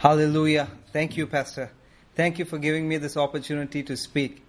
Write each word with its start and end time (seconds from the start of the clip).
Hallelujah. 0.00 0.68
Thank 0.92 1.16
you, 1.16 1.26
Pastor. 1.28 1.70
Thank 2.16 2.38
you 2.38 2.44
for 2.44 2.58
giving 2.58 2.88
me 2.88 2.96
this 2.98 3.16
opportunity 3.16 3.82
to 3.82 3.96
speak. 3.98 4.42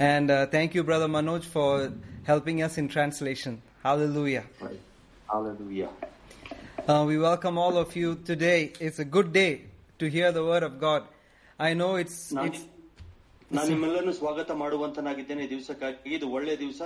And 0.00 0.30
uh, 0.30 0.46
thank 0.46 0.74
you, 0.74 0.82
Brother 0.82 1.06
Manoj, 1.08 1.44
for 1.46 1.92
helping 2.24 2.62
us 2.62 2.78
in 2.78 2.88
translation. 2.88 3.52
Hallelujah. 3.82 4.44
Hallelujah. 5.28 5.88
Uh, 6.88 7.04
we 7.06 7.18
welcome 7.18 7.58
all 7.58 7.76
of 7.76 7.94
you 7.96 8.16
today. 8.24 8.72
It's 8.80 8.98
a 8.98 9.04
good 9.06 9.32
day 9.32 9.62
to 10.00 10.08
hear 10.08 10.32
the 10.32 10.44
word 10.44 10.62
of 10.62 10.80
God. 10.80 11.02
I 11.58 11.74
know 11.74 11.96
it's, 11.96 12.16
ನಾನು 12.32 12.48
it's 12.48 12.62
ನಾನು 13.50 13.68
ನಿಮ್ಮೆಲ್ಲರನ್ನು 13.70 14.12
ಸ್ವಾಗತ 14.12 14.50
ಮಾಡುವಂತನಾಗಿದ್ದೇನೆ 14.60 15.42
ಈ 15.44 15.48
ದಿವಸಕ್ಕಾಗಿ 15.50 16.12
ಇದು 16.16 16.26
ಒಳ್ಳೆ 16.30 16.54
ದಿವಸ 16.58 16.80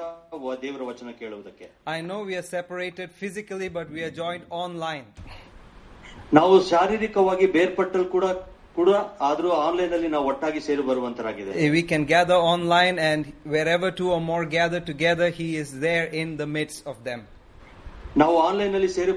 ವ- 0.45 0.56
ದೇವರ 0.62 0.82
ವಚನ 0.82 1.11
ಕೇಳುವುದಕ್ಕೆ 1.20 1.66
I 1.86 2.00
know 2.09 2.18
we 2.29 2.34
are 2.40 2.46
separated 2.56 3.09
physically, 3.20 3.68
but 3.79 3.86
we 3.96 4.02
are 4.06 4.14
joined 4.22 4.45
online. 4.64 5.06
ನಾವು 6.32 6.54
ಶಾರೀರಿಕವಾಗಿ 6.70 7.46
ಬೇರ್ಪಟ್ಟಲ್ 7.56 8.06
ಕೂಡ 8.14 8.25
ಕೂಡ 8.79 8.90
ಆದ್ರೂ 9.29 9.48
ಆನ್ಲೈನ್ 9.67 9.93
ಅಲ್ಲಿ 9.96 10.08
ನಾವು 10.08 10.26
ಒಟ್ಟಾಗಿ 10.32 10.61
ಸೇರಿ 10.67 10.82
ಬರುವಂತರಾಗಿದೆ 10.89 11.53
Eh, 11.62 11.71
We 11.71 11.82
can 11.93 12.03
gather 12.07 12.39
online, 12.53 12.96
and 13.11 13.21
wherever 13.54 13.89
two 14.00 14.08
or 14.17 14.21
more 14.30 14.44
gather 14.57 14.80
together, 14.82 15.29
He 15.40 15.48
is 15.62 15.71
there 15.86 16.07
in 16.22 16.29
the 16.43 16.48
midst 16.57 16.80
of 16.93 16.98
them. 17.08 17.21
ನಾವು 18.22 18.36
ಆನ್ಲೈನ್ 18.46 18.75
ಅಲ್ಲಿ 18.79 18.90
ಸೇರಿ 18.98 19.12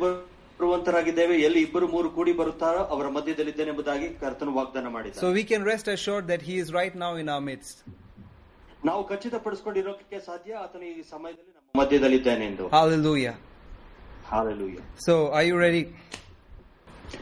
ಬರುವಂತರಾಗಿದ್ದೇವೆ 0.59 1.35
ಎಲ್ಲಿ 1.47 1.61
ಇಬ್ಬರು 1.67 1.85
ಮೂರು 1.93 2.09
ಕೂಡಿ 2.15 2.33
ಬರುತ್ತಾರೋ 2.39 2.81
ಅವರ 2.93 3.05
ಮಧ್ಯದಲ್ಲಿದ್ದೇನೆ 3.15 3.69
ಎಂಬುದಾಗಿ 3.73 4.07
ಕರ್ತನು 4.21 4.51
ವಾಗ್ದಾನ 4.59 4.87
ಮಾಡಿದ 4.95 5.21
So 5.23 5.29
we 5.39 5.43
can 5.51 5.63
rest 5.71 5.87
assured 5.95 6.25
that 6.33 6.43
He 6.49 6.55
is 6.63 6.69
right 6.79 6.95
now 7.05 7.13
in 7.23 7.29
our 7.35 7.43
midst. 7.51 7.77
ನಾವು 8.89 9.01
ಖಚಿತಪಡಿಸಿಕೊಂಡಿರೋಕೆ 9.09 10.19
ಸಾಧ್ಯ 10.27 10.51
ಆತನು 10.63 10.85
ಈ 10.91 11.03
ಸಮಯದಲ್ಲಿ 11.13 11.51
ನಮ್ಮ 11.57 11.79
ಮಧ್ಯದಲ್ಲಿದ್ದಾನೆ 11.81 12.45
ಎಂದು 12.51 12.65
Hallelujah. 12.77 13.35
Hallelujah 14.31 14.77
So, 15.07 15.13
are 15.37 15.45
you 15.49 15.57
ready? 15.57 15.83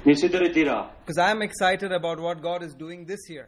ನೀವು 0.05 0.17
ಸಿದ್ಧರಿದ್ದೀರಾ 0.23 0.77
Because 1.01 1.19
I 1.19 1.31
am 1.31 1.41
excited 1.43 1.91
about 1.93 2.17
what 2.19 2.37
God 2.41 2.61
is 2.63 2.73
doing 2.77 2.99
this 3.05 3.23
year. 3.29 3.47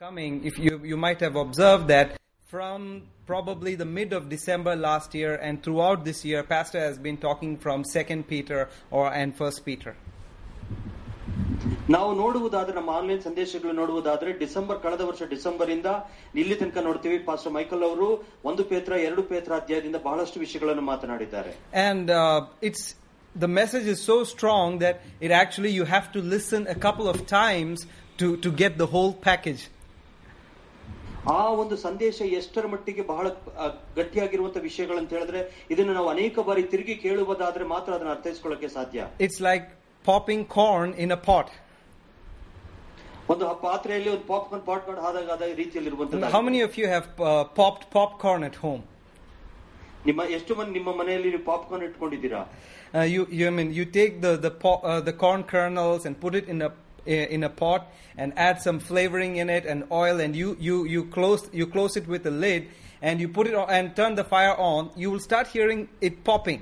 Coming, 0.00 0.32
if 0.44 0.56
you, 0.58 0.72
you 0.84 0.96
might 0.98 1.20
have 1.20 1.36
observed 1.36 1.86
that 1.88 2.08
from 2.52 2.78
probably 3.26 3.74
the 3.74 3.88
mid 3.90 4.12
of 4.12 4.22
December 4.28 4.72
last 4.80 5.10
year 5.14 5.32
and 5.38 5.62
throughout 5.64 6.00
this 6.04 6.20
year, 6.24 6.40
Pastor 6.46 6.80
has 6.80 6.96
been 6.98 7.18
talking 7.18 7.52
from 7.56 7.78
Second 7.88 8.22
Peter 8.26 8.60
or 8.92 9.04
and 9.20 9.30
First 9.34 9.60
Peter. 9.68 9.92
ನಾವು 11.94 12.10
ನೋಡುವುದಾದ್ರೆ 12.14 12.74
ನಮ್ಮ 12.78 12.90
online 12.98 13.22
ಸಂದೇಶಗಳು 13.26 13.72
ನೋಡುವುದಾದ್ರೆ 13.80 14.30
December 14.42 14.78
ಕಳೆದ 14.84 15.02
ವರ್ಷ 15.08 15.22
December 15.32 15.70
ಇಂದ 15.74 15.88
ಇಲ್ಲಿ 16.40 16.56
ತನಕ 16.60 16.78
ನೋಡ್ತೀವಿ 16.88 17.18
pastor 17.28 17.54
Michael 17.56 17.82
ಅವರು 17.88 18.08
ಒಂದು 18.50 18.62
ಪೇತ್ರ 18.70 18.92
ಎರಡು 19.08 19.22
ಪೇತ್ರ 19.30 19.52
ಅಧ್ಯಾಯದಿಂದ 19.60 20.00
ಬಹಳಷ್ಟು 20.08 20.40
ವಿಷಯಗಳನ್ನು 20.44 20.84
ಮಾತನಾಡಿದ್ದಾರೆ 20.92 21.52
And 21.86 22.08
uh, 22.22 22.38
it's 22.68 22.82
the 23.36 23.48
message 23.50 23.86
is 23.86 24.00
so 24.02 24.16
strong 24.24 24.78
that 24.78 24.96
it 25.20 25.30
actually 25.32 25.70
you 25.70 25.84
have 25.86 26.08
to 26.12 26.20
listen 26.34 26.66
a 26.68 26.78
couple 26.86 27.06
of 27.08 27.18
times 27.28 27.86
to, 28.18 28.26
to 28.38 28.50
get 28.54 28.72
the 28.78 28.86
whole 28.86 29.12
package. 29.28 29.62
ಆ 31.32 31.40
ಒಂದು 31.52 31.76
ಸಂದೇಶ 31.76 32.20
ಎಷ್ಟರ 32.38 32.66
ಮಟ್ಟಿಗೆ 32.66 33.02
ಬಹಳ 33.02 33.26
ಆ, 33.56 33.66
ಗಟ್ಟಿಯಾಗಿರುವಂತ 33.96 34.56
ವಿಷಯಗಳಂತ 34.60 35.10
ಹೇಳಿದ್ರೆ 35.12 35.40
ಇದನ್ನು 35.70 35.92
ನಾವು 35.92 36.08
ಅನೇಕ 36.08 36.42
ಬಾರಿ 36.42 36.62
ತಿರುಗಿ 36.72 36.94
ಕೇಳುವುದಾದ್ರೆ 36.96 37.64
ಮಾತ್ರ 37.64 37.90
ಅದನ್ನು 37.94 38.12
ಅರ್ಥೈಸ್ಕೊಳ್ಳಕ್ಕೆ 38.12 38.68
ಸಾಧ್ಯ 38.68 39.06
It's 39.26 39.40
like 39.48 39.66
popping 40.04 40.42
corn 40.56 40.88
in 41.04 41.10
a 41.12 41.20
pot. 41.28 41.48
ಒಂದು 43.30 43.44
ಆ 43.50 43.54
ಪಾತ್ರೆಯಲ್ಲಿ 43.66 44.10
ಒಂದು 44.14 44.26
ಪಾಪ್ಕಾರ್ನ್ 44.30 44.64
ಪಾಟ್ 44.66 44.84
ಮಾಡಿ 44.88 45.00
ಆದಾಗ 45.08 45.30
ಅದ 45.36 45.48
ರೀತಿಯಲ್ಲಿ 45.62 45.90
ಇರುವಂತದ್ದು 45.92 46.32
How 46.36 46.42
many 46.48 46.62
of 46.68 46.74
you 46.80 46.88
have 46.94 47.06
uh, 47.20 47.28
popped 47.60 47.84
popcorn 47.96 48.42
at 48.50 48.56
home? 48.64 48.82
ನಿಮ್ಮ 50.06 50.22
ಎಷ್ಟು 50.36 50.52
ಮಂದಿ 50.58 50.72
ನಿಮ್ಮ 50.78 50.90
ಮನೆಯಲ್ಲಿ 51.00 51.28
ನೀವು 51.28 51.44
ಪಾಪ್ಕಾರ್ನ್ 51.50 51.84
ಇಟ್ಕೊಂಡಿದ್ದೀರಾ 51.88 52.40
Uh, 52.92 53.02
you, 53.06 53.22
you 53.30 53.46
I 53.46 53.52
mean 53.52 53.72
you 53.72 53.84
take 53.92 54.20
the 54.20 54.36
the 54.38 54.50
po- 54.56 54.80
uh, 54.84 55.00
the 55.00 55.14
corn 55.14 55.42
kernels 55.44 56.04
and 56.04 56.14
put 56.18 56.34
it 56.34 56.46
in 56.46 56.58
a 56.62 56.70
in 57.28 57.42
a 57.42 57.52
pot 57.60 57.82
and 58.16 58.28
add 58.38 58.60
some 58.60 58.78
flavoring 58.80 59.36
in 59.36 59.48
it 59.50 59.64
and 59.66 59.80
oil 59.92 60.20
and 60.20 60.36
you 60.36 60.48
you 60.60 60.76
you 60.86 61.00
close 61.08 61.42
you 61.52 61.66
close 61.68 61.94
it 61.96 62.06
with 62.06 62.26
a 62.26 62.34
lid 62.38 62.62
and 63.02 63.14
you 63.18 63.28
put 63.30 63.46
it 63.46 63.54
on 63.54 63.68
and 63.70 63.96
turn 63.96 64.14
the 64.14 64.26
fire 64.26 64.54
on. 64.64 64.82
You 64.96 65.10
will 65.12 65.24
start 65.28 65.46
hearing 65.48 65.80
it 66.00 66.16
popping. 66.24 66.60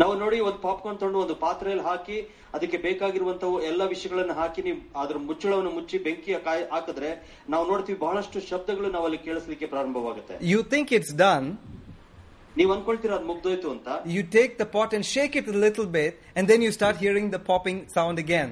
ನಾವು 0.00 0.14
ನೋಡಿ 0.22 0.38
ಒಂದು 0.46 0.58
popcorn 0.64 0.98
ತಗೊಂಡು 1.00 1.18
ಒಂದು 1.24 1.34
ಪಾತ್ರೆಯಲ್ಲಿ 1.42 1.84
ಹಾಕಿ 1.88 2.16
ಅದಕ್ಕೆ 2.54 2.78
ಬೇಕಾಗಿರುವಂತಹ 2.86 3.60
ಎಲ್ಲ 3.68 3.82
ವಿಷಯಗಳನ್ನು 3.92 4.34
ಹಾಕಿ 4.40 4.60
ನೀವು 4.66 4.80
ಅದ್ರ 5.02 5.16
ಮುಚ್ಚಳವನ್ನು 5.28 5.70
ಮುಚ್ಚಿ 5.76 5.98
ಬೆಂಕಿ 6.06 6.32
ಕಾಯಿ 6.46 6.64
ಹಾಕಿದ್ರೆ 6.72 7.10
ನಾವು 7.54 7.64
ನೋಡ್ತೀವಿ 7.70 7.98
ಬಹಳಷ್ಟು 8.02 8.40
ಶಬ್ದಗಳು 8.50 8.90
ನಾವಲ್ಲಿ 8.96 9.20
ಕೇಳಿಸ್ಲಿಕ್ಕೆ 9.26 9.68
ಪ್ರಾರಂಭವಾಗುತ್ತೆ 9.74 10.36
You 10.52 10.62
think 10.72 10.88
it's 10.98 11.12
done. 11.26 11.46
ನೀವು 12.58 12.70
ಅನ್ಕೊಳ್ತೀರಾ 12.74 13.14
ಅದು 13.18 13.26
ಮುಗ್ದೋಯ್ತು 13.32 13.68
ಅಂತ 13.76 13.88
You 14.16 14.22
take 14.36 14.52
the 14.62 14.68
pot 14.76 14.90
and 14.96 15.04
shake 15.14 15.34
it 15.40 15.46
a 15.54 15.58
little 15.66 15.88
bit 15.98 16.12
and 16.36 16.44
then 16.50 16.60
you 16.66 16.72
start 16.80 16.96
hearing 17.04 17.26
the 17.36 17.42
popping 17.50 17.78
sound 17.96 18.18
again. 18.24 18.50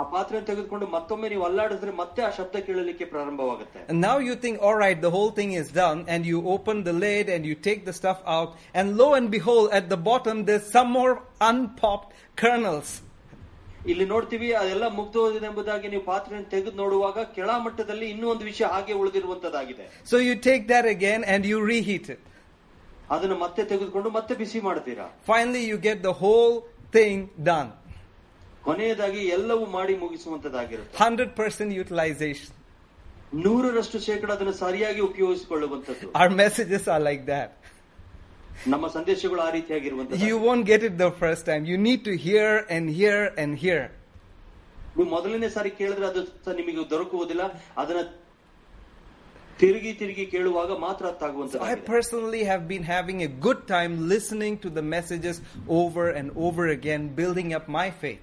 ಆ 0.00 0.02
ಪಾತ್ರೆ 0.14 0.38
ತೆಗೆದುಕೊಂಡು 0.48 0.86
ಮತ್ತೊಮ್ಮೆ 0.94 1.26
ನೀವು 1.32 1.44
ಅಲ್ಲಾಡಿದ್ರೆ 1.48 1.92
ಮತ್ತೆ 2.00 2.20
ಆ 2.28 2.30
ಶಬ್ದ 2.38 2.60
ಕೇಳಲಿಕ್ಕೆ 2.68 3.04
ಪ್ರಾರಂಭವಾಗುತ್ತೆ 3.12 3.80
And 3.90 3.98
now 4.06 4.16
you 4.28 4.34
think, 4.44 4.56
all 4.66 4.76
right, 4.84 4.98
the 5.06 5.12
whole 5.16 5.30
thing 5.38 5.50
is 5.60 5.68
done, 5.82 5.98
and 6.14 6.22
you 6.30 6.38
open 6.54 6.76
the 6.88 6.94
lid 7.04 7.26
and 7.34 7.42
you 7.50 7.56
take 7.68 7.80
the 7.90 7.94
stuff 8.00 8.20
out, 8.36 8.50
and 8.78 8.96
lo 9.00 9.06
and 9.18 9.28
behold, 9.36 9.66
at 9.80 9.86
the 9.94 10.00
bottom 10.10 10.36
there's 10.48 10.68
some 10.76 10.90
more 10.98 11.14
unpopped 11.50 12.10
kernels. 12.42 12.90
ಇಲ್ಲಿ 13.92 14.04
ನೋಡ್ತೀವಿ 14.12 14.50
ಅದೆಲ್ಲ 14.58 14.86
ಮುಗ್ದೋದಿದೆ 14.98 15.46
ಎಂಬುದಾಗಿ 15.48 15.88
ನೀವು 15.94 16.04
ಪಾತ್ರೆಯನ್ನು 16.12 16.50
ತೆಗೆದು 16.52 16.76
ನೋಡುವಾಗ 16.82 17.24
ಕೆಳ 17.36 17.48
ಮಟ್ಟದಲ್ಲಿ 17.64 18.06
ಇನ್ನೂ 18.12 18.26
ಒಂದು 18.34 18.44
ವಿಷಯ 18.50 18.66
ಹಾಗೆ 18.74 18.94
ಉಳಿದಿರುವಂತದ್ದಾಗಿದೆ 19.00 19.84
So 20.12 20.18
you 20.28 20.36
take 20.50 20.64
that 20.74 20.86
again 20.96 21.22
and 21.34 21.42
you 21.52 21.58
reheat 21.72 22.06
it. 22.14 22.22
ಅದನ್ನು 23.14 23.36
ಮತ್ತೆ 23.44 23.62
ತೆಗೆದುಕೊಂಡು 23.70 24.10
ಮತ್ತೆ 24.18 24.34
ಬಿಸಿ 24.42 24.60
ಮಾಡ್ತೀರಾ 24.66 25.06
Finally, 25.32 25.64
you 25.70 25.78
get 25.88 25.98
the 26.08 26.14
whole 26.22 26.54
thing 26.96 27.16
done. 27.50 27.70
ಕೊನೆಯದಾಗಿ 28.66 29.22
ಎಲ್ಲವೂ 29.38 29.64
ಮಾಡಿ 29.76 29.94
ಮುಗಿಸುವಂತದ್ದಾಗಿರುತ್ತೆ 30.02 30.94
100% 31.00 31.72
utilization. 31.82 32.50
ನೂರರಷ್ಟು 33.44 33.98
ಶೇಕಡ 34.06 34.30
ಅದನ್ನು 34.36 34.54
ಸರಿಯಾಗಿ 34.64 35.00
ಉಪಯೋಗಿಸಿಕೊಳ್ಳುವಂತದ್ದು 35.08 36.06
Our 36.20 36.30
messages 36.42 36.84
are 36.94 37.02
like 37.08 37.24
that. 37.34 37.50
ನಮ್ಮ 38.72 38.86
ಸಂದೇಶಗಳು 38.96 39.40
ಆ 39.46 39.50
ರೀತಿಯಾಗಿರುವಂತದ್ದು 39.58 40.26
You 40.28 40.36
won't 40.46 40.64
get 40.72 40.82
it 40.88 40.94
the 41.04 41.10
first 41.22 41.42
time. 41.50 41.62
You 41.72 41.78
need 41.88 42.02
to 42.10 42.14
hear 42.26 42.48
and 42.76 42.84
hear 43.00 43.18
and 43.42 43.52
hear. 43.64 43.82
ನೀವು 44.96 45.08
ಮೊದಲನೇ 45.14 45.48
ಸಾರಿ 45.54 45.70
ಕೇಳಿದ್ರೆ 45.78 46.06
ಅದು 46.10 46.20
ಸ 46.44 46.54
ನಿಮಗೆ 46.58 46.82
ದೊರಕುವುದಿಲ್ಲ 46.92 47.44
ಅದನ್ನ 47.82 48.02
ತಿರುಗಿ 49.60 49.90
ತಿರುಗಿ 50.00 50.24
ಕೇಳುವಾಗ 50.34 50.70
ಮಾತ್ರ 50.86 51.04
ಅರ್ಥ 51.10 51.22
So 51.22 51.26
I 51.26 51.30
ಆಗುವಂತ 51.32 51.88
personally 51.94 52.42
have 52.52 52.64
been 52.72 52.84
having 52.96 53.18
a 53.28 53.30
good 53.46 53.60
time 53.74 53.92
listening 54.14 54.54
to 54.64 54.70
the 54.78 54.84
messages 54.96 55.36
over 55.80 56.06
and 56.20 56.28
over 56.46 56.64
again, 56.76 57.02
building 57.20 57.50
up 57.58 57.66
my 57.80 57.88
faith. 58.02 58.22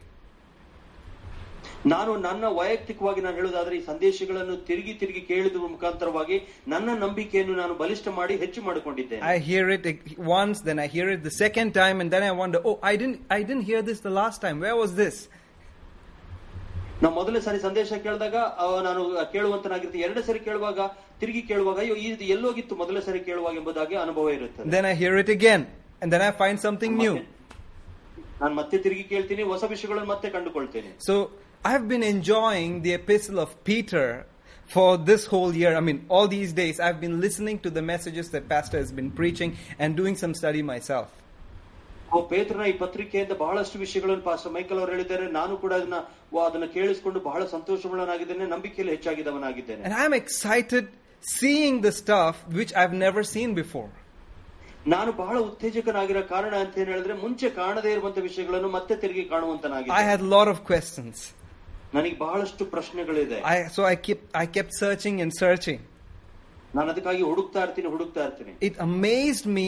ನಾನು 1.91 2.12
ನನ್ನ 2.25 2.46
ವೈಯಕ್ತಿಕವಾಗಿ 2.57 3.22
ನಾನು 3.25 3.35
ಹೇಳುವುದಾದ್ರೆ 3.40 3.75
ಈ 3.78 3.81
ಸಂದೇಶಗಳನ್ನು 3.91 4.56
ತಿರುಗಿ 4.68 4.94
ತಿರುಗಿ 5.02 5.22
ಕೇಳಿದ 5.29 5.57
ಮುಖಾಂತರವಾಗಿ 5.75 6.38
ನನ್ನ 6.74 6.96
ನಂಬಿಕೆಯನ್ನು 7.03 7.56
ನಾನು 7.62 7.74
ಬಲಿಷ್ಠ 7.81 8.07
ಮಾಡಿ 8.19 8.35
ಹೆಚ್ಚು 8.44 8.62
ಮಾಡಿಕೊಂಡಿದ್ದೇನೆ 8.68 9.22
I 9.34 9.40
hear 9.50 9.66
it 9.78 9.85
once, 10.40 10.57
then 10.68 10.79
I 10.85 10.90
hear 10.96 11.07
it 11.16 11.22
the 11.29 11.35
second 11.44 11.72
time, 11.81 11.97
and 12.03 12.09
then 12.16 12.24
I 12.29 12.34
wonder, 12.41 12.59
oh, 12.69 12.75
I 12.91 12.96
didn't, 13.02 13.19
I 13.38 13.41
didn't 13.47 13.66
hear 13.72 13.81
this 13.90 14.02
the 14.09 14.13
last 14.22 14.40
time. 14.46 14.59
Where 14.66 14.78
was 14.84 14.94
this? 15.03 15.18
ನಾವು 17.03 17.13
ಮೊದಲನೇ 17.16 17.40
ಸಾರಿ 17.46 17.59
ಸಂದೇಶ 17.59 17.94
ಕೇಳಿದಾಗ 18.06 18.35
ಆ, 18.62 18.66
ನಾನು 18.88 19.02
ಕೇಳುವಂತನಾಗಿರ್ತೀನಿ 19.34 20.03
ಎರಡನೇ 20.07 20.24
ಸಾರಿ 20.28 20.40
ಕೇಳುವಾಗ 20.47 20.79
ತಿರುಗಿ 21.22 21.41
ಕೇಳುವಾಗ 21.52 21.78
ಅಯ್ಯೋ 21.85 21.96
ಇದು 22.07 22.25
ಎಲ್ಲೋಗಿತ್ತು 22.35 22.75
ಮೊದಲನೇ 22.81 23.02
ಸಾರಿ 23.07 23.19
ಕೇಳುವಾಗ 23.29 23.56
ಎಂಬುದಾಗಿ 23.62 23.96
ಅನುಭವ 24.06 24.34
ಇರುತ್ತದೆ 24.38 24.68
Then 24.75 24.85
I 24.85 24.96
hear 25.02 25.16
it 25.24 25.29
again, 25.29 25.63
and 26.02 26.09
then 26.13 26.24
I 26.28 26.34
find 26.41 26.57
something 26.68 26.94
new. 27.03 27.16
ನಾನು 28.41 28.53
ಮತ್ತೆ 28.59 28.75
ತಿರುಗಿ 28.85 29.03
ಕೇಳ್ತೀನಿ 29.13 29.44
ಹೊಸ 29.52 29.63
ವಿಷಯಗಳನ್ನು 29.74 30.09
ಮತ್ತೆ 30.13 30.29
ಕಂಡುಕೊಳ್ತೇನೆ 30.35 30.91
So 31.07 31.16
I've 31.66 31.88
been 31.88 32.06
enjoying 32.13 32.72
the 32.85 32.94
epistle 33.00 33.40
of 33.40 33.50
Peter 33.63 34.06
for 34.69 34.90
this 35.09 35.24
whole 35.25 35.52
year. 35.53 35.72
I 35.75 35.84
mean, 35.88 36.00
all 36.09 36.28
these 36.29 36.52
days 36.53 36.75
I've 36.79 37.00
been 37.00 37.18
listening 37.25 37.57
to 37.66 37.72
the 37.78 37.84
messages 37.91 38.28
that 38.34 38.44
Pastor 38.53 38.78
has 38.84 38.91
been 38.91 39.12
preaching 39.12 39.52
and 39.79 39.90
doing 39.96 40.16
some 40.16 40.34
study 40.35 40.63
myself. 40.66 41.09
ಪೇತ್ರನ 42.33 42.65
ಈ 42.72 42.75
ಪತ್ರಿಕೆಯಿಂದ 42.84 43.33
ಬಹಳಷ್ಟು 43.44 43.77
ವಿಷಯಗಳನ್ನು 43.84 44.25
pastor 44.28 44.53
Michael 44.56 44.78
ಅವರು 44.78 44.93
ಹೇಳಿದ್ದಾರೆ. 44.94 45.27
ನಾನು 45.39 45.56
ಕೂಡ 45.62 45.72
ಅದನ್ನ 45.72 45.98
ಅದನ್ನ 46.47 46.66
ಕೇಳಿಸಿಕೊಂಡು 46.77 47.21
ಬಹಳ 47.21 47.45
ಸಂತೋಷವುಳ್ಳನಾಗಿದ್ದೇನೆ 47.45 48.47
ನಂಬಿಕೆಯಲ್ಲಿ 48.54 48.92
ಹೆಚ್ಚಾಗಿದ್ದವನಾಗಿದ್ದೇನೆ. 48.97 49.83
I 50.01 50.04
am 50.09 50.16
excited 50.22 50.89
seeing 51.36 51.78
the 51.86 51.92
stuff 52.03 52.41
which 52.59 52.75
I 52.75 52.83
have 52.83 52.97
never 53.07 53.27
seen 53.34 53.54
before 53.63 53.91
ನಾನು 54.95 55.13
ಬಹಳ 55.13 55.36
ಉತ್ತೇಜಕನಾಗಿರೋ 55.39 56.22
ಕಾರಣ 56.34 56.54
ಅಂತ 56.65 56.78
ಏನ್ 56.78 56.91
ಹೇಳಿದ್ರೆ 56.92 57.15
ಮುಂಚೆ 57.22 57.51
ಕಾಣದೇ 57.51 57.92
ಇರುವಂತಹ 57.92 58.22
ವಿಷಯಗಳನ್ನು 58.22 58.69
ಮತ್ತೆ 58.69 58.97
ತಿರುಗಿ 58.97 59.25
ಕಾಣುವಂತನಾಗಿ 59.33 59.91
I 60.01 60.04
had 60.09 60.25
lot 60.34 60.48
of 60.48 60.63
questions 60.71 61.22
ನನಗೆ 61.95 62.16
ಬಹಳಷ್ಟು 62.16 62.65
ಪ್ರಶ್ನೆಗಳಿದೆ. 62.65 63.39
I 63.54 63.57
so 63.77 63.83
I 63.89 63.97
keep 64.07 64.25
I 64.36 64.47
kept 64.47 64.72
searching 64.80 65.21
and 65.22 65.34
searching 65.41 65.83
ನಾನು 66.77 66.89
ಅದಕ್ಕಾಗಿ 66.92 67.22
ಹುಡುಕ್ತಾ 67.22 67.60
ಇರ್ತೀನಿ 67.63 67.89
ಹುಡುಕ್ತಾ 67.89 68.22
ಇರ್ತೀನಿ. 68.25 68.53
It 68.66 68.78
amazed 68.78 69.47
me 69.47 69.66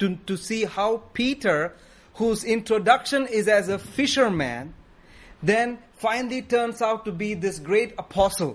to, 0.00 0.16
to 0.26 0.36
see 0.36 0.64
how 0.64 1.02
Peter, 1.12 1.74
whose 2.14 2.44
introduction 2.44 3.26
is 3.28 3.48
as 3.48 3.68
a 3.68 3.78
fisherman, 3.78 4.74
then 5.42 5.78
finally 5.96 6.42
turns 6.42 6.80
out 6.82 7.04
to 7.04 7.12
be 7.12 7.34
this 7.34 7.58
great 7.60 7.92
apostle. 7.98 8.54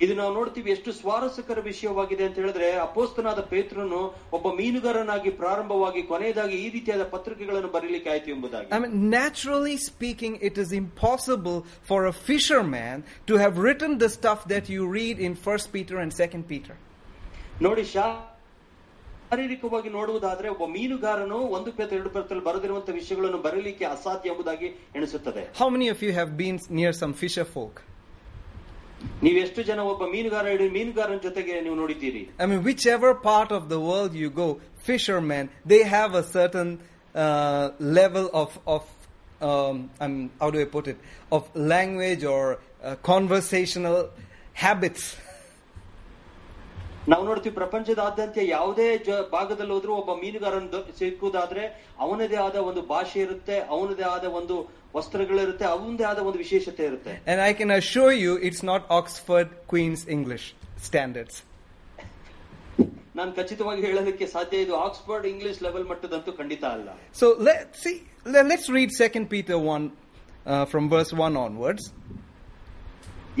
ಇದು 0.00 0.14
ನಾವು 0.18 0.32
ನೋಡ್ತೀವಿ 0.36 0.70
ಎಷ್ಟು 0.74 0.90
ಸ್ವಾರಸ್ಯಕರ 0.98 1.58
ವಿಷಯವಾಗಿದೆ 1.70 2.24
ಅಂತ 2.26 2.36
ಹೇಳಿದ್ರೆ 2.40 2.68
ಅಪೋಸ್ತನಾದ 2.84 3.40
ಪೇತ್ರನು 3.50 3.98
ಒಬ್ಬ 4.36 4.46
ಮೀನುಗಾರನಾಗಿ 4.60 5.30
ಪ್ರಾರಂಭವಾಗಿ 5.40 6.02
ಕೊನೆಯದಾಗಿ 6.10 6.56
ಈ 6.64 6.68
ರೀತಿಯಾದ 6.76 7.04
ಪತ್ರಿಕೆಗಳನ್ನು 7.14 7.70
ಬರೀಲಿಕ್ಕೆ 7.76 8.10
ಆಯ್ತು 8.14 8.30
ಎಂಬುದಾಗಿ 8.34 8.70
I 8.76 8.80
mean, 8.84 8.94
naturally 9.18 9.76
speaking, 9.90 10.34
it 10.48 10.56
is 10.64 10.70
impossible 10.82 11.58
for 11.90 12.00
a 12.12 12.14
fisherman 12.28 12.96
to 13.30 13.36
have 13.44 13.56
written 13.64 13.92
the 14.04 14.10
stuff 14.18 14.40
that 14.54 14.68
you 14.74 14.82
read 14.98 15.18
in 15.28 15.34
First 15.48 15.68
Peter 15.76 15.98
and 16.04 16.12
Second 16.22 16.44
Peter. 16.52 16.76
ನೋಡಿ 17.66 17.84
ಶಾರೀರಿಕವಾಗಿ 19.30 19.88
ನೋಡುವುದಾದ್ರೆ 19.96 20.48
ಒಬ್ಬ 20.54 20.64
ಮೀನುಗಾರನು 20.76 21.36
ಒಂದು 21.56 21.70
ಪೇತ 21.78 21.90
ಎರಡು 21.98 22.10
ಪೇತಲ್ಲಿ 22.14 22.42
ಬರೆದಿರುವಂತಹ 22.48 22.94
ವಿಷಯಗಳನ್ನು 23.00 23.38
ಬರೀಲಿಕ್ಕೆ 23.46 23.84
ಅಸಾಧ್ಯ 23.96 24.32
ಎಂಬುದಾಗಿ 24.32 24.68
ಎಣಿಸುತ್ತದೆ 24.98 25.42
How 25.60 25.68
many 25.76 25.88
of 25.94 26.00
you 26.06 26.12
have 26.20 26.32
been 26.42 26.56
near 26.80 26.92
some 27.02 27.14
fisher 27.22 27.46
folk? 27.56 27.76
ನೀವು 29.24 29.38
ಎಷ್ಟು 29.44 29.60
ಜನ 29.68 29.80
ಒಬ್ಬ 29.92 30.04
ಮೀನುಗಾರ 30.14 30.46
ಇಡೀ 30.56 30.66
ಮೀನುಗಾರನ 30.78 31.18
ಜೊತೆಗೆ 31.26 31.54
ನೀವು 31.66 31.76
ನೋಡಿದ್ದೀರಿ 31.82 32.22
I 32.44 32.46
mean, 32.50 32.62
whichever 32.70 33.10
part 33.30 33.50
of 33.58 33.62
the 33.74 33.80
world 33.90 34.14
you 34.22 34.30
go, 34.42 34.48
fishermen, 34.88 35.44
they 35.72 35.82
have 35.96 36.10
a 36.22 36.24
certain 36.36 36.70
uh, 37.14 37.70
level 37.80 38.26
of, 38.42 38.50
of 38.66 38.82
um, 39.40 39.76
I 40.00 40.08
mean, 40.08 40.30
how 40.40 40.50
do 40.50 40.60
I 40.60 40.64
put 40.64 40.86
it, 40.92 40.98
of 41.32 41.42
language 41.54 42.24
or 42.24 42.42
uh, 42.82 42.96
conversational 43.02 44.10
habits. 44.54 45.04
ನಾವು 47.08 47.22
ನೋಡ್ತೀವಿ 47.24 47.54
ಪ್ರಪಂಚದಾದ್ಯಂತ 47.54 48.38
ಯಾವುದೇ 48.48 48.86
ಜ 49.06 49.20
ಭಾಗದಲ್ಲಿ 49.32 49.72
ಹೋದ್ರೂ 49.72 49.92
ಒಬ್ಬ 49.94 50.12
ಮೀನುಗಾರನ 50.22 50.66
ದೊ- 50.72 50.86
ಸಿಕ್ಕುವುದಾದ್ರೆ 50.98 51.62
ಅವನದೇ 51.98 52.38
ಆದ 52.44 52.56
ಒಂದು 52.70 52.82
ಭಾಷೆ 52.90 53.18
ಇರುತ್ತೆ 53.20 53.56
ಅವನದೇ 53.74 54.04
ಆದ 54.12 54.26
ಒಂದು 54.40 54.56
ವಸ್ತ್ರಗಳಿರುತ್ತೆ 54.94 55.64
ಅವನದೇ 55.66 56.04
ಆದ 56.04 56.20
ಒಂದು 56.28 56.38
ವಿಶೇಷತೆ 56.38 56.84
ಇರುತ್ತೆ 56.86 57.12
And 57.26 57.40
I 57.42 57.52
can 57.52 57.70
assure 57.72 58.12
you, 58.24 58.32
it's 58.40 58.62
not 58.64 58.82
Oxford 58.98 59.48
Queen's 59.72 60.02
English 60.08 60.44
standards. 60.88 61.36
ನಾನು 63.16 63.30
ಖಚಿತವಾಗಿ 63.32 63.80
ಹೇಳೋದಕ್ಕೆ 63.82 64.26
ಸಾಧ್ಯ 64.28 64.58
ಇದು 64.64 64.74
ಆಕ್ಸ್ಫರ್ಡ್ 64.84 65.26
ಇಂಗ್ಲಿಷ್ 65.26 65.58
ಲೆವೆಲ್ 65.62 65.86
ಮಟ್ಟದಂತೂ 65.90 66.32
ಖಂಡಿತ 66.32 66.64
ಅಲ್ಲ 66.74 66.88
So 67.14 67.26
let's 67.48 67.78
see. 67.84 67.96
le- 68.26 68.44
Let's 68.44 68.68
read 68.70 68.90
Second 68.96 69.26
Peter 69.28 69.58
one 69.68 69.84
uh, 70.46 70.64
from 70.66 70.84
verse 70.88 71.12
one 71.18 71.36
onwards. 71.38 71.84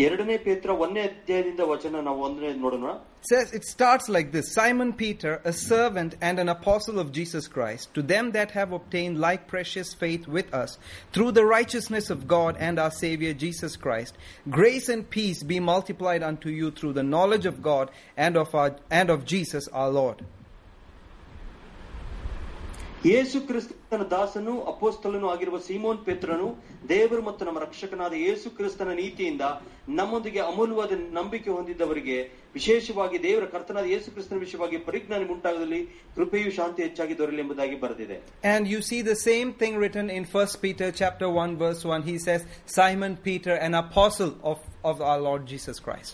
ಎರಡನೇ 0.04 0.36
ಪೇತ್ರ 0.46 0.70
ಒಂದನೇ 0.82 1.02
ಅಧ್ಯಾಯದಿಂದ 1.10 1.62
ವಚನ 1.70 2.02
ನಾವು 2.08 2.20
ಒಂದನೇ 2.26 2.50
ನೋಡೋಣ 2.64 2.92
says 3.28 3.48
it 3.56 3.64
starts 3.70 4.06
like 4.14 4.28
this 4.34 4.46
Simon 4.58 4.90
Peter, 5.00 5.32
a 5.50 5.52
servant 5.52 6.12
and 6.28 6.38
an 6.38 6.48
apostle 6.48 6.98
of 7.02 7.12
Jesus 7.18 7.46
Christ, 7.48 7.92
to 7.96 8.02
them 8.12 8.26
that 8.36 8.52
have 8.52 8.72
obtained 8.78 9.20
like 9.20 9.42
precious 9.46 9.92
faith 10.02 10.24
with 10.36 10.48
us, 10.54 10.78
through 11.12 11.32
the 11.32 11.44
righteousness 11.44 12.08
of 12.14 12.26
God 12.36 12.56
and 12.68 12.78
our 12.84 12.90
Savior 12.90 13.34
Jesus 13.44 13.76
Christ, 13.84 14.16
grace 14.58 14.88
and 14.94 15.10
peace 15.18 15.42
be 15.52 15.60
multiplied 15.60 16.22
unto 16.30 16.48
you 16.60 16.70
through 16.70 16.94
the 16.94 17.10
knowledge 17.12 17.46
of 17.52 17.62
God 17.70 17.90
and 18.26 18.36
of 18.44 18.54
our 18.54 18.70
and 19.02 19.10
of 19.10 19.26
Jesus 19.34 19.68
our 19.68 19.90
Lord. 19.90 20.20
ಯೇಸು 23.05 23.37
ಕ್ರಿಸ್ತನ 23.47 24.03
ದಾಸನು 24.11 24.53
ಅಪೋಸ್ತಲನು 24.71 25.27
ಆಗಿರುವ 25.31 25.57
Simon 25.65 25.99
ಪೇತ್ರನು 26.05 26.47
ದೇವರು 26.89 27.21
ಮತ್ತು 27.21 27.43
ನಮ್ಮ 27.47 27.59
ರಕ್ಷಕನಾದ 27.59 28.13
ಯೇಸು 28.23 28.47
ಕ್ರಿಸ್ತನ 28.57 28.93
ನೀತಿಯಿಂದ 28.99 29.45
ನಮ್ಮೊಂದಿಗೆ 29.97 30.41
ಅಮೂಲ್ಯವಾದ 30.51 30.97
ನಂಬಿಕೆ 31.17 31.49
ಹೊಂದಿದ್ದವರಿಗೆ 31.49 32.17
ವಿಶೇಷವಾಗಿ 32.55 33.17
ದೇವರ 33.23 33.45
ಕರ್ತನಾದ 33.53 33.85
ಯೇಸು 33.93 34.09
ಕ್ರಿಸ್ತನ 34.15 34.39
ವಿಷಯವಾಗಿ 34.45 34.77
ಪರಿಜ್ಞಾನ 34.87 35.29
ಉಂಟಾಗದಲ್ಲಿ 35.35 35.81
ಕೃಪೆಯು 36.17 36.51
ಶಾಂತಿ 36.57 36.83
ಹೆಚ್ಚಾಗಿ 36.85 37.15
ದೊರೆಯಲಿ 37.21 37.43
ಎಂಬುದಾಗಿ 37.45 37.77
ಬರೆದಿದೆ 37.83 38.17
And 38.53 38.63
you 38.73 38.81
see 38.89 39.01
the 39.03 39.17
same 39.27 39.51
thing 39.53 39.75
written 39.77 40.09
in 40.09 40.25
1 40.43 40.63
Peter 40.63 40.89
chapter 40.93 41.29
1 41.39 41.57
verse 41.57 41.83
1. 41.91 42.03
He 42.03 42.17
says, 42.19 42.43
Simon 42.75 43.15
Peter, 43.19 43.55
an 43.67 43.75
apostle 43.75 44.33
of, 44.43 44.59
of 44.83 44.97
our 45.03 45.21
Lord 45.21 45.43
Jesus 45.45 45.79
Christ. 45.79 46.13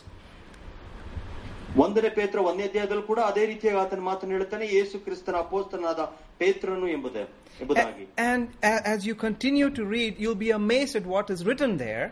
ಒಂದನೇ 1.78 2.10
ಪೇತ್ರ 2.12 2.38
ಒಂದನೇ 2.42 2.66
ಅಧ್ಯಾಯದಲ್ಲೂ 2.66 3.04
ಕೂಡ 3.04 3.20
ಅದೇ 3.28 3.44
ರೀತಿಯಾಗಿ 3.46 3.78
ಆತನ 3.80 4.02
ಮಾತನ್ನು 4.08 4.34
ಹೇಳುತ್ತಾನೆ 4.34 4.66
ಯೇಸು 4.74 4.96
ಕ್ರಿಸ್ತನ 5.00 5.36
ಅಪೋಸ್ತನಾದ 5.38 6.02
ಪೇತ್ರನು 6.41 6.89
ಎಂಬುದೇ 6.89 7.25
ಎಂಬುದಾಗಿ 7.61 8.05
A- 8.17 8.25
And 8.33 8.43
a- 8.73 8.83
as 8.95 9.01
you 9.09 9.15
continue 9.27 9.69
to 9.79 9.83
read, 9.97 10.13
you'll 10.23 10.43
be 10.49 10.53
amazed 10.63 10.95
at 11.01 11.07
what 11.15 11.27
is 11.35 11.43
written 11.49 11.73
there. 11.87 12.07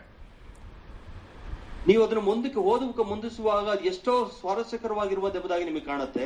ನೀವು 1.87 2.01
ಅದನ್ನು 2.05 2.21
ಮುಂದಕ್ಕೆ 2.21 2.59
ಓದುವುದಕ್ಕೆ 2.71 3.03
ಮುಂದಿಸುವಾಗ 3.09 3.65
ಅದು 3.75 3.83
ಎಷ್ಟೋ 3.91 4.13
ಸ್ವಾರಸ್ಯಕರವಾಗಿರುವುದು 4.39 5.37
ಎಂಬುದಾಗಿ 5.39 5.65
ನಿಮಗೆ 5.65 5.85
ಕಾಣುತ್ತೆ 5.85 6.25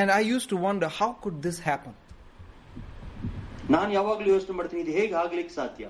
And 0.00 0.08
I 0.18 0.22
used 0.36 0.48
to 0.54 0.58
wonder, 0.68 0.88
how 1.00 1.10
could 1.22 1.38
this 1.48 1.58
happen? 1.70 1.94
ನಾನು 3.70 3.90
ಯಾವಾಗ್ಲೂ 3.92 4.28
ಯೋಚನೆ 4.28 4.54
ಮಾಡ್ತೀನಿ 4.56 4.80
ಇದು 4.86 4.92
ಹೇಗೆ 5.00 5.14
ಆಗ್ಲಿಕ್ಕೆ 5.24 5.54
ಸಾಧ್ಯ 5.54 5.86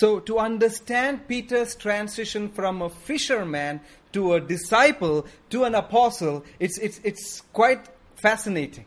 So, 0.00 0.06
to 0.28 0.34
understand 0.48 1.12
Peter's 1.28 1.72
transition 1.84 2.42
from 2.56 2.82
a 2.82 2.88
fisherman 3.08 3.74
to 4.12 4.22
a 4.36 4.40
disciple 4.54 5.16
to 5.52 5.58
an 5.68 5.74
apostle, 5.82 6.36
it's, 6.64 6.78
it's, 6.86 6.98
it's 7.10 7.26
quite 7.60 7.84
fascinating. 8.24 8.86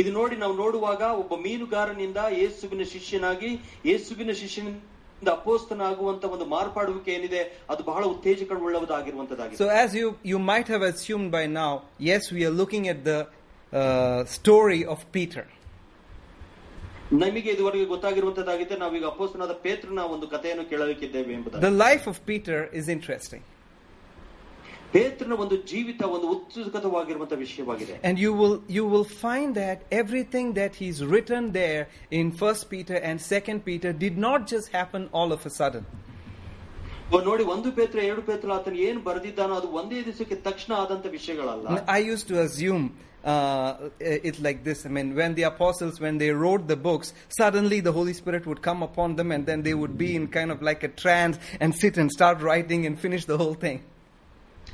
ಇದು 0.00 0.10
ನೋಡಿ 0.10 0.36
ನಾವು 0.36 0.54
ನೋಡುವಾಗ 0.56 1.02
ಒಬ್ಬ 1.20 1.34
ಮೀನುಗಾರನಿಂದ 1.44 2.20
ಯೇಸುವಿನ 2.40 2.84
ಶಿಷ್ಯನಾಗಿ 2.90 3.50
ಯೇಸುವಿನ 3.86 4.32
ಶಿಷ್ಯನಿಂದ 4.40 4.82
ಅಪೋಸ್ತನಾಗುವಂತ 5.36 6.24
ಒಂದು 6.34 6.46
ಮಾರ್ಪಾಡುವಿಕೆ 6.46 7.10
ಏನಿದೆ 7.14 7.40
ಅದು 7.72 7.82
ಬಹಳ 7.90 8.02
ಉತ್ತೇಜಕವುಳ್ಳದಾಗಿರುವಂತದ್ದಾಗಿದೆ 8.14 9.60
So, 9.62 9.68
as 9.84 9.94
you, 9.94 10.08
you 10.32 10.38
might 10.50 10.68
have 10.68 10.84
assumed 10.84 11.30
by 11.30 11.44
now, 11.54 11.72
yes, 12.10 12.24
we 12.30 12.42
are 12.44 12.54
looking 12.62 12.86
at 12.88 13.00
the 13.04 13.18
uh, 13.72 14.20
story 14.36 14.82
of 14.86 15.00
Peter. 15.12 15.44
ನಮಗೆ 17.14 17.50
ಇದುವರೆಗೆ 17.52 17.86
ಗೊತ್ತಾಗಿರುವಂತದ್ದಾಗಿದೆ 17.86 18.76
ನಾವೀಗ 18.76 19.04
ಅಪೋಸ್ತನಾದ 19.06 19.54
ಪೇತ್ರನ 19.64 20.00
ಒಂದು 20.14 20.26
ಕಥೆಯನ್ನು 20.28 20.64
ಕೇಳಲಿಕ್ಕಿದ್ದೇವೆ 20.70 21.32
ಎಂಬುದಾಗಿ 21.34 21.64
The 21.66 21.76
life 21.86 22.06
of 22.06 22.18
Peter 22.26 22.58
is 22.72 22.88
interesting. 22.88 23.42
ಪೇತ್ರನ 24.94 25.34
ಒಂದು 25.44 25.56
ಜೀವಿತ 25.70 26.02
ಒಂದು 26.16 26.26
ಉತ್ಸುಕತವಾಗಿರುವಂತಹ 26.34 27.38
ವಿಷಯವಾಗಿದೆ 27.46 27.94
And 28.08 28.16
you 28.24 28.32
will, 28.40 28.56
you 28.76 28.84
will 28.92 29.06
find 29.24 29.50
that 29.62 29.78
everything 30.02 30.48
that 30.60 30.74
he's 30.80 30.98
written 31.12 31.44
there 31.62 31.82
in 32.18 32.26
First 32.42 32.64
Peter 32.74 32.98
and 33.08 33.16
Second 33.34 33.60
Peter 33.68 33.92
did 34.04 34.16
not 34.28 34.40
just 34.52 34.68
happen 34.78 35.02
all 35.18 35.32
of 35.38 35.42
a 35.50 35.54
sudden. 35.60 35.84
ಇವಾಗ 37.10 37.24
ನೋಡಿ 37.30 37.44
ಒಂದು 37.54 37.68
ಪೇತ್ರ 37.78 37.98
ಎರಡು 38.10 38.22
ಪೇತ್ರ 38.28 38.48
ಆತನ 38.58 38.76
ಏನ್ 38.86 39.00
ಬರೆದಿದ್ದಾನೋ 39.08 39.56
ಅದು 39.60 39.68
ಒಂದೇ 39.80 39.98
ದಿವಸಕ್ಕೆ 40.06 40.36
ತಕ್ಷಣ 40.48 40.72
ಆದಂತ 40.84 41.06
ವಿಷಯಗಳಲ್ಲ 41.18 41.66
I 41.98 42.00
used 42.12 42.26
to 42.32 42.38
assume 42.46 42.84
uh, 43.26 43.72
it 44.00 44.40
like 44.46 44.62
this. 44.68 44.86
I 44.86 44.88
mean, 44.88 45.14
when 45.14 45.34
the 45.34 45.42
apostles, 45.42 46.00
when 46.00 46.16
they 46.18 46.30
wrote 46.30 46.64
the 46.68 46.76
books, 46.76 47.12
suddenly 47.40 47.80
the 47.80 47.92
Holy 47.92 48.12
Spirit 48.12 48.46
would 48.46 48.62
come 48.62 48.82
upon 48.88 49.16
them 49.16 49.32
and 49.32 49.44
then 49.50 49.62
they 49.62 49.74
would 49.74 49.98
be 49.98 50.14
in 50.14 50.28
kind 50.28 50.50
of 50.50 50.62
like 50.62 50.82
a 50.84 50.88
trance 50.88 51.36
and 51.60 51.74
sit 51.74 51.96
and 51.98 52.10
start 52.18 52.40
writing 52.40 52.86
and 52.86 52.98
finish 52.98 53.24
the 53.24 53.36
whole 53.36 53.54
thing. 53.54 53.78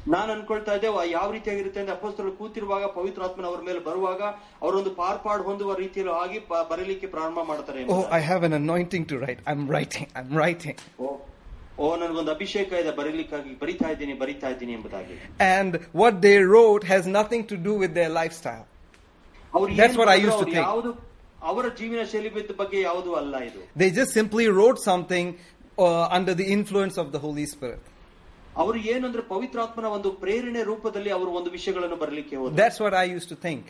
ನಾನು 0.07 0.31
ಅನ್ಕೊಳ್ತಾ 0.33 0.73
ಇದ್ದೆ 0.75 0.89
ವ- 0.89 1.09
ಯಾವ 1.11 1.27
ರೀತಿಯಾಗಿರುತ್ತೆ 1.31 1.81
ಅಂದ್ರೆ 1.81 1.95
ಅಪೋಸ್ತಲರು 1.97 2.33
ಕೂತಿರುವಾಗ 2.33 2.85
ಪವಿತ್ರಾತ್ಮನ 2.95 3.47
ಅವರ 3.47 3.61
ಮೇಲೆ 3.63 3.81
ಬರುವಾಗ 3.81 4.23
ಅವರೊಂದು 4.63 4.91
ಪಾರ್ಪಾಡ್ 4.95 5.43
ಹೊಂದುವ 5.43 5.75
ರೀತಿಯಲ್ಲಿ 5.75 6.15
ಆಗಿ 6.23 6.39
ಪ- 6.49 6.65
ಬರೀಲಿಕ್ಕೆ 6.71 7.07
ಪ್ರಾರಂಭ 7.07 7.41
ಮಾಡ್ತಾರೆ 7.51 7.85
Oh, 7.97 8.05
I 8.13 8.23
have 8.31 8.43
an 8.43 8.55
anointing 8.55 9.05
to 9.07 9.19
write. 9.23 9.41
I'm 9.47 9.63
writing. 9.73 10.07
I'm 10.19 10.33
writing. 10.41 10.77
O 11.01 11.09
oh 11.79 11.87
ನನಗೊಂದು 11.97 12.31
ಅಭಿಷೇಕ 12.31 12.73
ಇದೆ 12.83 12.93
ಬರೀಲಿಕ್ಕಾಗಿ 12.99 13.53
ಬರಿತಾ 13.63 13.89
ಇದ್ದೀನಿ 13.91 14.15
ಬರಿತಾ 14.15 14.49
ಇದ್ದೀನಿ 14.51 14.73
ಎಂಬುದಾಗಿ 14.73 15.15
And 15.55 15.73
what 16.03 16.15
they 16.27 16.37
wrote 16.53 16.85
has 16.85 17.05
nothing 17.19 17.45
to 17.53 17.59
do 17.69 17.75
with 17.83 17.95
their 17.95 18.11
lifestyle. 18.21 18.65
ಅವ್ರು 19.53 19.71
That's 19.77 19.95
ಏನ್ 19.95 20.01
what 20.01 20.09
I 20.09 20.13
ಬರೆದ್ರು 20.13 20.29
used 20.29 20.39
to 20.39 20.45
ಅವ್ರು 20.45 20.53
think. 20.53 20.67
ಯಾವುದು 20.67 20.91
ಅವರ 21.51 21.65
ಜೀವನ 21.79 22.03
ಶೈಲಿ 22.13 22.31
ಬಗ್ಗೆ 22.57 22.81
ಯಾವುದು 22.81 23.11
ಅಲ್ಲ 23.15 23.35
ಇದು 23.49 23.63
They 23.77 23.91
just 24.01 24.13
simply 24.13 24.47
wrote 24.59 24.81
something 24.91 25.27
uh, 25.79 26.19
under 26.19 26.35
the 26.35 26.49
influence 26.57 26.99
of 26.99 27.09
the 27.15 27.21
Holy 27.27 27.47
Spirit. 28.57 28.61
ಅವರು 28.63 28.79
ಏನಂದ್ರೆ 28.95 29.23
ಪವಿತ್ರಾತ್ಮನ 29.35 29.87
ಒಂದು 29.97 30.11
ಪ್ರೇರಣೆ 30.23 30.63
ರೂಪದಲ್ಲಿ 30.71 31.11
ಅವರು 31.19 31.31
ಒಂದು 31.41 31.51
ವಿಷಯಗಳನ್ನು 31.59 31.97
ಬರಲಿಕ್ಕೆ 32.03 32.37
ಹೋದ್ರು 32.41 32.57
That's 32.63 32.81
what 32.85 32.95
I 33.03 33.07
used 33.17 33.31
to 33.35 33.39
think. 33.47 33.63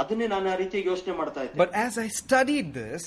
ಅದನ್ನೇ 0.00 0.26
ನಾನು 0.34 0.46
ಆ 0.52 0.56
ರೀತಿಯಾಗಿ 0.62 0.88
ಯೋಚನೆ 0.92 1.12
ಮಾಡ್ತಾ 1.20 1.42
ಇದ್ದೆ 1.44 1.58
But 1.64 1.72
as 1.86 1.92
I 2.06 2.08
studied 2.22 2.68
this, 2.82 3.04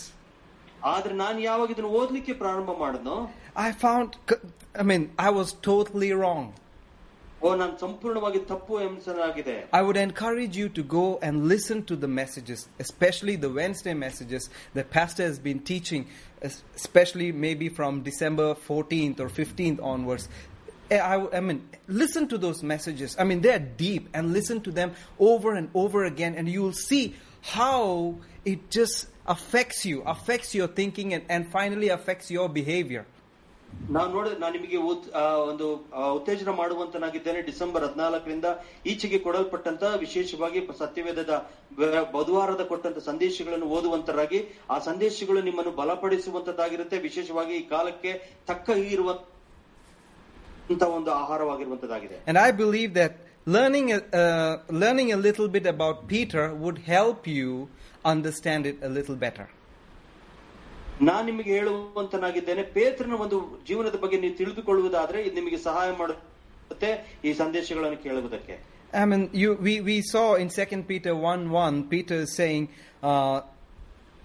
ಆದ್ರೆ 0.94 1.14
ನಾನು 1.24 1.40
ಯಾವಾಗ 1.50 1.70
ಇದನ್ನು 1.76 1.92
ಓದ್ಲಿಕ್ಕೆ 2.02 2.34
ಪ್ರಾರಂಭ 2.44 2.72
ಮಾಡಿದ್ನೋ 2.84 3.18
I 3.68 3.72
found, 3.86 4.10
I 4.82 4.86
mean, 4.92 5.04
I 5.28 5.32
was 5.40 5.50
totally 5.72 6.12
wrong. 6.22 6.46
ಓ 7.46 7.50
ನಾನು 7.62 7.74
ಸಂಪೂರ್ಣವಾಗಿ 7.84 8.40
ತಪ್ಪು 8.52 8.76
ಎಂಬನಾಗಿದೆ 8.86 9.56
I 9.80 9.82
would 9.88 10.00
encourage 10.08 10.56
you 10.62 10.68
to 10.78 10.84
go 11.00 11.04
and 11.28 11.36
listen 11.54 11.80
to 11.92 11.96
the 12.04 12.12
messages, 12.22 12.60
especially 12.86 13.36
the 13.46 13.52
Wednesday 13.60 13.96
messages 14.06 14.44
that 14.78 14.88
Pastor 14.98 15.24
has 15.30 15.38
been 15.50 15.60
teaching, 15.72 16.04
es- 16.50 16.62
especially 16.82 17.30
maybe 17.48 17.68
from 17.80 17.94
December 18.10 18.48
14th 18.70 19.20
or 19.26 19.30
15th 19.42 19.82
onwards. 19.94 20.26
Eh, 20.93 20.99
I, 21.01 21.39
I 21.39 21.41
mean, 21.41 21.59
listen 21.89 22.29
to 22.29 22.37
those 22.39 22.63
messages. 22.65 23.17
I 23.19 23.25
mean, 23.25 23.41
they're 23.41 23.67
deep 23.79 24.09
and 24.13 24.33
listen 24.33 24.61
to 24.63 24.71
them 24.71 24.93
over 25.21 25.55
and 25.55 25.69
over 25.75 26.05
again, 26.05 26.35
and 26.35 26.47
you 26.49 26.63
will 26.63 26.79
see 26.83 27.05
how 27.55 28.17
it 28.45 28.71
just 28.71 28.99
affects 29.27 29.87
you, 29.87 30.03
affects 30.05 30.55
your 30.55 30.69
thinking, 30.71 31.15
and, 31.15 31.25
and 31.31 31.51
finally 31.51 31.89
affects 31.91 32.31
your 32.31 32.49
behavior. 32.61 33.05
ನಾನು 33.91 34.11
ನೋಡಿದ್ರೆ 34.15 34.39
ನಾನು 34.43 34.55
ನಿಮಗೆ 34.57 34.79
ಒಂದು 35.51 35.67
ಉತ್ತೇಜನ 36.17 36.51
ಮಾಡುವಂತನಾಗಿದ್ದೇನೆ 36.59 37.41
December 37.47 37.85
ಹದಿನಾಲ್ಕರಿಂದ 37.87 38.49
ಈಚೆಗೆ 38.93 39.19
ಕೊಡಲ್ಪಟ್ಟಂತ 39.27 39.85
ವಿಶೇಷವಾಗಿ 40.03 40.61
ಸತ್ಯವೇದದ 40.87 41.33
ಬುಧವಾರದ 42.17 42.65
ಕೊಟ್ಟಂತ 42.73 42.99
ಸಂದೇಶಗಳನ್ನು 43.09 43.69
ಓದುವಂತರಾಗಿ 43.77 44.41
ಆ 44.75 44.79
ಸಂದೇಶಗಳು 44.89 45.43
ನಿಮ್ಮನ್ನು 45.49 45.73
ಬಲಪಡಿಸುವಂತದ್ದಾಗಿರುತ್ತೆ 45.81 46.99
ವಿಶೇಷವಾಗಿ 47.09 47.55
ಈ 47.61 47.65
ಕಾಲಕ್ಕೆ 47.75 48.13
ತಕ್ಕ 48.51 48.69
ಇರುವ 48.95 49.11
ಅಂತ 49.13 49.17
ಒಂದು 49.17 49.21
ಆಹಾರವಾಗಿರುವಂತದ್ದಾಗಿದೆ 49.21 49.32
And 52.30 52.38
I 52.38 52.52
believe 52.52 52.94
that 52.94 53.14
learning 53.46 53.94
a, 53.94 54.00
uh, 54.22 54.74
learning 54.84 55.14
a 55.14 55.18
little 55.18 55.48
bit 55.48 55.66
about 55.66 56.08
Peter 56.08 56.54
would 56.54 56.80
help 56.80 57.26
you 57.26 57.70
understand 58.06 58.66
it 58.66 58.78
a 58.84 58.90
little 58.90 59.16
better. 59.16 59.48
ನಾನ್ 61.08 61.26
ನಿಮಗೆ 61.30 61.50
ಹೇಳುವಂತನಾಗಿದ್ದೇನೆ 61.56 62.64
ಪೇತ್ರನ 62.76 63.16
ಒಂದು 63.24 63.38
ಜೀವನದ 63.68 63.98
ಬಗ್ಗೆ 64.04 64.18
ನೀವು 64.24 64.36
ತಿಳಿದುಕೊಳ್ಳುವುದಾದ್ರೆ 64.40 65.20
ಇದು 65.26 65.36
ನಿಮಗೆ 65.40 65.58
ಸಹಾಯ 65.68 65.90
ಮಾಡುತ್ತೆ 66.00 66.90
ಈ 67.28 67.34
ಸಂದೇಶಗಳನ್ನು 67.44 68.00
ಕೇಳುವುದಕ್ಕೆ 68.08 68.56
I 68.94 69.06
mean, 69.06 69.30
you, 69.34 69.50
we, 69.66 69.82
we 69.82 70.02
saw 70.02 70.36
in 70.36 70.50
2 70.50 70.84
Peter 70.84 71.14
1 71.14 71.52
1, 71.52 71.90
Peter 71.90 72.16
is 72.26 72.34
saying, 72.36 72.70
uh, 73.04 73.42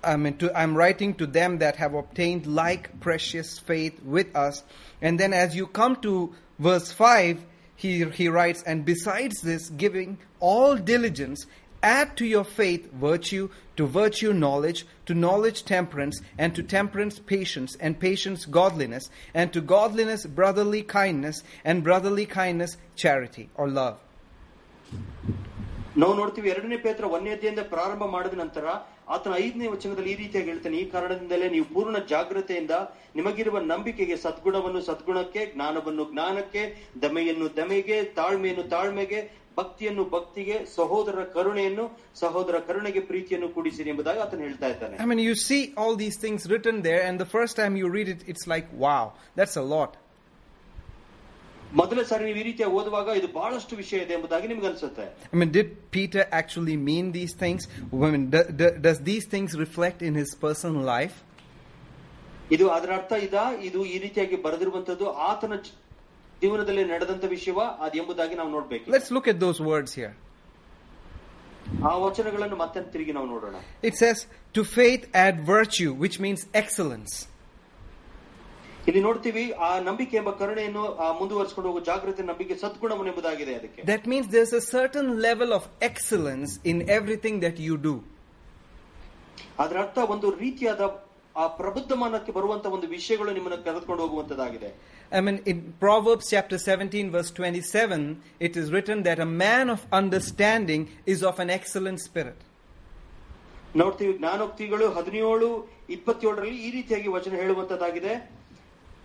I 0.07 0.15
mean, 0.15 0.37
to, 0.37 0.57
I'm 0.57 0.75
writing 0.75 1.13
to 1.15 1.27
them 1.27 1.57
that 1.59 1.75
have 1.75 1.93
obtained 1.93 2.47
like 2.47 2.99
precious 3.01 3.59
faith 3.59 4.01
with 4.01 4.33
us. 4.35 4.63
And 5.01 5.19
then 5.19 5.33
as 5.33 5.55
you 5.55 5.67
come 5.67 5.97
to 5.97 6.33
verse 6.57 6.91
5, 6.93 7.43
he, 7.75 8.05
he 8.05 8.29
writes, 8.29 8.63
And 8.63 8.85
besides 8.85 9.41
this, 9.41 9.69
giving 9.69 10.17
all 10.39 10.77
diligence, 10.77 11.45
add 11.83 12.15
to 12.17 12.25
your 12.25 12.45
faith 12.45 12.91
virtue, 12.93 13.49
to 13.75 13.85
virtue 13.85 14.31
knowledge, 14.31 14.85
to 15.07 15.13
knowledge 15.13 15.65
temperance, 15.65 16.21
and 16.37 16.55
to 16.55 16.63
temperance 16.63 17.19
patience, 17.19 17.75
and 17.79 17.99
patience 17.99 18.45
godliness, 18.45 19.09
and 19.33 19.51
to 19.51 19.61
godliness 19.61 20.25
brotherly 20.25 20.83
kindness, 20.83 21.43
and 21.65 21.83
brotherly 21.83 22.25
kindness 22.25 22.77
charity 22.95 23.49
or 23.55 23.67
love. 23.67 23.99
ನಾವು 26.00 26.12
ನೋಡ್ತೀವಿ 26.18 26.49
ಎರಡನೇ 26.52 26.76
ಪೇತ್ರ 26.85 27.04
ಒಂದನೇ 27.14 27.32
ಅಧ್ಯಾಯದಿಂದ 27.35 27.64
ಪ್ರಾರಂಭ 27.73 28.04
ಮಾಡಿದ 28.14 28.37
ನಂತರ 28.42 28.66
ಆತನ 29.14 29.32
ಐದನೇ 29.44 29.66
ವಚನದಲ್ಲಿ 29.73 30.11
ಈ 30.12 30.16
ರೀತಿಯಾಗಿ 30.21 30.49
ಹೇಳ್ತಾನೆ 30.50 30.76
ಈ 30.78 30.85
ಕಾರಣದಿಂದಲೇ 30.92 31.47
ನೀವು 31.54 31.66
ಪೂರ್ಣ 31.75 31.97
ಜಾಗ್ರತೆಯಿಂದ 32.12 32.75
ನಿಮಗಿರುವ 33.16 33.59
ನಂಬಿಕೆಗೆ 33.73 34.16
ಸದ್ಗುಣವನ್ನು 34.25 34.80
ಸದ್ಗುಣಕ್ಕೆ 34.88 35.42
ಜ್ಞಾನವನ್ನು 35.54 36.04
ಜ್ಞಾನಕ್ಕೆ 36.12 36.62
ದಮೆಯನ್ನು 37.02 37.49
ದಮೆಗೆ 37.59 37.99
ತಾಳ್ಮೆಯನ್ನು 38.18 38.64
ತಾಳ್ಮೆಗೆ 38.75 39.21
ಭಕ್ತಿಯನ್ನು 39.56 40.04
ಭಕ್ತಿಗೆ 40.14 40.54
ಸಹೋದರ 40.76 41.25
ಕರುಣೆಯನ್ನು 41.35 41.85
ಸಹೋದರ 42.21 42.59
ಕರುಣೆಗೆ 42.68 43.02
ಪ್ರೀತಿಯನ್ನು 43.11 43.49
ಕೂಡಿಸಿರಿ 43.56 43.90
ಎಂಬುದಾಗಿ 43.92 44.23
ಆತನು 44.25 44.44
ಹೇಳ್ತಾ 44.49 44.68
ಇದ್ದಾನೆ 44.73 44.97
I 44.99 45.09
mean, 45.11 45.21
you 45.21 45.35
see 45.49 45.61
all 45.76 45.94
these 45.97 46.16
things 46.25 46.42
written 46.52 46.78
there, 46.88 47.02
and 47.09 47.16
the 47.18 47.30
first 47.37 47.54
time 47.61 47.75
you 47.76 47.88
read 47.90 48.09
it, 48.09 48.23
it's 48.26 48.47
like, 48.47 48.68
wow, 48.85 49.04
that's 49.37 49.56
a 49.56 49.66
lot. 49.75 49.92
ಮೊದಲ 51.73 52.02
ಸಾರಿ 52.02 52.25
ನೀವು 52.25 52.38
ಈ 52.38 52.42
ರೀತಿಯಾಗಿ 52.42 52.75
ಓದುವಾಗ 52.75 53.09
ಇದು 53.18 53.28
ಬಹಳಷ್ಟು 53.32 53.76
ವಿಷಯ 53.76 53.99
ಇದೆ 54.04 54.14
ಎಂಬುದಾಗಿ 54.14 54.49
ನಿಮ್ಗೆ 54.49 54.66
ಅನ್ಸುತ್ತೆ 54.66 55.04
I 55.32 55.38
mean, 55.40 55.50
did 55.50 55.68
Peter 55.90 56.25
actually 56.40 56.76
mean 56.88 57.12
these 57.12 57.35
things? 57.35 57.62
I 58.06 58.11
mean, 58.14 58.25
do, 58.30 58.40
do, 58.61 58.66
does 58.87 58.99
these 59.02 59.26
things 59.26 59.52
reflect 59.64 60.00
in 60.02 60.14
his 60.14 60.32
personal 60.47 60.82
life? 60.94 61.16
ಇದು 62.50 62.64
ಅದರ 62.71 62.90
ಅರ್ಥ 62.94 63.12
ಇದ 63.26 63.37
ಇದು 63.62 63.80
ಈ 63.85 63.99
ರೀತಿಯಾಗಿ 63.99 64.37
ಬರೆದಿರುವಂತದ್ದು 64.37 65.06
ಆತನ 65.28 65.54
ಜ- 65.66 65.75
ಜೀವನದಲ್ಲಿ 66.42 66.85
ನಡೆದಂತ 66.85 67.25
ವಿಷಯವ 67.28 67.61
ಅದು 67.85 67.97
ಎಂಬುದಾಗಿ 67.99 68.35
ನಾವು 68.35 68.50
ನೋಡ್ಬೇಕು 68.50 68.87
Let's 68.97 69.11
look 69.11 69.28
at 69.28 69.38
those 69.40 69.61
words 69.71 69.92
here. 70.00 70.12
ಆ 71.88 71.94
ವಚನಗಳನ್ನು 72.04 72.56
ಮತ್ತೆ 72.56 72.80
ತಿರುಗಿ 72.94 73.12
ನಾವು 73.12 73.26
ನೋಡೋಣ 73.26 73.56
It 73.82 73.94
says, 73.94 74.18
To 74.54 74.62
faith 74.78 75.02
add 75.25 75.37
virtue, 75.49 75.90
which 76.02 76.16
means 76.21 76.40
excellence. 76.62 77.12
ಇಲ್ಲಿ 78.88 79.01
ನೋಡ್ತೀವಿ 79.08 79.44
ಆ 79.67 79.70
ನಂಬಿಕೆ 79.88 80.15
ಎಂಬ 80.20 80.32
ಕರುಣೆಯನ್ನು 80.39 80.84
ಮುಂದುವರಿಸಿಕೊಂಡು 81.20 81.67
ಹೋಗುವ 81.70 81.84
ಜಾಗೃತಿ 81.89 82.24
ನಂಬಿಕೆ 82.29 82.56
ಸದ್ಗುಣವನ್ನು 82.62 83.10
ಎಂಬುದಾಗಿದೆ 83.12 83.53
ಅದಕ್ಕೆ. 83.60 83.82
That 83.91 84.06
means 84.12 84.29
there's 84.36 84.53
a 84.60 84.63
certain 84.74 85.10
level 85.27 85.53
of 85.58 85.67
excellence 85.89 86.53
in 86.72 86.82
everything 86.98 87.39
that 87.46 87.60
you 87.67 87.75
do 87.88 87.94
ಅದರ 89.63 89.77
ಅರ್ಥ 89.84 89.98
ಒಂದು 90.13 90.27
ರೀತಿಯಾದ 90.44 90.82
ಆ 91.36 91.46
ಪ್ರಬುದ್ಧಮಾನಕ್ಕೆ 91.60 92.32
ಬರುವಂತ 92.38 92.65
ಒಂದು 92.75 92.88
ವಿಷಯಗಳು 92.96 93.32
ನಿಮ್ಮನ್ನು 93.38 93.60
ಕರೆದುಕೊಂಡು 93.65 94.03
ಹೋಗುವಂತದಾಗಿದೆ 94.06 94.72
I 95.12 95.22
mean, 95.22 95.38
in 95.46 95.58
Proverbs 95.84 96.25
chapter 96.29 96.58
17, 96.62 97.12
verse 97.12 97.29
27, 97.32 98.00
it 98.48 98.58
is 98.62 98.72
written 98.74 99.03
that 99.03 99.20
a 99.20 99.29
man 99.41 99.70
of 99.70 99.82
understanding 99.94 100.82
is 101.13 101.20
of 101.29 101.38
an 101.39 101.50
excellent 101.50 102.00
spirit. 102.08 102.39
ನೋಡ್ತೀವಿ 103.75 104.13
ಜ್ಞಾನೋಕ್ತಿಗಳು 104.20 104.86
ಹದಿನೇಳು 104.98 105.50
ಇಪ್ಪತ್ತೇಳರಲ್ಲಿ 105.89 106.58
ಈ 106.65 106.72
ರೀತಿಯಾಗಿ 106.72 107.10
ವಚನ 107.15 107.34
ಹೇಳುವಂತದ್ದಾಗಿದೆ. 107.41 108.13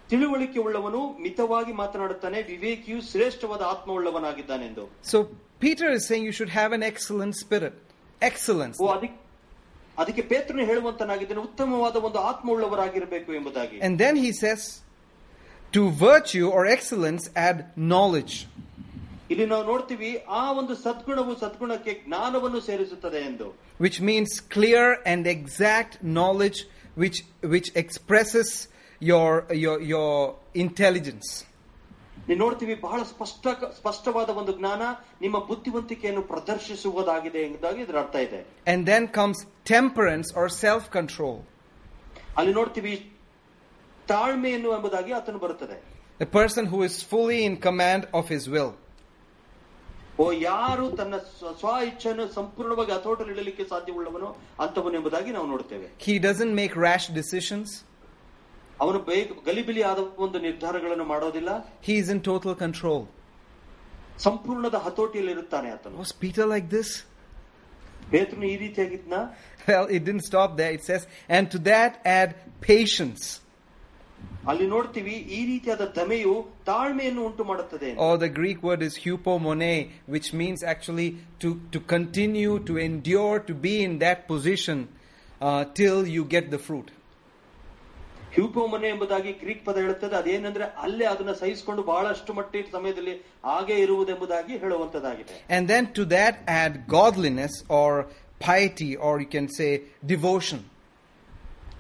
ತಿಳುವಳಿಕೆ 0.10 0.60
ಉಳ್ಳವನು 0.66 1.01
ಮಿತವಾಗಿ 1.24 1.74
ಮಾತನಾಡುತ್ತಾನೆ 1.82 2.39
ವಿವೇಕಿಯು 2.50 3.00
ಶ್ರೇಷ್ಠವಾದ 3.12 3.63
ಆತ್ಮವುಳ್ಳವನಾಗಿದ್ದಾನೆಂದು 3.74 4.84
So 5.12 5.18
Peter 5.62 5.88
is 5.98 6.04
saying 6.10 6.24
you 6.30 6.36
should 6.39 6.54
have 6.60 6.72
an 6.77 6.84
excellent 6.92 7.36
spirit. 7.44 7.75
Excellence. 8.22 8.77
ಓ 8.84 8.88
ಅದಕ್ಕೆ 8.96 9.18
ಅದಕ್ಕೆ 9.98 10.24
ಪೇತ್ರನು 10.32 10.63
ಹೇಳುವಂತನಾಗಿದ್ದಾನೆ 10.72 11.42
ಉತ್ತಮವಾದ 11.48 11.96
ಒಂದು 12.08 12.20
ಆತ್ಮವುಳ್ಳವರಾಗಿರಬೇಕು 12.32 13.30
ಎಂಬುದಾಗಿ 13.39 13.77
And 13.88 13.94
then 14.04 14.16
he 14.25 14.32
says, 14.42 14.62
to 15.74 15.82
virtue 16.04 16.48
or 16.50 16.62
excellence 16.75 17.24
add 17.48 17.58
knowledge. 17.94 18.36
ಇಲ್ಲಿ 19.32 19.46
ನಾವು 19.51 19.63
ನೋಡ್ತೀವಿ 19.72 20.10
ಆ 20.39 20.44
ಒಂದು 20.60 20.74
ಸದ್ಗುಣವು 20.84 21.34
ಸದ್ಗುಣಕ್ಕೆ 21.42 21.94
ಜ್ಞಾನವನ್ನು 22.06 22.60
ಸೇರಿಸುತ್ತದೆ 22.70 23.22
ಎಂದು 23.30 23.48
which 23.80 23.98
means 24.10 24.30
clear 24.56 24.86
and 25.12 25.24
exact 25.36 25.94
knowledge 26.18 26.60
which 26.98 27.18
which 27.54 27.68
expresses 27.82 28.50
your 29.01 29.30
your 29.63 29.77
your 29.92 30.13
intelligence 30.56 31.30
ನೀವು 32.27 32.39
ನೋಡ್ತೀವಿ 32.39 32.75
ಬಹಳ 32.86 33.01
ಸ್ಪಷ್ಟ 33.04 33.44
ಸ್ಪಷ್ಟವಾದ 33.77 34.30
ಒಂದು 34.39 34.54
ಜ್ಞಾನ 34.60 34.84
ನಿಮ್ಮ 35.22 35.38
ಬುದ್ಧಿವಂತಿಕೆಯನ್ನು 35.50 36.24
ಪ್ರದರ್ಶಿಸುವುದಾಗಿದೆ 36.32 37.39
ಎಂಬುದಾಗಿ 37.48 37.82
ಇದರ 37.82 37.98
ಅರ್ಥ 38.00 38.16
ಇದೆ 38.27 38.39
and 38.72 38.82
then 38.92 39.04
comes 39.20 39.38
temperance 39.75 40.30
or 40.39 40.48
self 40.66 40.84
control 40.98 41.38
ಅಲ್ಲಿ 42.38 42.54
ನೋಡ್ತೀವಿ 42.54 42.94
ತಾಳ್ಮೆಯನ್ನು 44.08 44.72
ಎಂಬುದಾಗಿ 44.77 45.13
ಆತನು 45.20 45.39
ಬರುತ್ತದೆ 45.46 45.77
a 46.20 46.30
person 46.38 46.66
who 46.66 46.80
is 46.89 46.94
fully 47.12 47.39
in 47.48 47.56
command 47.68 48.04
of 48.20 48.25
his 48.36 48.46
will 48.56 48.72
ಓ 50.20 50.25
ಯಾರು 50.44 50.86
ತನ್ನ 51.00 51.16
ಸ್ವ- 51.32 51.51
ಸ್ವ 51.60 51.72
ಇಚ್ಛೆಯನ್ನು 51.89 52.25
ಸಂಪೂರ್ಣವಾಗಿ 52.38 52.92
ಹತೋಟಲ್ಲಿ 52.92 53.34
ಇಡಲಿಕ್ಕೆ 53.34 53.63
ಸಾಧ್ಯವುಳ್ಳವನು 53.66 54.30
ಅಂತವನು 54.60 54.96
ಎಂಬುದಾಗಿ 55.00 55.32
ನಾವು 55.32 55.48
ನೋಡ್ತೇವೆ 55.48 55.88
he 56.08 56.16
doesn't 56.27 56.54
make 56.62 56.74
rash 56.88 57.06
decisions 57.20 57.70
ಅವನು 58.86 59.00
ಬೇಗ 59.10 59.36
ಗಲಿಬಿಲಿ 59.50 59.84
ಆದ 59.92 60.01
ಒಂದು 60.25 60.38
ನಿರ್ಧಾರಗಳನ್ನು 60.48 61.06
ಮಾಡೋದಿಲ್ಲ 61.13 61.51
he 61.88 61.96
is 62.01 62.10
in 62.16 62.20
total 62.30 62.54
control 62.66 63.00
ಸಂಪೂರ್ಣದ 64.25 64.77
ಹತೋಟಿಯಲ್ಲಿ 64.88 65.34
ಇರುತ್ತಾನೆ 65.39 65.68
ಆತನು 65.75 65.98
was 66.04 66.12
peter 66.24 66.46
like 66.54 66.68
this 66.77 66.89
ಪೇತ್ರನು 68.13 68.46
ಈ 68.54 68.56
ರೀತಿಯಾಗಿದ್ನ 68.66 69.16
well 69.70 69.86
it 69.96 70.01
didn't 70.08 70.25
stop 70.32 70.50
there 70.62 70.72
it 70.77 70.84
says 70.89 71.04
and 71.36 71.46
to 71.54 71.60
that 71.72 71.94
add 72.20 72.32
patience 72.70 73.25
ಅಲ್ಲಿ 74.51 74.66
ನೋಡ್ತೀವಿ 74.74 75.16
ಈ 75.38 75.39
ರೀತಿಯಾದ 75.50 75.86
ದಮೆಯು 75.98 76.34
ತಾಳ್ಮೆಯನ್ನು 76.70 77.22
ಉಂಟು 77.30 77.44
ಮಾಡುತ್ತದೆ 77.50 77.89
or 78.06 78.13
the 78.24 78.30
greek 78.39 78.60
word 78.68 78.82
is 78.88 78.94
hupomone 79.06 79.74
which 80.13 80.30
means 80.42 80.60
actually 80.74 81.08
to 81.44 81.50
to 81.74 81.80
continue 81.96 82.54
to 82.70 82.74
endure 82.89 83.36
to 83.50 83.54
be 83.66 83.74
in 83.88 83.94
that 84.06 84.20
position 84.34 84.77
uh, 85.48 85.62
till 85.80 86.00
you 86.16 86.24
get 86.36 86.46
the 86.56 86.62
fruit 86.68 86.88
ಹ್ಯೂಪೋಮನೆ 88.36 88.88
ಎಂಬುದಾಗಿ 88.94 89.32
Greek 89.42 89.62
ಪದ 89.68 89.77
ಹೇಳುತ್ತದೆ 89.84 90.16
ಅದೇನೆಂದ್ರೆ 90.20 90.66
ಅಲ್ಲೇ 90.86 91.06
ಅದನ್ನ 91.12 91.34
ಸಹಿಸಿಕೊಂಡು 91.42 91.84
ಬಹಳಷ್ಟು 91.84 92.32
ಮಟ್ಟಿನ 92.34 92.70
ಸಮಯದಲ್ಲಿ 92.72 93.13
ಹಾಗೆ 93.44 93.75
ಇರುವುದೆಂಬುದಾಗಿ 93.86 94.54
ಹೇಳುವಂತದ್ದಾಗಿದೆ 94.63 95.36
And 95.56 95.63
then 95.72 95.86
to 95.98 96.04
that 96.16 96.36
add 96.62 96.74
godliness 96.98 97.54
or 97.80 97.89
piety, 98.42 98.92
or 99.08 99.13
you 99.24 99.30
can 99.38 99.48
say 99.60 99.72
devotion. 100.13 100.60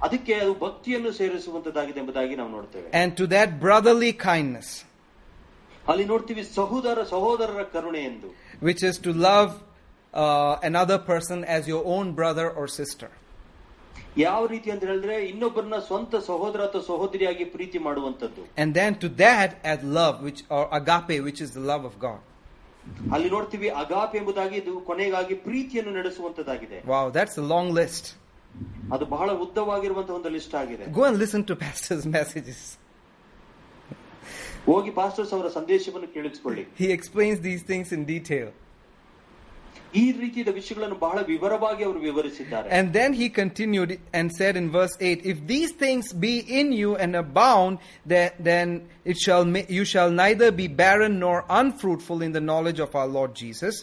ಅದಕ್ಕೆ 0.05 0.33
ಅದು 0.41 0.53
ಭಕ್ತಿಯನ್ನು 0.63 1.11
ಸೇರಿಸುವಂತದ್ದಾಗಿದೆ 1.19 1.99
ಎಂಬುದಾಗಿ 1.99 2.35
ನಾವು 2.35 2.51
ನೋಡ್ತೇವೆ 2.57 2.87
And 3.01 3.11
to 3.19 3.25
that 3.35 3.49
brotherly 3.65 4.11
kindness, 4.29 4.69
ಅಲ್ಲಿ 5.91 6.05
ನೋಡ್ತೀವಿ 6.05 6.43
ಸಹೋದರ 6.57 7.03
ಸಹೋದರರ 7.13 7.61
ಕರುಣೆ 7.75 8.03
ಎಂದು 8.11 8.29
which 8.67 8.81
is 8.89 8.95
to 9.05 9.11
love 9.29 9.51
uh, 10.13 10.69
another 10.71 10.97
person 11.11 11.39
as 11.55 11.63
your 11.73 11.83
own 11.95 12.07
brother 12.19 12.47
or 12.59 12.65
sister. 12.81 13.09
ಯಾವ 14.25 14.41
ರೀತಿ 14.53 14.69
ಅಂತ 14.73 14.83
ಹೇಳಿದ್ರೆ 14.89 15.15
ಇನ್ನೊಬ್ಬರನ್ನ 15.31 15.77
ಸ್ವಂತ 15.87 16.15
ಸಹೋದರ 16.29 16.61
ಅಥವಾ 16.67 16.83
ಸಹೋದರಿಯಾಗಿ 16.91 17.45
ಪ್ರೀತಿ 17.55 17.77
ಮಾಡುವಂತದ್ದು 17.87 18.43
And 18.61 18.69
then 18.79 18.93
to 19.03 19.09
that 19.23 19.51
add 19.71 19.83
love, 19.99 20.15
which 20.27 20.41
or 20.57 20.63
agape, 20.79 21.17
which 21.27 21.41
is 21.45 21.51
the 21.57 21.65
love 21.71 21.85
of 21.91 21.95
God. 22.07 22.21
ಅಲ್ಲಿ 23.15 23.29
ನೋಡ್ತೀವಿ 23.35 23.69
ಅಗಾಪ್ 23.81 24.13
ಎಂಬುದಾಗಿ 24.19 24.55
ಇದು 24.61 24.73
ಕೊನೆಗಾಗಿ 24.89 25.35
ಪ್ರೀತಿಯನ್ನು 25.47 25.93
ನಡೆಸುವಂತದ್ದಾಗಿದೆ 25.99 26.77
Wow, 26.93 27.05
that's 27.17 27.37
a 27.43 27.47
long 27.53 27.69
list. 27.81 28.05
ಅದು 28.95 29.05
ಬಹಳ 29.15 29.29
ಉದ್ದವಾಗಿರುವಂತಹ 29.45 30.15
ಒಂದು 30.19 30.29
ಲಿಸ್ಟ್ 30.37 30.55
ಆಗಿದೆ 30.61 30.85
Go 30.99 31.03
and 31.09 31.17
listen 31.23 31.43
to 31.51 31.55
pastor's 31.65 32.05
messages. 32.17 32.61
ಹೋಗಿ 34.69 34.91
ಪಾಸ್ಟರ್ಸ್ 34.99 35.33
ಅವರ 35.35 35.47
ಸಂದೇಶವನ್ನು 35.57 36.09
ಕೇಳಿಸ್ಕೊಳ್ಳಿ 36.15 36.63
He 36.81 36.87
explains 36.97 37.37
these 37.49 37.63
things 37.71 37.89
in 37.97 38.01
detail. 38.15 38.47
ಈ 39.93 40.05
ರೀತಿಯ 40.21 40.51
ವಿಷಯಗಳನ್ನು 40.57 40.97
ಬಹಳ 41.03 41.17
ವಿವರವಾಗಿ 41.29 41.83
ಅವರು 41.87 41.99
ವಿವರಿಸಿದ್ದಾರೆ 42.07 42.67
And 42.77 42.87
then 42.97 43.11
he 43.21 43.27
continued 43.41 43.91
and 44.17 44.27
said 44.39 44.55
in 44.61 44.67
verse 44.71 44.95
8, 45.01 45.25
If 45.33 45.37
these 45.53 45.71
things 45.83 46.05
be 46.25 46.33
in 46.59 46.67
you 46.81 46.89
and 47.03 47.15
abound, 47.15 47.75
then, 48.05 48.29
then 48.49 48.67
it 49.05 49.17
shall 49.25 49.45
ma- 49.45 49.67
you 49.77 49.85
shall 49.93 50.11
neither 50.23 50.49
be 50.61 50.67
barren 50.83 51.19
nor 51.25 51.37
unfruitful 51.61 52.21
in 52.21 52.33
the 52.33 52.43
knowledge 52.49 52.81
of 52.87 52.91
our 52.95 53.09
Lord 53.17 53.33
Jesus. 53.43 53.77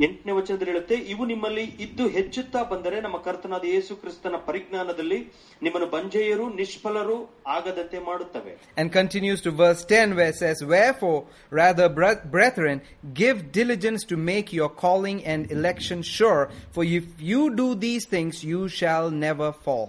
ಎಂಟನೇ 0.00 0.32
ವಚನದಲ್ಲಿ 0.32 0.72
ಹೇಳುತ್ತೆ 0.72 0.94
ಇವು 0.94 1.26
ನಿಮ್ಮಲ್ಲಿ 1.26 1.64
ಇದ್ದು 1.64 2.08
ಹೆಚ್ಚುತ್ತಾ 2.08 2.62
ಬಂದರೆ 2.62 3.00
ನಮ್ಮ 3.00 3.16
ಕರ್ತನಾದ 3.16 3.64
ಯೇಸು 3.64 3.96
ಕ್ರಿಸ್ತನ 3.96 4.36
ಪರಿಜ್ಞಾನದಲ್ಲಿ 4.36 5.18
ನಿಮ್ಮನ್ನು 5.62 5.86
ಬಂಜೆಯರು 5.86 6.54
ನಿಷ್ಫಲರು 6.54 7.16
ಆಗದಂತೆ 7.46 7.98
ಮಾಡುತ್ತವೆ. 7.98 8.58
And 8.78 8.92
continues 8.92 9.42
to 9.42 9.52
verse 9.52 9.86
ten 9.86 10.12
way 10.12 10.32
says 10.32 10.62
wherefore 10.94 11.24
rather 11.52 11.92
brethren 12.26 12.80
give 13.14 13.52
diligence 13.52 14.06
to 14.06 14.16
make 14.16 14.54
your 14.54 14.76
calling 14.76 15.22
and 15.24 15.52
election 15.52 16.02
sure 16.02 16.50
for 16.74 16.86
if 16.86 17.22
you 17.22 17.48
do 17.48 17.74
these 17.74 18.08
things 18.08 18.44
you 18.44 18.68
shall 18.68 19.12
never 19.12 19.52
fall 19.52 19.88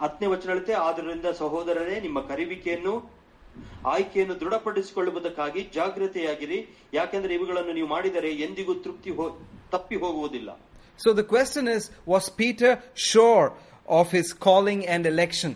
ಹತ್ತನೇ 0.00 0.26
ವಚನ 0.26 0.48
ಹೇಳುತ್ತೆ 0.50 0.72
ಆದ್ರಿಂದ 0.72 1.24
ಸಹೋದರರೇ 1.24 2.00
ನಿಮ್ಮ 2.00 2.20
ಕರಿವಿಕೆಯನ್ನು 2.20 3.21
ಆಯ್ಕೆಯನ್ನು 3.86 4.40
ದೃಢಪಡಿಸಿಕೊಳ್ಳುವುದಕ್ಕಾಗಿ 4.40 5.62
ಜಾಗೃತೆಯಾಗಿರಿ 5.74 6.58
ಯಾಕೆಂದ್ರೆ 6.92 7.34
ಇವುಗಳನ್ನು 7.34 7.72
ನೀವು 7.72 7.88
ಮಾಡಿದರೆ 7.88 8.30
ಎಂದಿಗೂ 8.34 8.74
ತೃಪ್ತಿ 8.74 9.10
ತಪ್ಪಿ 9.70 9.96
ಹೋಗುವುದಿಲ್ಲ. 9.96 10.50
So 11.04 11.12
the 11.12 11.22
question 11.22 11.68
is 11.68 11.90
was 12.08 12.36
Peter 12.36 12.76
sure 12.96 13.50
of 13.88 14.14
his 14.14 14.34
calling 14.34 14.86
and 14.86 15.06
election 15.06 15.54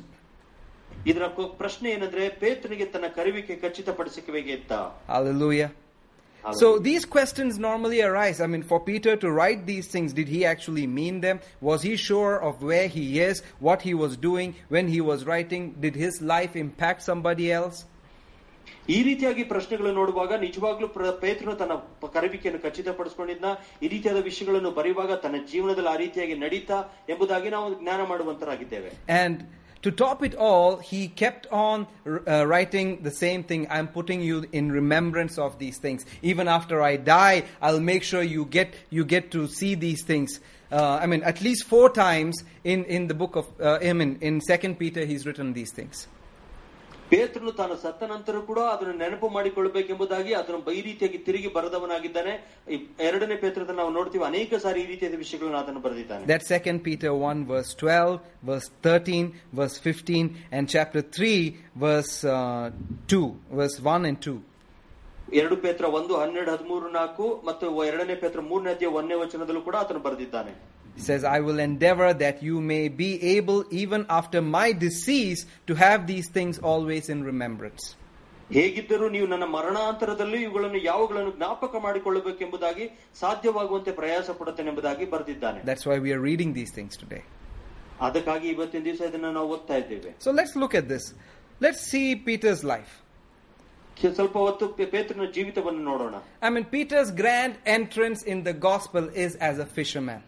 ಇದರ 1.06 1.22
ಪ್ರಶ್ನೆ 1.56 1.90
ಏನಂದ್ರೆ 1.90 2.28
ಪೇತ್ರನಿಗೆ 2.28 2.86
ತನ್ನ 2.86 3.06
ಕರಿವಿಕೆ 3.14 3.56
ಖಚಿತಪಡಿಸಿಕೆ 3.56 4.32
ಇತ್ತ 4.38 4.72
So 6.45 6.79
these 6.79 7.03
questions 7.07 7.59
normally 7.59 8.01
arise. 8.01 8.41
I 8.41 8.47
mean, 8.47 8.63
for 8.63 8.79
Peter 8.81 9.13
to 9.15 9.29
write 9.31 9.65
these 9.65 9.87
things, 9.87 10.11
did 10.11 10.27
he 10.27 10.43
actually 10.45 10.87
mean 10.89 11.21
them? 11.21 11.37
Was 11.61 11.81
he 11.81 11.95
sure 11.99 12.35
of 12.41 12.63
where 12.63 12.87
he 12.89 13.05
is, 13.21 13.35
what 13.61 13.81
he 13.81 13.93
was 13.95 14.13
doing 14.19 14.49
when 14.69 14.87
he 14.87 15.01
was 15.03 15.19
writing? 15.23 15.63
Did 15.79 15.95
his 15.97 16.15
life 16.33 16.55
impact 16.57 17.01
somebody 17.03 17.47
else? 17.53 17.79
ಈ 18.89 18.97
ರೀತಿಯಾಗಿ 19.03 19.43
ಪ್ರಶ್ನೆಗಳು 19.43 19.89
ನೋಡುವಾಗ 19.93 20.33
ನಿಜವಾಗ್ಲೂ 20.43 20.87
ಪ್ರ- 20.87 21.13
ಪೇತ್ರನು 21.21 21.55
ತನ್ನ 21.55 21.73
ಪ- 22.01 22.11
ಕರಿವಿಕೆಯನ್ನು 22.13 22.59
ಖಚಿತಪಡಿಸಿಕೊಂಡಿದ್ನ 22.61 23.47
ಈ 23.81 23.87
ರೀತಿಯಾದ 23.87 24.19
ವಿಷಯಗಳನ್ನು 24.21 24.71
ಬರೆಯುವಾಗ 24.71 25.13
ತನ್ನ 25.23 25.37
ಜೀವನದಲ್ಲಿ 25.51 25.91
ಆ 25.93 25.97
ರೀತಿಯಾಗಿ 26.03 26.35
ನಡೀತಾ 26.43 26.77
ಎಂಬುದಾಗಿ 27.13 27.49
ನಾವು 27.49 27.67
ಜ್ಞಾನ 27.81 28.01
ಮಾಡುವಂತರಾಗಿದ್ದೇವೆ 28.11 28.91
And 29.23 29.37
to 29.86 29.92
top 29.92 30.24
it 30.24 30.34
all, 30.34 30.78
he 30.78 31.06
kept 31.06 31.46
on 31.52 31.86
uh, 32.04 32.44
writing 32.44 33.04
the 33.04 33.10
same 33.12 33.44
thing. 33.44 33.68
I'm 33.70 33.86
putting 33.86 34.20
you 34.20 34.44
in 34.50 34.72
remembrance 34.72 35.38
of 35.38 35.60
these 35.60 35.78
things. 35.78 36.04
Even 36.22 36.48
after 36.48 36.82
I 36.82 36.96
die, 36.96 37.44
I'll 37.62 37.78
make 37.78 38.02
sure 38.02 38.20
you 38.20 38.46
get 38.46 38.74
you 38.90 39.04
get 39.04 39.30
to 39.30 39.46
see 39.46 39.76
these 39.76 40.02
things. 40.02 40.40
Uh, 40.72 40.98
I 41.00 41.06
mean, 41.06 41.22
at 41.22 41.40
least 41.40 41.66
four 41.66 41.88
times 41.88 42.42
in, 42.64 42.84
in 42.86 43.06
the 43.06 43.14
book 43.14 43.36
of 43.36 43.46
uh, 43.60 43.78
I 43.80 43.92
mean, 43.92 44.18
in 44.22 44.40
Second 44.40 44.76
Peter, 44.76 45.04
he's 45.04 45.24
written 45.24 45.52
these 45.52 45.72
things. 45.72 46.08
ಪೇತ್ರನು 47.11 47.51
ತಾನು 47.51 47.73
ಸತ್ತ 47.81 48.03
ನಂತರ 48.11 48.35
ಕೂಡ 48.49 48.59
ಅದನ್ನು 48.73 48.93
ನೆನಪು 49.01 49.27
ಮಾಡಿಕೊಳ್ಳಬೇಕೆಂಬುದಾಗಿ 49.29 50.31
ಅದನ್ನು 50.37 50.71
ಈ 50.71 50.81
ರೀತಿಯಾಗಿ 50.85 51.17
ತಿರುಗಿ 51.25 51.49
ಬರೆದವನಾಗಿದ್ದಾನೆ 51.55 52.33
ಈ 52.69 52.77
ಎರಡನೇ 53.07 53.35
ಪೇತ್ರದಲ್ಲಿ 53.41 53.79
ನಾವು 53.79 53.91
ನೋಡ್ತೀವಿ 53.97 54.23
ಅನೇಕ 54.29 54.59
ಸಾರಿ 54.65 54.79
ಈ 54.83 54.87
ರೀತಿಯಾದ 54.91 55.17
ವಿಷಯಗಳನ್ನು 55.23 55.59
ಅದನ್ನು 55.61 55.81
ಬರೆದಿದ್ದಾನೆ 55.87 56.23
That's 56.29 56.47
Second 56.55 56.79
Peter 56.87 57.11
1 57.25 57.43
verse 57.45 57.71
12, 57.75 58.13
verse 58.43 58.69
13, 58.85 59.19
verse 59.53 59.77
15, 59.81 60.23
and 60.51 60.63
chapter 60.69 61.01
3 61.17 61.33
verse 61.77 62.15
uh, 62.29 62.71
2, 63.09 63.21
verse 63.53 63.77
1 63.89 64.11
and 64.11 64.19
2. 64.25 64.37
ಎರಡು 65.39 65.55
ಪೇತ್ರ 65.57 65.85
ಒಂದು 65.97 66.13
ಹನ್ನೆರಡು 66.21 66.51
ಹದಿಮೂರು 66.53 66.87
ನಾಲ್ಕು 66.95 67.25
ಮತ್ತು 67.45 67.65
ಎರಡನೇ 67.85 68.15
ಪೇತ್ರ 68.21 68.39
ಮೂರನೇ 68.47 68.71
ಅಧ್ಯಾಯ 68.71 68.93
ಒಂದನೇ 68.99 69.17
ವಚನದಲ್ಲೂ 69.19 69.61
ಕೂಡ 69.61 69.75
ಆತನು 69.81 70.01
ಬರೆದಿದ್ದಾನೆ 70.07 70.53
He 70.95 71.01
says, 71.01 71.23
I 71.23 71.39
will 71.39 71.59
endeavor 71.59 72.13
that 72.13 72.43
you 72.43 72.55
may 72.61 72.87
be 73.01 73.37
able, 73.37 73.59
even 73.71 74.05
after 74.09 74.39
my 74.41 74.67
decease, 74.73 75.45
to 75.67 75.73
have 75.75 76.05
these 76.05 76.27
things 76.37 76.59
always 76.71 77.05
in 77.09 77.19
remembrance. 77.31 77.83
ಹೇಗಿದ್ದರೂ 78.51 79.05
ನೀವು 79.09 79.27
ನನ್ನ 79.27 79.45
ಮರಣಾಂತರದಲ್ಲಿ 79.55 80.39
ಇವುಗಳನ್ನು 80.45 80.79
ಯಾವುಗಳನ್ನು 80.83 81.31
ಜ್ಞಾಪಕ 81.37 81.75
ಮಾಡಿಕೊಳ್ಳಬೇಕೆಂಬುದಾಗಿ 81.85 82.85
ಸಾಧ್ಯವಾಗುವಂತೆ 83.21 83.91
ಪ್ರಯಾಸ 83.99 84.29
ಪಡುತ್ತೇನೆಂಬುದಾಗಿ 84.39 85.05
ಬರೆದಿದ್ದಾನೆ 85.13 85.59
That's 85.69 85.85
why 85.89 85.97
we 86.05 86.11
are 86.15 86.21
reading 86.29 86.51
these 86.59 86.73
things 86.77 86.95
today. 87.03 87.21
ಅದಕ್ಕಾಗಿ 88.07 88.47
ಇವತ್ತಿನ 88.55 88.83
ದಿವಸ 88.89 89.01
ಇದನ್ನು 89.11 89.31
ನಾವು 89.37 89.49
ಓದ್ತಾ 89.55 89.77
ಇದ್ದೇವೆ 89.83 90.11
So 90.25 90.31
let's 90.39 90.55
look 90.63 90.75
at 90.81 90.87
this. 90.93 91.05
Let's 91.65 91.81
see 91.91 92.07
Peter's 92.29 92.63
life. 92.73 92.91
K- 93.99 94.13
ಸ್ವಲ್ಪ 94.17 94.37
ಹೊತ್ತು 94.47 94.67
ಪೇ- 94.77 94.89
ಪೇತ್ರನ 94.95 95.25
ಜೀವಿತವನ್ನು 95.37 95.83
ನೋಡೋಣ 95.91 96.15
I 96.47 96.51
mean, 96.55 96.65
Peter's 96.75 97.11
grand 97.21 97.53
entrance 97.77 98.21
in 98.33 98.39
the 98.49 98.55
gospel 98.69 99.05
is 99.25 99.33
as 99.49 99.57
a 99.65 99.69
fisherman. 99.77 100.21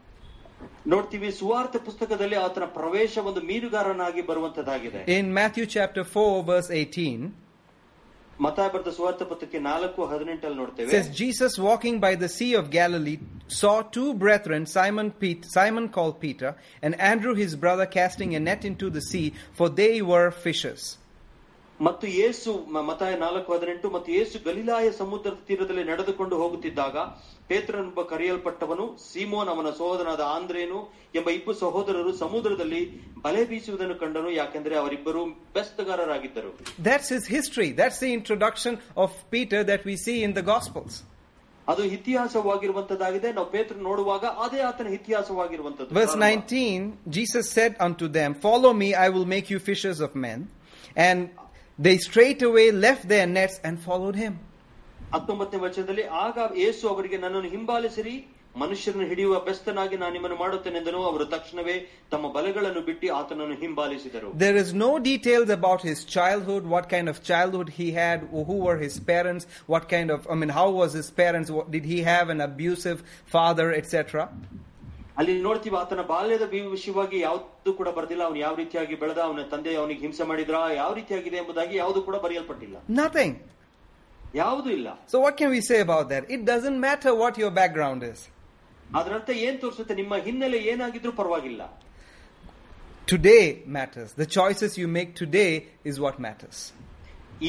ನೋಡ್ತೀವಿ 0.92 1.30
ಸುವಾರ್ಥ 1.40 1.76
ಪುಸ್ತಕದಲ್ಲಿ 1.88 2.38
ಆತನ 2.46 2.66
ಪ್ರವೇಶ 2.80 3.24
ಒಂದು 3.30 3.42
ಮೀನುಗಾರನಾಗಿ 3.50 4.22
ಬರುವಂತದ್ದಾಗಿದೆ 4.32 5.02
In 5.18 5.28
Matthew 5.40 5.66
chapter 5.76 6.04
4, 6.06 6.44
verse 6.52 6.70
18, 6.80 7.32
ಮತಾಯ 8.44 8.70
ಬರೆದ 8.74 8.92
ಸುವಾರ್ಥ 8.98 9.24
ಪತ್ರಕ್ಕೆ 9.32 9.60
ನಾಲ್ಕು 9.70 10.06
ಹದಿನೆಂಟಲ್ಲಿ 10.12 10.56
it 10.58 10.62
ನೋಡ್ತೇವೆ 10.62 10.92
says, 10.96 11.08
Jesus 11.22 11.54
walking 11.68 11.98
by 12.06 12.14
the 12.24 12.30
Sea 12.38 12.52
of 12.62 12.66
Galilee 12.80 13.18
saw 13.60 13.76
two 13.98 14.10
brethren, 14.24 14.62
Simon, 14.78 15.08
Pete, 15.22 15.44
Simon 15.58 15.86
called 15.96 16.16
Peter, 16.26 16.52
and 16.86 16.94
Andrew 17.12 17.36
his 17.44 17.54
brother, 17.64 17.86
casting 18.00 18.32
a 18.36 18.42
net 18.50 18.64
into 18.72 18.90
the 18.98 19.04
sea, 19.12 19.28
for 19.58 19.68
they 19.82 19.94
were 20.12 20.28
fishers. 20.46 20.84
ಮತ್ತು 21.87 22.07
ಯೇಸು 22.21 22.51
ಮತಾಯ 22.89 23.15
ನಾಲ್ಕು 23.25 23.49
ಹದಿನೆಂಟು 23.55 23.89
ಮತ್ತು 23.97 24.09
ಯೇಸು 24.17 24.37
ಗಲಿಲಾಯ 24.47 24.87
ಸಮುದ್ರದ 25.01 25.39
ತೀರದಲ್ಲಿ 25.49 25.85
ನಡೆದುಕೊಂಡು 25.91 26.35
ಹೋಗುತ್ತಿದ್ದಾಗ 26.41 26.97
ಪೇತ್ರನೊಬ್ಬ 27.51 28.01
ಕರೆಯಲ್ಪಟ್ಟವನು 28.13 28.87
Simon 29.09 29.51
ಅವನ 29.53 29.69
ಸಹೋದರನಾದ 29.81 30.23
ಆಂದ್ರೇನು 30.37 30.81
ಎಂಬ 31.19 31.29
ಇಬ್ಬರು 31.37 31.57
ಸಹೋದರರು 31.65 32.13
ಸಮುದ್ರದಲ್ಲಿ 32.23 32.83
ಬಲೆ 33.27 33.45
ಬೀಸುವುದನ್ನು 33.53 33.97
ಕಂಡನು 34.03 34.33
ಯಾಕೆಂದರೆ 34.41 34.77
ಅವರಿಬ್ಬರು 34.83 35.23
ಬೆಸ್ತಗಾರರಾಗಿದ್ದರು. 35.55 36.51
That's 36.89 37.13
is 37.19 37.29
history 37.37 37.69
that's 37.83 38.01
the 38.05 38.11
introduction 38.19 38.79
of 39.05 39.17
Peter 39.35 39.65
that 39.73 39.87
we 39.91 39.97
see 40.07 40.17
in 40.27 40.37
the 40.41 40.45
gospels 40.53 40.99
ಅದು 41.73 41.83
ಇತಿಹಾಸವಾಗಿರುವಂತದ್ದಾಗಿದೆ. 41.97 43.29
ನಾವು 43.39 43.49
ಪೇತ್ರ 43.57 43.75
ನೋಡುವಾಗ 43.89 44.25
ಅದೇ 44.45 44.61
ಆತನ 44.69 44.93
ಇತಿಹಾಸವಾಗಿರುವಂತದ್ದು. 44.99 45.95
Verse 46.01 46.17
19 46.27 46.85
Jesus 47.17 47.51
said 47.59 47.75
unto 48.03 48.09
them 48.21 48.35
follow 48.47 48.71
me 48.85 48.89
I 49.07 49.09
will 49.17 49.29
make 49.37 49.51
you 49.55 49.61
fishers 49.71 50.01
of 50.07 50.17
men 50.27 50.43
and 51.09 51.25
they 51.80 51.96
straightway 52.08 52.68
left 52.86 53.08
their 53.08 53.28
nets 53.38 53.58
and 53.64 53.76
followed 53.80 54.18
him. 54.24 54.34
ಹತ್ತೊಂಬತ್ತನೇ 55.16 55.58
ವಚನದಲ್ಲಿ 55.64 56.04
ಆಗ 56.26 56.38
ಯೇಸು 56.62 56.84
ಅವರಿಗೆ 56.92 57.18
ನನ್ನನ್ನು 57.24 57.50
ಹಿಂಬಾಲಿಸಿರಿ 57.56 58.14
ಮನುಷ್ಯರನ್ನು 58.62 59.06
ಹಿಡಿಯುವ 59.12 59.36
ಬೆಸ್ತನಾಗಿ 59.48 59.96
ನಾನು 60.02 60.14
ನಿಮ್ಮನ್ನು 60.16 60.38
ಮಾಡುತ್ತೇನೆಂದನು 60.42 61.00
ಅವರು 61.10 61.26
ತಕ್ಷಣವೇ 61.34 61.76
ತಮ್ಮ 62.14 62.26
ಬಲೆಗಳನ್ನು 62.36 62.82
ಬಿಟ್ಟು 62.90 63.08
ಆತನನ್ನು 63.20 63.56
ಹಿಂಬಾಲಿಸಿದರು 63.64 64.28
There 64.44 64.58
is 64.64 64.70
no 64.86 64.90
details 65.10 65.50
about 65.58 65.82
his 65.90 66.00
childhood, 66.16 66.64
what 66.74 66.86
kind 66.94 67.08
of 67.14 67.18
childhood 67.32 67.70
he 67.80 67.88
had, 68.02 68.20
who 68.50 68.58
were 68.66 68.78
his 68.86 68.98
parents, 69.12 69.46
what 69.74 69.86
kind 69.94 70.12
of, 70.16 70.20
I 70.34 70.38
mean, 70.42 70.54
how 70.60 70.68
was 70.82 70.94
his 71.02 71.10
parents, 71.22 71.50
what, 71.58 71.70
did 71.76 71.86
he 71.94 72.00
have 72.14 72.30
an 72.36 72.42
abusive 72.50 73.00
father, 73.36 73.68
etc. 73.82 74.28
ಅಲ್ಲಿ 75.21 75.35
ನೋಡ್ತೀವಿ 75.47 75.77
ಆತನ 75.83 76.03
ಬಾಲ್ಯದ 76.11 76.45
ವಿಷಯವಾಗಿ 76.77 77.19
ಯಾವ್ದು 77.21 77.73
ಕೂಡ 77.79 77.89
ಬರ್ದಿಲ್ಲ. 77.99 78.23
ಅವನು 78.29 78.39
ಯಾವ 78.47 78.55
ರೀತಿಯಾಗಿ 78.63 78.95
ಬೆಳೆದ 79.03 79.21
ಅವನ 79.29 79.45
ತಂದೆ 79.53 79.73
ಅವನಿಗೆ 79.83 80.01
ಹಿಂಸೆ 80.07 80.25
ಮಾಡಿದ್ರ 80.31 80.57
ಯಾವ 80.81 80.91
ರೀತಿಯಾಗಿದೆ 81.01 81.39
ಎಂಬುದಾಗಿ 81.43 81.77
ಯಾವುದು 81.83 82.03
ಕೂಡ 82.09 82.17
ಬರೆಯಲ್ಪಟ್ಟಿಲ್ಲ. 82.25 82.77
ನಥಿಂಗ್ 83.01 83.37
ಯಾವುದು 84.43 84.71
ಇಲ್ಲ. 84.79 84.89
So 85.13 85.17
what 85.25 85.37
can 85.41 85.53
we 85.57 85.63
say 85.71 85.79
about 85.87 86.09
that 86.15 86.27
it 86.37 86.45
doesn't 86.53 86.81
matter 86.87 87.15
what 87.23 87.39
your 87.43 87.55
background 87.79 88.05
is 88.13 88.23
ಅದರರ್ಥ 88.99 89.31
ಏನ್ 89.47 89.57
ತೋರಿಸುತ್ತೆ? 89.63 89.95
ನಿಮ್ಮ 89.95 90.17
ಹಿನ್ನೆಲೆ 90.27 90.59
ಏನಾಗಿದ್ರೂ 90.73 91.13
ಪರವಾಗಿಲ್ಲ. 91.13 91.63
Today 93.11 93.39
matters 93.79 94.13
the 94.21 94.25
choices 94.37 94.75
you 94.83 94.89
make 94.99 95.11
today 95.19 95.47
is 95.91 95.99
what 96.05 96.21
matters 96.27 96.63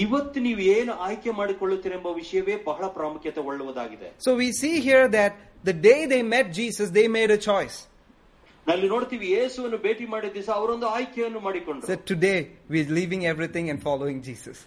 ಇವತ್ತು 0.03 0.39
ನೀವು 0.39 0.60
ಏನು 0.60 0.93
ಆಯ್ಕೆ 1.05 1.32
ಮಾಡಿಕೊಳ್ಳುತ್ತೀರೆಂಬ 1.38 2.08
ವಿಷಯವೇ 2.21 2.55
ಬಹಳ 2.63 2.88
ಪ್ರಾಮುಖ್ಯತೆ 2.97 3.41
ಒಳ್ಳುವುದಾಗಿದೆ. 3.49 4.10
So 4.25 4.32
we 4.41 4.49
see 4.60 4.69
here 4.88 5.08
that 5.13 5.38
the 5.64 5.76
day 5.88 6.00
they 6.07 6.22
met 6.35 6.46
Jesus, 6.52 6.88
they 6.98 7.09
made 7.18 7.30
a 7.30 7.40
choice. 7.50 7.76
ನಲ್ಲಿ 8.66 8.87
ನೋಡ್ತೀವಿ 8.92 9.26
ಯೇಸುವನ್ನು 9.37 9.78
ಭೇಟಿ 9.87 10.04
ಮಾಡಿದ 10.12 10.33
ದಿವಸ 10.37 10.50
ಅವರೊಂದು 10.59 10.87
ಆಯ್ಕೆಯನ್ನು 10.96 11.40
ಮಾಡಿಕೊಂಡ್ರು 11.46 11.88
Said 11.90 12.04
today 12.12 12.38
we're 12.72 12.92
leaving 12.98 13.22
everything 13.33 13.66
and 13.72 13.80
following 13.88 14.18
Jesus. 14.28 14.59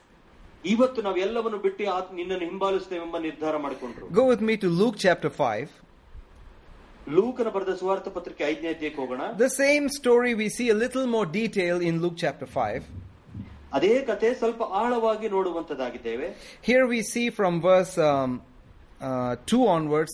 ಇವತ್ತು 0.73 0.99
ನಾವು 1.05 1.17
ಎಲ್ಲವನ್ನು 1.25 1.59
ಬಿಟ್ಟು 1.65 1.83
ಆತ 1.95 2.07
ನಿನ್ನನ್ನು 2.19 2.45
ಹಿಂಬಾಲಿಸ್ತೇವೆ 2.49 3.03
ಎಂಬ 3.07 3.17
ನಿರ್ಧಾರ 3.27 3.55
ಮಾಡಿಕೊಂಡ್ರು 3.65 4.05
Go 4.19 4.25
with 4.31 4.41
me 4.49 4.55
to 4.63 4.69
Luke 4.81 4.97
chapter 5.05 5.31
5. 5.41 5.67
ಲೂಕನ 7.17 7.49
ಬರೆದ 7.55 7.73
ಸುವಾರ್ಥ 7.81 8.07
ಪತ್ರಿಕೆ 8.17 8.43
ಐದನೇ 8.51 8.69
ಅಧ್ಯಾಯಕ್ಕೆ 8.75 8.99
ಹೋಗೋಣ 9.03 9.21
The 9.45 9.51
same 9.63 9.85
story 9.99 10.31
we 10.43 10.47
see 10.57 10.67
a 10.75 10.77
little 10.83 11.05
more 11.15 11.27
detail 11.39 11.77
in 11.89 11.95
Luke 12.03 12.17
chapter 12.23 12.47
5. 12.55 12.81
ಅದೇ 13.77 13.93
ಕತೆ 14.09 14.27
ಸ್ವಲ್ಪ 14.41 14.61
ಆಳವಾಗಿ 14.81 15.27
ನೋಡುವಂತದ್ದಾಗಿದ್ದೇವೆ 15.35 16.27
Here 16.69 16.85
we 16.93 16.99
see 17.13 17.27
from 17.39 17.53
verse 17.69 17.95
um, 18.09 18.31
uh, 19.01 19.33
2 19.35 19.61
onwards, 19.77 20.13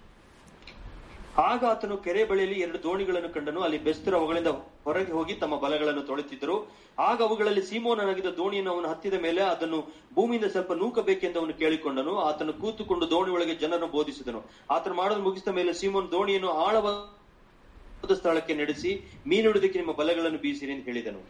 ಆಗ 1.37 1.65
ಆತನು 1.65 1.97
ಕೆರೆ 1.97 2.25
ಬಳಿಯಲ್ಲಿ 2.25 2.59
ಎರಡು 2.59 2.83
ದೋಣಿಗಳನ್ನು 2.83 3.33
ಕಂಡನು. 3.33 3.61
ಅಲ್ಲಿ 3.61 3.77
ಬೆಸ್ತರು 3.77 4.17
ಅವುಗಳಿಂದ 4.17 4.47
ಹೊರಗೆ 4.83 5.11
ಹೋಗಿ 5.11 5.33
ತಮ್ಮ 5.33 5.59
ಬಲಗಳನ್ನು 5.59 6.01
ತೊಳೆತಿದ್ದರು. 6.01 6.71
ಆಗ 6.99 7.21
ಅವುಗಳಲ್ಲಿ 7.21 7.61
ಸೀಮೋನನಾಗಿದ್ದ 7.61 8.27
ದೋಣಿಯನ್ನು 8.27 8.73
ಅವನು 8.73 8.87
ಹತ್ತಿದ 8.87 9.13
ಮೇಲೆ 9.13 9.41
ಅದನ್ನು 9.41 9.93
ಭೂಮಿಯಿಂದ 10.15 10.45
ಸ್ವಲ್ಪ 10.45 10.73
ನೂಕಬೇಕೆಂದು 10.73 11.39
ಅವನು 11.39 11.53
ಕೇಳಿಕೊಂಡನು. 11.53 12.17
ಆತನು 12.17 12.53
ಕೂತುಕೊಂಡು 12.53 13.09
ದೋಣಿ 13.09 13.55
ಜನರನ್ನು 13.55 13.87
ಬೋಧಿಸಿದನು. 13.87 14.43
ಆತನು 14.69 14.93
ಮಾಡೋದು 14.93 15.21
ಮುಗಿಸಿದ 15.21 15.47
ಮೇಲೆ 15.47 15.73
ಸೀಮೋನ್ 15.73 16.11
ದೋಣಿಯನ್ನು 16.11 16.49
ಆಳವಾದ 16.49 18.13
ಸ್ಥಳಕ್ಕೆ 18.13 18.53
ನಡೆಸಿ 18.53 19.21
ಮೀನು 19.27 19.47
ಹಿಡಿದಕ್ಕೆ 19.47 19.79
ನಿಮ್ಮ 19.79 19.91
ಬಲಗಳನ್ನು 19.91 20.39
ಬೀಸಿರಿ 20.39 20.71
ಎಂದು 20.71 20.83
ಹೇಳಿದನು. 20.83 21.21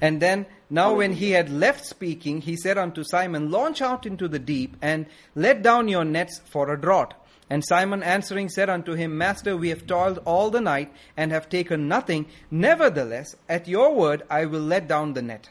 And 0.00 0.22
then, 0.22 0.46
now 0.70 0.94
when 1.00 1.12
he 1.12 1.32
had 1.32 1.48
left 1.50 1.84
speaking, 1.84 2.40
he 2.40 2.54
said 2.64 2.78
unto 2.78 3.02
Simon, 3.02 3.50
Launch 3.50 3.80
out 3.82 4.06
into 4.06 4.28
the 4.28 4.38
deep 4.38 4.76
and 4.82 5.06
let 5.36 5.62
down 5.62 5.88
your 5.88 6.04
nets 6.04 6.40
for 6.52 6.70
a 6.74 6.80
draught. 6.86 7.10
And 7.49 7.63
Simon 7.63 8.01
answering 8.15 8.49
said 8.49 8.69
unto 8.69 8.93
him, 8.93 9.17
Master, 9.17 9.55
we 9.55 9.69
have 9.69 9.83
toiled 9.87 10.19
all 10.25 10.49
the 10.49 10.61
night 10.63 10.89
and 11.17 11.31
have 11.31 11.47
taken 11.49 11.87
nothing. 11.87 12.21
Nevertheless, 12.67 13.35
at 13.49 13.67
your 13.67 13.89
word, 13.95 14.23
I 14.31 14.45
will 14.45 14.65
let 14.75 14.87
down 14.87 15.13
the 15.13 15.23
net. 15.23 15.45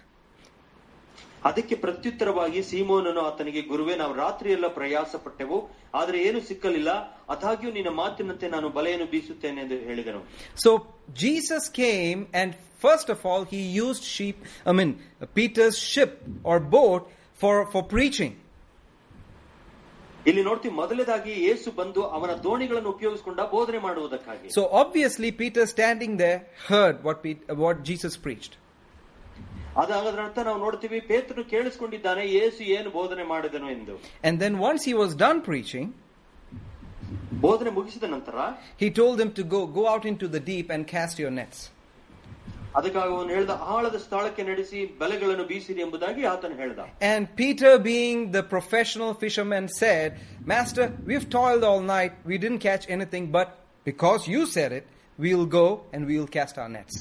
ಅದಕ್ಕೆ 1.45 1.77
ಪ್ರತ್ಯುತ್ತರವಾಗಿ 1.85 2.61
ಸೀಮೋನನು 2.69 3.21
ಆತನಿಗೆ 3.29 3.63
ಗುರುವೇ 3.71 3.95
ನಾವು 4.01 4.13
ರಾತ್ರಿ 4.25 4.51
ಎಲ್ಲ 4.57 4.67
ಪ್ರಯಾಸ 4.77 5.19
ಪಟ್ಟೆವು 5.25 5.57
ಆದರೆ 6.01 6.19
ಏನು 6.29 6.41
ಸಿಕ್ಕಲಿಲ್ಲ 6.49 6.91
ಅದಾಗ್ಯೂ 7.35 7.71
ನಿನ್ನ 7.79 7.91
ಮಾತಿನಂತೆ 8.03 8.49
ನಾನು 8.55 8.69
ಬಲೆಯನ್ನು 8.77 9.07
ಬೀಸುತ್ತೇನೆ 9.15 9.63
ಎಂದು 9.65 9.79
ಹೇಳಿದನು 9.89 10.21
So 10.65 10.73
Jesus 11.25 11.65
came 11.83 12.21
and 12.41 12.51
first 12.85 13.09
of 13.15 13.21
all, 13.31 13.43
he 13.55 13.63
used 13.87 14.05
sheep, 14.15 14.39
I 14.71 14.75
mean, 14.79 14.93
Peter's 15.39 15.79
ship 15.93 16.13
or 16.51 16.57
boat 16.77 17.03
for, 17.41 17.57
for 17.73 17.83
preaching. 17.95 18.33
ಇಲ್ಲಿ 20.27 20.43
ನೋಡ್ತೀವಿ 20.49 20.75
ಮೊದಲನೇದಾಗಿ 20.81 21.33
ಯೇಸು 21.47 21.69
ಬಂದು 21.79 22.03
ಅವನ 22.17 22.33
ದೋಣಿಗಳನ್ನು 22.45 22.91
ಉಪಯೋಗಿಸಿಕೊಂಡ 22.97 23.41
ಬೋಧನೆ 23.55 23.79
ಮಾಡುವುದಕ್ಕಾಗಿ 23.87 24.49
So 24.57 24.63
obviously, 24.83 25.31
Peter 25.41 25.65
standing 25.75 26.13
there 26.23 26.39
heard 26.69 26.97
what, 27.07 27.19
Pete, 27.25 27.41
what 27.63 27.79
Jesus 27.91 28.15
preached. 28.27 28.55
ಅದಾಗದ್ರ 29.83 30.23
ಅರ್ಥ 30.27 30.39
ನಾವು 30.47 30.59
ನೋಡ್ತೀವಿ 30.63 30.99
ಪೇತ್ರನು 31.11 31.43
ಕೇಳಿಸ್ಕೊಂಡಿದ್ದಾನೆ 31.53 32.23
ಯೇಸು 32.37 32.63
ಏನು 32.77 32.89
ಬೋಧನೆ 32.99 33.25
ಮಾಡಿದನು 33.33 33.69
ಎಂದು 33.75 33.95
And 34.29 34.37
then 34.45 34.55
once 34.69 34.83
he 34.89 34.95
was 35.03 35.13
done 35.25 35.39
preaching, 35.51 35.87
ಬೋಧನೆ 37.45 37.71
ಮುಗಿಸಿದ 37.79 38.07
ನಂತರ 38.17 38.37
he 38.83 38.89
told 39.01 39.15
them 39.21 39.31
to 39.39 39.45
go, 39.55 39.61
go 39.79 39.85
out 39.93 40.05
into 40.13 40.27
the 40.35 40.43
deep 40.51 40.69
and 40.75 40.83
cast 40.95 41.17
your 41.25 41.33
nets. 41.41 41.61
ಅದಕ್ಕಾಗಿ 42.77 43.13
ಅವನು 43.17 43.31
ಹೇಳ್ದ 43.37 43.55
ಆಳದ 43.73 43.97
ಸ್ಥಳಕ್ಕೆ 44.05 44.43
ನಡೆಸಿ 44.51 44.79
ಬಲೆಗಳನ್ನು 45.01 45.45
ಬೀಸಿರಿ 45.51 45.81
ಎಂಬುದಾಗಿ 45.87 46.23
ಆತನು 46.33 46.57
ಹೇಳ್ದ 46.57 46.81
And 47.11 47.23
Peter, 47.37 47.73
being 47.91 48.19
the 48.37 48.45
professional 48.55 49.13
fisherman, 49.15 49.67
said, 49.81 50.09
Master, 50.53 50.87
we've 51.09 51.29
toiled 51.31 51.65
all 51.71 51.83
night. 51.97 52.13
We 52.31 52.39
didn't 52.45 52.63
catch 52.69 52.87
anything, 52.97 53.27
but 53.39 53.49
because 53.87 54.23
you 54.35 54.43
said 54.57 54.73
it, 54.73 54.87
we'll 55.19 55.49
go 55.61 55.67
and 55.93 56.03
we'll 56.11 56.31
cast 56.39 56.57
our 56.59 56.71
nets. 56.79 56.97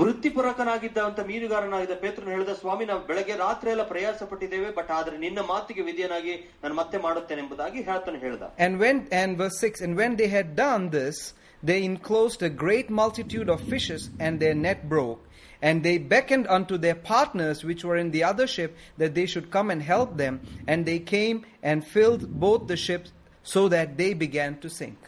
ವೃತ್ತಿಪರಕನಾಗಿದ್ದಂತ 0.00 1.20
ಮೀನುಗಾರನಾಗಿದ್ದ 1.28 1.94
ಪೇತ್ರನು 2.02 2.30
ಹೇಳಿದ 2.34 2.52
ಸ್ವಾಮಿ 2.60 2.84
ನಾವು 2.90 3.00
ಬೆಳಗ್ಗೆ 3.08 3.34
ರಾತ್ರಿ 3.44 3.68
ಎಲ್ಲ 3.70 3.84
ಪ್ರಯಾಸ 3.92 4.26
ಪಟ್ಟಿದ್ದೇವೆ 4.30 4.68
ಬಟ್ 4.76 4.90
ಆದ್ರೆ 4.98 5.16
ನಿನ್ನ 5.24 5.40
ಮಾತಿಗೆ 5.50 5.82
ವಿಧಿಯನಾಗಿ 5.88 6.34
ನಾನು 6.62 6.74
ಮತ್ತೆ 6.80 6.98
ಮಾಡುತ್ತೇನೆ 7.06 7.40
ಎಂಬುದಾಗಿ 7.44 7.80
ಹೇಳ್ತಾನೆ 7.88 8.18
ಹೇಳ್ದ 8.24 8.44
And 8.66 8.74
when, 8.84 8.98
and 9.20 9.30
verse 9.42 9.58
6, 9.68 9.84
and 9.86 9.94
when 10.02 10.14
they 10.20 10.28
had 10.36 10.48
done 10.64 10.84
this, 10.98 11.18
they 11.62 11.82
enclosed 11.84 12.42
a 12.42 12.50
great 12.50 12.88
multitude 12.90 13.48
of 13.48 13.60
fishes, 13.60 14.10
and 14.18 14.38
their 14.38 14.54
net 14.54 14.88
broke. 14.88 15.22
And 15.60 15.82
they 15.82 15.98
beckoned 15.98 16.46
unto 16.46 16.78
their 16.78 16.94
partners 16.94 17.64
which 17.64 17.84
were 17.84 17.96
in 17.96 18.10
the 18.12 18.22
other 18.22 18.46
ship 18.46 18.76
that 18.96 19.14
they 19.14 19.26
should 19.26 19.50
come 19.50 19.70
and 19.70 19.82
help 19.82 20.16
them. 20.16 20.40
And 20.68 20.86
they 20.86 21.00
came 21.00 21.44
and 21.62 21.84
filled 21.84 22.22
both 22.38 22.68
the 22.68 22.76
ships 22.76 23.12
so 23.42 23.68
that 23.68 23.96
they 23.96 24.14
began 24.14 24.58
to 24.64 24.70
sink. 24.70 24.98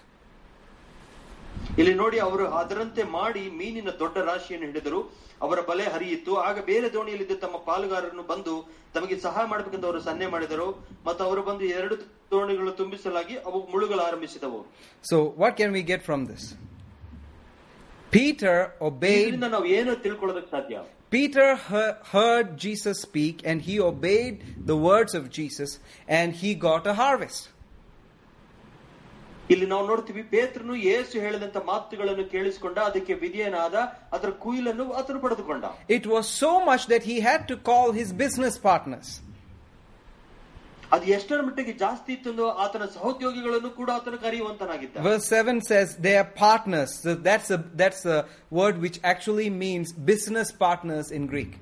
ಇಲ್ಲಿ 1.80 1.94
ನೋಡಿ 2.00 2.18
ಅವರು 2.26 2.44
ಅದರಂತೆ 2.60 3.02
ಮಾಡಿ 3.18 3.42
ಮೀನಿನ 3.60 3.90
ದೊಡ್ಡ 4.02 4.16
ರಾಶಿಯನ್ನು 4.30 4.66
ಹಿಡಿದರು 4.70 5.00
ಅವರ 5.44 5.58
ಬಲೆ 5.68 5.84
ಹರಿಯಿತು 5.92 6.32
ಆಗ 6.48 6.58
ಬೇರೆ 6.68 6.88
ದೋಣಿಯಲ್ಲಿದ್ದ 6.94 7.36
ತಮ್ಮ 7.44 7.58
ಪಾಲುಗಾರರನ್ನು 7.68 8.24
ಬಂದು 8.30 8.54
ತಮಗೆ 8.94 9.16
ಸಹಾಯ 9.24 9.46
ಮಾಡಬೇಕೆಂದು 9.52 9.88
ಅವರು 9.88 10.00
ಸನ್ನೆ 10.08 10.26
ಮಾಡಿದರು 10.34 10.66
ಮತ್ತು 11.06 11.22
ಅವರು 11.28 11.42
ಬಂದು 11.42 11.64
ಎರಡು 11.76 11.96
ದೋಣಿಗಳು 12.32 12.72
ತುಂಬಿಸಲಾಗಿ 12.80 13.36
ಅವು 13.48 13.60
ಮುಳುಗಲು 13.72 14.02
ಆರಂಭಿಸಿದವು 14.08 14.60
So, 15.04 15.16
what 15.42 15.52
can 15.60 15.72
we 15.72 15.82
get 15.84 16.02
from 16.08 16.22
this? 16.30 16.44
Peter 18.12 18.54
obeyed 18.82 19.20
ಇದರಿಂದ 19.20 19.48
ನಾವು 19.52 19.66
ಏನು 19.76 19.92
ತಿಳ್ಕೊಳ್ಳೋದಕ್ಕೆ 20.06 20.50
ಸಾಧ್ಯ 20.56 20.78
Peter 21.12 21.46
he- 21.64 21.94
heard 22.12 22.48
Jesus 22.64 22.96
speak 23.06 23.36
and 23.50 23.58
he 23.62 23.76
obeyed 23.82 24.34
the 24.66 24.76
words 24.88 25.12
of 25.14 25.24
Jesus 25.38 25.70
and 26.10 26.28
he 26.40 26.50
got 26.66 26.84
a 26.86 26.94
harvest. 26.94 27.42
ಇಲ್ಲಿ 29.52 29.66
ನಾವು 29.70 29.84
ನೋಡ್ತೀವಿ 29.90 30.22
ಪೇತ್ರನು 30.34 30.74
ಯೇಸು 30.88 31.14
ಹೇಳಿದಂತ 31.24 31.58
ಮಾತುಗಳನ್ನು 31.70 32.24
ಕೇಳಿಸಿಕೊಂಡ 32.34 32.78
ಅದಕ್ಕೆ 32.88 33.14
ವಿಧಿಯನಾದ 33.22 33.76
ಅದರ 34.16 34.30
ಕುಯಿಲನ್ನು 34.44 34.84
ಆತನು 35.00 35.20
ಪಡೆದುಕೊಂಡ 35.24 35.64
It 35.98 36.04
was 36.14 36.26
so 36.42 36.52
much 36.68 36.84
that 36.92 37.04
he 37.10 37.16
had 37.28 37.42
to 37.50 37.56
call 37.70 37.88
his 38.00 38.10
business 38.22 38.56
partners. 38.68 39.08
ಅದು 40.94 41.04
ಎಷ್ಟರ 41.16 41.40
ಮಟ್ಟಿಗೆ 41.48 41.72
ಜಾಸ್ತಿ 41.82 42.12
ಇತ್ತು 42.16 42.46
ಆತನ 42.64 42.84
ಸಹೋದ್ಯೋಗಿಗಳನ್ನು 42.94 43.70
ಕೂಡ 43.80 43.90
ಆತನು 43.98 44.18
ಕರೆಯುವಂತನಾಗಿದ್ದ 44.24 45.02
Verse 45.08 45.28
7 45.40 45.60
says 45.70 45.88
they 46.06 46.14
are 46.22 46.28
partners. 46.46 46.90
So 47.04 47.10
that's 47.28 47.50
a, 47.56 47.60
that's 47.82 48.02
a 48.16 48.18
word 48.60 48.76
which 48.84 48.98
actually 49.12 49.48
means 49.64 49.88
business 50.12 50.48
partners 50.64 51.08
in 51.18 51.24
Greek. 51.34 51.52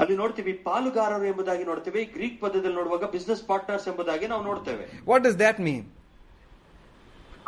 ಅಲ್ಲಿ 0.00 0.14
ನೋಡ್ತೀವಿ 0.22 0.52
ಪಾಲುಗಾರರು 0.68 1.26
ಎಂಬುದಾಗಿ 1.30 1.64
ನೋಡ್ತೇವೆ 1.70 2.02
ಗ್ರೀಕ್ 2.16 2.38
ಪದದಲ್ಲಿ 2.44 2.76
ನೋಡುವಾಗ 2.80 3.06
ಬಿಸ್ನೆಸ್ 3.16 3.42
ಪಾರ್ಟ್ನರ್ಸ್ 3.50 3.86
ಎಂಬುದಾಗಿ 3.92 4.26
ನಾವು 4.32 4.44
ನೋಡ್ತೇವೆ. 4.50 4.84
ವಾಟ್ 5.10 5.26
ಇಸ್ 5.30 5.38
ದ್ಯಾಟ್ 5.42 5.60
ಮೀನ್ 5.68 5.84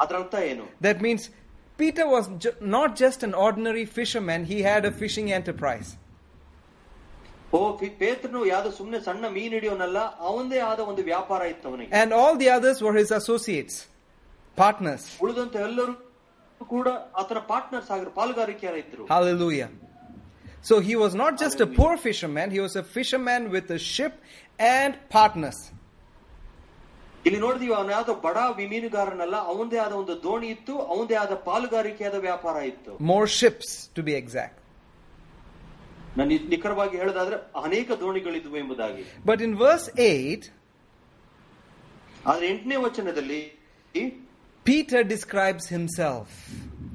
ಅದರ 0.02 0.14
ಅರ್ಥ 0.22 0.36
ಏನು? 0.52 0.64
That 0.88 1.00
means 1.06 1.24
Peter 1.80 2.08
was 2.14 2.28
not 2.76 2.94
just 3.04 3.22
an 3.28 3.34
ordinary 3.46 3.84
fisherman 4.30 4.46
he 4.52 4.58
had 4.68 4.86
a 4.92 4.94
fishing 5.02 5.32
enterprise 5.38 5.90
ಓ 7.56 7.58
ಪೇತ್ರನು 8.02 8.42
ಯಾವ್ದು 8.52 8.70
ಸುಮ್ಮನೆ 8.76 8.98
ಸಣ್ಣ 9.06 9.24
ಮೀನ್ 9.34 9.54
ಹಿಡಿಯೋನಲ್ಲ 9.56 9.98
ಅವನದೇ 10.28 10.60
ಆದ 10.70 10.80
ಒಂದು 10.90 11.02
ವ್ಯಾಪಾರ 11.10 11.42
ಇತ್ತು 11.52 11.66
ಅವನಿಗೆ. 11.70 11.90
And 12.00 12.12
all 12.20 12.36
the 12.42 12.48
others 12.56 12.80
were 12.86 12.96
his 13.00 13.12
associates 13.20 13.78
partners 14.58 15.06
ಉಳಿದಂತ 15.24 15.56
ಎಲ್ಲರೂ 15.68 15.94
ಕೂಡ 16.74 16.88
ಆತನ 17.20 17.40
ಪಾರ್ಟ್ನರ್ಸ್ 17.52 17.90
ಆಗಿರು 17.94 18.10
ಪಾಲುಗಾರಿಕೆಯರ 18.18 18.76
ಇದ್ರು. 18.84 19.04
Hallelujah 19.12 19.66
So 20.61 20.75
he 20.81 20.95
was 20.95 21.13
not 21.15 21.33
just 21.43 21.57
a 21.61 21.67
poor 21.77 21.93
fisherman, 21.97 22.47
he 22.51 22.59
was 22.59 22.75
a 22.75 22.85
fisherman 22.95 23.41
with 23.51 23.67
a 23.71 23.79
ship 23.93 24.13
and 24.59 24.93
partners. 25.09 25.59
ಇಲ್ಲಿ 27.25 27.39
ನೋಡಿದೀವಿ 27.39 27.73
ಅವನ 27.73 27.91
ಯಾವ್ದೋ 27.91 28.13
ಬಡ 28.25 28.37
ವಿ- 28.57 28.67
ಮೀನುಗಾರನಲ್ಲ 28.69 29.37
ಅವಂದೇ 29.51 29.77
ಆದ 29.77 29.93
ಒಂದು 29.93 30.13
ದೋಣಿ 30.23 30.47
ಇತ್ತು 30.47 30.73
ಅವಂದೇ 30.93 31.15
ಆದ 31.15 31.33
ಪಾಲುಗಾರಿಕೆಯಾದ 31.47 32.17
ವ್ಯಾಪಾರ 32.27 32.57
ಇತ್ತು 32.71 32.91
More 33.11 33.27
ships, 33.39 33.67
to 33.97 34.03
be 34.09 34.13
exact. 34.21 34.55
ನಾನು 36.17 36.29
ನಿ- 36.31 36.45
ನಿಖರವಾಗಿ 36.49 36.95
ಹೇಳೋದಾದ್ರೆ 36.97 37.37
ಅನೇಕ 37.63 37.91
ದೋಣಿಗಳಿದ್ವು 38.03 38.57
ಎಂಬುದಾಗಿ 38.57 39.03
But 39.25 39.41
in 39.47 39.53
verse 39.65 39.87
8, 40.05 40.45
ಆದ್ರೆ 42.25 42.47
ಎಂಟನೇ 42.47 42.75
ವಚನದಲ್ಲಿ 42.87 43.41
Peter 44.65 45.01
describes 45.03 45.65
himself, 45.69 46.25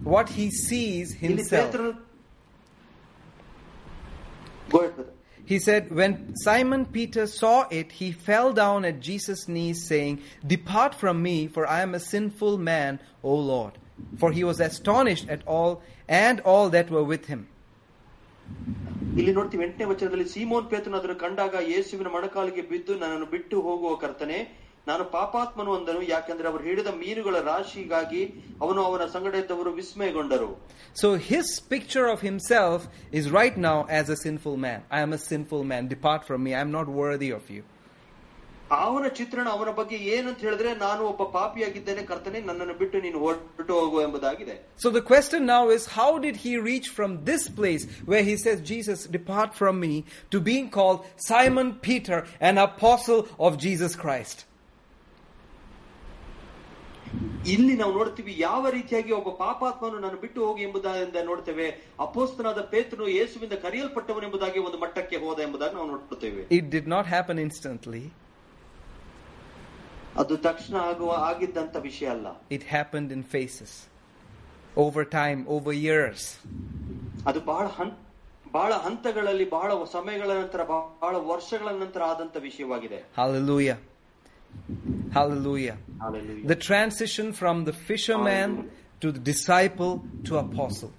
what 0.05 0.29
he 0.38 0.46
sees 0.66 1.07
ಇಲ್ಲಿ 1.20 1.29
himself. 1.29 1.62
ಪೇತ್ರನು 1.64 1.92
Go 4.70 4.81
ahead, 4.81 4.94
brother. 4.96 5.12
He 5.44 5.59
said, 5.59 5.90
When 5.92 6.12
Simon 6.37 6.87
Peter 6.87 7.27
saw 7.29 7.66
it, 7.70 7.92
he 7.92 8.12
fell 8.12 8.53
down 8.55 8.85
at 8.85 9.01
Jesus' 9.01 9.48
knees, 9.48 9.83
saying, 9.85 10.14
Depart 10.46 10.94
from 10.94 11.22
me, 11.22 11.46
for 11.48 11.66
I 11.68 11.81
am 11.81 11.94
a 11.94 12.01
sinful 12.03 12.59
man, 12.59 13.01
O 13.22 13.35
Lord. 13.35 13.72
For 14.18 14.33
he 14.33 14.44
was 14.44 14.61
astonished 14.61 15.29
at 15.29 15.42
all 15.46 15.83
and 16.09 16.40
all 16.42 16.70
that 16.70 16.90
were 16.90 17.05
with 17.05 17.27
him. 17.27 17.42
ಇಲ್ಲಿ 19.20 19.33
ನೋಡ್ತೀವಿ 19.33 19.62
ಎಂಟನೇ 19.66 19.87
ವಚನದಲ್ಲಿ 19.90 20.27
Simon 20.33 20.66
ಪೇತ್ರನು 20.70 20.96
ಅದನ್ನು 20.98 21.16
ಕಂಡಾಗ 21.22 21.55
ಯೇಸುವಿನ 21.70 22.11
ಮೊಣಕಾಲಿಗೆ 22.14 22.62
ಬಿದ್ದು 22.70 22.92
ನನ್ನನ್ನು 23.03 23.29
ಬಿಟ್ಟು 23.35 23.57
ಹೋಗುವ 23.66 23.92
ಕರ್ತನೆ 24.03 24.38
ನಾನು 24.87 25.05
ಪಾಪಾತ್ಮನು 25.11 25.72
ಅಂದನು 25.79 26.01
ಯಾಕಂದ್ರೆ 26.12 26.46
ಅವರು 26.51 26.62
ಹಿಡಿದ 26.68 26.90
ಮೀನುಗಳ 27.03 27.37
ರಾಶಿಗಾಗಿ 27.51 28.22
ಅವನು 28.64 28.81
ಅವನ 28.88 29.05
ಸಂಗಡ 29.16 29.35
ಇದ್ದವರು 29.42 29.72
ವಿಸ್ಮಯಗೊಂಡರು 29.81 30.48
So 31.03 31.09
his 31.33 31.46
picture 31.75 32.07
of 32.14 32.20
himself 32.31 32.81
is 33.18 33.27
right 33.40 33.57
now 33.68 33.77
as 34.01 34.07
a 34.14 34.18
sinful 34.25 34.57
man. 34.66 34.81
I 34.96 35.01
am 35.07 35.12
a 35.18 35.22
sinful 35.31 35.62
man. 35.72 35.83
Depart 35.94 36.22
from 36.31 36.40
me. 36.46 36.51
I 36.59 36.62
am 36.66 36.72
not 36.79 36.88
worthy 37.03 37.31
of 37.38 37.44
you. 37.55 37.62
ಅವನ 38.81 39.07
ಚಿತ್ರಣ 39.18 39.46
ಅವನ 39.55 39.70
ಬಗ್ಗೆ 39.79 39.96
ಏನಂತ 40.14 40.40
ಹೇಳಿದ್ರೆ 40.46 40.70
ನಾನು 40.85 41.03
ಒಬ್ಬ 41.12 41.22
ಪಾಪಿಯಾಗಿದ್ದೇನೆ 41.38 42.03
ಕರ್ತನೆ 42.11 42.38
ನನ್ನನ್ನು 42.48 42.75
ಬಿಟ್ಟು 42.83 42.98
ನೀನು 43.07 43.18
ಹೊರಟು 43.25 43.72
ಹೋಗು 43.81 43.98
ಎಂಬುದಾಗಿದೆ 44.07 44.55
So 44.85 44.90
the 44.98 45.05
question 45.12 45.40
now 45.55 45.64
is 45.77 45.83
how 45.98 46.11
did 46.27 46.37
he 46.44 46.53
reach 46.70 46.88
from 46.98 47.11
this 47.31 47.42
place 47.59 47.85
where 48.11 48.25
he 48.31 48.37
says, 48.44 48.59
Jesus, 48.72 49.01
depart 49.18 49.51
from 49.61 49.77
me, 49.87 49.92
to 50.35 50.40
being 50.53 50.68
called 50.79 50.98
Simon 51.31 51.68
Peter, 51.88 52.18
an 52.51 52.59
apostle 52.68 53.22
of 53.48 53.59
Jesus 53.66 53.94
Christ? 54.05 54.38
ಇಲ್ಲಿ 57.48 57.78
ನಾವು 57.78 57.93
ನೋಡ್ತೀವಿ 57.93 58.36
ಯಾವ 58.38 58.70
ರೀತಿಯಾಗಿ 58.70 59.12
ಒಬ್ಬ 59.12 59.30
ಪಾಪಾತ್ಮನು 59.30 60.00
ನಾನು 60.00 60.17
ಬಿಟ್ಟು 60.17 60.48
ಹೋಗಿ 60.48 60.63
ಎಂಬುದರಿಂದ 60.63 61.15
ನೋಡ್ತೇವೆ. 61.24 61.91
ಅಪೋಸ್ತನಾದ 62.00 62.62
ಪೇತ್ರನು 62.62 63.08
ಯೇಸುವಿಂದ 63.08 63.54
ಕರೆಯಲ್ಪಟ್ಟವನು 63.54 64.24
ಎಂಬುದಾಗಿ 64.24 64.60
ಒಂದು 64.60 64.78
ಮಟ್ಟಕ್ಕೆ 64.78 65.17
ಹೋದ 65.17 65.39
ಎಂಬುದಾಗಿ 65.39 65.76
ನಾವು 65.76 65.88
ನೋಡ್ತೇವೆ 65.88 66.48
it 66.52 66.70
did 66.70 66.89
not 66.89 67.08
happen 67.08 67.39
instantly. 67.39 68.02
ಅದು 70.15 70.38
ತಕ್ಷಣ 70.38 70.76
ಆಗುವ 70.76 71.12
ಆಗಿದ್ದಂತ 71.12 71.76
ವಿಷಯ 71.76 72.08
ಅಲ್ಲ. 72.08 72.28
It 72.52 72.63
happen 72.70 73.12
in 73.12 73.24
phases 73.24 73.88
over 74.78 75.12
time 75.12 75.48
over 75.48 75.76
years 75.76 76.39
ಅದು 77.28 77.39
ಬಹಳ 77.41 77.67
ಬಹಳ 78.52 78.74
ಹಂತಗಳಲ್ಲಿ 78.74 79.50
ಬಹಳ 79.50 79.72
ಸಮಯಗಳ 79.91 80.32
ನಂತರ 80.32 80.63
ಬಹಳ 80.63 81.15
ವರ್ಷಗಳ 81.15 81.67
ನಂತರ 81.67 82.04
ಆದಂತ 82.04 82.38
ವಿಷಯವಾಗಿದೆ. 82.38 83.04
Hallelujah. 83.17 83.76
Hallelujah. 85.12 85.77
Hallelujah. 86.01 86.46
The 86.46 86.59
transition 86.68 87.33
from 87.33 87.64
the 87.64 87.75
fisherman 87.88 88.48
Hallelujah. 88.51 88.70
to 89.03 89.12
the 89.12 89.22
disciple 89.33 89.92
to 90.27 90.33
apostle. 90.38 90.92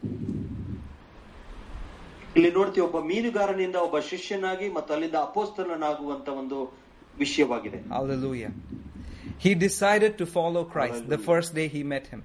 ಇಲ್ಲಿ 2.38 2.52
ನೋಡ್ತೀವಿ 2.58 2.84
ಒಬ್ಬ 2.88 2.99
ಮೀನುಗಾರನಿಂದ 3.10 3.78
ಒಬ್ಬ 3.88 3.97
ಶಿಷ್ಯನಾಗಿ 4.12 4.67
ಮತ್ತು 4.78 4.91
ಅಲ್ಲಿಂದ 4.95 5.17
ಅಪೋಸ್ತಲನಾಗುವಂತ 5.28 6.30
ಒಂದು 6.41 6.58
ವಿಷಯವಾಗಿದೆ 7.23 7.80
Hallelujah. 7.97 8.52
He 9.45 9.52
decided 9.67 10.13
to 10.21 10.26
follow 10.38 10.63
Christ 10.73 10.93
the 10.93 10.99
Hallelujah. 11.02 11.28
first 11.30 11.52
day 11.60 11.67
he 11.76 11.82
met 11.93 12.06
him. 12.13 12.21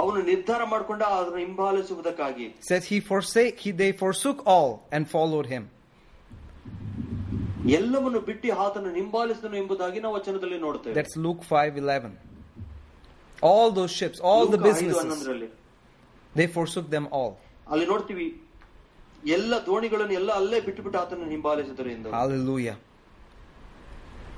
ಅವನು 0.00 0.20
ನಿರ್ಧಾರ 0.30 0.62
ಮಾಡಿಕೊಂಡ 0.72 1.02
ಅದನ್ನು 1.16 1.40
ಹಿಂಬಾಲಿಸುವುದಕ್ಕಾಗಿ 1.44 2.46
Says 2.70 2.84
he 2.92 2.98
forsake 3.10 3.56
he 3.66 3.72
they 3.82 3.90
forsook 4.04 4.38
all 4.54 4.70
and 4.96 5.02
followed 5.16 5.48
him. 5.54 5.64
ಎಲ್ಲವನ್ನು 7.76 8.20
ಬಿಟ್ಟು 8.28 8.48
ಆತನು 8.64 8.90
ಹಿಂಬಾಲಿಸಿದನು 9.00 9.56
ಎಂಬುದಾಗಿ 9.62 9.98
ನಾವು 10.04 10.14
ವಚನದಲ್ಲಿ 10.18 10.58
ನೋಡ್ತೇವೆ 10.66 10.94
That's 10.98 11.16
Luke 11.26 11.42
5:11. 11.52 12.12
All 13.50 13.68
those 13.78 13.92
ships, 14.00 14.18
all 14.30 14.44
the 14.46 14.58
ಲೂಕ 14.58 14.66
ಐದು 14.66 14.68
businesses, 14.68 15.00
ಹನ್ನೊಂದರಲ್ಲಿ 15.02 15.48
they 16.34 16.48
forsook 16.58 16.86
them 16.96 17.06
all. 17.18 17.32
ಅಲ್ಲಿ 17.72 17.86
ನೋಡ್ತೀವಿ 17.92 18.26
ಎಲ್ಲ 19.36 19.52
ದೋಣಿಗಳನ್ನು 19.68 20.14
ಎಲ್ಲ 20.20 20.30
ಅಲ್ಲೇ 20.40 20.58
ಬಿಟ್ಟು 20.68 20.82
ಬಿಟ್ಟು 20.86 20.98
ಆತನ 21.02 21.30
ಹಿಂಬಾಲಿಸಿದರು 21.34 21.90
ಎಂದು 21.96 22.10
Hallelujah. 22.20 22.76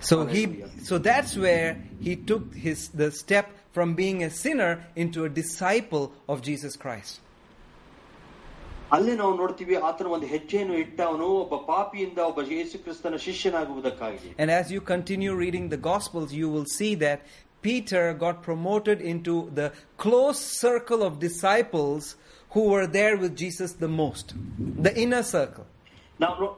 So 0.08 0.16
he 0.34 0.40
Hallelujah. 0.42 0.68
so 0.88 0.94
that's 1.08 1.32
where 1.44 1.68
he 2.06 2.12
took 2.30 2.44
his 2.66 2.80
the 3.02 3.08
step 3.22 3.46
from 3.76 3.88
being 4.00 4.18
a 4.28 4.30
sinner 4.42 4.72
into 5.02 5.20
a 5.28 5.30
disciple 5.42 6.04
of 6.32 6.36
Jesus 6.48 6.74
Christ. 6.84 7.12
ಅಲ್ಲೇ 8.92 9.14
ನಾವು 9.16 9.34
ನೋಡ್ತೀವಿ 9.36 9.74
ಆತನ 9.88 10.06
ಒಂದು 10.16 10.26
ಹೆಜ್ಜೆಯನ್ನು 10.26 10.74
ಇಟ್ಟ 10.82 10.98
ಅವನು 11.10 11.26
ಒಬ್ಬ 11.42 11.56
ಪಾಪಿಯಿಂದ 11.68 12.18
ಒಬ್ಬ 12.30 12.40
ಯೇಸು 12.52 12.78
ಕ್ರಿಸ್ತನ 12.78 13.16
ಶಿಷ್ಯನಾಗುವುದಕ್ಕಾಗಿ 13.26 14.30
And 14.38 14.50
as 14.60 14.66
you 14.74 14.80
continue 14.92 15.34
reading 15.36 15.66
the 15.68 15.80
Gospels, 15.90 16.30
you 16.40 16.48
will 16.54 16.68
see 16.78 16.92
that 17.04 17.20
Peter 17.62 18.02
got 18.24 18.36
promoted 18.42 18.98
into 19.12 19.34
the 19.54 19.66
close 19.96 20.40
circle 20.62 21.02
of 21.08 21.12
disciples 21.20 22.04
who 22.50 22.62
were 22.72 22.86
there 22.98 23.14
with 23.16 23.34
Jesus 23.36 23.70
the 23.84 23.92
most, 23.96 24.26
the 24.86 24.92
inner 25.04 25.22
circle. 25.36 25.66
ನಾವು 26.20 26.36
ನೋ- 26.40 26.56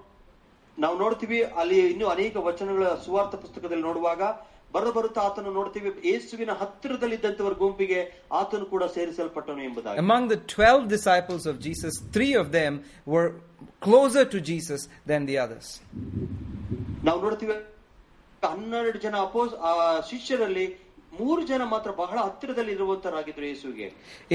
ನಾವು 0.78 0.96
ನೋಡ್ತೀವಿ 0.98 1.38
ಅಲ್ಲಿ 1.60 1.78
ಇನ್ನು 1.90 2.06
ಅನೇಕ 2.08 2.36
ವಚನಗಳ 2.46 2.86
ಸುವಾರ್ಥ 3.04 3.34
ಪುಸ್ತಕದಲ್ಲಿ 3.36 3.82
ನೋಡುವಾಗ 3.82 4.22
ಬರ 4.74 4.88
ಬರುತ್ತಾ 4.94 5.22
ಆತನು 5.28 5.50
ನೋಡ್ತೀವಿ 5.56 5.90
ಯೇಸುವಿನ 6.10 6.52
ಹತ್ತಿರದಲ್ಲಿದ್ದಂತವರ 6.60 7.54
ಗುಂಪಿಗೆ 7.60 8.00
ಆತನು 8.40 8.64
ಕೂಡ 8.72 8.84
ಸೇರಿಸಲ್ಪಟ್ಟನು 8.96 9.62
ಎಂಬುದಾಗಿ 9.68 10.00
Among 10.06 10.24
the 10.34 10.38
12 10.54 10.88
disciples 10.96 11.44
of 11.52 11.56
Jesus, 11.66 11.94
three 12.16 12.32
of 12.42 12.48
them 12.58 12.72
were 13.14 13.28
closer 13.80 14.24
to 14.34 14.40
Jesus 14.50 14.80
than 15.10 15.22
the 15.30 15.36
others. 15.44 15.66
ನಾವು 17.08 17.18
ನೋಡ್ತೀವಿ 17.26 17.56
ಹನ್ನೆರಡು 18.42 18.98
ಜನ 19.04 19.14
ಅಪೋಸ್ 19.28 19.52
ಆ 19.68 19.74
ಶಿಷ್ಯರಲ್ಲಿ 20.10 20.66
ಮೂರು 21.20 21.42
ಜನ 21.50 21.62
ಮಾತ್ರ 21.72 21.90
ಬಹಳ 22.00 22.16
ಹತ್ತಿರದಲ್ಲಿ 22.28 22.72
ಇರುವಂತರಾಗಿದ್ರು 22.76 23.44
ಯೇಸುವಿಗೆ 23.50 23.88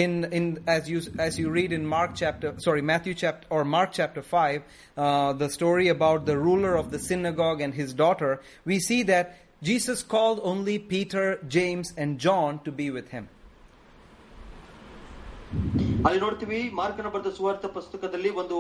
In, 0.03 0.11
in 0.37 0.45
as 0.75 0.83
you 0.91 0.99
as 1.25 1.33
you 1.41 1.47
read 1.57 1.71
in 1.77 1.83
Mark 1.95 2.11
chapter 2.21 2.49
sorry 2.65 2.83
Matthew 2.91 3.15
chapter 3.23 3.45
or 3.55 3.61
Mark 3.75 3.89
chapter 3.99 4.23
five, 4.35 4.59
uh, 4.97 5.29
the 5.43 5.49
story 5.57 5.87
about 5.97 6.21
the 6.31 6.37
ruler 6.47 6.73
of 6.81 6.87
the 6.95 7.01
synagogue 7.09 7.61
and 7.65 7.73
his 7.81 7.91
daughter, 8.03 8.31
we 8.71 8.77
see 8.89 9.01
that 9.11 9.27
Jesus 9.63 9.99
called 10.05 10.39
only 10.43 10.77
Peter, 10.91 11.25
James, 11.47 11.87
and 11.97 12.11
John 12.25 12.59
to 12.65 12.71
be 12.73 12.89
with 12.97 13.09
him. 13.09 13.25
ಅಲ್ಲಿ 16.07 16.19
ನೋಡ್ತೀವಿ 16.23 16.57
ಮಾರ್ಕನ 16.79 17.07
ಬರೆದ 17.13 17.29
ಸುವಾರ್ಥ 17.37 17.65
ಪುಸ್ತಕದಲ್ಲಿ 17.77 18.29
ಒಂದು 18.39 18.57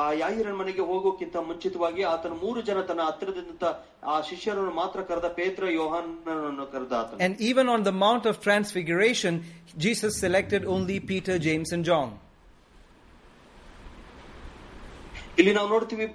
ಆ 0.00 0.04
ಯಾಹಿರನ 0.20 0.54
ಮನೆಗೆ 0.60 0.84
ಹೋಗೋಕ್ಕಿಂತ 0.90 1.36
ಮುಂಚಿತವಾಗಿ 1.48 2.02
ಆತನ 2.12 2.34
ಮೂರು 2.44 2.60
ಜನ 2.68 2.78
ತನ್ನ 2.88 3.02
ಹತ್ತಿರದಿಂದ 3.08 3.66
ಆ 4.12 4.16
ಶಿಷ್ಯರನ್ನು 4.28 4.72
ಮಾತ್ರ 4.78 5.00
ಕರೆದ 5.10 5.28
ಪೇತ್ರ 5.38 5.62
ಯೋಹಾನನನ್ನು 5.74 6.66
ಕರೆದ 6.74 6.92
ಆತನು 7.00 7.20
And 7.26 7.34
even 7.50 7.68
on 7.74 7.82
the 7.88 7.94
Mount 8.04 8.26
of 8.30 8.36
Transfiguration, 8.46 9.36
Jesus 9.84 10.14
selected 10.24 10.64
only 10.76 10.98
Peter, 11.12 11.36
James, 11.48 11.70
and 11.76 11.84
John. 11.90 12.08
ಇಲ್ಲಿ 15.40 15.54
ನಾವು 15.58 15.68
ನೋಡ್ತೀವಿ 15.74 16.06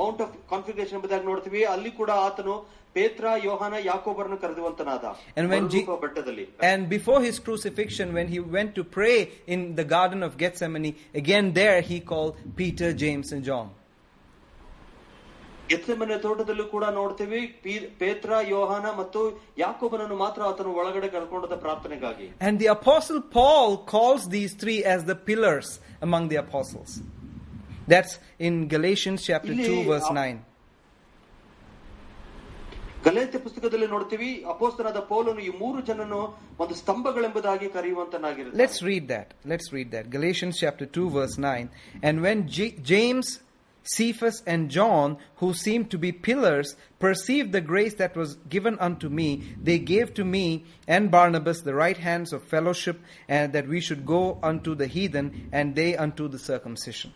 ಮೌಂಟ್ 0.00 0.20
ಆಫ್ 0.24 0.34
ಕಾನ್ಫಿಗರೇಷನ್ 0.50 0.96
ಎಂಬುದಾಗಿ 0.98 1.26
ನೋಡ್ತೀವಿ 1.30 1.62
ಅಲ್ಲಿ 1.72 1.90
ಕೂಡ 1.98 2.10
ಆತನು 2.26 2.54
ಪೇತ್ರ 2.96 3.26
ಯೋಹಾನ 3.44 3.74
ಯಾಕೋಬರನ್ನು 3.84 4.38
ಕರೆದುವಂತನಾದ 4.38 5.04
And 5.38 5.46
when 5.52 5.64
Je- 5.66 5.82
ಮರುರೂಪ 5.82 6.00
ಬೆಟ್ಟದಲ್ಲಿ 6.02 6.44
And 6.70 6.80
before 6.88 7.20
his 7.28 7.36
crucifixion, 7.46 8.08
when 8.18 8.28
he 8.34 8.40
went 8.56 8.72
to 8.78 8.84
pray 8.98 9.16
in 9.54 9.60
the 9.80 9.86
Garden 9.94 10.22
of 10.28 10.32
Gethsemane, 10.42 10.90
again 11.22 11.46
there 11.60 11.78
he 11.90 11.98
called 12.12 12.34
Peter, 12.60 12.90
James, 13.04 13.30
and 13.36 13.44
John. 13.50 13.68
ಎತ್ಸೆಮನೆ 15.70 16.16
ತೋಟದಲ್ಲೂ 16.24 16.64
ಕೂಡ 16.72 16.84
ನೋಡ್ತೀವಿ 16.96 17.40
ಪೀ- 17.64 17.88
ಪೇತ್ರ 18.00 18.30
ಯೋಹಾನ 18.48 18.86
ಮತ್ತು 18.98 19.20
ಯಾಕೋಬನನ್ನು 19.58 20.16
ಮಾತ್ರ 20.16 20.42
ಆತನು 20.48 20.72
ಒಳಗಡೆ 20.80 21.08
ಕರ್ಕೊಂಡದ 21.08 21.56
ಪ್ರಾರ್ಥನೆಗಾಗಿ 21.64 22.26
And 22.48 22.56
the 22.62 22.70
apostle 22.78 23.20
Paul 23.36 23.70
calls 23.94 24.24
these 24.36 24.54
three 24.62 24.80
as 24.94 25.02
the 25.12 25.18
pillars 25.30 25.68
among 26.08 26.24
the 26.32 26.38
apostles. 26.46 26.92
That's 27.88 28.12
in 28.38 28.68
Galatians 28.68 29.20
chapter 29.24 29.52
2 29.54 29.60
ಇಲ್ಲಿ 29.64 29.84
verse 29.90 30.08
ಆ- 30.10 30.16
9. 30.18 30.38
ಗಲೇತ್ಯ 33.04 33.38
ಪುಸ್ತಕದಲ್ಲಿ 33.44 33.86
ನೋಡ್ತೀವಿ 33.92 34.28
ಅಪೋಸ್ತನಾದ 34.52 34.98
ಪೌಲನು 35.12 35.40
ಈ 35.46 35.52
ಮೂರು 35.62 35.78
ಜನನು 35.88 36.18
ಒಂದು 36.62 36.74
ಸ್ತಂಭಗಳೆಂಬುದಾಗಿ 36.82 37.68
ಕರೆಯುವಂತನಾಗಿರುತ್ತೆ 37.76 38.58
Let's 38.62 38.80
read 38.90 39.06
that. 39.14 39.28
Let's 39.52 39.68
read 39.76 39.88
that. 39.94 40.04
Galatians 40.16 40.56
chapter 40.64 40.86
2 40.98 41.06
verse 41.16 41.36
9. 41.46 41.64
And 42.08 42.16
when 42.26 42.38
J- 42.56 42.74
James, 42.92 43.28
Cephas 43.86 44.36
and 44.46 44.70
John, 44.70 45.08
who 45.40 45.48
seemed 45.54 45.86
to 45.90 45.98
be 45.98 46.12
pillars, 46.28 46.68
perceived 47.00 47.50
the 47.50 47.64
grace 47.72 47.94
that 47.94 48.14
was 48.14 48.30
given 48.48 48.76
unto 48.80 49.08
me, 49.10 49.28
they 49.60 49.78
gave 49.92 50.14
to 50.14 50.24
me 50.36 50.44
and 50.88 51.10
Barnabas 51.10 51.62
the 51.62 51.74
right 51.74 52.00
hands 52.00 52.32
of 52.32 52.44
fellowship, 52.54 52.98
and 53.30 53.52
that 53.52 53.66
we 53.66 53.80
should 53.80 54.04
go 54.08 54.22
unto 54.42 54.74
the 54.74 54.86
heathen, 54.88 55.28
and 55.52 55.74
they 55.74 55.90
unto 55.96 56.26
the 56.28 56.42
circumcision. 56.50 57.10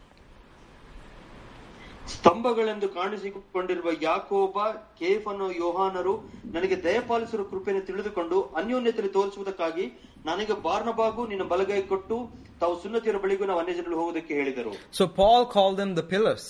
ಸ್ತಂಭಗಳೆಂದು 2.13 2.87
ಕಾಣಿಸಿಕೊಂಡಿರುವ 2.95 3.89
ಯಾಕೋಬ 4.01 4.57
ಕೇಫನು 4.99 5.47
ಯೋಹಾನರು 5.59 6.13
ನನಗೆ 6.55 6.77
ದಯಪಾಲಿಸಿರುವ 6.85 7.45
ಕೃಪೆಯನ್ನು 7.51 7.83
ತಿಳಿದುಕೊಂಡು 7.89 8.37
ಅನ್ಯೋನ್ಯತೆ 8.59 9.09
ತೋರಿಸುವುದಕ್ಕಾಗಿ 9.17 9.85
ನನಗೆ 10.25 10.55
ಬಾರ್ನಬಾಗು 10.65 11.21
ನಿನ್ನ 11.31 11.45
ಬಲಗೈ 11.51 11.81
ಕೊಟ್ಟು 11.91 12.17
ತಾವು 12.59 12.73
ಸುನ್ನತಿಯರ 12.81 13.19
ಬಳಿಗೂ 13.23 13.45
ನಾವು 13.45 13.61
ಅನ್ಯಜನರು 13.63 13.97
ಹೋಗುವುದಕ್ಕೆ 14.01 14.33
ಹೇಳಿದರು 14.39 14.73
so 14.97 15.05
Paul 15.19 15.45
call 15.53 15.77
them 15.79 15.93
the 15.97 16.03
pillars 16.11 16.49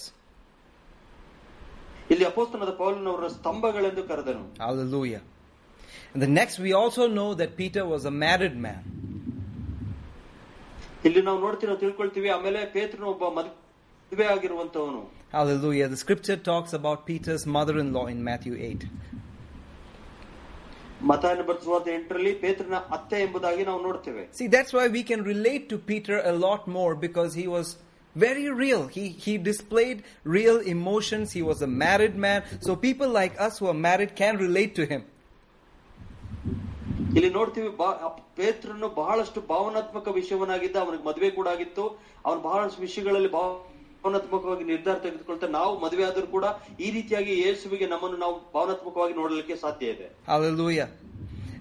ಇಲ್ಲಿ 2.10 2.26
ಅಪೋಸ್ತನದ 2.30 2.72
ಪೌಲನವರ 2.80 3.28
ಸ್ತಂಭಗಳೆಂದು 3.36 4.04
ಕರೆದನು 4.10 4.44
Hallelujah. 4.60 5.22
And 6.14 6.22
the 6.22 6.32
next, 6.32 6.56
we 6.60 6.72
also 6.74 7.04
know 7.10 7.30
that 7.34 7.52
Peter 7.56 7.84
was 7.86 8.04
a 8.06 8.16
married 8.24 8.58
man. 8.66 8.80
ಇಲ್ಲಿ 11.04 11.22
ನಾವು 11.28 11.40
ನೋಡ್ತೀವಿ 11.40 11.70
ನಾವು 11.70 11.80
ತಿಳ್ಕೊಳ್ತೀವಿ 11.80 12.30
ಆಮೇಲೆ 12.30 12.60
ಪೇತ್ರನು 12.74 13.08
ಒಬ್ಬ 13.12 13.26
ಮದುವೆ 13.38 14.26
ಆಗಿರುವಂತವನು 14.34 15.02
Hallelujah. 15.33 15.87
The 15.89 15.97
scripture 15.97 16.37
talks 16.43 16.73
about 16.73 16.99
Peter's 17.07 17.45
mother 17.57 17.79
in 17.79 17.93
law 17.93 18.07
in 18.07 18.21
Matthew 18.25 18.55
8. 18.67 18.85
ಮತಾಯನ 21.09 21.43
ಬರ್ಸುವಾದ 21.49 21.89
ಎಂಟರಲ್ಲಿ 21.97 22.33
ಪೇತ್ರನ 22.43 22.77
ಅತ್ತೆ 22.97 23.19
ಎಂಬುದಾಗಿ 23.25 23.65
ನಾವು 23.71 23.81
ನೋಡ್ತೇವೆ 23.87 24.23
See, 24.39 24.49
that's 24.55 24.73
why 24.77 24.87
we 24.89 25.03
can 25.11 25.21
relate 25.33 25.65
to 25.73 25.77
Peter 25.91 26.17
a 26.33 26.37
lot 26.47 26.63
more 26.79 26.93
because 27.07 27.33
he 27.41 27.47
was 27.57 27.67
very 28.17 28.47
real. 28.63 28.83
He, 28.97 29.05
he 29.25 29.35
displayed 29.51 29.99
real 30.37 30.59
emotions. 30.75 31.27
He 31.39 31.43
was 31.51 31.59
a 31.61 31.71
married 31.83 32.17
man. 32.27 32.39
So 32.67 32.71
people 32.87 33.11
like 33.21 33.35
us 33.47 33.55
who 33.59 33.67
are 33.67 33.81
married 33.89 34.13
can 34.23 34.37
relate 34.47 34.73
to 34.81 34.87
him. 34.93 35.03
ಇಲ್ಲಿ 37.17 37.31
ನೋಡ್ತೀವಿ 37.31 37.69
ಬಾ- 37.81 37.99
up- 38.07 38.23
ಪೇತ್ರನು 38.39 38.89
ಬಹಳಷ್ಟು 38.99 39.41
ಭಾವನಾತ್ಮಕ 39.51 40.09
ವಿಷಯವನ್ನಾಗಿದ್ದ 40.17 40.77
ಅವನಿಗೆ 40.83 41.05
ಮದುವೆ 41.09 41.31
ಕೂಡ 41.31 41.47
ಆಗಿತ್ತು 41.49 41.85
ಅವನು 42.27 42.41
ಬಹಳಷ್ಟು 42.41 42.81
ವಿಷಯಗಳಲ್ಲಿ 42.81 43.31
ಭಾವನಾತ್ಮಕವಾಗಿ 44.03 44.65
ನಿರ್ಧಾರ 44.65 44.97
ತೆಗೆದುಕೊಳ್ತಾ 45.05 45.47
ನಾವು 45.57 45.73
ಮದುವೆ 45.81 46.05
ಆದರೂ 46.09 46.27
ಕೂಡ 46.29 46.47
ಈ 46.85 46.91
ರೀತಿಯಾಗಿ 46.97 47.33
ಯೇಸುವಿಗೆ 47.41 47.87
ನಮ್ಮನ್ನು 47.87 48.19
ನಾವು 48.19 48.37
ಭಾವನಾತ್ಮಕವಾಗಿ 48.55 49.15
ನೋಡಲಿಕ್ಕೆ 49.15 49.57
ಸಾಧ್ಯ 49.65 49.95
ಇದೆ 49.95 50.09
Hallelujah. 50.29 50.89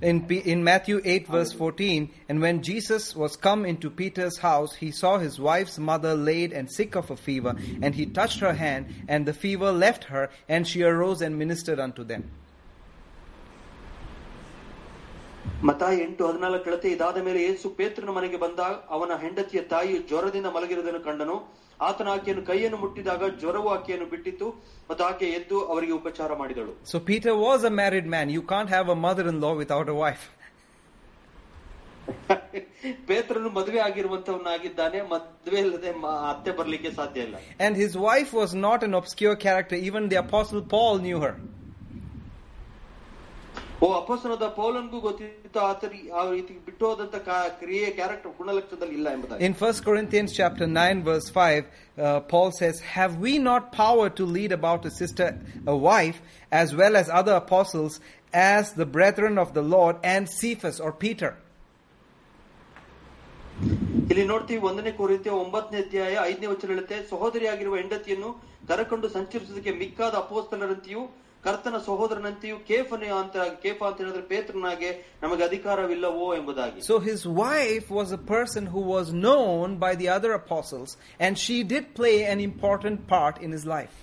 In, 0.02 0.18
P- 0.22 0.44
in 0.46 0.60
Matthew 0.63 0.98
8, 1.06 1.28
verse 1.30 1.52
14, 1.56 1.91
and 2.30 2.41
when 2.41 2.62
Jesus 2.62 3.04
was 3.15 3.34
come 3.38 3.62
into 3.65 3.89
Peter's 3.91 4.38
house, 4.39 4.74
he 4.76 4.89
saw 4.94 5.13
his 5.18 5.36
wife's 5.41 5.78
mother 5.82 6.13
laid 6.24 6.52
and 6.52 6.65
sick 6.70 6.96
of 6.96 7.10
a 7.10 7.20
fever, 7.20 7.54
and 7.82 7.91
he 7.96 8.06
touched 8.18 8.41
her 8.41 8.56
hand, 8.56 8.84
and 9.08 9.26
the 9.26 9.36
fever 9.36 9.72
left 9.86 10.04
her, 10.06 10.24
and 10.50 10.68
she 10.68 10.82
arose 10.86 11.22
and 11.22 11.36
ministered 11.38 11.80
unto 11.80 12.04
them. 12.04 12.24
ಮತ 15.65 15.84
ಎಂಟು 16.04 16.24
ಹದಿನಾಲ್ಕು 16.28 16.63
ಕಳತೆ 16.65 16.88
ಇದಾದ 16.96 17.18
ಮೇಲೆ 17.26 17.39
ಯೇಸು 17.46 17.68
ಪೇತ್ರನ 17.78 18.12
ಮನೆಗೆ 18.15 18.38
ಬಂದಾಗ 18.38 18.74
ಅವನ 18.96 19.12
ಹೆಂಡತಿಯ 19.24 19.62
ತಾಯಿ 19.74 19.96
ಜ್ವರದಿಂದ 20.10 20.48
ಮಲಗಿರುವುದನ್ನು 20.56 21.02
ಕಂಡನು 21.08 21.36
ಆತನ 21.80 22.08
ಆಕೆಯನ್ನು 22.10 22.44
ಕೈಯನ್ನು 22.46 22.78
ಮುಟ್ಟಿದಾಗ 22.78 23.30
ಜ್ವರವು 23.41 23.70
ಆಕೆಯನ್ನು 23.70 24.06
ಬಿಟ್ಟಿತು 24.06 24.48
ಮತ್ತು 24.89 25.04
ಆಕೆ 25.04 25.28
ಎದ್ದು 25.32 25.58
ಅವರಿಗೆ 25.74 25.94
ಉಪಚಾರ 26.02 26.32
ಮಾಡಿದಳು 26.41 26.74
So 26.91 27.00
Peter 27.12 27.34
was 27.48 27.62
a 27.63 27.74
married 27.82 28.08
man. 28.15 28.30
You 28.38 28.44
can't 28.54 28.70
have 28.70 28.89
a 28.89 29.00
mother-in-law 29.06 29.54
without 29.63 29.89
a 29.89 29.98
wife. 30.06 30.26
ಪೇತ್ರನು 33.10 33.50
ಮದುವೆ 33.50 33.80
ಆಗಿರುವಂತವನಾಗಿದ್ದಾನೆ 33.80 35.00
ಮದುವೆ 35.12 35.60
ಇಲ್ಲದೆ 35.63 35.91
ಮ- 36.04 36.15
ಅತ್ತೆ 36.32 36.52
ಬರ್ಲಿಕ್ಕೆ 36.60 36.91
ಸಾಧ್ಯ 37.00 37.26
ಇಲ್ಲ 37.28 37.38
And 37.65 37.76
his 37.84 37.94
wife 38.08 38.32
was 38.41 38.52
not 38.68 38.80
an 38.88 38.94
obscure 38.94 39.36
character. 39.46 39.78
Even 39.89 40.04
the 40.13 40.20
apostle 40.26 40.62
Paul 40.74 40.96
knew 41.06 41.20
her. 41.26 41.34
ಓ 43.82 43.88
ಅಪೋಸ್ತಲದ 43.94 44.46
ಪೌಲನ್ಗೂ 44.58 45.00
ಗೊತ್ತಿತ್ತು 45.00 45.60
ಆತನ 45.62 45.89
ಆ 46.13 46.30
ರೀತಿ 46.30 46.54
ಬಿಟ್ಟು 46.65 46.84
ಹೋದಂತ 46.88 47.15
ಕಾ- 47.26 47.50
ಕ್ರಿಯೆ 47.60 47.88
ಕ್ಯಾರೆಕ್ಟರ್ 47.91 48.34
ಗುಣಲಕ್ಷಣದಲ್ಲಿ 48.38 48.96
ಇಲ್ಲ 48.96 49.10
ಎಂಬುದಾಗಿ 49.12 49.44
In 49.48 49.56
1 49.63 49.82
Corinthians 49.82 50.32
chapter 50.34 50.68
9 50.70 51.04
verse 51.04 51.28
5, 51.39 51.63
uh, 51.65 52.06
Paul 52.32 52.52
says, 52.52 52.76
Have 52.94 53.15
we 53.18 53.34
not 53.50 53.63
power 53.76 54.08
to 54.12 54.26
lead 54.28 54.52
about 54.54 54.86
a 54.86 54.94
sister, 54.94 55.28
a 55.68 55.78
wife, 55.86 56.20
as 56.52 56.70
well 56.74 56.96
as 56.96 57.10
other 57.13 57.36
apostles, 57.36 57.96
as 58.50 58.74
the 58.74 58.88
brethren 58.89 59.38
of 59.38 59.54
the 59.54 59.65
Lord, 59.70 59.98
and 60.06 60.24
Cephas 60.32 60.80
or 60.80 60.94
Peter? 61.00 61.32
ಇಲ್ಲಿ 64.12 64.26
ನೋಡ್ತೀವಿ 64.26 64.62
ಒಂದನೇ 64.62 64.91
ಕೋರಿಂತ್ಯ 64.91 65.30
ಒಂಬತ್ತನೇ 65.41 65.78
ಅಧ್ಯಾಯ 65.82 66.15
ಐದನೇ 66.24 66.46
ವಚನ 66.46 66.68
ಹೇಳುತ್ತೆ 66.68 66.98
ಸಹೋದರಿಯಾಗಿರುವ 67.10 67.76
ಹೆಂಡತಿಯನ್ನು 67.76 68.30
ಕರಕೊಂಡು 68.68 69.10
ಸಂಚರಿಸುವುದಕ್ಕೆ 69.10 69.72
ಮಿಕ್ಕಾದ 69.74 70.15
ಅಪೋಸ್ತಲರಂತೆಯೂ 70.15 71.04
ಕರ್ತನ 71.46 71.78
ಸಹೋದರನಂತೆಯೂ 71.88 72.56
ಕೇಫನೆ 72.70 73.10
ಅಂತ 73.18 73.36
ಕೇಫ 73.63 73.80
ಅಂತ 73.88 73.98
ಹೇಳಿದ್ರೆ 74.02 74.24
ಪೇತ್ರನಾಗೆ 74.32 74.89
ನಮಗೆ 75.24 75.44
ಅಧಿಕಾರವಿಲ್ಲವೋ 75.50 76.28
ಎಂಬುದಾಗಿ 76.39 76.80
So 76.82 76.98
his 77.10 77.22
wife 77.44 77.88
was 78.00 78.12
a 78.20 78.22
person 78.36 78.63
who 78.74 78.84
was 78.96 79.08
known 79.26 79.78
by 79.86 79.91
the 80.02 80.10
other 80.15 80.32
apostles, 80.41 80.91
and 81.20 81.34
she 81.46 81.58
did 81.74 81.86
play 82.02 82.18
an 82.34 82.41
important 82.50 83.00
part 83.13 83.38
in 83.48 83.52
his 83.58 83.65
life. 83.78 83.96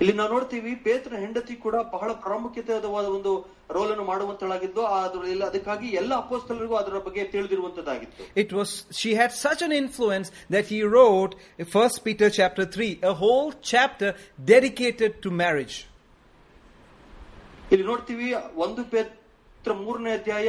ಇಲ್ಲಿ 0.00 0.12
ನಾವು 0.18 0.30
ನೋಡ್ತೀವಿ 0.34 0.70
ಪೇತ್ರನ 0.84 1.18
ಹೆಂಡತಿ 1.22 1.54
ಕೂಡ 1.64 1.76
ಬಹಳ 1.94 2.10
ಪ್ರಾಮುಖ್ಯತೆಯಾದ 2.24 2.86
ಒಂದು 3.16 3.32
ರೋಲ್ 3.76 3.90
ಅನ್ನು 3.94 4.04
ಮಾಡುವಂತಳಾಗಿದ್ದು 4.04 4.82
ಅದ್ರಲ್ಲಿ 4.98 5.44
ಅದಕ್ಕಾಗಿ 5.48 5.88
ಎಲ್ಲ 6.00 6.12
ಅಪೋಸ್ತಲರಿಗೂ 6.24 6.76
ಅದರ 6.80 6.98
ಬಗ್ಗೆ 7.06 7.24
ತಿಳಿದಿರುವಂತದ್ದಾಗಿತ್ತು 7.34 8.22
It 8.44 8.50
was 8.58 8.70
she 9.00 9.10
had 9.20 9.32
such 9.42 9.62
an 9.62 9.72
influence 9.82 10.28
that 10.54 10.66
he 10.72 10.80
wrote 10.94 11.32
1 11.66 12.04
Peter 12.06 12.28
chapter 12.38 12.64
3, 12.66 12.88
a 13.12 13.14
whole 13.22 13.50
chapter 13.72 14.10
dedicated 14.52 15.12
to 15.24 15.30
marriage. 15.42 15.76
ಇಲ್ಲಿ 17.72 17.84
ನೋಡ್ತೀವಿ 17.84 18.28
ಒಂದು 18.56 18.82
ಪೇತ್ರ 18.92 19.74
ಮೂರನೇ 19.82 20.12
ಅಧ್ಯಾಯ 20.12 20.48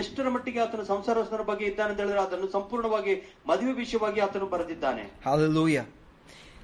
ಎಷ್ಟರ 0.00 0.28
ಮಟ್ಟಿಗೆ 0.30 0.60
ಆತನ 0.60 0.82
ಸಂಸಾರಸ್ಥರ 0.90 1.42
ಬಗ್ಗೆ 1.42 1.66
ಇದ್ದಾನೆ 1.70 1.90
ಅಂತ 1.92 2.00
ಹೇಳಿದ್ರೆ 2.00 2.20
ಅದನ್ನು 2.22 2.48
ಸಂಪೂರ್ಣವಾಗಿ 2.50 3.14
ಮದುವೆ 3.46 3.74
ವಿಷಯವಾಗಿ 3.80 4.20
ಆತನು 4.20 4.48
ಬರೆದಿದ್ದಾನೆ 4.54 5.04
Hallelujah. 5.28 5.86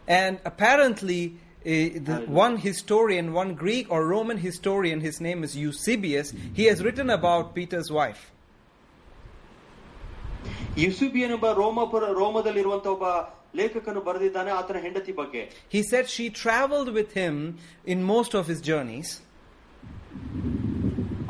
And 0.09 0.35
apparently, 0.45 1.21
uh, 1.25 1.50
the 1.65 2.01
Hallelujah. 2.07 2.31
one 2.31 2.57
historian, 2.59 3.33
one 3.33 3.55
Greek 3.55 3.87
or 3.91 4.07
Roman 4.07 4.39
historian, 4.39 5.01
his 5.01 5.21
name 5.21 5.43
is 5.43 5.57
Eusebius, 5.57 6.33
he 6.55 6.65
has 6.65 6.83
written 6.85 7.11
about 7.11 7.55
Peter's 7.57 7.91
wife. 7.91 8.23
ಯುಸುಬಿಯನ್ 10.83 11.33
ಎಂಬ 11.37 11.47
ರೋಮಪುರ 11.61 12.05
ರೋಮದಲ್ಲಿರುವಂತ 12.21 12.87
ಒಬ್ಬ 12.95 13.07
ಲೇಖಕನು 13.59 14.01
ಬರೆದಿದ್ದಾನೆ 14.09 14.51
ಆತನ 14.59 14.79
ಹೆಂಡತಿ 14.87 15.13
ಬಗ್ಗೆ 15.21 15.43
He 15.75 15.81
said 15.91 16.05
she 16.17 16.27
traveled 16.43 16.91
with 16.99 17.11
him 17.23 17.37
in 17.93 17.99
most 18.15 18.33
of 18.41 18.45
his 18.53 18.61
journeys. 18.71 19.11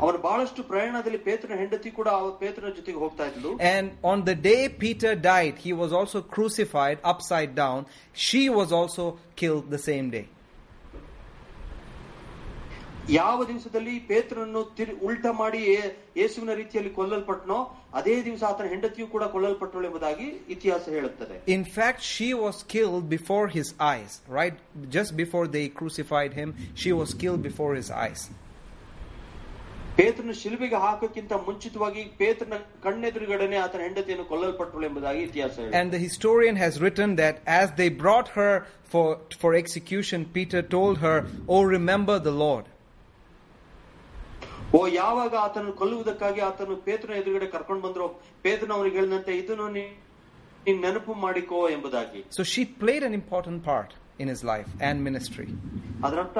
ಅವನು 0.01 0.17
ಬಹಳಷ್ಟು 0.25 0.61
ಪ್ರಯಾಣದಲ್ಲಿ 0.63 1.19
ಪೇತ್ರನ 1.27 1.55
ಹೆಂಡತಿ 1.61 1.89
ಕೂಡ 1.91 2.07
ಆ 2.17 2.23
ಪೇತ್ರನ 2.41 2.69
ಜೊತೆಗೆ 2.79 2.99
ಹೋಗ್ತಾ 3.03 3.25
ಇದ್ಲು 3.31 3.51
And 3.75 3.85
on 4.11 4.19
the 4.29 4.35
day 4.49 4.61
Peter 4.83 5.13
died, 5.31 5.55
he 5.65 5.73
was 5.81 5.91
also 5.99 6.19
crucified 6.35 6.97
upside 7.13 7.53
down. 7.63 7.79
She 8.27 8.43
was 8.59 8.71
also 8.79 9.05
killed 9.41 9.67
the 9.75 9.81
same 9.89 10.09
day. 10.17 10.25
ಯಾವ 13.15 13.43
ದಿವಸದಲ್ಲಿ 13.49 13.93
ಪೇತ್ರನನ್ನು 14.07 14.61
ತಿರು 14.77 14.93
ಉಲ್ಟ 15.07 15.25
ಮಾಡಿ 15.41 15.59
ಯೇ- 15.67 15.91
ಯೇಸುವಿನ 16.21 16.53
ರೀತಿಯಲ್ಲಿ 16.61 16.91
ಕೊಲ್ಲಲ್ಪಟ್ನೋ 16.97 17.59
ಅದೇ 17.99 18.15
ದಿವಸ 18.25 18.43
ಆತನ 18.49 18.65
ಹೆಂಡತಿಯು 18.73 19.05
ಕೂಡ 19.13 19.23
ಕೊಲ್ಲಲ್ಪಟ್ಟಳು 19.33 19.85
ಎಂಬುದಾಗಿ 19.89 20.25
ಇತಿಹಾಸ 20.55 20.83
ಹೇಳುತ್ತದೆ 20.95 21.35
In 21.57 21.63
fact, 21.77 22.01
she 22.15 22.29
was 22.45 22.57
killed 22.73 23.05
before 23.17 23.45
his 23.57 23.69
eyes, 23.91 24.13
right? 24.39 24.57
Just 24.97 25.13
before 25.23 25.45
they 25.55 25.65
crucified 25.79 26.33
him, 26.41 26.49
she 26.81 26.91
was 27.01 27.11
killed 27.23 27.41
before 27.49 27.71
his 27.81 27.91
eyes. 28.05 28.23
ಪೇತ್ರನ 29.97 30.31
ಶಿಲ್ಬೆಗೆ 30.39 30.77
ಹಾಕೋಕ್ಕಿಂತ 30.83 31.33
ಮುಂಚಿತವಾಗಿ 31.45 32.01
ಪೇತ್ರನ 32.19 32.55
ಕಣ್ಣೆದುರುಗಡೆನೆ 32.83 33.57
ಆತನ 33.57 33.81
ಹೆಂಡತಿಯನ್ನು 33.81 34.25
ಕೊಲ್ಲಲ್ಪಟ್ಟಳು 34.25 34.85
ಎಂಬುದಾಗಿ 34.85 35.21
ಇತಿಹಾಸ 35.23 35.55
ಹೇಳುತ್ತದೆ 35.57 35.79
And 35.81 35.89
the 35.91 36.01
historian 36.07 36.55
has 36.55 36.73
written 36.81 37.11
that 37.15 37.35
as 37.55 37.67
they 37.79 37.89
brought 38.03 38.27
her 38.37 38.51
for, 38.91 39.07
for 39.41 39.51
execution, 39.55 40.19
Peter 40.37 40.61
told 40.75 40.97
her, 40.97 41.15
Oh, 41.47 41.63
remember 41.77 42.17
the 42.19 42.35
Lord. 42.45 42.65
ಓ 44.73 44.87
ಯಾವಾಗ 44.95 45.33
ಆತನನ್ನು 45.37 45.73
ಕೊಲ್ಲುವುದಕ್ಕಾಗಿ 45.73 46.41
ಆತನು 46.41 46.75
ಪೇತ್ರನ 46.87 47.13
ಎದುರುಗಡೆ 47.13 47.47
ಕರ್ಕೊಂಡು 47.47 47.81
ಬಂದ್ರು 47.81 48.07
ಪೇತ್ರನ 48.41 48.71
ಅವನಿಗೆ 48.71 48.95
ಹೇಳಿದಂತೆ 48.95 49.33
ಇದನ್ನು 49.37 49.67
ನೀ- 49.69 49.93
ನೀನ್ 50.65 50.81
ನೆನಪು 50.81 51.13
ಮಾಡಿಕೋ 51.25 51.69
ಎಂಬುದಾಗಿ 51.69 52.21
So 52.37 52.43
she 52.53 52.63
played 52.81 53.03
an 53.03 53.13
important 53.13 53.59
part 53.63 53.91
in 54.19 54.27
his 54.27 54.43
life 54.43 54.69
and 54.81 54.97
ministry. 55.09 55.47
ಅದರರ್ಥ 56.05 56.37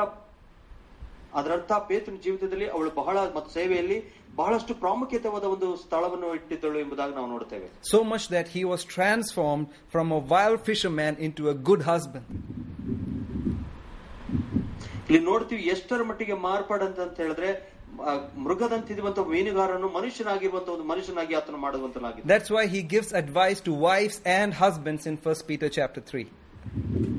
ಅದರರ್ಥ 1.39 1.73
ಪೇತ್ರನ 1.91 2.19
ಜೀವಿತದಲ್ಲಿ 2.27 2.67
ಅವಳು 2.77 2.91
ಬಹಳ 3.01 3.17
ಮತ್ತು 3.37 3.51
ಸೇವೆಯಲ್ಲಿ 3.59 3.99
ಬಹಳಷ್ಟು 4.41 4.73
ಪ್ರಾಮುಖ್ಯತೆವಾದ 4.83 5.45
ಒಂದು 5.55 5.69
ಸ್ಥಳವನ್ನು 5.83 6.29
ಇಟ್ಟಿದ್ದಳು 6.39 6.79
ಎಂಬುದಾಗಿ 6.85 7.15
ನಾವು 7.19 7.29
ನೋಡುತ್ತೇವೆ. 7.33 7.67
So 7.93 7.99
much 8.13 8.27
that 8.35 8.49
he 8.57 8.63
was 8.71 8.85
transform 8.95 9.65
from 9.95 10.13
a 10.19 10.23
wild 10.33 10.63
fish 10.69 10.85
man 11.01 11.19
into 11.41 11.47
a 11.55 11.57
good 11.71 11.85
husband 11.91 12.29
ಇಲ್ಲಿ 15.09 15.23
ನೋಡ್ತೀವಿ 15.31 15.63
ಎಷ್ಟರ 15.75 16.03
ಮಟ್ಟಿಗೆ 16.11 16.35
ಮಾರ್ಪಾಡಂತ 16.49 16.99
ಅಂತ 17.07 17.17
ಹೇಳಿದ್ರೆ 17.23 17.51
ಮೃಗದಂತಿರುವಂತಹ 18.47 19.25
ಮೀನುಗಾರನು 19.33 19.89
ಮನುಷ್ಯನಾಗಿರುವಂತಹ 19.97 20.75
ಒಂದು 20.77 20.87
ಮನುಷ್ಯನಾಗಿ 20.93 21.35
ಆತನ 21.41 21.59
ಮಾಡುವಂತನಾಗಿದೆ 21.67 22.29
that's 22.35 22.53
why 22.57 22.65
he 22.75 22.81
gives 22.95 23.13
advice 23.23 23.61
to 23.69 23.75
wives 23.89 24.21
and 24.39 24.55
husbands 24.63 25.07
in 25.13 25.19
first 25.27 25.45
Peter 25.51 25.73
chapter 25.79 26.05
3 26.13 27.12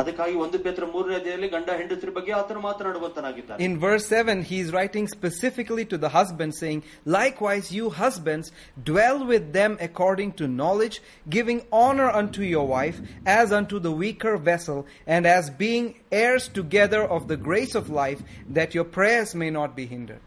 ಅದಕ್ಕಾಗಿ 0.00 0.34
ಒಂದು 0.42 0.56
ಪೇತ್ರ 0.64 0.84
ಮೂರನೇ 0.92 1.14
ಅಧ್ಯಾಯದಲ್ಲಿ 1.18 1.48
ಗಂಡ 1.54 1.70
ಹೆಂಡತಿರ 1.78 2.10
ಬಗ್ಗೆ 2.16 2.32
ಆತನು 2.40 2.60
ಮಾತನಾಡುವಂತನಾಗಿದ್ದಾನೆ 2.66 3.64
In 3.66 3.74
verse 3.86 4.06
7, 4.18 4.42
he 4.50 4.58
is 4.64 4.68
writing 4.76 5.06
specifically 5.14 5.84
to 5.92 5.96
the 6.04 6.10
husband, 6.18 6.52
saying, 6.60 6.80
Likewise, 7.18 7.66
you 7.78 7.86
husbands, 8.02 8.46
dwell 8.90 9.18
with 9.32 9.46
them 9.58 9.72
according 9.88 10.30
to 10.40 10.46
knowledge, 10.60 10.96
giving 11.36 11.60
honor 11.82 12.08
unto 12.20 12.42
your 12.54 12.66
wife, 12.76 13.00
as 13.38 13.50
unto 13.60 13.78
the 13.88 13.94
weaker 14.04 14.34
vessel, 14.50 14.80
and 15.16 15.26
as 15.36 15.50
being 15.64 15.86
heirs 16.24 16.46
together 16.60 17.02
of 17.16 17.24
the 17.32 17.40
grace 17.48 17.74
of 17.82 17.90
life, 18.02 18.22
that 18.58 18.74
your 18.78 18.88
prayers 18.98 19.32
may 19.44 19.50
not 19.60 19.72
be 19.80 19.86
hindered. 19.86 20.22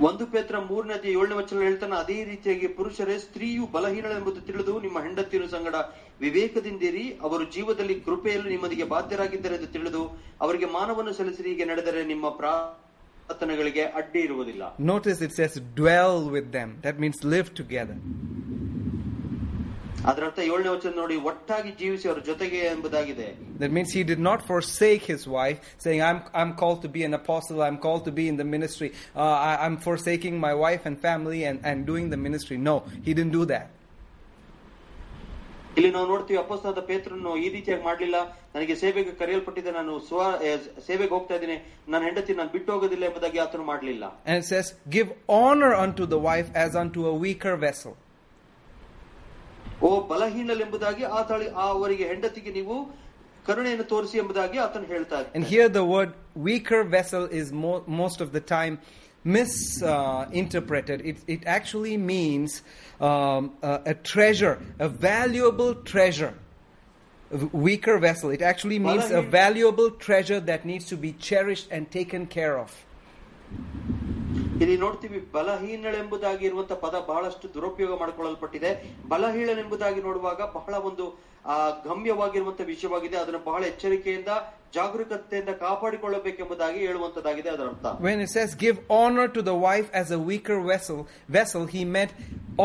ಒಂದು 0.00 0.26
ಪೇತ್ರ 0.26 0.58
ಮೂರನೇ 0.58 0.92
ಅಧ್ಯಾಯ 0.94 1.18
ಏಳನೇ 1.18 1.34
ವಚನ 1.40 1.58
ಹೇಳ್ತಾನೆ, 1.58 1.94
ಅದೇ 2.02 2.24
ರೀತಿಯಾಗಿ 2.24 2.68
ಪುರುಷರೇ, 2.78 3.18
ಸ್ತ್ರೀಯು 3.18 3.66
ಬಲಹೀನಳೆಂಬುದು 3.66 4.40
ತಿಳಿದು 4.40 4.80
ನಿಮ್ಮ 4.80 4.98
ಹೆಂಡತಿಯರ 5.04 5.46
ಸಂಗಡ 5.46 5.76
ವಿವೇಕದಿಂದಿರಿ, 6.20 7.04
ಅವರು 7.26 7.44
ಜೀವದಲ್ಲಿ 7.56 7.94
ಕೃಪೆಯಲ್ಲಿ 8.00 8.50
ನಿಮ್ಮದಿಗೆ 8.50 8.84
ಬಾಧ್ಯರಾಗಿದ್ದಾರೆ 8.84 9.54
ಎಂದು 9.54 9.66
ತಿಳಿದು 9.66 10.02
ಅವರಿಗೆ 10.46 10.66
ಮಾನವನ್ನು 10.66 11.12
ಸಲ್ಲಿಸಿ 11.12 11.48
ಹೀಗೆ 11.50 11.64
ನಡೆದರೆ 11.64 12.04
ನಿಮ್ಮ 12.04 12.28
ಪ್ರಾರ್ಥನೆಗಳಿಗೆ 12.30 13.84
ಅಡ್ಡಿ 14.00 14.20
ಇರುವುದಿಲ್ಲ 14.20 14.62
notice 14.80 15.22
it's 15.22 15.60
dwell 15.74 16.18
with 16.36 16.50
them. 16.52 16.70
That 16.86 16.98
means 16.98 17.18
live 17.24 17.54
together. 17.54 17.96
ಅದರರ್ಥ 20.09 20.39
ಏಳನೇ 20.49 20.69
ವಚನ 20.73 20.91
ನೋಡಿ 20.99 21.15
ಒಟ್ಟಾಗಿ 21.29 21.71
ಜೀವಿಸಿ 21.79 22.05
ಅವರ 22.09 22.19
ಜೊತೆಗೆ 22.27 22.59
ಎಂಬುದಾಗಿದೆ 22.73 23.27
That 23.61 23.71
means 23.77 23.89
he 23.91 24.03
did 24.03 24.21
not 24.21 24.39
forsake 24.49 25.03
his 25.13 25.23
wife, 25.29 25.57
saying, 25.77 26.01
I'm, 26.01 26.19
I'm 26.39 26.51
called 26.61 26.79
to 26.83 26.89
be 26.89 27.01
an 27.03 27.13
apostle, 27.15 27.57
I'm 27.67 27.79
called 27.85 28.03
to 28.05 28.13
be 28.19 28.25
in 28.31 28.37
the 28.37 28.47
ministry, 28.55 28.89
uh, 29.15 29.37
I, 29.49 29.65
I'm 29.65 29.75
forsaking 29.79 30.35
my 30.39 30.53
wife 30.57 30.83
and 30.85 30.95
family 31.01 31.41
and, 31.43 31.57
and 31.69 31.85
doing 31.85 32.05
the 32.09 32.19
ministry. 32.19 32.57
No, 32.69 32.75
he 33.07 33.13
didn't 33.13 33.35
do 33.39 33.45
that. 33.53 33.67
ಇಲ್ಲಿ 35.77 35.89
ನಾವು 35.95 36.07
ನೋಡ್ತೀವಿ 36.11 36.37
ಅಪಸ್ತಾದ 36.43 36.79
ಪೇತ್ರನ್ನು 36.87 37.31
ಈ 37.43 37.47
ರೀತಿಯಾಗಿ 37.55 37.83
ಮಾಡ್ಲಿಲ್ಲ 37.87 38.17
ನನಗೆ 38.55 38.75
ಸೇವೆಗೆ 38.81 39.11
ಕರೆಯಲ್ಪಟ್ಟಿದೆ 39.19 39.71
ನಾನು 39.77 39.93
ಸ್ವ 40.07 40.17
ಏ, 40.47 40.51
ಸೇವೆಗೆ 40.87 41.13
ಹೋಗ್ತಾ 41.15 41.33
ಇದ್ದೀನಿ 41.37 41.57
ನನ್ನ 41.91 42.01
ಹೆಂಡತಿ 42.07 42.33
ನಾನು 42.39 42.51
ಬಿಟ್ಟು 42.55 42.69
ಹೋಗೋದಿಲ್ಲ 42.73 43.05
ಎಂಬುದಾಗಿ 43.09 43.39
ಆತನು 43.45 43.65
ಮಾಡ್ಲಿಲ್ಲ 43.71 44.05
And 44.29 44.37
it 44.43 44.47
says, 44.53 44.67
Give 44.95 45.09
honor 45.37 45.71
unto 45.85 46.05
the 46.13 46.19
wife 46.29 46.49
as 46.65 46.73
unto 46.83 47.01
a 47.11 47.15
weaker 47.25 47.55
vessel. 47.67 47.93
ಓ 49.87 49.89
ಬಲಹೀನಲೆಂಬುದಾಗಿ 50.11 51.03
ಆತಳಿ 51.19 51.47
ಆ 51.63 51.65
ಅವರಿಗೆ 51.75 52.05
ಹೆಂಡತಿಗೆ 52.11 52.51
ನೀವು 52.59 52.77
ಕರುಣೆಯನ್ನು 53.47 53.85
ತೋರಿಸಿ 53.93 54.17
ಎಂಬುದಾಗಿ 54.21 54.57
ಆತನು 54.65 54.87
ಹೇಳ್ತಾ 54.93 55.17
And 55.19 55.27
ಇದ್ದಾನೆ. 55.27 55.49
here 55.53 55.67
the 55.79 55.85
word 55.95 56.11
weaker 56.47 56.81
vessel 56.97 57.23
is 57.39 57.47
mo- 57.63 57.83
most 58.01 58.19
of 58.25 58.29
the 58.37 58.43
time 58.57 58.73
misinterpreted. 59.35 60.99
It, 61.11 61.17
it 61.27 61.41
actually 61.45 61.95
means 62.11 62.51
um, 63.01 63.41
a, 63.61 63.81
a 63.85 63.95
treasure, 64.11 64.53
a 64.79 64.89
valuable 65.09 65.71
treasure. 65.91 66.33
A 67.31 67.39
weaker 67.67 67.97
vessel. 67.99 68.29
It 68.37 68.43
actually 68.51 68.79
means 68.79 69.05
a 69.05 69.09
Balaheen- 69.09 69.29
valuable 69.31 69.89
treasure 70.05 70.39
that 70.41 70.65
needs 70.65 70.85
to 70.85 70.97
be 70.97 71.11
cherished 71.29 71.67
and 71.71 71.91
taken 71.91 72.25
care 72.37 72.55
of. 72.57 72.69
ಇಲ್ಲಿ 74.62 74.76
ನೋಡ್ತೀವಿ 74.84 75.18
ಬಲಹೀನಳೆಂಬುದಾಗಿರುವಂತ 75.36 76.72
ಪದ 76.84 76.96
ಬಹಳಷ್ಟು 77.08 77.46
ದುರುಪಯೋಗ 77.54 77.92
ಮಾಡಿಕೊಳ್ಳಲ್ಪಟ್ಟಿದೆ. 78.02 78.70
ಬಲಹೀನಳೆಂಬುದಾಗಿ 79.12 80.00
ನೋಡುವಾಗ 80.08 80.40
ಬಹಳ 80.58 80.74
ಒಂದು, 80.88 81.06
ಆ 81.52 81.56
ಗಮ್ಯವಾಗಿರುವಂತಹ 81.88 82.66
ವಿಷಯವಾಗಿದೆ. 82.74 83.16
ಅದನ್ನು 83.22 83.40
ಬಹಳ 83.48 83.62
ಎಚ್ಚರಿಕೆಯಿಂದ, 83.72 84.30
ಜಾಗರೂಕತೆಯಿಂದ 84.76 85.52
ಕಾಪಾಡಿಕೊಳ್ಳಬೇಕೆಂಬುದಾಗಿ 85.64 86.80
ಹೇಳುವಂತದಾಗಿದೆ 86.86 87.50
ಅದರ 87.54 87.66
ಅರ್ಥ. 87.72 87.86
When 88.06 88.22
it 88.26 88.32
says 88.36 88.54
give 88.62 88.78
honour 89.02 89.30
to 89.36 89.42
the 89.50 89.54
wife 89.66 89.90
as 90.00 90.12
a 90.18 90.20
weaker 90.30 90.62
vessel 90.72 91.02
vessel 91.38 91.66
he 91.74 91.82
meant 91.98 92.14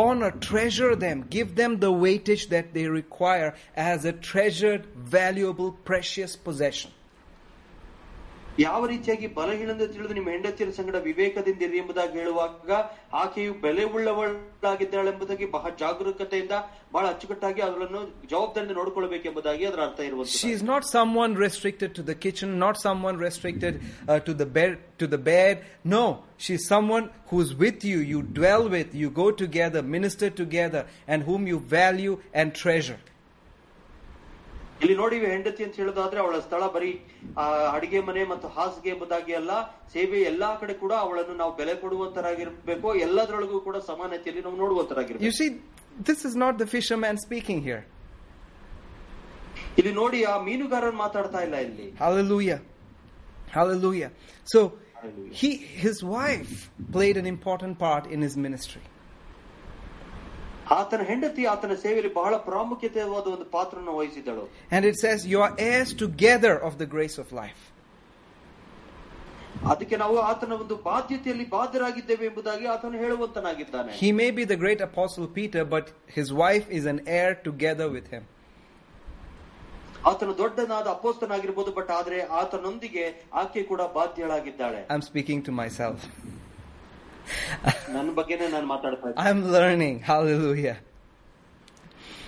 honour 0.06 0.34
treasure 0.48 0.96
them 1.06 1.22
give 1.36 1.52
them 1.62 1.76
the 1.88 1.90
weightage 2.06 2.46
that 2.56 2.70
they 2.78 2.86
require 3.02 3.50
as 3.90 4.08
a 4.14 4.16
treasured 4.32 4.86
valuable 5.18 5.72
precious 5.90 6.38
possession 6.48 6.94
ಯಾವ 8.59 8.81
ರೀತಿಯಾಗಿ 8.87 9.27
ಬಲಹೀನಂದು 9.37 9.87
ತಿಳಿದು 9.93 10.15
ನಿಮ್ಮ 10.17 10.29
ಹೆಂಡತಿಯರ 10.33 10.73
ಸಂಗಡ 10.77 10.97
ವಿವೇಕದಿಂದ 11.07 11.63
ಇರಿ 11.67 11.79
ಎಂಬುದಾಗಿ 11.83 12.19
ಹೇಳುವಾಗ 12.21 12.71
ಆಕೆಯು 13.23 13.53
ಬೆಲೆ 13.65 13.85
ಉಳ್ಳವಳಾಗಿದ್ದಾಳೆಂಬುದಾಗಿ 13.95 15.47
ಬಹಳ 15.55 15.71
ಜಾಗರೂಕತೆಯಿಂದ 15.81 16.55
ಬಹಳ 16.93 17.05
ಅಚ್ಚುಕಟ್ಟಾಗಿ 17.15 17.61
ಅವಳನ್ನು 17.61 18.01
ಜವಾಬ್ದಾರಿಯಿಂದ 18.33 18.77
ನೋಡಿಕೊಳ್ಳಬೇಕೆಂಬುದಾಗಿ 18.81 19.65
ಅದರ 19.71 19.83
ಅರ್ಥ 19.87 20.01
She 20.01 20.09
ಇರುವಂತ 20.11 20.53
is 20.55 20.63
not 20.73 20.85
someone 20.97 21.35
restricted 21.47 21.91
to 21.99 22.05
the 22.11 22.17
kitchen, 22.25 22.51
not 22.59 22.77
someone 22.87 23.17
restricted 23.19 23.75
uh, 23.83 24.21
to 24.21 24.35
the 24.35 24.47
bed. 24.59 24.75
To 24.99 25.07
the 25.07 25.21
bed. 25.31 25.55
No, 25.85 26.05
she's 26.39 26.65
someone 26.75 27.07
who's 27.31 27.51
with 27.55 27.81
you. 27.85 27.99
You 28.13 28.21
dwell 28.39 28.65
with. 28.69 28.95
You 28.95 29.11
go 29.11 29.29
together, 29.43 29.83
minister 29.97 30.31
together, 30.43 30.83
and 31.09 31.25
whom 31.25 31.49
you 31.53 31.59
value 31.75 32.15
and 32.33 32.55
treasure. 32.55 33.01
ಇಲ್ಲಿ 34.82 34.96
ನೋಡಿ 35.00 35.16
ಹೆಂಡತಿ 35.34 35.62
ಅಂತ 35.66 35.76
ಹೇಳೋದಾದ್ರೆ 35.82 36.20
ಅವಳ 36.24 36.36
ಸ್ಥಳ 36.46 36.64
ಬರೀ 36.76 36.92
ಆ 37.42 37.46
ಅಡಿಗೆ 37.76 38.00
ಮನೆ 38.10 38.22
ಮತ್ತು 38.32 38.48
ಹಾಸಿಗೆ 38.58 38.90
ಎಂಬುದಾಗಿ 38.94 39.34
ಅಲ್ಲ 39.40 39.52
ಸೇವೆ 39.94 40.20
ಎಲ್ಲಾ 40.32 40.50
ಕಡೆ 40.62 40.74
ಕೂಡ 40.84 40.94
ಅವಳನ್ನು 41.06 41.36
ನಾವು 41.42 41.52
ಬೆಲೆ 41.60 41.74
ಕೊಡುವಂತರಾಗಿರ್ಬೇಕು 41.82 42.90
ಎಲ್ಲದರೊಳಗೂ 43.08 43.60
ಕೂಡ 43.68 43.78
ಸಮಾನತೆಯಲ್ಲಿ 43.92 44.44
ನಾವು 44.46 44.56
You 44.56 44.64
ನೋಡುವಂತರಾಗಿರ್ಬೇಕು 44.64 45.26
this 46.10 46.24
is 46.30 46.38
not 46.44 46.58
the 46.64 46.68
fish 46.76 46.92
man 47.06 47.20
speaking 47.26 47.64
here 47.68 47.86
ಇಲ್ಲಿ 49.78 49.94
ನೋಡಿ 50.02 50.20
ಆ 50.32 50.36
ಮೀನುಗಾರನ್ 50.48 51.00
ಮಾತಾಡ್ತಾ 51.06 51.42
ಇಲ್ಲ 51.48 51.58
ಇಲ್ಲಿ 51.68 51.88
Hallelujah. 52.00 52.60
Hallelujah. 53.52 54.10
So, 54.48 54.60
Hallelujah. 54.96 55.34
he, 55.34 55.50
his 55.84 55.98
wife 56.16 56.52
played 56.96 57.18
an 57.18 57.28
important 57.28 57.76
part 57.80 58.06
in 58.08 58.22
his 58.22 58.36
ministry. 58.38 58.84
ಆತನ 60.79 61.03
ಹೆಂಡತಿ 61.09 61.43
ಆತನ 61.53 61.73
ಸೇವೆಯಲ್ಲಿ 61.83 62.13
ಬಹಳ 62.21 62.35
ಪ್ರಾಮುಖ್ಯತೆಯಾದ 62.47 63.31
ಒಂದು 63.37 63.47
ಪಾತ್ರವನ್ನು 63.57 63.95
ವಹಿಸಿದಳು 64.01 64.45
And 64.77 64.85
it 64.91 64.97
says, 65.03 65.19
You 65.33 65.41
are 65.47 65.53
heirs 65.67 65.91
together 66.05 66.55
of 66.69 66.75
the 66.83 66.89
grace 66.95 67.17
of 67.25 67.29
life. 67.43 67.63
ಅದಕ್ಕೆ 69.71 69.97
ನಾವು 69.97 70.17
ಆತನ 70.31 70.53
ಒಂದು 70.63 70.77
ಬಾಧ್ಯತೆಯಲ್ಲಿ 70.87 71.45
ಬಾಧ್ಯರಾಗಿದ್ದೇವೆ 71.57 72.25
ಎಂಬುದಾಗಿ 72.31 72.67
ಆತನು 72.75 72.97
ಹೇಳುವಂತನಾಗಿದ್ದಾನೆ 73.05 73.93
He 74.03 74.11
may 74.13 74.31
be 74.39 74.45
the 74.53 74.59
great 74.65 74.81
apostle 74.89 75.27
Peter, 75.39 75.63
but 75.75 75.87
his 76.19 76.31
wife 76.45 76.67
is 76.79 76.87
an 76.95 77.01
heir 77.19 77.31
together 77.49 77.89
with 77.97 78.09
him. 78.15 78.25
ಆತನು 80.11 80.33
ದೊಡ್ಡನಾದ 80.41 80.89
ಅಪೋಸ್ತನಾಗಿರ್ಬೋದು 80.97 81.71
ಬಟ್ 81.77 81.91
ಆದ್ರೆ 81.99 82.19
ಆತನೊಂದಿಗೆ 82.41 83.05
ಆಕೆ 83.43 83.63
ಕೂಡ 83.71 83.83
ಬಾಧ್ಯಳಾಗಿದ್ದಾಳೆ 83.99 84.81
I'm 84.95 85.05
speaking 85.13 85.41
to 85.49 85.53
myself. 85.63 86.01
ನನ್ನ 87.95 88.09
ಬಗ್ಗೆನೇ 88.19 88.49
ನಾನು 88.57 88.67
ಮಾತಾಡ್ತಾ 88.73 89.07
ಇದ್ದೀನಿ 89.09 89.25
I'm 89.29 89.41
learning. 89.57 89.95
Hallelujah. 90.11 90.77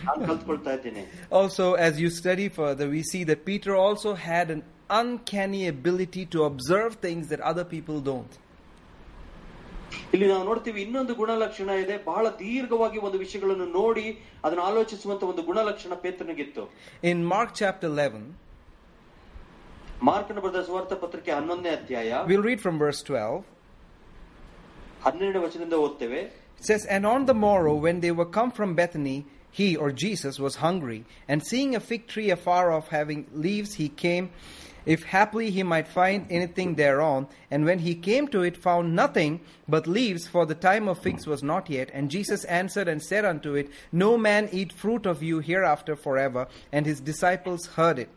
ನಾನು 0.07 0.22
ಕಲ್ತ್ಕೊಳ್ತಾ 0.30 0.72
ಇದ್ದೇನೆ 0.78 1.03
Also, 1.40 1.64
as 1.86 1.94
you 2.03 2.09
study 2.20 2.49
further, 2.59 2.86
we 2.97 3.03
see 3.12 3.22
that 3.30 3.40
Peter 3.51 3.74
also 3.84 4.11
had 4.30 4.49
an 4.57 4.62
uncanny 5.01 5.62
ability 5.68 6.24
to 6.34 6.40
observe 6.51 6.92
things 7.07 7.24
that 7.32 7.40
other 7.53 7.66
people 7.74 7.99
don't. 8.11 8.32
ಇಲ್ಲಿ 10.14 10.26
ನಾವು 10.30 10.44
ನೋಡ್ತೀವಿ 10.49 10.78
ಇನ್ನೊಂದು 10.84 11.12
ಗುಣಲಕ್ಷಣ 11.20 11.70
ಇದೆ 11.82 11.97
ಬಹಳ 12.09 12.24
ದೀರ್ಘವಾಗಿ 12.40 12.99
ಒಂದು 13.07 13.18
ವಿಷಯಗಳನ್ನು 13.24 13.66
ನೋಡಿ 13.78 14.07
ಅದನ್ನು 14.44 14.64
ಆಲೋಚಿಸುವಂತ 14.70 15.22
ಒಂದು 15.32 15.42
ಗುಣಲಕ್ಷಣ 15.51 15.94
ಪೇತ್ರನಿಗಿತ್ತು 16.05 16.64
In 17.11 17.18
Mark 17.34 17.51
chapter 17.62 17.88
11, 17.90 18.22
ಮಾರ್ಕನ 20.09 20.40
ಬರೆದ 20.44 20.61
ಸುವಾರ್ಥ 20.68 20.94
ಪತ್ರಿಕೆ 21.05 21.32
ಹನ್ನೊಂದನೇ 21.38 21.70
ಅಧ್ಯಾಯ 21.78 22.11
we'll 22.30 22.47
read 22.51 22.61
from 22.66 22.76
verse 22.84 23.03
12. 23.05 23.36
ಹನ್ನೆರಡನೇ 25.07 25.42
ವಚನದಿಂದ 25.47 25.78
ಓದ್ತೇವೆ 25.86 26.22
It 26.61 26.66
says, 26.66 26.84
And 26.86 27.05
on 27.07 27.22
the 27.26 27.34
morrow, 27.38 27.74
when 27.76 27.97
they 28.01 28.12
were 28.18 28.30
come 28.36 28.51
from 28.51 28.70
Bethany, 28.74 29.16
he 29.53 29.66
or 29.76 29.88
Jesus 30.05 30.36
was 30.38 30.55
hungry, 30.57 31.01
and 31.28 31.47
seeing 31.47 31.72
a 31.74 31.82
fig 31.88 32.03
tree 32.12 32.30
afar 32.30 32.72
off 32.72 32.86
having 32.90 33.20
leaves, 33.47 33.72
he 33.74 33.88
came, 34.05 34.26
if 34.86 35.03
haply 35.07 35.47
he 35.51 35.62
might 35.64 35.88
find 35.90 36.20
anything 36.30 36.70
thereon. 36.74 37.22
And 37.51 37.64
when 37.64 37.80
he 37.80 37.94
came 38.09 38.26
to 38.28 38.40
it, 38.42 38.57
found 38.59 38.94
nothing 38.94 39.32
but 39.68 39.86
leaves, 39.88 40.24
for 40.26 40.44
the 40.47 40.59
time 40.62 40.86
of 40.88 40.99
figs 40.99 41.26
was 41.26 41.42
not 41.42 41.68
yet. 41.68 41.90
And 41.92 42.14
Jesus 42.16 42.44
answered 42.61 42.88
and 42.88 43.03
said 43.03 43.24
unto 43.24 43.53
it, 43.55 43.68
No 43.94 44.11
man 44.18 44.44
eat 44.53 44.72
fruit 44.74 45.05
of 45.05 45.22
you 45.22 45.38
hereafter 45.51 45.97
forever. 45.97 46.44
And 46.72 46.84
his 46.86 47.01
disciples 47.03 47.64
heard 47.76 47.99
it. 47.99 48.11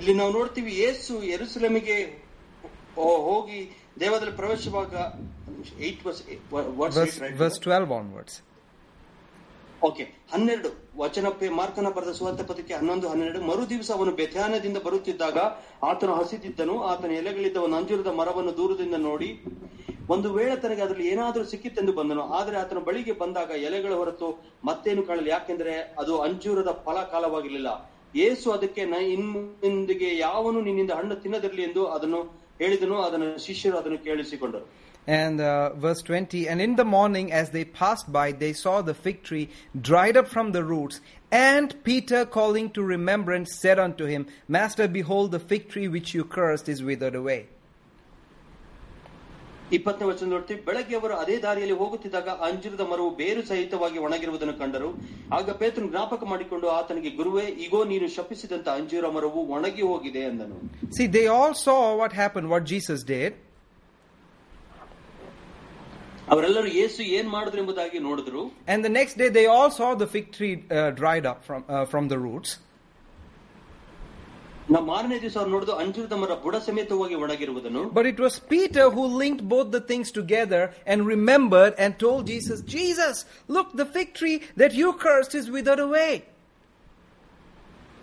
ಇಲ್ಲಿ 0.00 0.14
ನಾವು 0.14 0.32
ನೋಡ್ತೀವಿ 0.32 0.72
ಯೇಸು 0.76 1.12
ಎರುಸಲೇಮಿಗೆ 1.34 1.96
ಹೋ- 2.96 3.22
ಹೋಗಿ 3.28 3.60
ದೇವದಲ್ಲಿ 3.99 4.35
ಪ್ರವೇಶವಾಗ 4.35 4.93
eight 5.87 6.03
verse 6.05 6.21
verse 6.81 7.59
12 7.65 7.97
onwards. 7.99 8.35
Okay 9.81 10.03
ಹನ್ನೆರಡು 10.31 10.69
ವಚನ 10.97 11.27
ಮಾರ್ಕನ 11.57 11.89
ಬರೆದ 11.89 12.11
ಸುವಂತ 12.11 12.41
ಪದಕ್ಕೆ 12.49 12.73
ಹನ್ನೊಂದು 12.73 13.07
ಹನ್ನೆರಡು 13.09 13.39
ಮರು 13.41 13.63
ದಿವಸ 13.69 13.89
ಅವನು 13.95 14.11
ಬೆಥಾನದಿಂದ 14.11 14.79
ಬರುತ್ತಿದ್ದಾಗ 14.87 15.37
ಆತನು 15.89 16.15
ಹಸಿದಿದ್ದನು 16.15 16.75
ಆತನ 16.89 17.11
ಎಲೆಗಳಿದ್ದ 17.11 17.57
ಒಂದು 17.57 17.77
ಅಂಜೂರದ 17.77 18.11
ಮರವನ್ನು 18.19 18.53
ದೂರದಿಂದ 18.57 18.97
ನೋಡಿ 19.05 19.29
ಒಂದು 20.09 20.27
ವೇಳೆ 20.33 20.55
ತನಗೆ 20.55 20.81
ಅದರಲ್ಲಿ 20.81 21.07
ಏನಾದರೂ 21.07 21.43
ಸಿಕ್ಕಿತ್ತೆಂದು 21.43 21.93
ಬಂದನು 21.93 22.23
ಆದರೆ 22.37 22.57
ಆತನ 22.57 22.79
ಬಳಿಗೆ 22.79 23.13
ಬಂದಾಗ 23.13 23.51
ಎಲೆಗಳ 23.67 23.93
ಹೊರತು 23.93 24.27
ಮತ್ತೇನು 24.65 25.03
ಕಾಣಲಿ 25.03 25.29
ಯಾಕೆಂದ್ರೆ 25.29 25.73
ಅದು 25.99 26.15
ಅಂಜೂರದ 26.21 26.73
ಫಲ 26.85 26.97
ಕಾಲವಾಗಿರಲಿಲ್ಲ 27.11 27.71
ಏಸು 28.19 28.47
ಅದಕ್ಕೆ 28.51 28.83
ನ 28.85 28.99
ಇನ್ಮುಂದಿಗೆ 29.15 30.09
ಯಾವನು 30.17 30.61
ನಿನ್ನಿಂದ 30.61 30.93
ಹಣ್ಣು 30.99 31.15
ತಿನ್ನದಿರಲಿ 31.15 31.63
ಎಂದು 31.63 31.83
ಅದನ್ನು 31.87 32.21
ಹೇಳಿದನು 32.62 32.96
ಅದನ್ನು 33.06 33.28
ಶಿಷ್ಯರು 33.48 33.76
ಅದನ್ನು 33.82 34.00
ಕೇಳಿಸಿಕೊಂಡರು 34.08 34.66
And 35.06 35.38
uh, 35.40 35.74
verse 35.74 36.00
20, 36.00 36.48
and 36.48 36.62
in 36.62 36.76
the 36.76 36.84
morning 36.84 37.30
as 37.30 37.50
they 37.50 37.64
passed 37.64 38.10
by, 38.10 38.32
they 38.32 38.52
saw 38.54 38.80
the 38.80 38.94
fig 38.94 39.22
tree 39.22 39.50
dried 39.88 40.16
up 40.16 40.28
from 40.28 40.52
the 40.52 40.64
roots. 40.64 41.00
And 41.30 41.74
Peter, 41.84 42.24
calling 42.24 42.70
to 42.70 42.82
remembrance, 42.82 43.50
said 43.64 43.78
unto 43.78 44.06
him, 44.06 44.26
Master, 44.48 44.86
behold, 44.88 45.32
the 45.32 45.40
fig 45.40 45.68
tree 45.68 45.88
which 45.88 46.14
you 46.14 46.24
cursed 46.24 46.70
is 46.70 46.82
withered 46.82 47.14
away. 47.14 47.40
ಇಪ್ಪತ್ತನೇ 49.77 50.05
ವಚನ 50.09 50.27
ನೋಡ್ತೀವಿ 50.33 50.59
ಬೆಳಗ್ಗೆ 50.67 50.95
ಅವರು 50.99 51.15
ಅದೇ 51.23 51.35
ದಾರಿಯಲ್ಲಿ 51.45 51.75
ಹೋಗುತ್ತಿದ್ದಾಗ 51.81 52.29
ಅಂಜಿರದ 52.47 52.83
ಮರವು 52.91 53.09
ಬೇರು 53.19 53.41
ಸಹಿತವಾಗಿ 53.49 53.97
ಒಣಗಿರುವುದನ್ನು 54.05 54.55
ಕಂಡರು. 54.61 54.89
ಆಗ 55.37 55.55
ಪೇತ್ರನು 55.61 55.89
ಜ್ಞಾಪಕ 55.93 56.23
ಮಾಡಿಕೊಂಡು 56.31 56.67
ಆತನಿಗೆ 56.77 57.11
ಗುರುವೇ 57.19 57.45
ಈಗೋ 57.65 57.81
ನೀನು 57.91 58.07
ಶಪಿಸಿದಂತ 58.15 58.67
ಅಂಜೂರ 58.79 59.07
ಮರವು 59.17 59.41
ಒಣಗಿ 59.57 59.85
ಹೋಗಿದೆ 59.91 60.23
ಅಂದನು. 60.29 60.57
See 60.97 61.05
they 61.17 61.23
all 61.37 61.55
saw 61.65 61.77
what 62.01 62.15
happen 62.21 62.49
what 62.53 62.65
Jesus 62.73 63.05
did 63.13 63.35
ಅವರೆಲ್ಲರೂ 66.33 66.69
ಯೇಸು 66.79 67.01
ಏನ್ 67.17 67.29
ಮಾಡಿದ್ರು 67.35 67.59
ಎಂಬುದಾಗಿ 67.61 67.99
ನೋಡಿದ್ರು. 68.07 68.41
And 68.71 68.81
the 68.87 68.89
next 68.97 69.17
day 69.21 69.27
they 69.37 69.45
all 69.57 69.71
saw 69.77 69.87
the 70.01 70.07
tree 70.39 70.49
dried 70.99 71.27
up 71.33 71.43
from 71.93 72.07
the 72.13 72.17
roots 72.27 72.53
But 74.69 74.83
it 78.05 78.19
was 78.19 78.39
Peter 78.39 78.89
who 78.91 79.07
linked 79.07 79.49
both 79.49 79.71
the 79.71 79.81
things 79.81 80.11
together 80.11 80.71
and 80.85 81.07
remembered 81.07 81.73
and 81.77 81.97
told 81.97 82.27
Jesus, 82.27 82.61
Jesus, 82.61 83.25
look, 83.47 83.73
the 83.73 83.85
fig 83.85 84.13
tree 84.13 84.43
that 84.57 84.73
you 84.73 84.93
cursed 84.93 85.33
is 85.33 85.49
withered 85.49 85.79
away. 85.79 86.25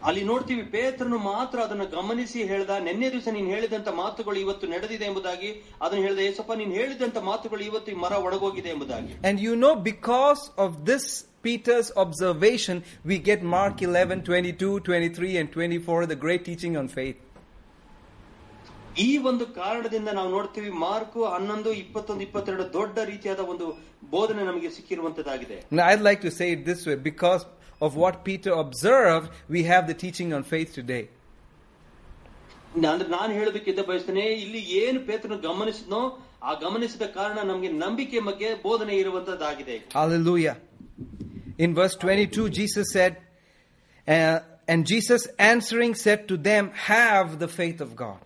ಅಲ್ಲಿ 0.10 0.22
ನೋಡ್ತೀವಿ 0.30 0.64
ಪೇತ್ರನು 0.74 1.18
ಮಾತ್ರ 1.26 1.58
ಅದನ್ನು 1.64 1.86
ಗಮನಿಸಿ 1.96 2.40
ಹೇಳ್ದ 2.52 2.76
ನಿನ್ನೆ 2.86 3.08
ದಿವಸ 3.16 3.32
ನೀನು 3.36 3.50
ಹೇಳಿದಂತ 3.56 3.90
ಮಾತುಗಳು 4.00 4.38
ಇವತ್ತು 4.44 4.68
ನಡೆದಿದೆ 4.72 5.06
ಎಂಬುದಾಗಿ 5.10 5.50
ಅದನ್ನು 5.84 6.04
ಹೇಳ್ದ 6.08 6.22
ಏಸಪ್ಪ 6.30 6.56
ನೀನು 6.62 6.74
ಹೇಳಿದಂತ 6.80 7.20
ಮಾತುಗಳು 7.28 7.64
ಇವತ್ತು 7.68 7.92
ಈ 7.92 7.98
ಮರ 8.04 8.14
ಒಣಗೋಗಿದೆ 8.28 8.72
ಎಂಬುದಾಗಿ 8.76 9.14
And 9.30 9.40
you 9.40 9.56
know, 9.56 9.74
because 9.92 10.44
of 10.66 10.72
this 10.86 11.06
Peter's 11.44 11.90
observation, 11.98 12.78
we 13.06 13.18
get 13.30 13.42
Mark 13.54 13.78
11, 13.84 14.18
22, 14.24 14.72
23, 14.80 15.38
and 15.38 15.50
24, 15.52 16.06
the 16.06 16.20
great 16.26 16.44
teaching 16.46 16.76
on 16.78 16.88
faith. 16.98 17.20
ಈ 19.00 19.12
ಒಂದು 19.30 19.46
ಕಾರಣದಿಂದ 19.56 20.10
ನಾವು 20.12 20.30
ನೋಡ್ತೀವಿ 20.30 20.72
ಮಾರ್ಕು 20.82 21.20
ಹನ್ನೊಂದು 21.34 21.70
ಇಪ್ಪತ್ತೊಂದು 21.82 22.24
ಇಪ್ಪತ್ತೆರಡು 22.26 22.66
ದೊಡ್ಡ 22.74 22.98
ರೀತಿಯಾದ 23.12 23.42
ಒಂದು 23.52 23.68
ಬೋಧನೆ 24.12 24.44
ನಮಗೆ 24.44 24.70
ಸಿಕ್ಕಿರುವಂತದ್ದಾಗಿದೆ 24.76 25.58
Now, 25.72 25.86
I'd 25.90 26.04
like 26.04 26.22
to 26.22 26.32
say 26.40 26.48
it 26.56 26.62
this 26.66 26.82
way 26.88 26.98
because 27.06 27.44
of 27.86 27.96
what 27.96 28.24
Peter 28.24 28.52
observed, 28.64 29.28
we 29.56 29.62
have 29.64 29.84
the 29.88 29.98
teaching 30.04 30.30
on 30.38 30.44
faith 30.54 30.72
today. 30.80 31.04
ಅಂದ್ರೆ 32.86 33.08
ನಾನು 33.18 33.32
ಹೇಳಬೇಕಿದ್ದ 33.40 33.82
ಬಯಸ್ತೇನೆ 33.88 34.26
ಇಲ್ಲಿ 34.44 34.62
ಏನು 34.82 35.00
ಪೇತ್ರನು 35.08 35.38
ಗಮನಿಸಿದ್ನೋ 35.48 36.02
ಆ 36.50 36.54
ಗಮನಿಸಿದ 36.66 37.06
ಕಾರಣ 37.18 37.40
ನಮಗೆ 37.52 37.70
ನಂಬಿಕೆ 37.86 38.20
ಬಗ್ಗೆ 38.30 38.50
ಬೋಧನೆ 38.68 38.94
ಇರುವಂತದ್ದಾಗಿದೆ 39.04 39.76
Hallelujah. 40.00 40.56
In 41.66 41.72
verse 41.80 41.96
22, 41.96 42.46
Jesus 42.60 42.88
said, 42.98 43.14
uh, 44.08 44.40
And 44.68 44.82
Jesus 44.94 45.22
answering 45.52 45.94
said 45.96 46.22
to 46.30 46.36
them, 46.50 46.64
Have 46.92 47.30
the 47.44 47.50
faith 47.60 47.80
of 47.86 47.90
God. 47.96 48.20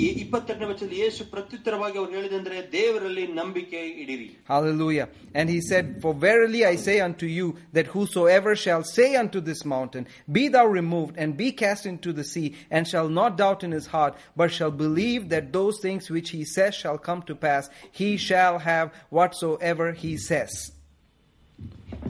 ಈ 0.00 0.06
ಇಪ್ಪತ್ತೆರಡನೇ 0.22 0.66
ವಚನದಲ್ಲಿ 0.70 0.98
ಯೇಸು 1.02 1.22
ಪ್ರತ್ಯುತ್ತರವಾಗಿ 1.30 1.96
ಅವ್ರು 2.00 2.12
ಹೇಳಿದಂದ್ರೆ 2.16 2.56
ದೇವರಲ್ಲಿ 2.74 3.22
ನಂಬಿಕೆ 3.38 3.78
ಇಡಿರಿ 4.02 4.26
Hallelujah. 4.52 5.06
And 5.38 5.46
he 5.52 5.60
said, 5.68 5.86
For 6.02 6.12
verily 6.24 6.60
I 6.72 6.76
say 6.86 6.96
unto 7.06 7.26
you, 7.36 7.46
that 7.76 7.86
whosoever 7.94 8.52
shall 8.64 8.84
say 8.96 9.08
unto 9.22 9.40
this 9.48 9.60
mountain, 9.74 10.04
Be 10.36 10.42
thou 10.56 10.66
removed, 10.80 11.14
and 11.22 11.30
be 11.42 11.48
cast 11.62 11.84
into 11.92 12.12
the 12.18 12.26
sea, 12.32 12.48
and 12.70 12.90
shall 12.92 13.08
not 13.20 13.32
doubt 13.42 13.62
in 13.68 13.72
his 13.78 13.88
heart, 13.94 14.14
but 14.40 14.54
shall 14.58 14.74
believe 14.84 15.24
that 15.30 15.46
those 15.58 15.78
things 15.86 16.10
which 16.16 16.30
he 16.36 16.42
says 16.54 16.74
shall 16.82 17.00
come 17.08 17.22
to 17.30 17.36
pass, 17.46 17.64
he 18.00 18.10
shall 18.28 18.58
have 18.70 18.86
whatsoever 19.18 19.88
he 20.04 20.12
says. 20.28 20.54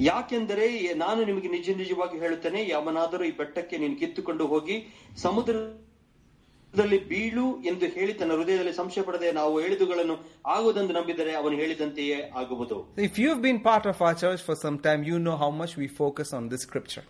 ಯಾಕೆಂದರೆ 0.09 0.66
ನಾನು 1.05 1.20
ನಿಮಗೆ 1.30 1.49
ನಿಜ 1.57 1.68
ನಿಜವಾಗಿ 1.80 2.16
ಹೇಳುತ್ತೇನೆ 2.24 2.61
ಯಾವನಾದರೂ 2.74 3.24
ಈ 3.30 3.32
ಬೆಟ್ಟಕ್ಕೆ 3.41 3.76
ನೀನು 3.82 3.97
ಕಿತ್ತುಕೊಂಡು 4.03 4.45
ಹೋಗಿ 4.53 4.76
ಸಮುದ್ರದಲ್ಲಿ 5.24 5.82
ಬೀಳು 6.74 7.45
ಎಂದು 7.70 7.86
ಹೇಳಿ 7.95 8.13
ತನ್ನ 8.13 8.32
ಹೃದಯದಲ್ಲಿ 8.32 8.74
ಸಂಶಯ 8.74 9.01
ಪಡೆದ 9.01 9.22
ನಾವು 9.34 9.53
ಹೇಳಿದುಗಳನ್ನು 9.61 10.15
ಆಗುವುದೆಂದು 10.55 10.93
ನಂಬಿದರೆ 10.93 11.32
ಅವನು 11.36 11.55
ಹೇಳಿದಂತೆಯೇ 11.55 12.17
ಆಗುವುದು. 12.41 12.78
If 13.07 13.20
you 13.20 13.36
been 13.45 13.61
part 13.70 13.88
of 13.88 14.01
our 14.01 14.17
church 14.17 14.43
for 14.43 14.57
some 14.57 14.80
time 14.80 15.07
you 15.11 15.17
know 15.30 15.36
how 15.43 15.49
much 15.61 15.74
we 15.80 15.88
focus 15.88 16.34
on 16.34 16.51
this 16.51 16.61
scripture 16.61 17.07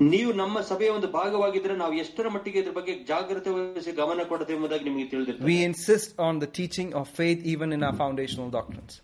ನೀವು 0.00 0.32
ನಮ್ಮ 0.32 0.60
ಸಭೆಯ 0.60 0.90
ಒಂದು 0.96 1.08
ಭಾಗವಾಗಿದ್ದರೆ 1.08 1.76
ನಾವು 1.76 1.94
ಎಷ್ಟರ 1.94 2.28
ಮಟ್ಟಿಗೆ 2.28 2.58
ಇದರ 2.62 2.70
ಬಗ್ಗೆ 2.70 2.94
ಜಾಗೃತೆ 3.04 3.50
ವಹಿಸಿ 3.50 3.92
ಗಮನ 3.92 4.24
ಕೊಡುತ್ತೇವೆ 4.24 4.58
ಎಂಬುದಾಗಿ 4.58 4.84
ನಿಮಗೆ 4.84 5.06
ತಿಳಿದಿದೆ 5.06 5.44
we 5.50 5.56
insist 5.62 6.20
on 6.20 6.40
the 6.42 6.48
teaching 6.60 6.94
of 6.94 7.10
faith 7.10 7.40
even 7.54 7.72
in 7.72 7.82
our 7.82 7.96
foundational 7.96 8.50
doctrines 8.50 8.98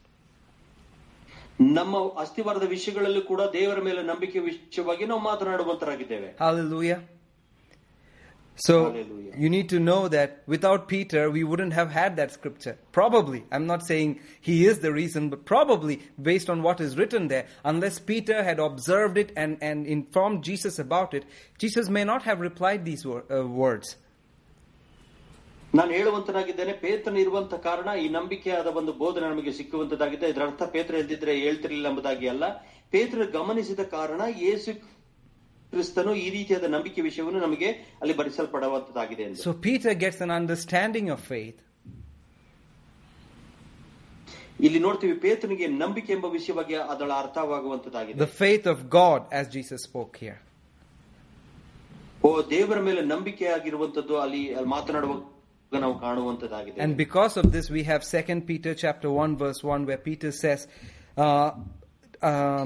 ನಮ್ಮ 1.76 1.96
ಅಸ್ತಿವಾರದ 2.22 2.66
ವಿಷಯಗಳಲ್ಲೂ 2.68 3.22
ಕೂಡ 3.22 3.42
ದೇವರ 3.52 3.80
ಮೇಲೆ 3.80 4.02
ನಂಬಿಕೆ 4.02 4.38
ವಿಷಯವಾಗಿ 4.38 5.04
ನಾವು 5.04 5.20
ಮಾತನಾಡುವಂತರಾಗಿದ್ದೇವೆ. 5.20 6.28
Hallelujah. 6.40 6.98
So 8.57 8.73
Hallelujah. 8.85 9.31
you 9.35 9.49
need 9.49 9.67
to 9.69 9.79
know 9.79 10.07
that 10.09 10.43
without 10.47 10.87
Peter, 10.87 11.21
we 11.31 11.43
wouldn't 11.43 11.73
have 11.73 11.91
had 11.91 12.17
that 12.17 12.31
scripture. 12.31 12.77
Probably. 12.91 13.43
I'm 13.51 13.65
not 13.65 13.81
saying 13.83 14.09
he 14.41 14.65
is 14.65 14.77
the 14.79 14.91
reason, 14.93 15.29
but 15.29 15.43
probably 15.45 15.95
based 16.21 16.49
on 16.49 16.61
what 16.61 16.79
is 16.79 16.95
written 16.95 17.27
there, 17.27 17.45
unless 17.65 17.97
Peter 18.01 18.43
had 18.43 18.59
observed 18.59 19.17
it 19.17 19.31
and, 19.35 19.57
and 19.61 19.87
informed 19.87 20.43
Jesus 20.43 20.77
about 20.77 21.15
it, 21.15 21.25
Jesus 21.57 21.89
may 21.89 22.03
not 22.03 22.21
have 22.23 22.39
replied 22.41 22.85
these 22.85 23.05
wor- 23.05 23.25
uh, 23.31 23.43
words. 23.63 23.89
ನಾನು 25.73 25.91
ಹೇಳುವಂತನಾಗಿದ್ದೇನೆ 25.97 26.73
ಪೇತ್ರನ 26.81 27.17
ಇರುವಂತ 27.21 27.53
ಕಾರಣ 27.67 27.89
ಈ 28.01 28.07
ನಂಬಿಕೆಯಾದ 28.15 28.69
ಒಂದು 28.79 28.91
ಬೋಧನೆ 28.99 29.27
ನಮಗೆ 29.31 29.51
ಸಿಕ್ಕುವಂತದ್ದಾಗಿದೆ 29.59 30.27
ಇದರ 30.31 30.43
ಅರ್ಥ 30.47 30.63
ಪೇತ್ರ 30.75 30.93
ಎಲ್ದಿದ್ರೆ 31.03 31.33
ಹೇಳ್ತಿರ್ಲಿಲ್ಲ 31.45 31.87
ಎಂಬುದಾಗಿ 31.91 32.27
ಅಲ್ಲ 32.33 32.45
ಪೇತ್ರ 32.93 33.25
ಗಮನಿಸಿದ 33.37 33.83
ಕಾರಣ 33.95 34.21
ಯೇಸು 34.45 34.71
ಕ್ರಿಸ್ತನು 35.73 36.11
ಈ 36.23 36.27
ರೀತಿಯಾದ 36.29 36.65
ನಂಬಿಕೆ 36.75 37.01
ವಿಷಯವನ್ನು 37.01 37.39
ನಮಗೆ 37.39 37.69
ಅಲ್ಲಿ 38.01 38.15
ಭರಿಸಲ್ಪಡುವಂತದ್ದಾಗಿದೆ 38.21 39.23
ಎಂದು 39.27 39.43
So 39.45 39.53
Peter 39.67 39.93
gets 40.03 40.19
an 40.27 40.33
understanding 40.41 41.07
of 41.15 41.21
faith. 41.33 41.59
ಇಲ್ಲಿ 44.59 44.79
ನೋಡ್ತೀವಿ 44.79 45.15
ಪೇತ್ರನಿಗೆ 45.19 45.67
ನಂಬಿಕೆ 45.83 46.11
ಎಂಬ 46.13 46.27
ವಿಷಯವಾಗಿ 46.37 46.75
ಅದರ 46.93 47.11
ಅರ್ಥವಾಗುವಂತದ್ದಾಗಿದೆ 47.23 48.19
The 48.25 48.33
faith 48.43 48.65
of 48.73 48.79
God, 48.99 49.21
as 49.39 49.45
Jesus 49.57 49.81
spoke 49.89 50.15
here. 50.25 50.39
ಓ 52.23 52.29
ದೇವರ 52.51 52.79
ಮೇಲೆ 52.81 53.01
ನಂಬಿಕೆ 53.13 53.45
ಆಗಿರುವಂತದ್ದು 53.55 54.15
ಅಲ್ಲಿ 54.25 54.41
ಅಲ್ಲಿ 54.57 54.69
ಮಾತನಾಡುವಾಗ 54.75 55.21
ನಾವು 55.85 55.95
ಕಾಣುವಂತದ್ದಾಗಿದೆ 56.05 56.77
And 56.85 56.93
because 56.97 57.33
of 57.41 57.47
this, 57.55 57.65
we 57.77 57.83
have 57.83 58.03
2 58.13 58.41
Peter 58.51 58.73
chapter 58.83 59.09
1 59.25 59.37
verse 59.37 59.61
1 59.71 59.87
where 59.89 60.01
Peter 60.09 60.31
says, 60.43 60.61
uh, 61.17 61.49
uh, 62.21 62.63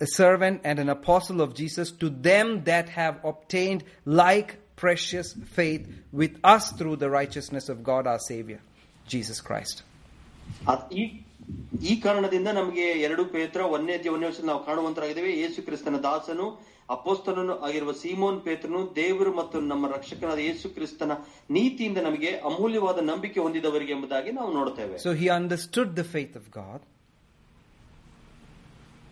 a 0.00 0.08
servant 0.12 0.56
and 0.64 0.78
an 0.78 0.90
apostle 0.90 1.40
of 1.40 1.50
Jesus 1.54 1.88
to 2.02 2.08
them 2.28 2.48
that 2.64 2.86
have 2.90 3.16
obtained 3.24 3.82
like 4.22 4.50
precious 4.76 5.28
faith 5.58 5.82
with 6.12 6.32
us 6.54 6.64
through 6.78 6.96
the 6.96 7.10
righteousness 7.10 7.66
of 7.68 7.76
God 7.84 8.06
our 8.12 8.22
Savior, 8.30 8.60
Jesus 9.06 9.40
Christ. 9.48 9.76
ಅದ್- 10.72 10.88
ಈ 11.00 11.02
ಈ 11.90 11.94
ಕಾರಣದಿಂದ 12.04 12.48
ನಮಗೆ 12.58 12.84
ಎರಡು 13.06 13.22
ಪೇತ್ರ 13.34 13.60
ಒಂದೇ 13.76 13.94
ಒಂದೇ 14.14 14.26
ವರ್ಷ 14.28 14.40
ನಾವು 14.50 14.60
ಕಾಣುವಂತರಾಗಿದ್ದೇವೆ 14.68 15.32
ಯೇಸು 15.42 15.62
ಕ್ರಿಸ್ತನ 15.66 15.98
ದಾಸನು 16.06 16.46
ಅಪೋಸ್ತನನು 16.88 17.54
ಆಗಿರುವ 17.66 17.92
ಸೀಮೋನ್ 18.00 18.38
ಪೇತ್ರನು 18.46 18.80
ದೇವರು 18.98 19.30
ಮತ್ತು 19.38 19.56
ನಮ್ಮ 19.70 19.90
ರಕ್ಷಕನಾದ 19.94 20.40
ಯೇಸು 20.48 20.68
ಕ್ರಿಸ್ತನ 20.76 21.12
ನೀತಿಯಿಂದ 21.56 21.98
ನಮಗೆ 22.08 22.30
ಅಮೂಲ್ಯವಾದ 22.50 22.98
ನಂಬಿಕೆ 23.10 23.40
ಹೊಂದಿದವರಿಗೆ 23.46 23.94
ಎಂಬುದಾಗಿ 23.96 24.32
ನಾವು 24.38 24.50
ನೋಡ್ತೇವೆ 24.58 24.96
So 25.06 25.12
he 25.22 25.28
understood 25.40 25.90
the 26.00 26.06
faith 26.16 26.34
of 26.42 26.46
God 26.60 26.80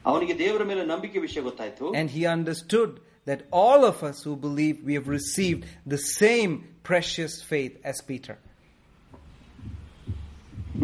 ಅವನಿಗೆ 0.06 0.38
ದೇವರ 0.38 0.62
ಮೇಲೆ 0.64 0.84
ನಂಬಿಕೆ 0.84 1.18
ವಿಷಯ 1.20 1.40
ಗೊತ್ತಾಯ್ತು 1.40 1.86
and 2.00 2.08
he 2.16 2.22
understood 2.36 2.92
that 3.26 3.40
all 3.62 3.82
of 3.90 3.98
us 4.08 4.18
who 4.26 4.32
believe 4.46 4.76
we 4.88 4.94
have 4.98 5.08
received 5.18 5.60
the 5.94 6.00
same 6.20 6.52
precious 6.90 7.34
faith 7.50 7.74
as 7.90 7.98
Peter. 8.10 8.36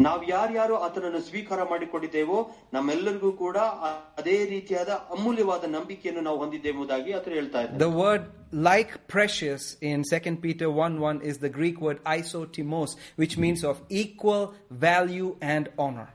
ನಾವು 0.01 0.21
ಯಾರ್ಯಾರು 0.29 0.75
ಆತನನ್ನು 0.85 1.21
ಸ್ವೀಕಾರ 1.27 1.61
ಮಾಡಿಕೊಂಡಿದ್ದೇವೋ 1.71 2.37
ನಮ್ಮೆಲ್ಲರಿಗೂ 2.73 3.31
ಕೂಡ 3.41 3.57
ಅ- 3.87 3.89
ಅದೇ 4.19 4.35
ರೀತಿಯಾದ 4.51 4.91
ಅಮೂಲ್ಯವಾದ 5.15 5.63
ನಂಬಿಕೆಯನ್ನು 5.75 6.21
ನಾವು 6.21 6.37
ಹೊಂದಿದ್ದೇವೆ 6.37 6.73
ಎಂಬುದಾಗಿ 6.75 7.11
ಆತನು 7.17 7.35
ಹೇಳ್ತಾ 7.39 7.61
ಇದ್ದಾರೆ 7.63 7.81
The 7.85 7.93
word 8.03 8.23
like 8.69 8.91
precious 9.15 9.63
in 9.89 9.97
2 10.11 10.35
Peter 10.45 10.69
1 10.85 10.95
1 11.09 11.19
is 11.31 11.37
the 11.45 11.51
Greek 11.57 11.77
word 11.87 11.99
isotimos, 12.17 12.91
which 13.21 13.35
means 13.45 13.63
of 13.71 13.75
equal 14.03 14.43
value 14.87 15.29
and 15.55 15.65
honor. 15.85 16.07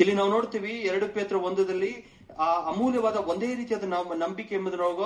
ಇಲ್ಲಿ 0.00 0.14
ನಾವು 0.20 0.30
ನೋಡ್ತೀವಿ 0.36 0.72
ಎರಡು 0.90 1.06
ಪೇತ್ರ 1.16 1.36
ಒಂದದಲ್ಲಿ 1.48 1.92
ಆ 2.44 2.48
ಅಮೂಲ್ಯವಾದ 2.72 3.18
ಒಂದೇ 3.32 3.50
ರೀತಿಯಾದ 3.60 3.88
ನಾವು 3.94 4.14
ನಂಬಿಕೆ 4.24 4.54
ಎಂಬುದರೊಳಗ 4.60 5.02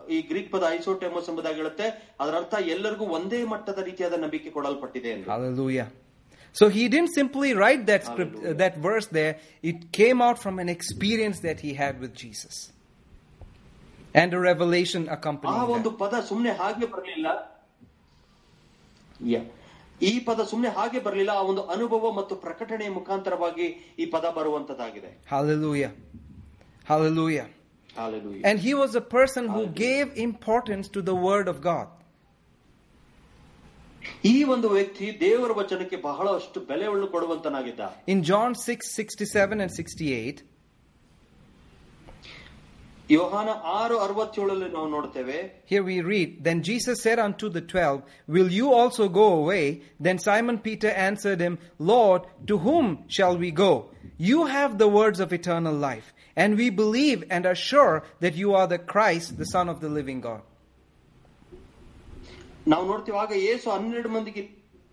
ಈ 0.00 0.18
ಗ್ರೀಕ್ 0.28 0.50
ಪದ 0.52 0.64
ಐಸೋಟೆಮೋಸ್ 0.76 1.28
ಎಂಬುದಾಗಿ 1.30 1.58
ಹೇಳುತ್ತೆ 1.60 1.86
ಅದರ 2.20 2.34
ಅರ್ಥ 2.40 2.54
ಎಲ್ಲರಿಗೂ 2.74 3.06
ಒಂದೇ 3.16 3.40
ಮಟ್ಟದ 3.52 3.80
ರೀತಿಯಾದ 3.88 4.16
ನಂಬಿಕೆ 4.24 4.50
ಕೊಡಲ್ಪಟ್ಟಿದೆ 4.56 5.10
ಎಂದು 5.14 5.28
Hallelujah. 5.32 5.86
So 6.54 6.66
he 6.68 6.84
didn't 6.88 7.12
simply 7.12 7.50
write 7.54 7.82
that 7.88 8.02
script, 8.04 8.32
uh, 8.32 8.38
Hallelujah. 8.38 8.58
that 8.62 8.74
verse 8.86 9.08
there. 9.18 9.32
It 9.64 9.78
came 9.92 10.18
out 10.26 10.38
from 10.44 10.54
an 10.58 10.70
experience 10.70 11.40
that 11.40 11.58
he 11.60 11.72
had 11.82 11.94
with 12.04 12.12
Jesus, 12.22 12.56
and 14.14 14.32
a 14.32 14.42
revelation 14.46 15.02
ಆ 15.06 15.16
accompanying 15.16 15.72
ಒಂದು 15.76 15.90
that. 15.90 16.00
ಪದ 16.02 16.20
ಸುಮ್ನೆ 16.30 16.52
ಹಾಗೆ 16.62 16.88
ಬರಲಿಲ್ಲ 16.94 17.26
Yeah. 19.28 19.44
ಈ 20.02 20.12
ಪದ 20.26 20.40
ಸುಮ್ನೆ 20.50 20.70
ಹಾಗೆ 20.76 20.98
ಬರಲಿಲ್ಲ 21.06 21.32
ಆ 21.38 21.44
ಒಂದು 21.50 21.62
ಅನುಭವ 21.74 22.10
ಮತ್ತು 22.12 22.34
ಪ್ರಕಟಣೆಯ 22.42 22.90
ಮುಖಾಂತರವಾಗಿ 22.98 23.66
ಈ 23.98 24.06
ಪದ 24.14 24.26
ಬರುವಂತದ್ದಾಗಿದೆ 24.36 25.10
Hallelujah. 25.32 25.90
Hallelujah. 26.84 27.46
Hallelujah. 27.96 28.42
And 28.44 28.58
he 28.58 28.72
was 28.74 28.92
a 28.94 29.04
person 29.16 29.44
who 29.46 29.62
Hallelujah. 29.62 29.80
gave 29.84 30.06
importance 30.18 30.88
to 30.88 31.02
the 31.02 31.16
word 31.28 31.48
of 31.48 31.58
God. 31.62 31.88
ಈ 34.28 34.36
ಒಂದು 34.52 34.68
ವ್ಯಕ್ತಿ 34.68 35.06
ದೇವರ 35.20 35.52
ವಚನಕ್ಕೆ 35.58 35.96
ಬಹಳಷ್ಟು 36.06 36.58
ಬೆಲೆಯನ್ನು 36.68 37.08
ಕೊಡುವಂತನಾಗಿದ್ದ 37.14 37.82
In 38.14 38.20
John 38.30 38.52
6 38.68 38.92
67 39.00 39.64
and 39.64 39.72
68, 39.76 39.78
ಯೋಹಾನ 39.78 39.86
ಆರು 39.86 39.86
ಅರವತ್ತೇಳಲ್ಲಿ 39.88 40.26
ನಾವು 40.28 40.36
ನೋಡ್ತೇವೆ 40.38 40.51
Here 45.64 45.82
we 45.82 46.00
read, 46.02 46.44
Then 46.44 46.62
Jesus 46.62 47.00
said 47.00 47.18
unto 47.18 47.48
the 47.48 47.62
twelve, 47.62 48.02
Will 48.26 48.50
you 48.52 48.66
also 48.74 49.08
go 49.08 49.32
away? 49.32 49.80
Then 49.98 50.18
Simon 50.18 50.58
Peter 50.58 50.90
answered 50.90 51.40
him, 51.40 51.58
Lord, 51.78 52.22
to 52.48 52.58
whom 52.58 53.04
shall 53.08 53.38
we 53.38 53.50
go? 53.50 53.72
You 54.18 54.44
have 54.46 54.76
the 54.76 54.88
words 54.88 55.20
of 55.20 55.32
eternal 55.32 55.72
life, 55.74 56.12
and 56.36 56.56
we 56.56 56.68
believe 56.68 57.24
and 57.30 57.46
are 57.46 57.54
sure 57.54 58.04
that 58.20 58.34
you 58.34 58.54
are 58.54 58.66
the 58.66 58.78
Christ, 58.78 59.38
the 59.38 59.46
Son 59.46 59.70
of 59.70 59.80
the 59.80 59.88
living 59.88 60.20
God. 60.20 60.42
ನಾವು 62.72 62.84
ನೋಡ್ತೀವಿ 62.90 63.18
ಆಗ 63.24 63.34
ಯೇಸು 63.48 63.66
ಹನ್ನೆರಡು 63.74 64.08
ಮಂದಿಗೆ 64.16 64.42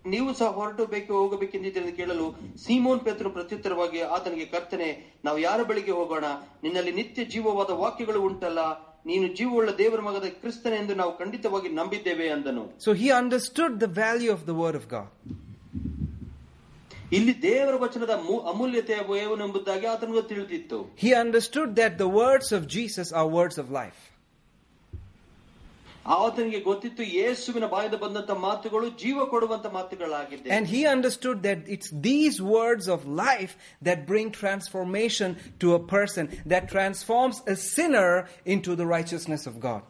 ನೀವು 0.05 0.33
ಸಹ 0.33 0.47
ಹೊರಟು 0.47 0.85
ಬೇಕು 0.85 1.13
ಹೋಗಬೇಕೆಂದಿದ್ದೆಂದು 1.13 1.91
ಕೇಳಲು 1.97 2.55
ಸೀಮೋನ್ 2.63 2.99
ಪೇತ್ರ 2.99 3.27
ಪ್ರತ್ಯುತ್ತರವಾಗಿ 3.27 4.01
ಆತನಿಗೆ 4.01 4.45
ಕರ್ತನೆ 4.45 5.19
ನಾವು 5.25 5.39
ಯಾರ 5.39 5.63
ಬಳಿಗೆ 5.63 5.91
ಹೋಗೋಣ? 5.91 6.25
ನಿನ್ನಲ್ಲಿ 6.63 6.91
ನಿತ್ಯ 6.91 7.25
ಜೀವವಾದ 7.25 7.69
ವಾಕ್ಯಗಳು 7.69 8.21
ಉಂಟಲ್ಲ. 8.21 8.59
ನೀನು 9.05 9.27
ಜೀವವುಳ್ಳ 9.27 9.69
ದೇವರ 9.77 10.01
ಮಗದ 10.01 10.25
ಕ್ರಿಸ್ತನ 10.25 10.73
ಎಂದು 10.73 10.95
ನಾವು 10.95 11.17
ಖಂಡಿತವಾಗಿ 11.17 11.69
ನಂಬಿದ್ದೇವೆ 11.69 12.29
ಅಂದನು. 12.29 12.79
So 12.85 12.93
he 12.93 13.09
understood 13.09 13.81
the 13.81 13.83
value 13.83 14.33
of 14.33 14.47
the 14.47 14.49
word 14.49 14.77
of 14.77 14.87
God 14.87 15.09
ಇಲ್ಲಿ 17.13 17.41
ದೇವರ 17.41 17.75
ವಚನದ 17.75 18.13
ಅಮೂಲ್ಯತೆ 18.51 18.93
ಎಂಬುದಾಗಿ 18.93 19.85
ಆತನಿಗೂ 19.85 20.21
ತಿಳಿದಿತ್ತು. 20.21 20.95
He 20.97 21.11
understood 21.11 21.77
that 21.77 21.99
the 21.99 22.01
words 22.01 22.53
of 22.53 22.65
Jesus 22.65 23.13
are 23.13 23.27
words 23.27 23.59
of 23.59 23.71
life 23.71 24.10
ಆತನಿಗೆ 26.16 26.60
ಗೊತ್ತಿತ್ತು 26.60 27.02
ಯೇಸುವಿನ 27.16 27.66
ಬಾಯಿಂದ 27.72 27.96
ಬಂದಂತ 28.02 28.32
ಮಾತುಗಳು 28.44 28.86
ಜೀವ 29.02 29.26
ಕೊಡುವಂತ 29.32 29.66
ಮಾತುಗಳಾಗಿದ್ದೆ 29.76 30.50
And 30.56 30.66
he 30.74 30.80
understood 30.86 31.38
that 31.48 31.60
it's 31.74 31.90
these 32.08 32.36
words 32.56 32.86
of 32.88 33.00
life 33.24 33.52
that 33.82 33.98
bring 34.06 34.28
transformation 34.36 35.30
to 35.62 35.68
a 35.74 35.82
person, 35.94 36.24
that 36.46 36.64
transforms 36.68 37.38
a 37.54 37.56
sinner 37.72 38.12
into 38.54 38.72
the 38.80 38.86
righteousness 38.96 39.44
of 39.52 39.56
God. 39.68 39.82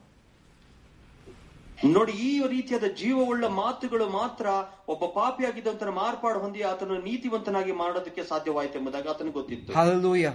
ನೋಡಿ 1.93 2.12
ಈ 2.27 2.33
ರೀತಿಯಾದ 2.53 2.89
ಜೀವವುಳ್ಳ 3.01 3.47
ಮಾತುಗಳು 3.62 4.07
ಮಾತ್ರ 4.18 4.47
ಒಬ್ಬ 4.89 5.05
ಪಾಪಿಯಾಗಿದ್ದಂತರ 5.16 5.91
ಮಾರ್ಪಾಡು 5.99 6.39
ಹೊಂದಿ 6.45 6.62
ಆತನು 6.70 6.95
ನೀತಿವಂತನಾಗಿ 7.09 7.72
ಮಾಡೋದಕ್ಕೆ 7.83 8.22
ಸಾಧ್ಯವಾಯಿತು 8.31 8.79
ಎಂಬುದಾಗಿ 8.81 9.09
ಆತನಿಗೆ 9.14 9.37
ಗೊತ್ತಿತ್ತು 9.41 9.74
Hallelujah. 9.81 10.35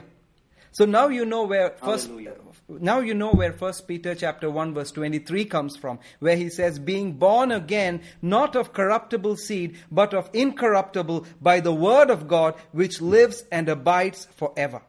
So 0.76 0.84
now 0.84 1.08
you 1.08 1.24
know 1.24 1.44
where 1.44 1.70
first 1.70 2.08
Hallelujah. 2.08 2.34
now 2.68 2.98
you 3.00 3.14
know 3.14 3.32
where 3.32 3.50
first 3.50 3.88
Peter 3.88 4.14
chapter 4.14 4.50
1 4.50 4.74
verse 4.74 4.90
23 4.90 5.46
comes 5.46 5.74
from 5.74 5.98
where 6.18 6.36
he 6.36 6.50
says 6.50 6.78
being 6.78 7.14
born 7.14 7.50
again 7.50 8.02
not 8.20 8.54
of 8.54 8.74
corruptible 8.74 9.36
seed 9.36 9.78
but 9.90 10.12
of 10.12 10.28
incorruptible 10.34 11.24
by 11.40 11.60
the 11.60 11.72
word 11.72 12.10
of 12.10 12.28
God 12.28 12.56
which 12.72 13.00
lives 13.00 13.44
and 13.50 13.70
abides 13.70 14.28
forever. 14.36 14.82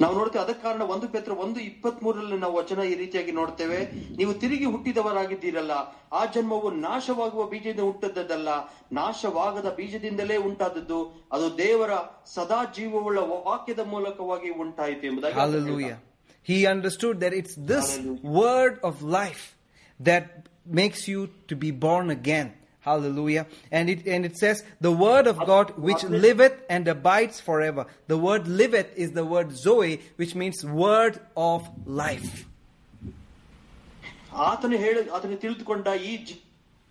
ನಾವು 0.00 0.14
ನೋಡ್ತೇವೆ 0.18 0.42
ಅದಕ್ಕೆ 0.44 0.62
ಕಾರಣ 0.62 0.82
ಒಂದು 0.92 1.06
ಪೇತ್ರ 1.08 1.32
ಒಂದು 1.44 1.58
ಇಪ್ಪತ್ತ್ 1.60 2.02
ಮೂರರಲ್ಲಿ 2.04 2.38
ನಾವು 2.38 2.54
ವಚನ 2.56 2.84
ಈ 2.90 2.94
ರೀತಿಯಾಗಿ 2.94 3.32
ನೋಡ್ತೇವೆ 3.32 3.78
ನೀವು 4.18 4.32
ತಿರುಗಿ 4.34 4.64
ಹುಟ್ಟಿದವರಾಗಿದ್ದೀರಲ್ಲ 4.64 5.74
ಆ 6.12 6.22
ಜನ್ಮವು 6.34 6.70
ನಾಶವಾಗುವ 6.84 7.44
ಬೀಜದಿಂದ 7.46 7.82
ಹುಟ್ಟದ್ದಲ್ಲ 7.88 8.52
ನಾಶವಾಗದ 8.92 9.70
ಬೀಜದಿಂದಲೇ 9.78 10.36
ಉಂಟಾದದ್ದು 10.48 11.00
ಅದು 11.32 11.58
ದೇವರ 11.58 11.92
ಸದಾ 12.34 12.60
ಜೀವವುಳ್ಳ 12.78 13.18
ವಾಕ್ಯದ 13.48 13.84
ಮೂಲಕವಾಗಿ 13.86 14.50
ಉಂಟಾಯಿತು 14.64 15.06
ಎಂಬುದಾಗಿ. 15.06 15.90
He 16.46 16.58
understood 16.66 17.20
that 17.20 17.32
it's 17.32 17.54
this 17.72 17.88
Hallelujah. 17.88 18.30
word 18.38 18.74
of 18.82 19.02
life 19.18 19.42
that 20.00 20.24
makes 20.78 21.02
you 21.06 21.20
to 21.48 21.54
be 21.56 21.70
born 21.82 22.08
again. 22.10 22.48
Hallelujah. 22.85 23.43
And 23.71 23.89
it, 23.89 24.05
and 24.07 24.25
it 24.25 24.35
says, 24.37 24.57
the 24.79 24.91
word 25.03 25.25
of 25.25 25.37
God 25.45 25.67
which 25.79 26.01
Hallelujah. 26.01 26.21
liveth 26.21 26.57
and 26.69 26.87
abides 26.87 27.37
forever. 27.41 27.83
The 28.07 28.17
word 28.19 28.43
liveth 28.59 28.91
is 28.95 29.11
the 29.11 29.25
word 29.25 29.49
Zoe, 29.57 29.93
which 30.17 30.35
means 30.35 30.57
word 30.81 31.15
of 31.45 31.61
life. 32.03 32.33
ಆತನು 34.45 34.77
ಹೇಳ 34.77 34.95
ಆತನು 35.15 35.37
ತಿಳಿದುಕೊಂಡ 35.37 35.87
ಈ 36.05 36.13
ಜೀ- 36.27 36.39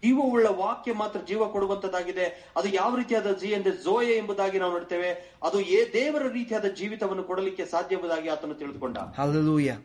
ಜೀವವುಳ್ಳ 0.02 0.48
ವಾಕ್ಯ 0.58 0.92
ಮಾತ್ರ 0.94 1.18
ಜೀವ 1.28 1.44
ಕೊಡುವಂತದ್ದಾಗಿದೆ 1.52 2.24
ಅದು 2.56 2.68
ಯಾವ 2.74 2.90
ರೀತಿಯಾದ 2.96 3.30
ಜೀ 3.42 3.50
ಅಂದ್ರೆ 3.54 3.72
ಜೋಯೆ 3.84 4.14
ಎಂಬುದಾಗಿ 4.16 4.58
ನಾವು 4.58 4.72
ನೋಡ್ತೇವೆ 4.72 5.10
ಅದು 5.42 5.58
ಏ 5.76 5.80
ದೇವರ 5.92 6.24
ರೀತಿಯಾದ 6.38 6.68
ಜೀವಿತವನ್ನು 6.80 7.24
ಕೊಡಲಿಕ್ಕೆ 7.30 7.64
ಸಾಧ್ಯ 7.66 7.96
ಎಂಬುದಾಗಿ 7.98 8.28
ಆತನು 8.34 8.54
ತಿಳಿದುಕೊಂಡ 8.54 8.96
Hallelujah. 9.20 9.78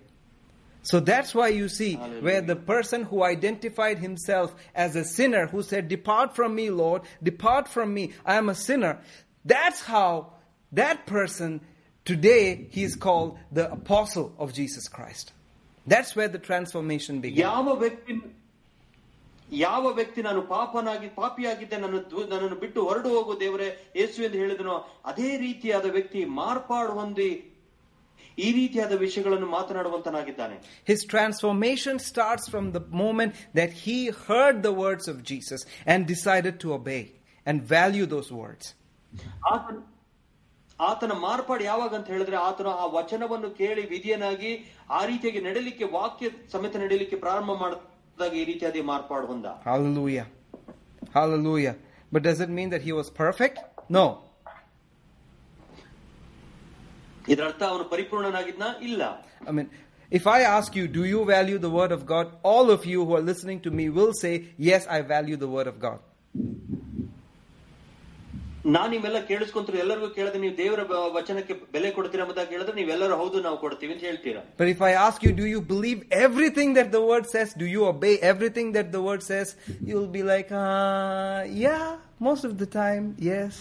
So 0.84 1.00
that's 1.02 1.36
why 1.36 1.50
you 1.52 1.68
see 1.70 1.94
Hallelujah. 1.96 2.24
where 2.24 2.42
the 2.44 2.56
person 2.68 3.04
who 3.04 3.18
identified 3.26 3.98
himself 4.00 4.50
as 4.76 4.96
a 4.96 5.04
sinner, 5.08 5.46
who 5.48 5.62
said, 5.64 5.88
Depart 5.90 6.36
from 6.36 6.56
me, 6.56 6.70
Lord, 6.72 7.02
depart 7.24 7.68
from 7.68 7.94
me, 7.94 8.04
I 8.26 8.36
am 8.36 8.50
a 8.50 8.56
sinner. 8.58 8.94
That's 9.46 9.82
how 9.86 10.12
that 10.72 11.06
person 11.08 11.52
today 12.06 12.68
he 12.72 12.84
is 12.84 12.96
called 12.98 13.32
the 13.52 13.72
apostle 13.72 14.28
of 14.38 14.54
Jesus 14.54 14.88
Christ. 14.88 15.28
That's 15.88 16.16
where 16.16 16.30
the 16.30 16.40
transformation 16.40 17.16
began. 17.20 17.44
ಯಾವ 17.46 17.68
ವ್ಯಕ್ತಿ 17.76 18.14
ಯಾವ 19.52 19.84
ವ್ಯಕ್ತಿ 19.90 20.22
ನಾನು 20.22 20.42
ಪಾಪನಾಗಿ 20.48 21.08
ಪಾಪಿಯಾಗಿದ್ದೆ 21.16 21.78
ನನ್ನ 21.78 21.98
ದೂ- 22.12 22.26
ನನ್ನನ್ನು 22.32 22.56
ಬಿಟ್ಟು 22.56 22.80
ಹೊರಡು 22.86 23.10
ಹೋಗು 23.10 23.40
ದೇವರೇ 23.40 23.70
ಯೇಸು 23.96 24.20
ಎಂದು 24.24 24.38
ಹೇಳಿದನೋ 24.38 24.76
ಅದೇ 25.06 25.38
ರೀತಿಯಾದ 25.38 25.86
ವ್ಯಕ್ತಿ 25.96 26.26
ಮಾರ್ಪಾಡು 26.42 26.92
ಹೊಂದಿ 26.94 27.30
ಈ 28.38 28.50
ರೀತಿಯಾದ 28.58 28.94
ವಿಷಯಗಳನ್ನು 29.04 29.48
ಮಾತನಾಡುವಂತನಾಗಿದ್ದಾನೆ 29.56 30.58
His 30.92 31.02
transformation 31.14 31.96
starts 32.10 32.46
from 32.54 32.66
the 32.78 32.84
moment 33.02 33.32
that 33.60 33.72
he 33.84 33.98
heard 34.28 34.58
the 34.68 34.74
words 34.84 35.08
of 35.14 35.18
Jesus 35.32 35.62
and 35.92 36.00
decided 36.14 36.56
to 36.64 36.70
obey 36.78 37.04
and 37.46 37.58
value 37.78 38.06
those 38.16 38.30
words. 38.42 38.66
ಆತನ 39.54 39.78
ಆತನ 40.80 41.14
ಮಾರ್ಪಾಡು 41.26 41.64
ಯಾವಾಗ 41.70 41.94
ಅಂತ 42.00 42.08
ಹೇಳಿದ್ರೆ 42.14 42.38
ಆತನು 42.48 42.72
ಆ 42.84 42.86
ವಚನವನ್ನು 42.98 43.50
ಕೇಳಿ 43.60 43.84
ವಿಧಿಯನಾಗಿ 43.94 44.52
ಆ 44.98 45.02
ರೀತಿಯಾಗಿ 45.12 45.42
ನಡೀಲಿಕ್ಕೆ 45.48 45.86
ವಾಕ್ಯ 45.98 46.28
ಸಮೇತ 46.54 46.76
ನಡೀಲಿಕ್ಕೆ 46.84 47.18
ಪ್ರಾರಂಭ 47.26 47.52
ಮಾಡಿದಾಗ 47.64 48.34
ಈ 48.42 48.46
ರೀತಿಯಾದ 48.52 48.84
ಮಾರ್ಪಾಡು 48.94 49.28
ಹೊಂದ 49.34 49.48
Hallelujah. 49.70 50.26
Hallelujah. 51.18 51.76
But 52.12 52.22
does 52.24 52.40
it 52.40 52.52
mean 52.58 52.70
that 52.70 52.84
he 52.88 52.94
was 53.00 53.10
perfect? 53.24 53.58
No. 53.98 54.06
ಇದರ 57.28 57.44
ಅರ್ಥ 57.50 57.64
ಅವನು 57.72 57.86
ಪರಿಪೂರ್ಣನಾಗಿದ್ನ 57.94 58.68
ಇಲ್ಲ 58.90 59.02
I 59.50 59.54
mean, 59.58 59.68
if 60.12 60.26
I 60.28 60.42
ask 60.58 60.70
you, 60.80 60.86
do 60.98 61.04
you 61.06 61.20
value 61.26 61.60
the 61.60 61.74
word 61.80 61.92
of 61.98 62.02
God? 62.14 62.28
All 62.52 62.68
of 62.76 62.82
you 62.92 63.00
who 63.06 63.14
are 63.18 63.26
listening 63.32 63.60
to 63.66 63.72
me 63.80 63.86
will 63.98 64.14
say, 64.24 64.34
yes, 64.70 64.84
I 64.98 65.02
value 65.16 65.38
the 65.46 65.52
word 65.58 65.68
of 65.74 65.78
God. 65.88 66.00
ನಾನ್ 68.76 68.90
ನಿಮ್ಮೆಲ್ಲ 68.94 69.20
ಕೇಳಿಸ್ಕೊಂತ್ರು 69.30 69.76
ಎಲ್ಲರಿಗೂ 69.84 70.08
ಕೇಳಿದ್ರೆ 70.16 70.40
ನೀವು 70.44 70.56
ದೇವರ 70.62 70.82
ಬ- 70.90 71.04
ವಚನಕ್ಕೆ 71.18 71.54
ಬೆಲೆ 71.76 71.90
ಕೊಡ್ತೀರಾ 71.98 72.24
ಎಂಬುದಾಗಿ 72.26 72.52
ಹೇಳಿದ್ರೆ 72.56 72.76
ನೀವೆಲ್ಲರೂ 72.80 73.16
ಹೌದು 73.22 73.38
ನಾವು 73.46 73.58
ಕೊಡ್ತೀವಿ 73.64 73.92
ಅಂತ 73.96 74.04
ಹೇಳ್ತೀರಾ 74.10 74.42
But 74.60 74.68
if 74.74 74.82
I 74.90 74.94
ask 75.06 75.20
you, 75.26 75.32
do 75.42 75.46
you 75.54 75.62
believe 75.74 76.00
everything 76.26 76.72
that 76.80 76.90
the 76.96 77.02
word 77.10 77.26
says? 77.34 77.50
Do 77.64 77.68
you 77.76 77.84
obey 77.94 78.14
everything 78.32 78.70
that 78.78 78.90
the 78.96 79.02
word 79.08 79.24
says? 79.32 79.50
You'll 79.90 80.12
be 80.20 80.24
like, 80.34 80.50
uh, 80.64 81.38
yeah, 81.66 81.86
most 82.28 82.44
of 82.50 82.56
the 82.64 82.70
time, 82.82 83.06
yes. 83.32 83.54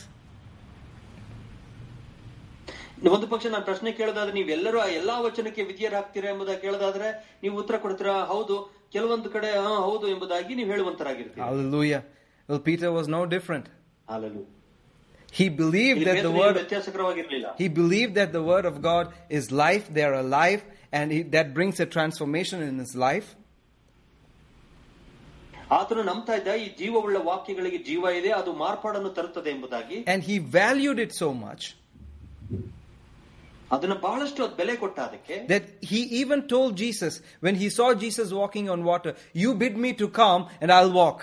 ಒಂದು 3.12 3.26
ಪಕ್ಷ 3.32 3.45
ನಾನು 3.54 3.66
ಪ್ರಶ್ನೆ 3.70 3.89
ಕೇಳೋದಾದ್ರೆ 3.99 4.34
ನೀವೆಲ್ಲರೂ 4.38 4.78
ಆ 4.80 4.88
ಎಲ್ಲಾ 4.99 5.16
ವಚನಕ್ಕೆ 5.26 5.62
ವಿಧಿಯರಾಗ್ತೀರಾ 5.70 6.28
ಎಂಬುದಾಗಿ 6.34 6.62
ಕೇಳೋದಾದ್ರೆ 6.66 7.08
ನೀವು 7.43 7.56
ಉತ್ತರ 7.62 7.78
ಕೊಡ್ತೀರಾ 7.86 8.14
ಹೌದು 8.34 8.56
ಕೆಲವೊಂದು 8.93 9.30
ಕಡೆ 9.30 9.49
ಹೌದು 9.88 10.06
ಎಂಬುದಾಗಿ 10.14 10.56
ನೀವು 10.60 10.70
ಹೇಳುವಂತರಾಗಿರ್ತೀರಿ 10.74 11.43
Hallelujah. 11.47 12.01
Well, 12.49 12.62
Peter 12.70 12.89
was 12.91 13.08
no 13.08 13.22
different. 13.36 13.66
He 15.34 15.45
believed 15.62 16.01
that 16.08 16.18
the 16.22 16.32
word 16.32 16.58
He 17.62 17.68
believed 17.80 18.14
that 18.16 18.32
the 18.34 18.43
word 18.43 18.66
of 18.72 18.76
God 18.82 19.06
is 19.38 19.45
life, 19.66 19.86
they 19.95 20.04
are 20.04 20.18
alive, 20.26 20.62
and 20.91 21.06
he, 21.12 21.20
that 21.36 21.47
brings 21.56 21.80
a 21.80 21.88
transformation 21.88 22.60
in 22.70 22.76
his 22.84 22.93
life. 23.08 23.30
ಆತನು 25.72 26.01
ನಂಬ್ತಾ 26.10 26.34
ಇದ್ದ 26.39 26.51
ಈ 26.64 26.66
ಜೀವವುಳ್ಳ 26.80 27.18
ವಾಕ್ಯಗಳಿಗೆ 27.30 27.80
ಜೀವ 27.88 28.10
ಇದೆ 28.18 28.32
ಅದು 28.39 28.51
ಮಾರ್ಪಾಡನ್ನು 28.64 29.12
ತರುತ್ತದೆ 29.18 29.49
ಎಂಬುದಾಗಿ 29.49 29.97
And 30.14 30.22
he 30.30 30.36
valued 30.58 30.99
it 31.06 31.14
so 31.24 31.30
much 31.45 31.64
ಅದನ್ನ 33.73 33.95
ಬಹಳಷ್ಟು 34.05 34.41
ಅದು 34.45 34.55
ಬೆಲೆ 34.61 34.75
ಕೊಟ್ಟ 34.83 34.99
ಅದಕ್ಕೆ 35.07 35.35
that 35.51 35.64
he 35.91 35.99
even 36.21 36.41
told 36.53 36.71
Jesus, 36.85 37.14
when 37.47 37.57
he 37.62 37.69
saw 37.79 37.89
Jesus 38.05 38.29
walking 38.41 38.69
on 38.75 38.81
water, 38.85 39.12
You 39.43 39.51
bid 39.62 39.75
me 39.85 39.91
to 40.03 40.07
come 40.21 40.43
and 40.62 40.71
I'll 40.77 40.95
walk. 41.03 41.21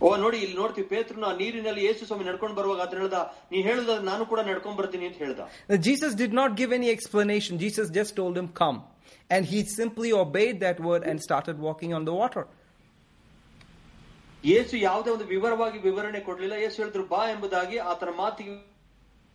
ಓ 0.00 0.10
ನೋಡಿ 0.22 0.38
ಇಲ್ಲಿ 0.44 0.54
ನೋಡ್ತೀವಿ 0.60 0.86
ಪೇತ್ರನು 0.92 1.26
ಆ 1.30 1.32
ನೀರಿನಲ್ಲಿ 1.40 1.82
ಯೇಸು 1.86 2.02
ಸ್ವಾಮಿ 2.08 2.24
ನಡ್ಕೊಂಡು 2.28 2.54
ಬರುವಾಗ 2.58 2.80
ಆತ 2.84 2.94
ಹೇಳ್ದ 3.00 3.18
ನೀ 3.50 3.58
ಹೇಳುದ 3.66 3.94
ನಾನು 4.08 4.22
ಕೂಡ 4.30 4.40
ನಡ್ಕೊಂಡ್ 4.48 4.78
ಬರ್ತೀನಿ 4.80 5.04
ಅಂತ 5.08 5.18
ಹೇಳ್ದ 5.24 5.40
Now, 5.70 5.78
Jesus 5.88 6.12
did 6.22 6.32
not 6.40 6.50
give 6.60 6.70
any 6.78 6.88
explanation, 6.96 7.52
Jesus 7.64 7.86
just 7.98 8.12
told 8.20 8.36
him, 8.40 8.48
Come. 8.60 8.78
And 9.30 9.44
he 9.52 9.58
simply 9.80 10.10
obeyed 10.22 10.56
that 10.66 10.78
word 10.88 11.02
and 11.10 11.16
started 11.28 11.58
walking 11.66 11.92
on 11.98 12.04
the 12.10 12.14
water. 12.22 12.44
Yesu 14.44 14.74
ಯಾವುದೇ 14.88 15.10
ಒಂದು 15.14 15.26
ವಿವರವಾಗಿ 15.34 15.78
ವಿವರಣೆ 15.88 16.20
ಕೊಡ್ಲಿಲ್ಲ 16.28 16.54
ಯೇಸು 16.64 16.76
ಹೇಳಿದ್ರು 16.82 17.02
ಬಾ 17.12 17.22
ಎಂಬುದಾಗಿ 17.32 17.78
ಆತನ 17.92 18.12
ಮಾತಿಗೆ 18.20 18.54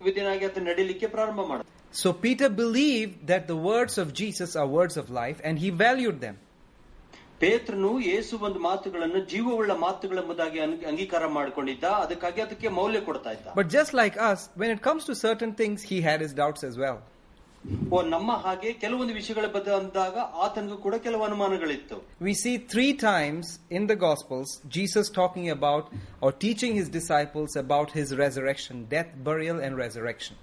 ವಿಧಿನಾಗಿ 0.02 0.46
ಆತ 0.46 0.60
ನಡೀಲಿಕ್ಕೆ 0.70 1.08
ಪ್ರಾರಂಭ 1.08 1.42
ಮಾಡ 1.48 1.62
So 1.94 2.10
Peter 2.24 2.48
believed 2.56 3.14
that 3.28 3.44
the 3.48 3.58
words 3.68 3.94
of 3.98 4.08
Jesus 4.22 4.52
are 4.60 4.68
words 4.80 4.96
of 5.02 5.08
life 5.18 5.38
and 5.48 5.56
he 5.60 5.70
valued 5.84 6.18
them. 6.20 6.36
ಪೇತ್ರನು 7.40 7.92
ಯೇಸು 8.08 8.36
ಒಂದು 8.38 8.60
ಮಾತುಗಳನ್ನು 8.60 9.20
ಜೀವವುಳ್ಳ 9.26 9.72
ಮಾತುಗಳೆಂಬುದಾಗಿ 9.78 10.60
ಅನ್- 10.60 10.86
ಅಂಗೀಕಾರ 10.86 11.28
ಮಾಡಿಕೊಂಡಿದ್ದ 11.38 11.86
ಅದಕ್ಕಾಗಿ 12.04 12.42
ಅದಕ್ಕೆ 12.42 12.70
ಮೌಲ್ಯ 12.78 13.00
ಕೊಡ್ತಾ 13.02 13.32
ಇದ್ದ 13.32 13.56
But 13.56 13.70
just 13.70 13.94
like 13.94 14.16
us, 14.30 14.42
when 14.56 14.72
it 14.76 14.82
comes 14.82 15.04
to 15.06 15.16
certain 15.26 15.54
things, 15.54 15.82
he 15.92 16.00
had 16.02 16.22
his 16.26 16.34
doubts 16.34 16.64
as 16.64 16.78
well. 16.78 17.00
ಓ 17.91 18.03
ನಮ್ಮ 18.07 18.33
ಹಾಗೆ 18.45 18.71
ಕೆಲವೊಂದು 18.83 19.15
ವಿಷಯಗಳ 19.15 19.47
ಬಗ್ಗೆ 19.47 19.73
ಅಂದಾಗ 19.79 20.15
ಆತನಿಗೂ 20.45 20.77
ಕೂಡ 20.77 20.95
ಕೆಲವು 21.07 21.23
ಅನುಮಾನಗಳಿತ್ತು 21.23 21.97
We 22.21 22.35
see 22.43 22.55
three 22.73 22.93
times 23.03 23.47
in 23.71 23.83
the 23.87 23.97
Gospels 24.07 24.51
Jesus 24.77 25.07
talking 25.19 25.49
about 25.51 25.85
or 26.21 26.31
teaching 26.45 26.73
his 26.81 26.89
disciples 26.91 27.51
about 27.57 27.91
his 27.91 28.09
resurrection, 28.23 28.77
death, 28.95 29.11
burial, 29.25 29.61
and 29.67 29.75
resurrection. 29.85 30.37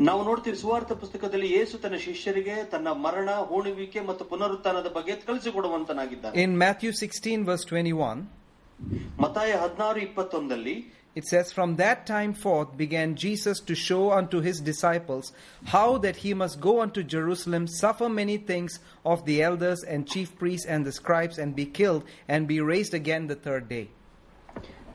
ನಾವು 0.00 0.20
ನೋಡ್ತೀವಿ 0.24 0.56
ಸುವಾರ್ಥ 0.60 0.92
ಪುಸ್ತಕದಲ್ಲಿ 1.02 1.48
ಯೇಸು 1.56 1.74
ತನ್ನ 1.78 1.96
ಶಿಷ್ಯರಿಗೆ 2.04 2.54
ತನ್ನ 2.70 2.88
ಮರಣ 3.04 3.30
ಹೂಣುವಿಕೆ 3.50 4.00
ಮತ್ತು 4.08 4.24
ಪುನರುತ್ಥಾನದ 4.24 4.88
ಬಗ್ಗೆ 4.96 5.14
ಕಲಿಸಿಕೊಡುವಂತನಾಗಿದ್ದಾನೆ 5.26 6.36
In 6.44 6.52
Matthew 6.64 6.92
16, 7.00 7.44
verse 7.50 7.66
21, 7.66 8.22
ಮತಾಯ 9.22 9.50
ಹದಿನಾರು 9.62 10.00
ಇಪ್ಪತ್ತೊಂದಲ್ಲಿ 10.06 10.76
it 11.15 11.25
says, 11.25 11.51
From 11.51 11.75
that 11.77 12.05
time 12.05 12.33
forth 12.35 12.77
began 12.77 13.15
Jesus 13.15 13.59
to 13.61 13.73
show 13.75 14.11
unto 14.11 14.39
his 14.39 14.59
disciples 14.61 15.33
how 15.65 15.97
that 15.99 16.17
he 16.17 16.33
must 16.33 16.59
go 16.61 16.73
unto 16.81 17.01
Jerusalem, 17.03 17.65
suffer 17.67 18.07
many 18.07 18.37
things 18.51 18.79
of 19.05 19.25
the 19.25 19.41
elders 19.41 19.83
and 19.83 20.07
chief 20.07 20.37
priests 20.37 20.67
and 20.67 20.85
the 20.85 20.91
scribes, 20.91 21.37
and 21.39 21.55
be 21.55 21.65
killed, 21.79 22.03
and 22.27 22.47
be 22.47 22.59
raised 22.73 22.93
again 22.93 23.25
the 23.27 23.39
third 23.47 23.67
day. 23.69 23.85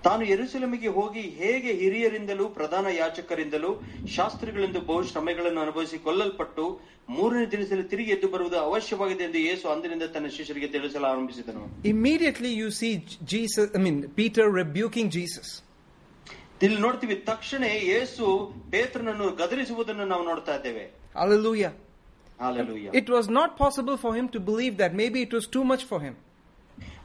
ತಾನು 0.06 0.22
ಯೆರೂಸಲೇಮಿಗೆ 0.28 0.90
ಹೋಗಿ 0.96 1.22
ಹೇಗೆ 1.40 1.72
ಹಿರಿಯರಿಂದಲೂ 1.80 2.44
ಪ್ರಧಾನ 2.56 2.86
ಯಾಚಕರಿಂದಲೂ 3.00 3.68
ಶಾಸ್ತ್ರಿಗಳಿಂದ 4.14 4.78
ಬಹು 4.88 5.02
ಶ್ರಮೆಗಳನ್ನು 5.10 5.60
ಅನುಭವಿಸಿ 5.66 5.98
ಕೊಲ್ಲಲ್ಪಟ್ಟು 6.06 6.64
ಮೂರನೇ 7.16 7.44
ದಿನದಲ್ಲಿ 7.52 7.84
ತಿರುಗಿ 7.92 8.10
ಎದ್ದು 8.16 8.28
ಬರುವುದು 8.32 8.58
ಅವಶ್ಯವಾಗಿದೆ 8.66 9.24
ಎಂದು 9.28 9.40
ಯೇಸು 9.48 9.66
ಅಂದಿನಿಂದ 9.74 10.06
ತನ್ನ 10.14 10.30
ಶಿಷ್ಯರಿಗೆ 10.38 10.68
ತಿಳಿಸಲು 10.76 11.06
ಆರಂಭಿಸಿದನು 11.12 11.62
Immediately 11.94 12.52
you 12.62 12.70
see 12.80 12.92
Jesus, 13.34 13.66
I 13.78 13.82
mean, 13.86 13.98
Peter 14.20 14.46
rebuking 14.62 15.08
Jesus. 15.18 15.48
ಇಲ್ಲಿ 16.62 16.80
ನೋಡ್ತೀವಿ 16.80 17.16
ತಕ್ಷಣ 17.24 17.62
ಯೇಸು 17.86 18.24
ಪೇತ್ರನನ್ನು 18.70 19.30
ಗದರಿಸುವುದನ್ನು 19.32 20.04
ನಾವು 20.04 20.24
ನೋಡ್ತಾ 20.24 20.54
ಇದ್ದೇವೆ 20.54 20.84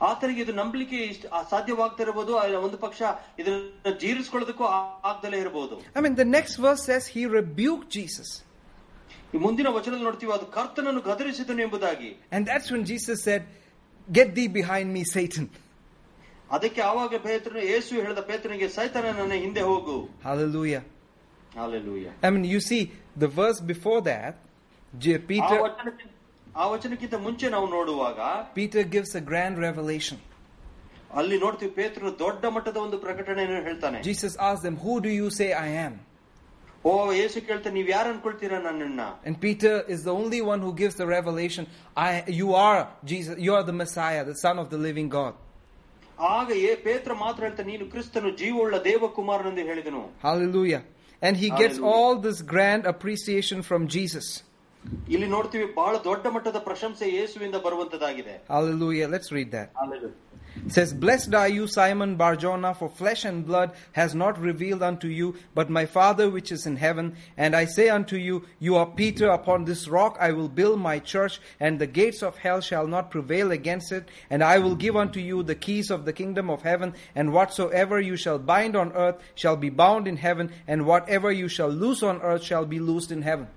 ಆತನಿಗೆ 0.02 0.42
ಇದು 0.42 0.54
ನಂಬಲಿಕ್ಕೆ 0.54 0.98
ಇಷ್ಟ 1.04 1.26
ಸಾಧ್ಯವಾಗ್ತಾ 1.50 2.04
ಇರಬಹುದು 2.04 2.38
ಆ 2.38 2.48
ಒಂದು 2.60 2.78
ಪಕ್ಷ 2.78 3.00
ಇದನ್ನ 3.40 3.92
ಜೀರ್ಣಿಸ್ಕೊಳ್ಳೋದಕ್ಕೂ 4.00 4.64
ಆ- 4.64 5.00
ಆಗ್ದಲೇ 5.04 5.40
ಇರಬಹುದು 5.40 5.76
I 5.96 6.02
mean, 6.02 6.16
the 6.16 6.30
next 6.38 6.56
verse 6.58 6.84
says 6.86 7.08
he 7.08 7.24
rebuked 7.38 7.90
Jesus. 7.90 8.30
ಈ 9.34 9.38
ಮುಂದಿನ 9.38 9.68
ವಚನದಲ್ಲಿ 9.68 10.04
ನೋಡ್ತೀವಿ 10.04 10.32
ಅದು 10.32 10.46
ಕರ್ತನನ್ನು 10.52 11.02
ಗದರಿಸಿದನು 11.02 11.62
ಎಂಬುದಾಗಿ 11.62 12.10
And 12.32 12.42
that's 12.48 12.70
when 12.72 12.84
Jesus 12.86 13.24
said, 13.24 13.42
Get 14.10 14.36
thee 14.36 14.48
behind 14.60 14.94
me, 14.94 15.04
Satan. 15.04 15.46
ಅದಕ್ಕೆ 16.56 16.82
ಆವಾಗ 16.90 17.16
ಪೇತ್ರನು 17.26 17.62
ಯೇಸು 17.72 17.92
ಹೇಳಿದ 18.02 18.22
ಪೇತ್ರನಿಗೆ 18.30 18.68
ಸೈತಾನ 18.78 19.12
ನನ್ನ 19.20 19.36
ಹಿಂದೆ 19.46 19.64
ಹೋಗು 19.72 19.96
Hallelujah. 20.28 20.84
Hallelujah 21.56 22.08
I 22.28 22.32
mean, 22.34 22.46
you 22.56 22.62
see, 22.70 22.82
the 23.24 23.30
verse 23.42 23.60
before 23.74 24.00
that, 24.12 24.34
J- 24.94 25.18
ಆ 25.18 25.28
Peter, 25.32 25.58
ವಚನಕ್ಕಿಂತ 25.68 26.14
ಆ 26.56 26.66
ವಚನಕ್ಕಿಂತ 26.74 27.16
ಮುಂಚೆ 27.26 27.48
ನಾವು 27.56 27.68
ನೋಡುವಾಗ 27.76 28.20
Peter 28.60 28.84
gives 28.96 29.12
a 29.22 29.24
grand 29.32 29.56
revelation. 29.68 30.18
ಅಲ್ಲಿ 31.20 31.38
ನೋಡ್ತೀವಿ 31.44 31.72
ಪೇತ್ರನು 31.80 32.12
ದೊಡ್ಡ 32.24 32.46
ಮಟ್ಟದ 32.56 32.78
ಒಂದು 32.86 32.98
ಪ್ರಕಟಣೆಯನ್ನು 33.06 33.62
ಹೇಳ್ತಾನೆ 33.68 34.00
Jesus 34.10 34.34
asked 34.50 34.64
them, 34.68 34.78
Who 34.86 34.96
do 35.08 35.12
you 35.20 35.28
say 35.40 35.50
I 35.66 35.70
am? 35.88 35.94
ಓ 36.86 36.92
ಯೇಸು 37.20 37.38
ಕೇಳ್ತಾನೆ 37.48 37.74
ನೀವ್ 37.78 37.90
ಯಾರು 37.96 38.10
ಅನ್ಕೊಳ್ತೀರಾ 38.14 38.58
ನನ್ನನ್ನ 38.68 39.02
And 39.28 39.36
Peter 39.46 39.74
is 39.94 40.02
the 40.10 40.14
only 40.22 40.42
one 40.52 40.62
who 40.66 40.72
gives 40.82 40.96
the 41.02 41.08
revelation 41.18 41.64
I, 42.08 42.12
You 42.40 42.50
are 42.68 42.82
Jesus, 43.12 43.36
you 43.46 43.54
are 43.58 43.66
the 43.72 43.78
Messiah, 43.84 44.22
the 44.32 44.38
Son 44.46 44.58
of 44.64 44.70
the 44.74 44.80
living 44.88 45.10
God. 45.20 45.34
ಆಗ 46.30 46.50
ಏ 46.68 46.72
ಪೇತ್ರ 46.86 47.12
ಮಾತ್ರ 47.24 47.42
ಹೇಳ್ತಾನೆ 47.46 47.68
ನೀನು 47.72 47.86
ಕ್ರಿಸ್ತನು 47.94 48.30
ಜೀವವುಳ್ಳ 48.42 48.76
ದೇವಕುಮಾರನೆಂದು 48.88 49.64
ಹೇಳಿದನು 49.70 50.04
Hallelujah. 50.24 50.82
And 51.22 51.36
he 51.38 51.50
gets 51.52 51.78
Hallelujah. 51.78 51.94
all 51.94 52.14
this 52.20 52.40
grand 52.54 52.84
appreciation 52.86 53.60
from 53.70 53.82
Jesus. 53.96 54.28
ಇಲ್ಲಿ 55.14 55.28
ನೋಡ್ತೀವಿ 55.34 55.66
ಬಹಳ 55.80 55.96
ದೊಡ್ಡ 56.10 56.26
ಮಟ್ಟದ 56.36 56.60
ಪ್ರಶಂಸೆ 56.70 57.06
ಯೇಸುವಿಂದ 57.18 57.58
ಬರುವಂತದಾಗಿದೆ 57.66 58.36
Hallelujah. 58.56 59.08
Let's 59.14 59.32
read 59.38 59.50
that. 59.58 59.70
Hallelujah. 59.82 60.16
It 60.68 60.72
says, 60.76 60.92
Blessed 61.04 61.34
are 61.40 61.50
you, 61.56 61.66
Simon 61.68 62.12
Barjona, 62.22 62.74
for 62.80 62.88
flesh 63.00 63.22
and 63.30 63.46
blood 63.50 63.70
has 64.00 64.12
not 64.22 64.36
revealed 64.48 64.82
unto 64.82 65.08
you, 65.18 65.28
but 65.58 65.70
my 65.70 65.86
Father 65.98 66.26
which 66.36 66.50
is 66.56 66.66
in 66.66 66.78
heaven. 66.86 67.08
And 67.46 67.56
I 67.56 67.66
say 67.76 67.90
unto 67.90 68.18
you, 68.28 68.36
You 68.60 68.76
are 68.76 68.88
Peter, 69.02 69.28
upon 69.30 69.66
this 69.66 69.84
rock 69.98 70.16
I 70.28 70.32
will 70.38 70.50
build 70.62 70.80
my 70.80 70.98
church, 71.14 71.36
and 71.60 71.78
the 71.84 71.92
gates 72.00 72.22
of 72.30 72.38
hell 72.46 72.62
shall 72.70 72.88
not 72.96 73.12
prevail 73.16 73.52
against 73.52 73.92
it. 73.92 74.06
And 74.34 74.44
I 74.44 74.58
will 74.58 74.76
give 74.86 74.96
unto 74.96 75.20
you 75.20 75.44
the 75.44 75.60
keys 75.68 75.92
of 75.92 76.06
the 76.06 76.18
kingdom 76.22 76.50
of 76.50 76.64
heaven, 76.64 76.92
and 77.16 77.36
whatsoever 77.38 78.00
you 78.10 78.18
shall 78.26 78.40
bind 78.54 78.76
on 78.76 78.92
earth 79.06 79.20
shall 79.44 79.58
be 79.58 79.72
bound 79.84 80.08
in 80.14 80.18
heaven, 80.28 80.50
and 80.68 80.90
whatever 80.92 81.32
you 81.42 81.50
shall 81.50 81.70
loose 81.86 82.04
on 82.04 82.20
earth 82.32 82.44
shall 82.52 82.66
be 82.76 82.82
loosed 82.92 83.12
in 83.12 83.24
heaven. 83.32 83.48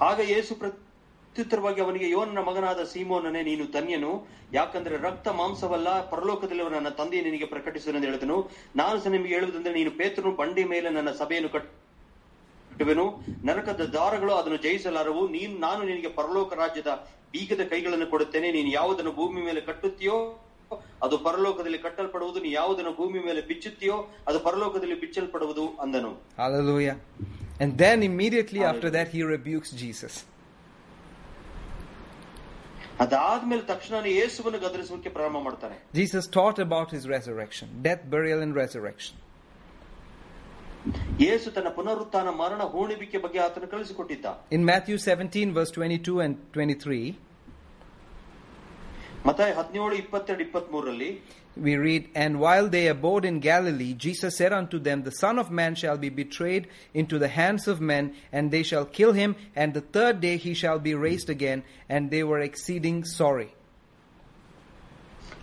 ಆಗ 0.00 0.20
ಯೇಸು 0.20 0.54
ಪ್ರತ್ಯುತ್ತರವಾಗಿ 0.54 1.80
ಅವನಿಗೆ, 1.80 2.10
ಯೋನನ 2.10 2.38
ಮಗನಾದ 2.38 2.82
ಸೀಮೋನನೇ, 2.82 3.42
ನೀನು 3.42 3.64
ಧನ್ಯನು. 3.64 4.26
ಯಾಕಂದ್ರೆ 4.52 4.96
ರಕ್ತ 4.96 5.28
ಮಾಂಸವಲ್ಲ, 5.28 6.10
ಪರಲೋಕದಲ್ಲಿ 6.10 6.70
ನನ್ನ 6.70 6.88
ತಂದೆ 6.88 7.20
ನಿನಗೆ 7.20 7.46
ಪ್ರಕಟಿಸುವನೆಂದು 7.46 8.06
ಹೇಳಿದನು. 8.06 8.50
ನಾನು 8.76 9.00
ಸಹ 9.00 9.10
ನಿಮಗೆ 9.10 9.34
ಹೇಳುವುದಂದ್ರೆ 9.34 9.74
ನೀನು 9.74 9.90
ಪೇತ್ರನು, 9.90 10.32
ಬಂಡಿ 10.32 10.64
ಮೇಲೆ 10.64 10.90
ನನ್ನ 10.90 11.10
ಸಭೆಯನ್ನು 11.10 11.48
ಕಟ್ಟುವೆನು. 11.48 13.18
ನರಕದ 13.44 13.80
ದಾರಗಳು 13.80 14.34
ಅದನ್ನು 14.34 14.56
ಜಯಿಸಲಾರವು. 14.56 15.28
ನೀನು, 15.28 15.58
ನಾನು 15.58 15.84
ನಿನಗೆ 15.84 16.08
ಪರಲೋಕ 16.08 16.54
ರಾಜ್ಯದ 16.54 16.86
ಬೀಗದ 17.32 17.60
ಕೈಗಳನ್ನು 17.68 18.06
ಕೊಡುತ್ತೇನೆ. 18.06 18.52
ನೀನು 18.52 18.68
ಯಾವುದನ್ನು 18.68 19.12
ಭೂಮಿ 19.12 19.42
ಮೇಲೆ 19.42 19.60
ಕಟ್ಟುತ್ತೀಯೋ, 19.60 20.40
ಅದು 21.02 21.18
ಪರಲೋಕದಲ್ಲಿ 21.18 21.78
ಕಟ್ಟಲ್ಪಡುವುದು. 21.78 22.40
ನೀ 22.40 22.52
ಯಾವುದನ್ನು 22.52 22.92
ಭೂಮಿ 22.92 23.18
ಮೇಲೆ 23.18 23.40
ಬಿಚ್ಚುತ್ತೀಯೋ, 23.40 24.08
ಅದು 24.26 24.40
ಪರಲೋಕದಲ್ಲಿ 24.40 25.00
ಬಿಚ್ಚಲ್ಪಡುವುದು, 25.00 25.68
ಅಂದನು. 25.68 26.20
And 27.59 27.77
then 27.77 27.97
immediately 28.03 28.61
after 28.63 28.89
that, 28.89 29.07
he 29.07 29.21
rebukes 29.35 29.71
Jesus. 29.83 30.13
ಅದಾದ್ಮೇಲೆ 32.99 33.63
ತಕ್ಷಣ 33.69 33.95
ಯೇಸುವನ್ನು 34.15 34.59
ಗದರಿಸುವುದಕ್ಕೆ 34.65 35.11
ಪ್ರಾರಂಭ 35.15 35.37
ಮಾಡ್ತಾನೆ 35.47 35.75
Jesus 35.93 36.25
taught 36.37 36.59
about 36.59 36.89
his 36.95 37.03
resurrection, 37.15 37.67
death, 37.87 38.03
burial, 38.13 38.41
and 38.45 38.53
resurrection. 38.55 39.15
ಯೇಸು 41.25 41.47
ತನ್ನ 41.55 41.69
ಪುನರುತ್ಥಾನ 41.77 42.29
ಮರಣ 42.41 42.61
ಹೂಣಿಬಿಕೆ 42.73 43.17
ಬಗ್ಗೆ 43.25 43.39
ಆತನು 43.47 43.67
ಕಳಿಸಿಕೊಟ್ಟಿದ್ದ 43.73 44.27
In 44.57 44.61
Matthew 44.71 44.97
17, 45.07 45.51
verse 45.57 45.71
22 45.77 46.15
and 46.25 46.35
23, 46.55 47.01
ಮತ್ತಾಯ 49.27 49.51
ಹದಿನೇಳು 49.59 49.95
ಇಪ್ಪತ್ತೆರಡು 50.03 50.41
ಇಪ್ಪತ್ತ್ 50.47 50.71
ಮೂರರಲ್ಲಿ 50.75 51.09
we 51.57 51.75
read, 51.77 52.09
And 52.15 52.39
while 52.39 52.67
they 52.69 52.87
abode 52.87 53.25
in 53.25 53.39
Galilee, 53.41 53.93
Jesus 53.95 54.37
said 54.37 54.53
unto 54.53 54.79
them, 54.79 55.03
The 55.03 55.11
Son 55.13 55.37
of 55.37 55.51
Man 55.51 55.75
shall 55.75 55.97
be 55.97 56.09
betrayed 56.11 56.67
into 56.93 57.19
the 57.19 57.27
hands 57.29 57.67
of 57.67 57.81
men, 57.83 58.05
and 58.31 58.51
they 58.51 58.63
shall 58.63 58.85
kill 58.85 59.13
him, 59.13 59.31
and 59.55 59.73
the 59.73 59.81
third 59.81 60.21
day 60.21 60.37
he 60.37 60.53
shall 60.53 60.79
be 60.79 60.93
raised 60.95 61.29
again. 61.29 61.63
And 61.89 62.09
they 62.09 62.23
were 62.23 62.39
exceeding 62.41 62.99
sorry. 63.19 63.49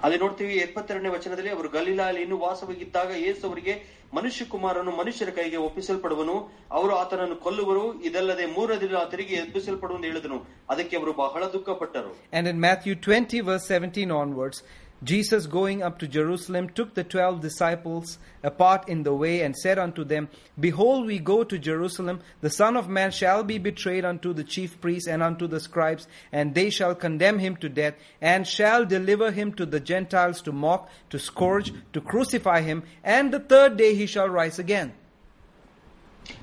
ಅಲ್ಲಿ 0.04 0.18
ನೋಡ್ತೀವಿ 0.22 0.56
ಎಪ್ಪತ್ತೆರಡನೇ 0.64 1.10
ವಚನದಲ್ಲಿ 1.14 1.50
ಅವರು 1.54 1.68
ಗಲೀಲಾಯಲ್ಲಿ 1.76 2.20
ಇನ್ನೂ 2.24 2.36
ವಾಸವಾಗಿದ್ದಾಗ 2.42 3.08
ಯೇಸು 3.22 3.40
ಅವರಿಗೆ 3.48 3.72
ಮನುಷ್ಯ 4.16 4.42
ಕುಮಾರನು 4.52 4.90
ಮನುಷ್ಯರ 4.98 5.30
ಕೈಗೆ 5.38 5.58
ಒಪ್ಪಿಸಲ್ಪಡುವನು 5.68 6.34
ಅವರು 6.80 6.92
ಆತನನ್ನು 7.00 7.36
ಕೊಲ್ಲುವರು 7.44 7.82
ಇದಲ್ಲದೆ 8.08 8.44
ಮೂರನೇ 8.56 8.76
ದಿನ 8.84 9.00
ತಿರುಗಿ 9.14 9.34
ಎಬ್ಬಿಸಲ್ಪಡುವಂತ 9.44 10.06
ಹೇಳಿದನು 10.10 10.38
ಅದಕ್ಕೆ 10.72 10.96
ಅವರು 11.00 11.12
ಬಹಳ 11.22 11.42
ದುಃಖಪಟ್ಟರು 11.56 12.12
And 12.38 12.46
in 12.52 12.58
Matthew 12.66 12.94
20, 12.94 13.40
verse 13.50 13.66
17 13.80 14.14
onwards, 14.22 14.60
Jesus 15.02 15.46
going 15.46 15.80
up 15.80 15.98
to 16.00 16.08
Jerusalem 16.08 16.68
took 16.70 16.94
the 16.94 17.04
twelve 17.04 17.40
disciples 17.40 18.18
apart 18.42 18.88
in 18.88 19.04
the 19.04 19.14
way 19.14 19.42
and 19.42 19.54
said 19.54 19.78
unto 19.78 20.02
them, 20.02 20.28
Behold, 20.58 21.06
we 21.06 21.20
go 21.20 21.44
to 21.44 21.56
Jerusalem, 21.56 22.18
the 22.40 22.50
Son 22.50 22.76
of 22.76 22.88
Man 22.88 23.12
shall 23.12 23.44
be 23.44 23.58
betrayed 23.58 24.04
unto 24.04 24.32
the 24.32 24.42
chief 24.42 24.80
priests 24.80 25.08
and 25.08 25.22
unto 25.22 25.46
the 25.46 25.60
scribes, 25.60 26.08
and 26.32 26.52
they 26.52 26.68
shall 26.68 26.96
condemn 26.96 27.38
him 27.38 27.54
to 27.58 27.68
death, 27.68 27.94
and 28.20 28.44
shall 28.44 28.84
deliver 28.84 29.30
him 29.30 29.52
to 29.54 29.64
the 29.66 29.78
Gentiles 29.78 30.42
to 30.42 30.52
mock, 30.52 30.90
to 31.10 31.18
scourge, 31.20 31.72
to 31.92 32.00
crucify 32.00 32.62
him, 32.62 32.82
and 33.04 33.32
the 33.32 33.40
third 33.40 33.76
day 33.76 33.94
he 33.94 34.06
shall 34.06 34.28
rise 34.40 34.58
again. 34.58 34.90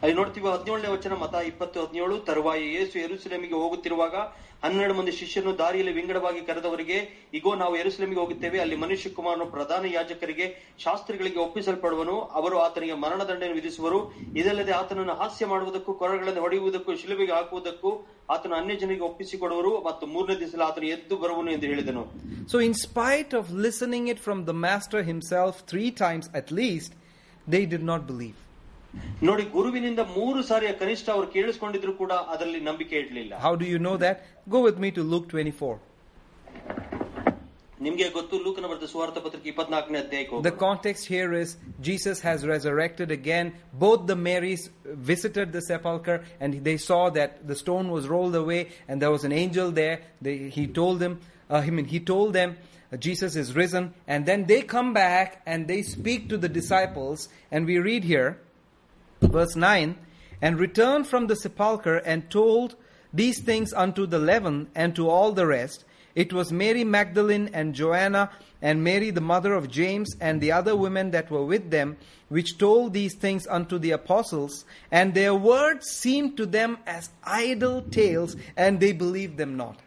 ಅಲ್ಲಿ 0.04 0.14
ನೋಡ್ತೀವಿ 0.20 0.48
ಹದಿನೇಳನೇ 0.54 0.90
ವಚನ 0.94 1.14
ಮತ 1.24 1.36
ಇಪ್ಪತ್ತು 1.50 1.78
ಹದಿನೇಳು 1.84 2.16
ತರುವಾಯ 2.28 2.62
ಯೇಸು 2.76 2.96
ಎರುಸಲೇಮಿಗೆ 3.06 3.56
ಹೋಗುತ್ತಿರುವಾಗ 3.64 4.16
ಹನ್ನೆರಡು 4.65 4.95
ಮಂದಿ 4.95 5.13
ಶಿಷ್ಯನು 5.13 5.59
ದಾರಿಯಲ್ಲಿ 5.59 5.93
ವಿಂಗಡವಾಗಿ 5.93 6.41
ಕರೆದವರಿಗೆ, 6.41 7.29
ಇಗೋ, 7.35 7.55
ನಾವು 7.55 7.77
ಎರುಸಲೇಮಿಗೆ 7.77 8.21
ಹೋಗುತ್ತೇವೆ. 8.21 8.61
ಅಲ್ಲಿ 8.61 8.77
ಮನುಷ್ಯ 8.77 9.11
ಕುಮಾರನು 9.11 9.47
ಪ್ರಧಾನ 9.47 9.85
ಯಾಜಕರಿಗೆ, 9.85 10.75
ಶಾಸ್ತ್ರಿಗಳಿಗೆ 10.79 11.39
ಒಪ್ಪಿಸಲ್ಪಡುವನು. 11.39 12.21
ಅವರು 12.21 12.59
ಆತನಿಗೆ 12.59 12.95
ಮರಣದಂಡನೆ 12.95 13.53
ವಿಧಿಸುವರು. 13.53 14.15
ಇದಲ್ಲದೆ 14.37 14.73
ಆತನನ್ನು 14.73 15.15
ಹಾಸ್ಯ 15.15 15.47
ಮಾಡುವುದಕ್ಕೂ 15.47 15.95
ಕೊರಗಳನ್ನು 15.95 16.41
ಹೊಡೆಯುವುದಕ್ಕೂ, 16.41 16.97
ಶಿಲುಬೆಗೆ 16.97 17.33
ಹಾಕುವುದಕ್ಕೂ 17.33 18.09
ಆತನ 18.31 18.53
ಅನ್ಯ 18.57 18.77
ಜನರಿಗೆ 18.77 19.03
ಒಪ್ಪಿಸಿಕೊಡುವರು 19.03 19.83
ಮತ್ತು 19.83 20.07
ಮೂರನೇ 20.07 20.41
ದಿವಸ 20.41 20.55
ಆತನು 20.65 20.87
ಎದ್ದು 20.87 21.17
ಬರುವನು 21.17 21.53
ಎಂದು 21.53 21.67
ಹೇಳಿದನು. 21.67 22.11
So 22.49 22.61
in 22.61 22.75
spite 22.75 23.35
of 23.35 23.53
listening 23.53 24.11
it 24.11 24.21
from 24.21 24.47
the 24.47 24.49
master 24.49 25.05
himself 25.05 25.63
three 25.63 25.91
times 25.91 26.31
at 26.31 26.53
least 26.53 26.95
they 27.53 27.65
did 27.65 27.85
not 27.85 28.11
believe. 28.11 28.50
ನೋಡಿ 29.28 29.44
ಗುರುವಿನಿಂದ 29.56 30.02
ಮೂರು 30.18 30.40
ಸಾರಿಯ 30.50 30.72
ಕನಿಷ್ಠ 30.82 31.08
ಅವರು 31.16 31.28
ಕೇಳಿಸ್ಕೊಂಡಿದ್ರು 31.36 31.94
ಕೂಡ 32.02 32.14
ಅದರಲ್ಲಿ 32.34 32.62
ನಂಬಿಕೆ 32.70 32.96
ಇಡ್ಲಿಲ್ಲ 33.04 33.34
How 33.46 33.54
do 33.62 33.66
you 33.74 33.80
know 33.86 33.98
that? 34.06 34.18
Go 34.56 34.62
with 34.68 34.78
me 34.84 34.92
to 34.98 35.04
Luke 35.14 35.28
24. 35.34 35.76
ನಿಮ್ಗೆ 37.86 38.06
ಗೊತ್ತು 38.18 38.36
ಲೂಕನ 38.44 38.66
ಬರೆದ 38.72 38.86
ಸುವಾರ್ಥ 38.92 39.18
ಪತ್ರಿಕೆ 39.26 39.48
ಇಪ್ಪತ್ನಾಲ್ಕನೇ 39.54 39.98
ಅಧ್ಯಾಯಕ್ಕೆ 40.04 40.36
The 40.38 40.52
ಹೋಗೋಣ. 40.52 40.62
context 40.68 41.04
here 41.16 41.32
is 41.42 41.50
Jesus 41.90 42.18
has 42.28 42.40
resurrected 42.54 43.10
again. 43.18 43.48
Both 43.86 44.02
the 44.12 44.18
Marys 44.28 44.64
visited 45.12 45.48
the 45.58 45.64
sepulchre 45.70 46.18
and 46.42 46.52
they 46.68 46.78
saw 46.90 47.02
that 47.20 47.32
the 47.52 47.58
stone 47.64 47.90
was 47.96 48.06
rolled 48.14 48.38
away 48.44 48.62
and 48.88 48.96
there 49.02 49.14
was 49.18 49.26
an 49.30 49.36
angel 49.44 49.68
there. 49.82 49.98
They, 50.28 50.36
he 50.58 50.66
told 50.80 50.98
them, 51.04 51.14
uh, 51.50 51.68
I 51.68 51.72
mean, 51.78 51.88
he 51.96 52.00
told 52.14 52.32
them 52.40 52.50
uh, 52.56 52.98
Jesus 53.08 53.36
is 53.44 53.50
risen. 53.62 53.84
And 54.14 54.22
then 54.32 54.42
they 54.54 54.62
come 54.76 54.92
back 55.04 55.30
and 55.46 55.60
they 55.74 55.82
speak 55.96 56.22
to 56.34 56.38
the 56.46 56.52
disciples. 56.60 57.20
And 57.54 57.62
we 57.66 57.78
read 57.90 58.06
here, 58.14 58.30
verse 59.31 59.57
9, 59.57 59.97
and 60.43 60.59
returned 60.59 61.07
from 61.07 61.27
the 61.27 61.37
sepulchre 61.37 61.99
and 61.99 62.31
told 62.31 62.77
these 63.13 63.41
things 63.41 63.73
unto 63.73 64.07
the 64.07 64.17
eleven 64.17 64.69
and 64.75 64.95
to 64.97 65.09
all 65.09 65.33
the 65.33 65.47
rest. 65.47 65.85
It 66.15 66.33
was 66.33 66.53
Mary 66.53 66.85
Magdalene 66.85 67.51
and 67.53 67.75
Joanna 67.75 68.31
and 68.63 68.85
Mary 68.85 69.11
the 69.11 69.21
mother 69.21 69.55
of 69.55 69.71
James 69.71 70.15
and 70.21 70.41
the 70.41 70.53
other 70.53 70.77
women 70.77 71.11
that 71.13 71.31
were 71.31 71.45
with 71.45 71.71
them, 71.71 71.97
which 72.29 72.59
told 72.59 72.93
these 72.93 73.15
things 73.15 73.47
unto 73.47 73.79
the 73.79 73.93
apostles, 73.93 74.65
and 74.91 75.15
their 75.15 75.35
words 75.35 75.87
seemed 75.89 76.37
to 76.37 76.47
them 76.47 76.79
as 76.87 77.11
idle 77.25 77.83
tales, 77.83 78.37
and 78.57 78.81
they 78.81 78.93
believed 78.93 79.39
them 79.39 79.57
not. 79.57 79.79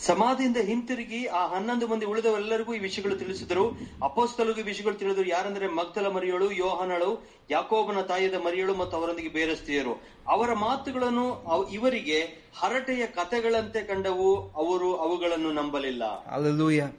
ಸಮಾಧಿಯಿಂದ 0.00 0.60
ಹಿಂತಿರುಗಿ 0.68 1.20
ಆ 1.38 1.42
ಹನ್ನೊಂದು 1.52 1.86
ಮಂದಿ 1.90 2.06
ಉಳಿದವೆಲ್ಲರಿಗೂ 2.06 2.72
ಈ 2.74 2.80
ವಿಷಯಗಳು 2.86 3.14
ತಿಳಿಸಿದರು 3.20 3.62
ಅಪೋಸ್ತಲಿಗೂ 4.08 4.60
ಈ 4.60 4.66
ವಿಷಯಗಳು 4.70 4.96
ತಿಳಿದರು 5.02 5.28
ಯಾರಂದ್ರೆ 5.34 5.66
ಮಗ್ದಲ 5.78 6.06
ಮರಿಯಳು 6.16 6.48
ಯೋಹನಳು 6.58 7.10
ಯಾಕೋಬನ 7.50 8.00
ತಾಯಿಯದ 8.10 8.38
ಮರಿಯಳು 8.46 8.74
ಮತ್ತು 8.74 8.94
ಅವರೊಂದಿಗೆ 8.98 9.28
ಬೇರಸ್ತಿಯರು 9.28 9.94
ಅವರ 10.34 10.50
ಮಾತುಗಳನ್ನು 10.64 11.24
ಅವ್- 11.54 11.66
ಇವರಿಗೆ 11.78 12.18
ಹರಟೆಯ 12.60 13.06
ಕಥೆಗಳಂತೆ 13.18 13.82
ಕಂಡವು 13.90 14.30
ಅವರು 14.64 14.90
ಅವುಗಳನ್ನು 15.06 15.52
ನಂಬಲಿಲ್ಲ 15.60 16.02
Hallelujah. 16.34 16.90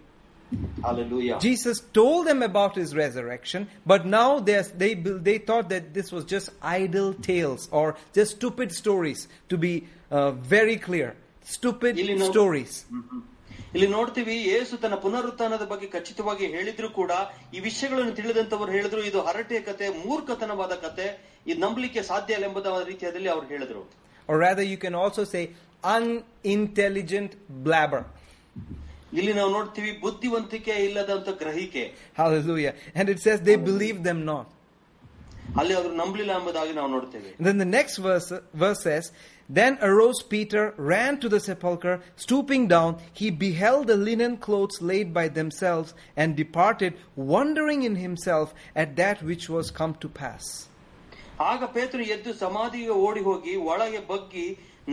Hallelujah. 0.82 1.38
Jesus 1.40 1.78
told 1.94 2.26
them 2.28 2.42
about 2.42 2.76
his 2.76 2.96
resurrection, 2.96 3.62
but 3.86 4.06
now 4.08 4.40
they, 4.40 4.58
they, 4.76 4.94
they 5.28 5.38
thought 5.40 5.68
that 5.70 5.94
this 5.94 6.12
was 6.12 6.24
just 6.26 6.48
idle 6.78 7.14
tales 7.22 7.64
or 7.72 7.88
just 8.14 8.32
stupid 8.38 8.72
stories, 8.74 9.22
to 9.50 9.58
be 9.58 9.74
uh, 10.12 10.32
very 10.32 10.78
clear. 10.80 11.10
Stupid 11.48 11.94
ಇಲ್ಲಿ 12.02 12.16
ನಾವು- 12.16 12.32
stories. 12.32 12.74
ಹ್ಮ್. 12.92 13.24
ಇಲ್ಲಿ 13.76 13.88
ನೋಡ್ತೀವಿ 13.90 14.36
ಯೇಸು 14.52 14.74
ತನ್ನ 14.84 14.96
ಪುನರುತ್ಥಾನದ 15.04 15.66
ಬಗ್ಗೆ 15.72 15.88
ಖಚಿತವಾಗಿ 15.88 16.46
ಹೇಳಿದ್ರು 16.56 16.90
ಕೂಡ 16.92 17.12
ಈ 17.56 17.60
ವಿಷಯಗಳನ್ನು 17.60 18.14
ತಿಳಿದಂತವರು 18.16 18.72
ಹೇಳಿದ್ರು 18.72 19.02
ಇದು 19.04 19.20
ಹರಟೆಯ 19.22 19.60
ಕತೆ 19.62 19.88
ಮೂರ್ಖತನವಾದ 20.04 20.74
ಕತೆ 20.86 21.08
ಇದು 21.46 21.60
ನಂಬಲಿಕ್ಕೆ 21.66 22.02
ಸಾಧ್ಯ 22.04 22.38
ಇಲ್ಲ 22.38 22.46
ಎಂಬುದ 22.50 22.68
ರೀತಿಯಲ್ಲಿ 22.92 23.32
ಅವ್ರು 23.36 23.48
ಹೇಳಿದ್ರು 23.48 23.84
Or 24.30 24.38
rather, 24.40 24.64
you 24.64 24.78
can 24.78 24.96
also 24.96 25.24
say 25.34 25.44
unintelligent 25.96 27.32
blabber. 27.66 28.02
ಇಲ್ಲಿ 29.14 29.34
ನಾವು 29.34 29.50
ನೋಡ್ತೀವಿ 29.52 29.92
ಬುದ್ಧಿವಂತಿಕೆ 30.02 30.74
ಇಲ್ಲದಂತ 30.88 31.30
ಗ್ರಹಿಕೆ 31.42 31.84
Hallelujah. 32.20 32.74
And 32.96 33.10
it 33.10 33.20
says 33.26 33.38
they 33.42 33.58
believed 33.70 34.04
them 34.10 34.20
not. 34.26 34.48
ಅಲ್ಲಿ 35.60 35.74
ಅವರು 35.74 35.92
ನಂಬಲಿಲ್ಲ 35.96 36.32
ಎಂಬುದಾಗಿ 36.40 36.74
ನಾವು 36.74 36.90
ನೋಡ್ತೇವೆ 36.90 37.30
And 37.38 37.46
then 37.50 37.58
the 37.58 37.70
next 37.78 37.96
verse, 38.08 38.30
verse 38.64 38.82
says, 38.84 39.06
Then 39.52 39.78
arose 39.82 40.22
Peter, 40.24 40.74
ran 40.78 41.20
to 41.20 41.30
the 41.30 41.40
sepulchre, 41.40 42.02
stooping 42.18 42.68
down, 42.68 42.98
he 43.14 43.30
beheld 43.32 43.88
the 43.88 43.96
linen 43.98 44.38
clothes 44.38 44.82
laid 44.82 45.14
by 45.14 45.28
themselves, 45.30 45.94
and 46.18 46.36
departed, 46.36 46.96
wondering 47.16 47.84
in 47.84 47.96
himself 47.98 48.54
at 48.76 48.98
that 48.98 49.24
which 49.24 49.46
was 49.50 49.72
come 49.72 49.96
to 50.06 50.10
pass. 50.22 50.44
ಆಗ 51.52 51.64
ಪೇತನು 51.74 52.06
ಎದ್ದು 52.14 52.32
ಸಮಾಧಿಗೆ 52.44 52.94
ಓಡಿ 53.08 53.22
ಹೋಗಿ 53.26 53.52
ಒಳಗೆ 53.72 54.00
ಬಗ್ಗಿ 54.12 54.46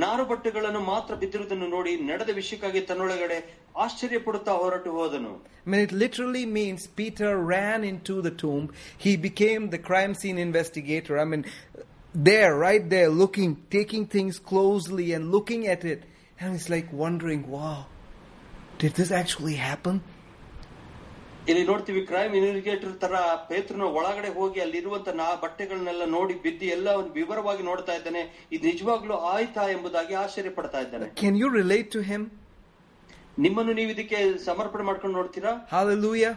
ನಾರು 0.02 0.24
ಬಟ್ಟೆಗಳನ್ನು 0.30 0.80
ಮಾತ್ರ 0.90 1.12
ಬಿದ್ದಿರುವುದನ್ನು 1.20 1.68
ನೋಡಿ 1.74 1.92
ನಡೆದ 2.10 2.30
ವಿಷಯಕ್ಕಾಗಿ 2.40 2.80
ತನ್ನೊಳಗಡೆ 2.88 3.38
ಆಶ್ಚರ್ಯ 3.84 4.18
ಪಡುತ್ತಾ 4.26 4.54
ಹೊರಟು 4.62 4.92
ಹೋದನು 5.00 5.34
I 5.66 5.70
mean, 5.72 5.80
it 5.80 5.92
literally 6.02 6.44
means 6.56 6.80
Peter 7.00 7.30
ran 7.52 7.82
into 7.90 8.14
the 8.20 8.32
tomb. 8.42 8.64
He 9.04 9.12
became 9.26 9.62
the 9.70 9.78
crime 9.88 10.14
scene 10.20 10.38
investigator. 10.38 11.14
I 11.22 11.24
mean, 11.24 11.44
there, 12.14 12.56
right 12.58 12.88
there, 12.88 13.08
looking, 13.10 13.50
taking 13.70 14.06
things 14.06 14.38
closely 14.40 15.12
and 15.12 15.30
looking 15.30 15.66
at 15.66 15.84
it. 15.84 16.00
And 16.40 16.52
he's 16.52 16.68
like 16.68 16.92
wondering, 16.94 17.48
wow, 17.48 17.86
did 18.78 18.94
this 18.94 19.10
actually 19.12 19.56
happen? 19.70 19.96
ಇಲ್ಲಿ 21.50 21.62
ನೋಡ್ತೀವಿ 21.70 22.00
crime 22.10 22.34
investigator 22.36 22.92
ತರ 23.00 23.14
ಪೇತ್ರನ 23.48 23.86
ಒಳಗಡೆ 23.98 24.28
ಹೋಗಿ 24.36 24.58
ಅಲ್ಲಿರುವಂತ 24.64 25.08
ನಾ 25.18 25.26
ಬಟ್ಟೆಗಳನ್ನೆಲ್ಲ 25.42 26.04
ನೋಡಿ 26.14 26.34
ಬಿದ್ದು 26.44 26.66
ಎಲ್ಲ 26.76 26.88
ಒಂದು 27.00 27.10
ವಿವರವಾಗಿ 27.18 27.62
ನೋಡ್ತಾ 27.68 27.94
ಇದ್ದಾನೆ 27.98 28.22
ಇದು 28.54 28.64
ನಿಜವಾಗ್ಲೂ 28.70 29.16
ಆಯ್ತಾ 29.32 29.64
ಎಂಬುದಾಗಿ 29.74 30.14
ಆಶ್ಚರ್ಯ 30.22 30.52
ಪಡ್ತಾ 30.58 30.80
ಇದ್ದಾನೆ 30.86 31.08
Can 31.22 31.34
you 31.42 31.48
relate 31.58 31.90
to 31.96 32.02
him? 32.10 32.22
ನಿಮ್ಮನ್ನು 33.44 33.74
ನೀವು 33.80 33.90
ಇದಕ್ಕೆ 33.96 34.18
ಸಮರ್ಪಣೆ 34.48 34.84
ಮಾಡ್ಕೊಂಡು 34.90 35.16
ನೋಡ್ತೀರಾ 35.20 35.52
Hallelujah. 35.74 36.32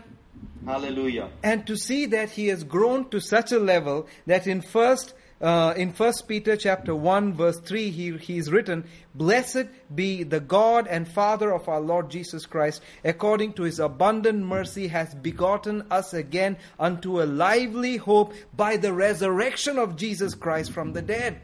hallelujah 0.71 1.19
And 1.51 1.61
to 1.69 1.75
see 1.87 2.01
that 2.15 2.29
he 2.37 2.45
has 2.53 2.61
grown 2.75 2.99
to 3.13 3.19
such 3.33 3.51
a 3.59 3.63
level 3.73 3.97
that 4.31 4.45
in 4.53 4.59
first 4.75 5.07
uh, 5.42 5.74
in 5.76 5.92
First 5.92 6.28
Peter 6.28 6.56
chapter 6.56 6.94
one 6.94 7.34
verse 7.34 7.58
three 7.58 7.90
he 7.90 8.16
he's 8.16 8.50
written, 8.50 8.84
"Blessed 9.14 9.66
be 9.94 10.22
the 10.22 10.40
God 10.40 10.86
and 10.86 11.06
Father 11.06 11.52
of 11.52 11.68
our 11.68 11.80
Lord 11.80 12.10
Jesus 12.10 12.46
Christ, 12.46 12.80
according 13.04 13.54
to 13.54 13.64
His 13.64 13.80
abundant 13.80 14.44
mercy, 14.44 14.88
has 14.88 15.14
begotten 15.14 15.84
us 15.90 16.14
again 16.14 16.56
unto 16.78 17.20
a 17.20 17.24
lively 17.26 17.96
hope 17.96 18.32
by 18.56 18.76
the 18.76 18.92
resurrection 18.92 19.78
of 19.78 19.96
Jesus 19.96 20.34
Christ 20.34 20.72
from 20.72 20.92
the 20.92 21.02
dead." 21.02 21.40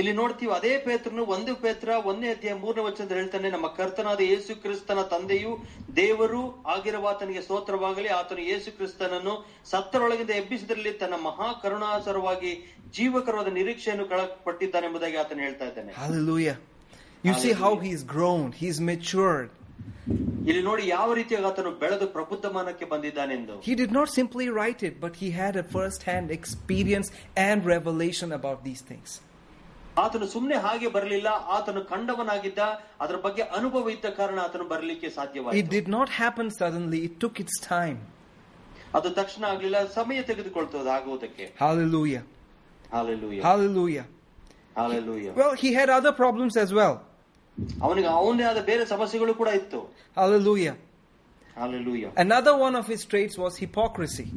ಇಲ್ಲಿ 0.00 0.12
ನೋಡ್ತೀವಿ 0.12 0.52
ಅದೇ 0.56 0.72
ಪೇತ್ರನು 0.86 1.22
ಒಂದು 1.34 1.52
ಪೇತ್ರ 1.62 1.88
ಒಂದೇ 2.10 2.28
ಅಧ್ಯಾಯ 2.34 2.54
ಮೂರನೇ 2.62 2.82
ವಚನದಲ್ಲಿ 2.86 3.20
ಹೇಳ್ತಾನೆ 3.20 3.50
ನಮ್ಮ 3.54 3.68
ಕರ್ತನಾದ 3.78 4.20
ಯೇಸು 4.30 4.54
ಕ್ರಿಸ್ತನ 4.62 5.02
ತಂದೆಯು 5.12 5.52
ದೇವರು 6.00 6.40
ಆಗಿರುವಾತನಿಗೆ 6.74 7.42
ಸ್ತೋತ್ರವಾಗಲಿ 7.46 8.10
ಆತನು 8.18 8.42
ಯೇಸು 8.50 8.70
ಕ್ರಿಸ್ತನನ್ನು 8.78 9.34
ಸತ್ತರೊಳಗಿಂದ 9.72 10.32
ಎಬ್ಬಿಸಿದ್ರಲ್ಲಿ 10.40 10.92
ತನ್ನ 11.02 11.18
ಮಹಾ 11.28 11.48
ಕರುಣಾಸರವಾಗಿ 11.62 12.52
ಜೀವಕರವಾದ 12.96 13.50
ನಿರೀಕ್ಷೆಯನ್ನು 13.58 14.06
ಕಳಪಟ್ಟಿದ್ದಾನೆ 14.12 14.86
ಎಂಬುದಾಗಿ 14.90 15.18
ಆತನು 15.22 15.42
ಹೇಳ್ತಾ 15.46 15.66
ಇದ್ದಾನೆ. 15.70 15.92
You 17.24 17.34
see 17.44 17.52
how 17.62 17.72
he 17.84 17.92
is 17.98 18.02
grown 18.14 18.46
he 18.60 18.68
is 18.74 18.80
matured 18.90 19.52
ಇಲ್ಲಿ 20.50 20.62
ನೋಡಿ 20.62 20.82
ಯಾವ 20.88 21.08
ರೀತಿಯಾಗಿ 21.18 21.46
ಆತನು 21.46 21.70
ಬೆಳೆದು 21.80 22.06
ಪ್ರಬುದ್ಧಮಾನಕ್ಕೆ 22.16 22.86
ಬಂದಿದ್ದಾನೆಂದು 22.92 23.52
ಎಂದು. 23.52 23.64
He 23.66 23.72
did 23.80 23.94
not 23.98 24.10
simply 24.18 24.46
write 24.58 24.82
it 24.88 24.98
but 25.04 25.16
he 25.22 25.30
had 25.38 25.56
a 25.56 25.66
first 25.74 26.04
hand 26.10 26.30
experience 26.38 27.08
and 27.46 27.64
revelation 27.74 28.34
about 28.38 28.60
these 28.68 28.84
things 28.90 29.14
ಆತನು 29.97 30.25
ಸುಮ್ನೆ 30.33 30.57
ಹಾಗೆ 30.65 30.87
ಬರಲಿಲ್ಲ 30.95 31.29
ಆತನು 31.55 31.81
ಕಂಡವನಾಗಿದ್ದ 31.89 32.61
ಅದರ 33.03 33.17
ಬಗ್ಗೆ 33.25 33.43
ಅನುಭವ 33.57 33.91
ಇದ್ದ 33.95 34.09
ಕಾರಣ 34.19 34.37
ಆತನು 34.47 34.65
ಬರಲಿಕ್ಕೆ 34.73 35.07
It 35.09 35.15
ಸಾಧ್ಯವಾಯಿತು 35.17 35.71
did 35.75 35.87
not 35.97 36.09
happen 36.21 36.47
suddenly, 36.59 36.99
it 37.07 37.15
took 37.23 37.35
its 37.43 37.55
time. 37.67 37.99
ಅದು 38.97 39.09
ತಕ್ಷಣ 39.19 39.43
ಆಗ್ಲಿಲ್ಲ 39.53 39.77
ಸಮಯ 39.97 40.21
ತೆಗೆದುಕೊಳ್ತದೆ 40.29 40.91
ಆಗುವುದಕ್ಕೆ 40.97 41.45
Hallelujah. 41.63 42.23
Hallelujah 42.93 43.39
Hallelujah. 43.49 44.05
Hallelujah 44.75 45.27
Well, 45.39 45.53
he 45.63 45.69
had 45.79 45.89
other 45.99 46.13
problems 46.13 46.55
as 46.63 46.71
well. 46.79 46.95
ಅವನಿಗೆ 47.85 48.09
ಅವನೇ 48.17 48.43
ಆದ 48.51 48.61
ಬೇರೆ 48.71 48.85
ಸಮಸ್ಯೆಗಳು 48.93 49.33
ಕೂಡ 49.41 49.49
ಇತ್ತು 49.61 49.79
Hallelujah. 50.17 50.75
Hallelujah 51.57 52.05
Another 52.25 52.55
one 52.65 52.75
of 52.81 52.87
his 52.93 53.03
traits 53.13 53.37
was 53.45 53.53
hypocrisy. 53.65 54.27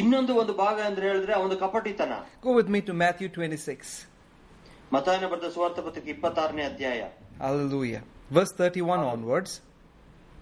ಇನ್ನೊಂದು 0.00 0.32
ಒಂದು 0.40 0.52
ಭಾಗ 0.62 0.78
ಅಂದ್ರೆ 0.88 1.04
ಹೇಳಿದ್ರೆ 1.10 1.32
ಅವನು 1.40 1.56
ಕಪಟಿತನ 1.64 2.12
Go 2.46 2.52
with 2.60 2.68
me 2.74 2.80
to 2.88 2.94
Matthew 3.04 3.28
26. 3.30 3.90
ಮತಾಯನ 4.94 5.26
ಬರೆದ 5.32 5.48
ಸುವಾರ್ಥ 5.56 5.80
ಪತ್ರಿಕೆ 5.88 6.12
ಇಪ್ಪತ್ತಾರನೇ 6.16 6.64
ಅಧ್ಯಾಯ 6.70 7.00
Hallelujah. 7.44 8.00
Verse 8.36 8.52
31 8.56 9.02
onwards. 9.14 9.52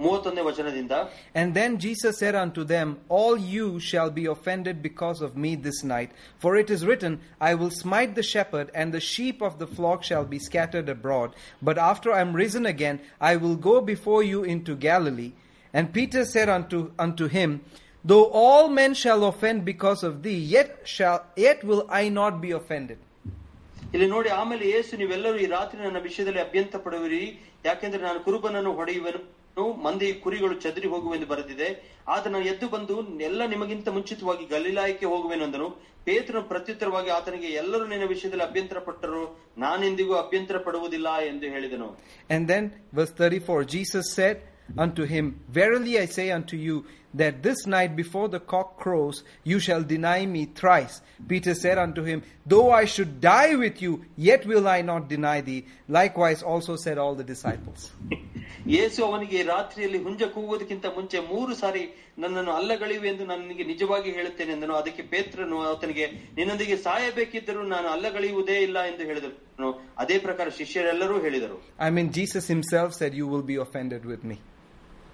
ಮೂವತ್ತೊಂದನೇ 0.00 0.42
ವಚನದಿಂದ 0.48 0.94
And 1.40 1.48
then 1.58 1.72
Jesus 1.84 2.14
said 2.22 2.34
unto 2.44 2.62
them, 2.72 2.88
All 3.18 3.36
you 3.54 3.66
shall 3.88 4.10
be 4.18 4.24
offended 4.34 4.76
because 4.88 5.20
of 5.26 5.36
me 5.44 5.50
this 5.66 5.80
night. 5.94 6.10
For 6.42 6.52
it 6.62 6.68
is 6.74 6.86
written, 6.88 7.14
I 7.50 7.54
will 7.60 7.72
smite 7.84 8.12
the 8.18 8.26
shepherd, 8.32 8.68
and 8.80 8.88
the 8.90 9.04
sheep 9.12 9.38
of 9.48 9.54
the 9.62 9.70
flock 9.76 10.00
shall 10.08 10.26
be 10.34 10.40
scattered 10.48 10.88
abroad. 10.96 11.30
But 11.68 11.78
after 11.78 12.08
I 12.12 12.20
am 12.26 12.40
risen 12.44 12.66
again, 12.74 12.98
I 13.30 13.36
will 13.42 13.58
go 13.70 13.76
before 13.92 14.22
you 14.32 14.40
into 14.54 14.76
Galilee. 14.90 15.32
And 15.76 15.92
Peter 15.98 16.24
said 16.34 16.48
unto, 16.48 16.78
unto 17.06 17.26
him, 17.38 17.50
Though 18.04 18.26
all 18.44 18.68
men 18.80 18.94
shall 19.02 19.24
offend 19.24 19.64
because 19.64 20.02
of 20.02 20.22
thee, 20.22 20.40
yet 20.56 20.70
shall 20.84 21.18
yet 21.36 21.60
will 21.64 21.84
I 21.90 22.08
not 22.08 22.40
be 22.40 22.52
offended. 22.52 22.98
ಇಲ್ಲಿ 23.93 24.07
ನೋಡಿ 24.07 24.29
ಆಮೇಲೆ 24.29 24.69
ಯೇಸು 24.69 24.97
ನೀವೆಲ್ಲರೂ 24.97 25.37
ಈ 25.37 25.45
ರಾತ್ರಿ 25.45 25.81
ನನ್ನ 25.83 25.97
ವಿಷಯದಲ್ಲಿ 25.97 26.39
ಅಭ್ಯಂತ 26.39 26.75
ಪಡುವಿರಿ. 26.75 27.23
ಯಾಕೆಂದ್ರೆ 27.65 28.01
ನಾನು 28.03 28.19
ಕುರುಬನನ್ನು 28.19 28.73
ಹೊಡೆಯುವನು 28.73 29.73
ಮಂದಿ 29.73 30.13
ಕುರಿಗಳು 30.13 30.53
ಚದರಿ 30.61 30.87
ಹೋಗುವೆಂದು 30.87 31.25
ಬರೆದಿದೆ. 31.25 31.67
ಆದ 32.07 32.27
ನಾನು 32.27 32.45
ಎದ್ದು 32.45 32.67
ಬಂದು 32.69 32.95
ಎಲ್ಲ 33.19 33.45
ನಿಮಗಿಂತ 33.45 33.89
ಮುಂಚಿತವಾಗಿ 33.89 34.45
ಗಲೀಲಾಯಕ್ಕೆ 34.45 35.05
ಹೋಗುವೆನು 35.05 35.43
ಅಂದನು. 35.43 35.67
ಪೇತ್ರನು 36.05 36.43
ಪ್ರತ್ಯುತ್ತರವಾಗಿ 36.43 37.09
ಆತನಿಗೆ 37.09 37.47
ಎಲ್ಲರೂ 37.47 37.85
ನಿನ್ನ 37.87 38.05
ವಿಷಯದಲ್ಲಿ 38.05 38.43
ಅಭ್ಯಂತರ 38.43 38.79
ಪಟ್ಟರು 38.79 39.21
ನಾನೆಂದಿಗೂ 39.57 40.13
ಅಭ್ಯಂತರ 40.13 40.57
ಪಡುವುದಿಲ್ಲ 40.57 41.09
ಎಂದು 41.27 41.45
ಹೇಳಿದನು. 41.45 41.87
And 42.29 42.43
then, 42.51 42.63
verse 42.97 43.13
34 43.21 43.61
Jesus 43.75 44.09
said 44.17 44.37
unto 44.83 45.03
him, 45.13 45.25
Verily 45.59 45.93
I 46.01 46.07
say 46.17 46.27
unto 46.39 46.57
you, 46.65 46.75
that 47.14 47.42
this 47.42 47.66
night 47.66 47.96
before 47.96 48.28
the 48.28 48.40
cock 48.52 48.78
crows, 48.78 49.16
you 49.44 49.58
shall 49.58 49.82
deny 49.84 50.26
me 50.26 50.44
thrice. 50.54 51.00
Peter 51.26 51.54
said 51.54 51.78
unto 51.78 52.02
him, 52.02 52.22
Though 52.46 52.70
I 52.70 52.84
should 52.86 53.20
die 53.22 53.54
with 53.56 53.80
you, 53.80 53.92
yet 54.16 54.44
will 54.46 54.68
I 54.68 54.82
not 54.82 55.08
deny 55.08 55.40
thee. 55.40 55.60
Likewise 55.88 56.42
also 56.42 56.76
said 56.76 56.98
all 56.98 57.14
the 57.14 57.28
disciples. 57.34 57.80
Yesu 58.74 59.00
ಅವನಿಗೆ 59.06 59.36
ಈ 59.40 59.44
ರಾತ್ರಿಯಲ್ಲಿ 59.50 59.98
ಹುಂಜ 60.06 60.22
ಕೂಗುವುದಕ್ಕಿಂತ 60.34 60.86
ಮುಂಚೆ 60.96 61.18
ಮೂರು 61.30 61.52
ಸಾರಿ 61.60 61.82
ನನ್ನನ್ನು 62.22 62.52
ಅಲ್ಲಗಳೆಯುವೆ 62.58 63.08
ಎಂದು 63.12 63.24
ನಾನು 63.30 63.42
ನಿನಗೆ 63.42 63.64
ನಿಜವಾಗಿ 63.70 64.10
ಹೇಳುತ್ತೇನೆ 64.16 64.52
ಎಂದನು 64.56 64.74
ಅದಕ್ಕೆ 64.80 65.02
ಪೇತ್ರನು 65.12 65.58
ಆತನಿಗೆ 65.70 66.06
ನಿನ್ನೊಂದಿಗೆ 66.38 66.76
ಸಾಯಬೇಕಿದ್ದರೂ 66.86 67.62
ನಾನು 67.74 67.88
ಅಲ್ಲಗಳೆಯುವುದೇ 67.94 68.56
ಇಲ್ಲ 68.66 68.78
ಎಂದು 68.90 69.04
ಹೇಳಿದನು 69.10 69.70
ಅದೇ 70.02 70.18
ಪ್ರಕಾರ 70.26 70.48
ಶಿಷ್ಯರೆಲ್ಲರೂ 70.60 71.16
ಹೇಳಿದರು 71.26 71.58
I 71.88 71.90
mean, 71.96 72.08
Jesus 72.18 72.46
himself 72.54 72.90
said, 73.00 73.14
You 73.20 73.28
will 73.32 73.46
be 73.54 73.58
offended 73.66 74.04
with 74.12 74.24
me. 74.30 74.38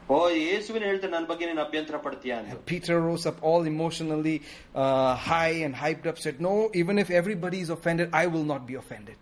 ಓ 0.09 0.17
ಯೇಸುವಿನ 0.39 0.85
ಹೇಳ್ತಾರೆ 0.91 1.13
ನನ್ನ 1.15 1.27
ಬಗ್ಗೆ 1.29 1.45
ನೀನು 1.51 1.63
ಅಭ್ಯಂತರ 1.67 1.99
ಪಡ್ತೀಯಾ 2.07 2.35
ಅಂತ 2.41 2.57
Peter 2.73 2.97
rose 3.09 3.25
up 3.31 3.39
all 3.51 3.63
emotionally 3.75 4.35
uh, 4.83 5.13
high 5.31 5.55
and 5.67 5.75
hyped 5.85 6.07
up, 6.11 6.19
said, 6.25 6.37
No, 6.47 6.53
even 6.81 6.99
if 7.05 7.11
everybody 7.21 7.61
is 7.67 7.71
offended, 7.77 8.09
I 8.23 8.27
will 8.35 8.47
not 8.53 8.65
be 8.71 8.77
offended. 8.83 9.17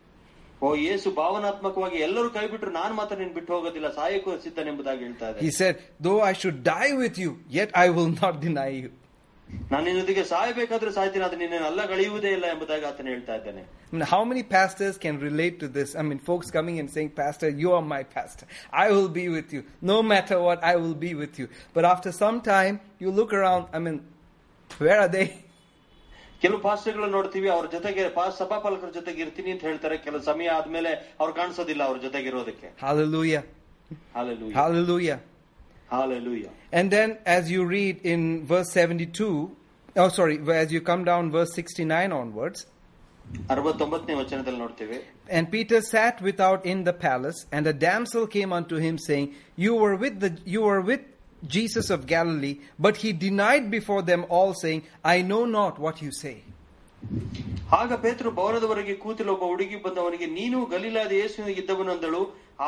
ಓ 0.62 0.68
ಯೇಸು 0.86 1.08
ಭಾವನಾತ್ಮಕವಾಗಿ 1.20 1.98
ಎಲ್ಲರೂ 2.06 2.28
ಕೈ 2.34 2.44
ಬಿಟ್ಟರು 2.50 2.72
ನಾನು 2.80 2.92
ಮಾತ್ರ 2.98 3.14
ನೀನು 3.20 3.34
ಬಿಟ್ಟು 3.38 3.52
ಹೋಗೋದಿಲ್ಲ 3.54 3.88
ಸಾಯಕ್ಕೂ 3.96 4.32
ಸಿದ್ಧನೆಂಬುದಾಗಿ 4.44 5.02
ಹೇಳ್ತಾ 5.06 5.28
He 5.38 5.46
ಇದೆ 5.46 5.54
said, 5.60 5.76
Though 6.06 6.20
I 6.30 6.34
should 6.42 6.58
die 6.74 6.92
with 7.02 7.16
you, 7.22 7.30
yet 7.58 7.70
I 7.84 7.88
will 7.96 8.12
not 8.22 8.34
deny 8.46 8.70
you. 8.82 8.90
ನಾನು 9.70 9.84
ನಿನ್ನೊಂದಿಗೆ 9.86 10.22
ಸಾಯಬೇಕಾದ್ರೂ 10.24 10.90
ಸಾಯ್ತೀನಿ 10.96 11.24
ಅದು 11.26 11.36
ನಿನ್ನನ್ನು 11.36 11.66
ಅಲ್ಲಗಳೆಯುವುದೇ 11.66 12.30
ಇಲ್ಲ 12.36 12.46
ಎಂಬುದಾಗಿ 12.52 12.84
ಆತನು 12.90 13.10
ಹೇಳ್ತಾ 13.14 13.34
ಇದ್ದಾನೆ 13.38 13.62
I 13.64 13.94
mean, 13.94 14.04
how 14.12 14.20
many 14.24 14.42
pastors 14.52 14.94
can 14.96 15.16
relate 15.20 15.56
to 15.62 15.68
this? 15.68 15.90
I 15.94 16.02
mean, 16.02 16.20
folks 16.28 16.48
coming 16.50 16.76
and 16.78 16.88
saying, 16.90 17.10
Pastor, 17.16 17.48
you 17.62 17.70
are 17.72 17.82
my 17.86 18.02
pastor. 18.14 18.46
I 18.82 18.90
will 18.90 19.10
be 19.18 19.24
with 19.28 19.48
you. 19.52 19.60
No 19.90 19.96
matter 20.04 20.36
what, 20.40 20.60
I 20.64 20.76
will 20.76 20.96
be 21.02 21.12
with 21.14 21.34
you. 21.40 21.46
But 21.74 21.84
after 21.86 22.10
some 22.14 22.38
time, 22.46 22.74
you 23.00 23.10
look 23.12 23.32
around, 23.40 23.64
I 23.72 23.82
mean, 23.86 23.98
where 24.70 24.98
are 25.00 25.10
they? 25.16 25.26
ಕೆಲವು 26.42 26.60
ಪಾಸ್ಟರ್ಗಳು 26.60 27.08
ನೋಡ್ತೀವಿ 27.10 27.48
ಅವ್ರ 27.48 27.66
ಜೊತೆಗೆ 27.72 28.04
ಪಾ- 28.14 28.32
ಸಭಾಪಾಲಕರ 28.38 28.88
ಜೊತೆಗೆ 28.90 29.20
ಇರ್ತೀನಿ 29.22 29.50
ಅಂತ 29.50 29.62
ಹೇಳ್ತಾರೆ 29.62 29.96
ಕೆಲವು 29.98 30.22
ಸಮಯ 30.22 30.48
ಆದ್ಮೇಲೆ 30.58 30.92
ಅವ್ರು 31.20 31.34
ಕಾಣಿಸೋದಿಲ್ಲ 31.34 31.82
ಅವ್ರ 31.88 31.98
ಜೊತೆಗಿರೋದಕ್ಕೆ 32.06 32.68
Hallelujah. 32.84 33.42
Hallelujah 34.56 35.10
Hallelujah. 35.88 36.50
Hallelujah 36.50 36.78
And 36.78 36.86
then, 36.96 37.10
as 37.36 37.50
you 37.54 37.62
read 37.76 37.96
in 38.12 38.20
verse 38.52 38.70
72, 38.72 39.26
oh, 39.96 40.08
sorry, 40.18 40.36
as 40.62 40.70
you 40.74 40.80
come 40.90 41.02
down 41.04 41.30
verse 41.30 41.52
69 41.62 42.12
onwards, 42.20 42.60
ಅರವತ್ತೊಂಬತ್ತನೇ 43.54 44.14
ವಚನದಲ್ಲಿ 44.20 44.60
ನೋಡ್ತೇವೆ 44.64 44.98
And 45.36 45.44
Peter 45.54 45.80
sat 45.92 46.16
without 46.28 46.62
in 46.72 46.78
the 46.88 46.94
palace, 47.04 47.38
and 47.56 47.64
a 47.66 47.76
damsel 47.84 48.24
came 48.36 48.52
unto 48.52 48.76
him, 48.86 48.96
saying, 49.08 49.26
You 49.64 49.74
were 49.82 49.94
with 50.04 50.16
the 50.24 50.30
you 50.54 50.62
were 50.68 50.82
with 50.90 51.02
Jesus 51.54 51.86
of 51.96 52.00
Galilee. 52.06 52.54
But 52.86 52.96
he 53.02 53.10
denied 53.26 53.66
before 53.76 54.02
them 54.10 54.22
all, 54.36 54.50
saying, 54.64 54.82
I 55.14 55.22
know 55.30 55.44
not 55.58 55.76
what 55.84 55.98
you 56.06 56.12
say. 56.24 56.36
ಆಗ 57.78 57.92
ಪೇತರು 58.02 58.30
ಭವನದವರೆಗೆ 58.38 58.94
ಕೂತಿಲ್ಲ 59.04 59.30
ಒಬ್ಬ 59.34 59.44
ಹುಡುಗಿ 59.52 59.78
ಬಂದವನಿಗೆ 59.86 60.26
ನೀನು 60.38 60.58
ಗಲೀಲಾದ 60.72 61.12
ಯೇಸುವಿಗೆ 61.20 61.60
ಇದ್ದವನು 61.62 61.90
ಅಂದಳು 61.94 62.20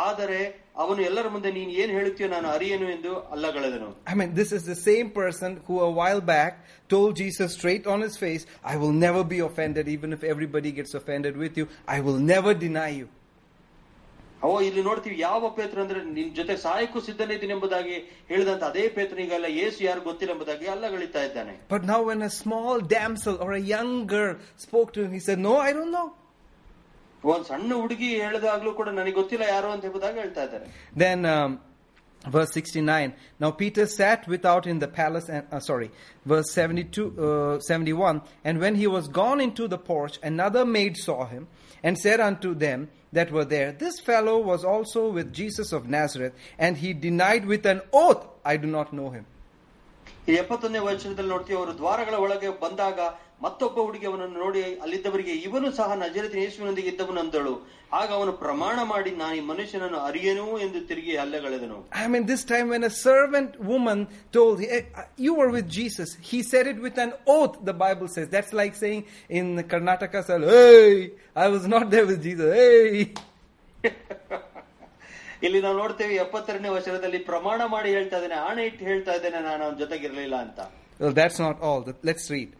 ಆದರೆ 0.07 0.41
ಅವನು 0.83 1.01
ಎಲ್ಲರ 1.09 1.27
ಮುಂದೆ 1.35 1.51
ನೀನು 1.57 1.73
ಏನ್ 1.83 1.93
ಹೇಳುತ್ತೀಯೋ 1.97 2.29
ನಾನು 2.35 2.47
ಅರಿಯನು 2.55 2.87
ಎಂದು 2.95 3.11
ಅಲ್ಲಗಳೆದನು 3.35 3.89
I 4.13 4.17
mean, 4.21 4.31
this 4.41 4.51
is 4.59 4.63
the 4.65 4.79
same 4.89 5.09
person 5.21 5.51
who 5.67 5.75
a 5.89 5.93
while 6.01 6.23
back 6.35 6.53
told 6.95 7.11
Jesus 7.23 7.51
straight 7.59 7.85
on 7.95 8.01
his 8.07 8.17
face, 8.25 8.43
I 8.73 8.77
will 8.83 8.95
never 9.07 9.23
be 9.35 9.39
offended, 9.49 9.85
even 9.89 10.13
if 10.13 10.23
everybody 10.35 10.73
gets 10.81 10.95
offended 11.01 11.37
with 11.45 11.55
you. 11.61 11.67
I 11.97 12.01
will 12.07 12.21
never 12.35 12.55
deny 12.67 12.91
you. 13.01 13.07
ಅವ 14.47 14.57
ಇಲ್ಲಿ 14.67 14.83
ನೋಡ್ತೀವಿ 14.89 15.17
ಯಾವ 15.27 15.49
ಪೇತ್ರ 15.59 15.77
ಅಂದ್ರೆ 15.83 16.01
ನಿನ್ 16.17 16.33
ಜೊತೆ 16.39 16.55
ಸಾಯಕ್ಕೂ 16.65 16.99
ಸಿದ್ಧನಿದ್ದೀನಿ 17.07 17.53
ಎಂಬುದಾಗಿ 17.57 17.95
ಹೇಳಿದಂತ 18.33 18.65
ಅದೇ 18.71 18.83
ಪೇತ್ರನಿಗಲ್ಲ 18.97 19.49
ಯೇಸು 19.61 19.79
ಯಾರು 19.87 20.01
ಗೊತ್ತಿಲ್ಲ 20.09 20.33
ಎಂಬುದಾಗಿ 20.37 20.67
ಅಲ್ಲಗಳಿತಾ 20.75 21.23
ಇದ್ದಾನೆ 21.29 21.55
But 21.75 21.85
now, 21.93 22.01
when 22.11 22.21
a 22.29 22.33
small 22.43 22.75
damsel 22.97 23.37
or 23.45 23.51
a 23.61 23.65
young 23.75 23.93
girl 24.15 24.35
spoke 24.67 24.91
to 24.97 25.03
him, 25.05 25.13
he 25.19 25.23
said, 25.29 25.39
No, 25.49 25.55
I 25.69 25.73
don't 25.79 25.93
know. 25.99 26.09
ಒಂದ್ 27.25 27.47
ಸಣ್ಣ 27.51 27.71
ಹುಡುಗಿ 27.83 28.09
ಹೇಳಿದಾಗ್ಲೂ 28.23 28.71
ಕೂಡ 28.79 28.89
ನನಗೆ 28.99 29.17
ಗೊತ್ತಿಲ್ಲ 29.21 29.45
ಯಾರು 29.55 29.69
ಅಂತ 29.75 29.85
ಎಂಬುದಾಗಿ 29.91 30.19
ಹೇಳ್ತಾ 30.25 30.43
ಇದ್ದಾರೆ 30.49 30.67
Then, 31.03 31.21
um, 31.35 31.53
verse 32.25 32.53
69. 32.55 33.09
Now 33.43 33.51
Peter 33.53 33.85
sat 33.89 34.21
without 34.27 34.65
in 34.67 34.79
the 34.79 34.89
palace, 34.91 35.27
and 35.29 35.45
uh, 35.51 35.61
sorry, 35.61 35.89
verse 36.27 36.51
72, 36.55 37.03
uh, 37.21 37.59
71. 37.61 38.15
And 38.45 38.55
when 38.59 38.75
he 38.75 38.87
was 38.89 39.09
gone 39.21 39.41
into 39.41 39.65
the 39.69 39.81
porch, 39.91 40.15
another 40.23 40.65
maid 40.77 40.97
saw 40.99 41.21
him 41.27 41.43
and 41.85 41.99
said 41.99 42.21
unto 42.21 42.51
them 42.57 42.81
that 43.13 43.31
were 43.31 43.45
there, 43.47 43.71
This 43.85 43.97
fellow 44.01 44.37
was 44.43 44.65
also 44.65 45.03
with 45.11 45.29
Jesus 45.33 45.71
of 45.73 45.87
Nazareth, 45.89 46.35
and 46.59 46.79
he 46.79 46.93
denied 47.01 47.45
with 47.47 47.67
an 47.67 47.81
oath, 48.05 48.23
I 48.45 48.57
do 48.57 48.71
not 48.79 48.91
know 48.93 49.11
him. 49.11 49.25
ಈ 50.29 50.35
ಎಪ್ಪತ್ತೊಂದನೇ 50.43 50.81
ವಚನದಲ್ಲಿ 50.85 51.31
ನೋಡ್ತೀವಿ 51.33 51.57
ಅವರು 51.59 51.73
ದ್ವಾರಗಳ 51.81 52.15
ಒಳಗೆ 52.25 52.51
ಬಂದಾಗ 52.63 52.99
ಮತ್ತೊಬ್ಬ 53.45 53.77
ಹುಡುಗಿ 53.87 54.07
ಅವನನ್ನು 54.11 54.39
ನೋಡಿ 54.45 54.61
ಅಲ್ಲಿದ್ದವರಿಗೆ 54.85 55.33
ಇವನು 55.47 55.69
ಸಹ 55.79 55.95
ನಜರತಿನ 56.03 56.43
ಯೇಸುವಿನೊಂದಿಗೆ 56.45 56.91
ಇದ್ದವನು 56.93 57.21
ಅಂದಳು 57.23 57.55
ಆಗ 57.99 58.09
ಅವನು 58.19 58.33
ಪ್ರಮಾಣ 58.45 58.77
ಮಾಡಿ 58.93 59.11
ನಾನು 59.21 59.35
ಈ 59.41 59.43
ಮನುಷ್ಯನನ್ನು 59.51 59.99
ಅರಿಯನು 60.09 60.47
ಎಂದು 60.67 60.81
ತಿರುಗಿ 60.91 61.15
ಅಲ್ಲೆಗಳೆದನು 61.25 61.79
I 62.03 62.07
mean, 62.13 62.25
this 62.33 62.45
time 62.53 62.69
when 62.75 62.85
a 62.85 62.95
servant 63.01 63.51
woman 63.73 63.99
told, 64.37 64.57
"Hey, 64.65 64.81
You 65.27 65.35
were 65.41 65.51
with 65.57 65.69
Jesus, 65.79 66.11
he 66.31 66.41
said 66.53 66.67
it 66.73 66.81
with 66.87 66.99
an 66.99 67.13
oath, 67.37 67.57
the 67.71 67.77
Bible 67.85 68.09
says. 68.09 68.29
That's 68.29 68.55
like 68.63 68.75
saying 68.85 69.03
in 69.31 69.47
Karnataka, 69.73 70.23
Hey, 70.47 70.89
I 71.37 71.49
was 71.49 71.67
not 71.67 71.87
there 71.91 72.07
with 72.07 72.23
Jesus. 72.23 72.51
Hey. 72.55 73.05
ಇಲ್ಲಿ 75.43 75.59
ನಾವು 75.61 75.77
ನೋಡ್ತೇವೆ 75.79 76.15
ಎಪ್ಪತ್ತೆರಡನೇ 76.25 76.71
ವರ್ಷದಲ್ಲಿ 76.77 77.19
ಪ್ರಮಾಣ 77.31 77.61
ಮಾಡಿ 77.73 77.89
ಹೇಳ್ತಾ 77.91 78.17
ಇದ್ದೇನೆ 78.21 78.37
ಆಣೆ 78.49 78.63
ಇಟ್ಟು 78.67 78.83
ಹೇಳ್ತಾ 78.85 79.13
ಇದ್ದೇನೆ 79.19 79.41
ನಾನು 79.49 79.63
ಅವನ 79.67 79.77
ಜೊತೆಗಿರ್ಲಿಲ್ಲ 79.85 80.37
ಅಂತ 80.47 80.61
Well, 81.01 81.15
that's 81.21 81.39
not 81.39 81.57
all. 81.61 81.81
Let's 82.09 82.27
read. 82.31 82.51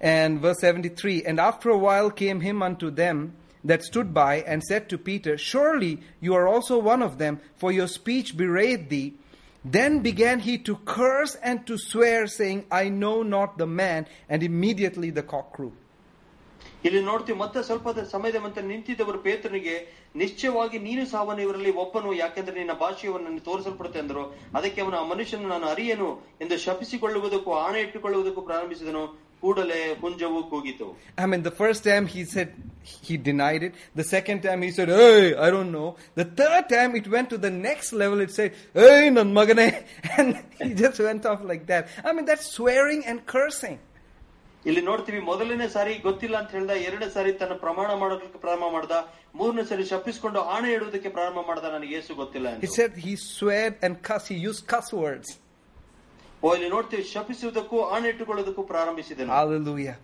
And 0.00 0.40
verse 0.40 0.60
73 0.60 1.24
And 1.24 1.40
after 1.40 1.70
a 1.70 1.78
while 1.78 2.10
came 2.10 2.40
him 2.40 2.62
unto 2.62 2.90
them 2.90 3.34
that 3.64 3.82
stood 3.82 4.12
by 4.12 4.42
and 4.42 4.62
said 4.62 4.88
to 4.90 4.98
Peter, 5.00 5.38
Surely 5.38 5.92
you 6.20 6.34
are 6.34 6.46
also 6.46 6.78
one 6.78 7.02
of 7.02 7.18
them, 7.18 7.40
for 7.56 7.72
your 7.72 7.86
speech 7.88 8.36
bewrayed 8.36 8.88
thee. 8.88 9.14
Then 9.64 10.00
began 10.00 10.40
he 10.40 10.58
to 10.58 10.76
curse 10.84 11.36
and 11.42 11.66
to 11.66 11.78
swear, 11.78 12.26
saying, 12.28 12.66
I 12.70 12.90
know 12.90 13.22
not 13.22 13.56
the 13.56 13.66
man. 13.66 14.06
And 14.28 14.42
immediately 14.42 15.10
the 15.10 15.22
cock 15.24 15.52
crew. 15.52 15.72
ಇಲ್ಲಿ 16.86 17.00
ನೋಡ್ತೀವಿ 17.08 17.36
ಮತ್ತೆ 17.42 17.60
ಸ್ವಲ್ಪ 17.68 17.88
ಸಮಯದ 18.12 18.38
ಮತ್ತೆ 18.44 18.60
ನಿಂತಿದ್ದವರು 18.70 19.18
ಪೇತ್ರನಿಗೆ 19.26 19.74
ನಿಶ್ಚಯವಾಗಿ 20.16 20.78
ನೀನು 20.78 21.06
ಸಾವನು 21.12 21.40
ಇವರಲ್ಲಿ 21.44 21.72
ಒಬ್ಬನು 21.82 22.10
ಯಾಕೆಂದ್ರೆ 22.14 22.54
ನಿನ್ನ 22.58 22.74
ಭಾಷೆಯನ್ನು 22.82 23.40
ತೋರಿಸಲ್ಪಡುತ್ತೆ 23.48 24.00
ಅಂದರು 24.04 24.24
ಅದಕ್ಕೆ 24.56 24.80
ಅವನು 24.84 24.96
ಆ 25.00 25.04
ಮನುಷ್ಯನು 25.12 25.48
ನಾನು 25.54 25.66
ಅರಿಯನು 25.74 26.08
ಎಂದು 26.44 26.56
ಶಪಿಸಿಕೊಳ್ಳುವುದಕ್ಕೂ 26.66 27.52
ಆಣೆ 27.64 27.80
ಇಟ್ಟುಕೊಳ್ಳುವುದಕ್ಕೂ 27.86 28.42
ಪ್ರಾರಂಭಿಸಿದನು 28.50 29.04
ಕೂಡಲೇ 29.42 29.80
ಹುಂಜವು 30.02 30.38
ಕೂಗಿತು 30.50 30.86
I 31.22 31.26
mean, 31.30 31.42
the 31.42 31.54
first 31.58 31.80
time 31.88 32.04
he 32.14 32.22
said 32.34 32.50
he 33.06 33.14
denied 33.26 33.62
it. 33.66 33.72
The 34.00 34.06
second 34.12 34.38
time 34.46 34.60
he 34.66 34.70
said, 34.76 34.88
Hey, 35.00 35.18
I 35.44 35.48
don't 35.54 35.70
know. 35.76 35.88
The 36.20 36.26
third 36.40 36.64
time 36.72 36.92
it 37.00 37.06
went 37.14 37.28
to 37.34 37.38
the 37.38 37.52
next 37.66 37.90
level. 38.02 38.20
It 38.26 38.32
said, 38.38 38.50
Hey, 38.80 39.00
nan 39.16 39.28
magane. 39.38 39.66
And 40.18 40.30
he 40.60 40.70
just 40.82 40.98
went 41.08 41.24
off 41.32 41.42
like 41.52 41.64
that. 41.72 41.82
I 42.04 42.12
mean, 42.14 42.26
that's 42.30 42.48
swearing 42.58 43.02
and 43.12 43.20
cursing. 43.34 43.76
ಇಲ್ಲಿ 44.64 44.82
ನೋಡ್ತೀವಿ 44.88 45.18
ಮೊದಲನೇ 45.30 45.66
ಸಾರಿ 45.74 45.94
ಗೊತ್ತಿಲ್ಲ 46.06 46.36
ಅಂತ 46.40 46.50
ಹೇಳ್ದ 46.56 46.74
ಎರಡನೇ 46.88 47.08
ಸಾರಿ 47.16 47.30
ತನ್ನ 47.40 47.54
ಪ್ರಮಾಣ 47.64 47.88
ಮಾಡೋದಕ್ಕೆ 48.02 48.38
ಪ್ರಾರಂಭ 48.44 48.66
ಮಾಡ್ದ 48.76 48.94
ಮೂರನೇ 49.40 49.64
ಸಾರಿ 49.70 49.84
ಶಪಿಸ್ಕೊಂಡು 49.90 50.40
ಆಣೆ 50.54 50.68
ಇಡುವುದಕ್ಕೆ 50.76 51.10
ಪ್ರಾರಂಭ 51.16 51.40
ಮಾಡ್ದ 51.48 51.64
ನನಗೆ 51.74 51.94
ಏಸು 51.98 52.12
ಗೊತ್ತಿಲ್ಲ 52.22 52.46
He 52.52 52.56
ಎಂದು. 52.56 52.70
said 52.78 52.92
he 53.06 53.12
sweared 53.32 53.76
and 53.86 53.94
cussed. 54.08 54.28
He 54.34 54.38
used 54.50 54.62
cuss 54.72 54.88
words. 55.02 55.28
ಓ 56.42 56.48
ಇಲ್ಲಿ 56.56 56.68
ನೋಡ್ತೀವಿ 56.76 57.04
ಶಪಿಸುವುದಕ್ಕೂ 57.12 57.76
ಆಣೆ 57.96 58.08
ಇಟ್ಟುಕೊಳ್ಳೋದಕ್ಕೂ 58.14 58.62
ಪ್ರಾರಂಭಿಸಿದನು 58.72 59.30
Hallelujah. 59.38 59.96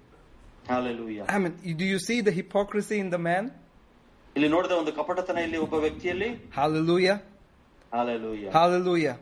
Hallelujah. 0.72 1.24
I 1.34 1.38
mean, 1.42 1.53
do 1.80 1.86
you 1.92 1.98
see 2.07 2.18
the 2.28 2.34
hypocrisy 2.40 2.98
in 3.05 3.11
the 3.16 3.20
man? 3.28 3.44
ಇಲ್ಲಿ 4.36 4.48
ನೋಡಿದ 4.55 4.72
ಒಂದು 4.82 4.92
ಕಪಟತನ 5.01 5.38
ಇಲ್ಲಿ 5.46 5.59
ಒಬ್ಬ 5.66 5.76
ವ್ಯಕ್ತಿಯಲ್ಲಿ 5.86 6.28
Hallelujah. 6.61 7.16
Hallelujah. 7.92 8.51
Hallelujah. 8.59 9.14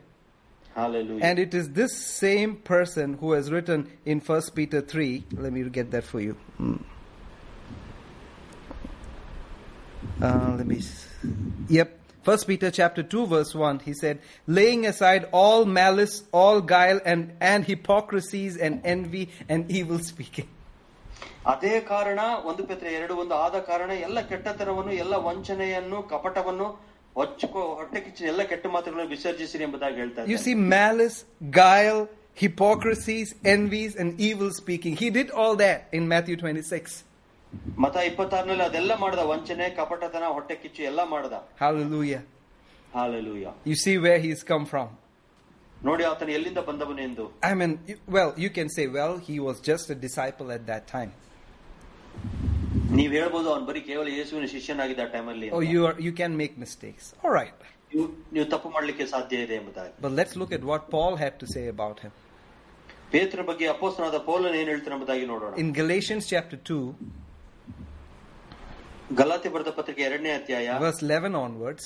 Hallelujah. 0.79 1.23
And 1.27 1.37
it 1.45 1.53
is 1.61 1.67
this 1.81 1.93
same 2.25 2.53
person 2.73 3.09
who 3.21 3.29
has 3.37 3.47
written 3.55 3.81
in 4.13 4.19
1 4.21 4.55
Peter 4.59 4.81
3. 4.81 5.07
Let 5.45 5.53
me 5.57 5.63
get 5.79 5.89
that 5.95 6.05
for 6.13 6.21
you. 6.27 6.35
Mm. 6.67 6.79
Uh, 10.23 10.55
let 10.59 10.67
me. 10.67 10.79
s- 10.79 11.07
Yep. 11.69 11.91
1 12.25 12.47
Peter 12.49 12.71
chapter 12.79 13.03
2 13.03 13.27
verse 13.27 13.53
1 13.67 13.81
he 13.87 13.93
said 14.01 14.17
laying 14.59 14.83
aside 14.93 15.23
all 15.41 15.63
malice 15.79 16.17
all 16.41 16.59
guile 16.73 17.01
and 17.13 17.23
and 17.51 17.61
hypocrisies 17.71 18.57
and 18.67 18.75
envy 18.95 19.25
and 19.55 19.71
evil 19.81 20.01
speaking 20.11 20.49
ಅದೇ 21.53 21.75
ಕಾರಣ 21.93 22.21
ಒಂದು 22.49 22.63
ಪೆತ್ರ 22.71 22.87
ಎರಡು 22.99 23.15
ಒಂದು 23.23 23.35
ಆದ 23.45 23.57
ಕಾರಣ 23.69 23.91
ಎಲ್ಲ 24.07 24.19
ಕೆಟ್ಟತನವನ್ನು 24.31 24.93
ಎಲ್ಲ 25.03 25.15
ವಂಚನೆಯನ್ನು 25.29 25.99
ಕಪಟವನ್ನು 26.13 26.67
ಹೊಚ್ಚಕೋ 27.17 27.63
ಹೊಟ್ಟೆ 27.79 28.01
ಕಿಚ್ಚಿನ 28.07 28.27
ಎಲ್ಲ 28.33 28.43
ಕೆಟ್ಟ 28.51 28.67
ಮಾತುಗಳನ್ನು 28.77 29.11
ವಿಸರ್ಜಿಸಿರಿ 29.17 29.65
ಎಂಬುದಾಗಿ 29.69 29.97
ಹೇಳ್ತಾ 30.03 30.21
you 30.23 30.39
ಇದ್ದಾನೆ. 30.39 30.45
see 30.47 30.57
malice 30.77 31.19
guile 31.61 32.01
hypocrisies 32.43 33.29
envies 33.55 33.95
and 34.03 34.11
evil 34.29 34.51
speaking 34.61 34.95
he 35.03 35.09
did 35.19 35.31
all 35.41 35.55
that 35.65 35.79
in 35.99 36.05
Matthew 36.13 36.37
26 36.37 36.99
ಮತ 37.85 37.97
ಇಪ್ಪತ್ತಾರನಲ್ಲಿ 38.09 38.65
ಅದೆಲ್ಲ 38.69 38.93
ಮಾಡ್ದ 39.03 39.21
ವಂಚನೆ 39.31 39.67
ಕಪಟತನ 39.79 40.25
ಹೊಟ್ಟೆ 40.37 40.55
ಕಿಚ್ಚು 40.63 40.83
ಎಲ್ಲ 40.91 41.01
ಮಾಡ್ದ 41.13 41.35
hallelujah 41.63 42.23
hallelujah 42.93 43.47
you 43.71 43.77
see 43.85 43.97
where 44.07 44.19
he's 44.27 44.43
come 44.53 44.67
from 44.73 44.89
ನೋಡಿ 45.89 46.05
ಆತನು 46.11 46.33
ಎಲ್ಲಿಂದ 46.37 46.61
ಬಂದವನು 46.69 47.01
ಎಂದು 47.09 47.25
I 47.51 47.55
mean, 47.61 47.73
you- 47.91 48.01
well, 48.17 48.31
you 48.45 48.51
can 48.59 48.69
say, 48.77 48.85
well, 48.99 49.15
he 49.29 49.37
was 49.49 49.57
just 49.71 49.87
a 49.97 49.99
disciple 50.07 50.49
at 50.57 50.63
that 50.73 50.85
time. 50.97 51.13
ನೀವ್ 52.99 53.13
ಹೇಳ್ಬೋದು 53.19 53.49
ಅವನು 53.53 53.65
ಬರೀ 53.71 53.81
ಕೇವಲ 53.89 54.09
ಯೇಸುವಿನ 54.19 54.47
ಶಿಷ್ಯನಾಗಿದ್ದ 54.55 55.03
ಆ 55.07 55.11
ಟೈಮಲ್ಲಿ 55.17 55.49
Oh, 55.57 55.63
you 55.73 55.81
are, 55.89 55.97
you 56.07 56.13
can 56.21 56.33
make 56.43 56.55
mistakes. 56.67 57.05
All 57.25 57.35
right. 57.41 57.59
ನೀವು 57.93 58.07
ನೀವು 58.35 58.47
ತಪ್ಪು 58.55 58.69
ಮಾಡ್ಲಿಕ್ಕೆ 58.77 59.05
ಸಾಧ್ಯ 59.13 59.45
ಇದೆ 59.45 59.55
ಎಂಬುದಾಗಿ 59.61 59.93
But 60.07 60.13
let's 60.21 60.35
look 60.41 60.53
at 60.59 60.65
what 60.71 60.83
Paul 60.95 61.15
had 61.25 61.35
to 61.43 61.49
say 61.55 61.65
about 61.75 61.99
him. 62.05 62.13
ಪೇತ್ರ 63.15 63.43
ಬಗ್ಗೆ 63.51 63.67
ಅಪೋಸ್ತನಾದ 63.75 64.19
ಪೌಲನ್ 64.31 64.57
ಏನ್ 64.61 64.71
ಹೇಳ್ತಾನೆ 64.73 64.95
ಎಂಬುದಾಗಿ 64.99 65.25
ನೋಡೋಣ 65.33 65.53
In 65.65 65.71
Galatians 65.81 66.25
chapter 66.35 66.59
2, 66.59 66.81
ಗಲಾತಿ 69.21 69.49
ಬರೆದ 69.55 69.71
ಪತ್ರಿಕೆ 69.79 70.03
ಎರಡನೇ 70.09 70.33
ಅಧ್ಯಾಯ 70.41 70.67
verse 70.87 71.01
11 71.07 71.35
onwards. 71.47 71.85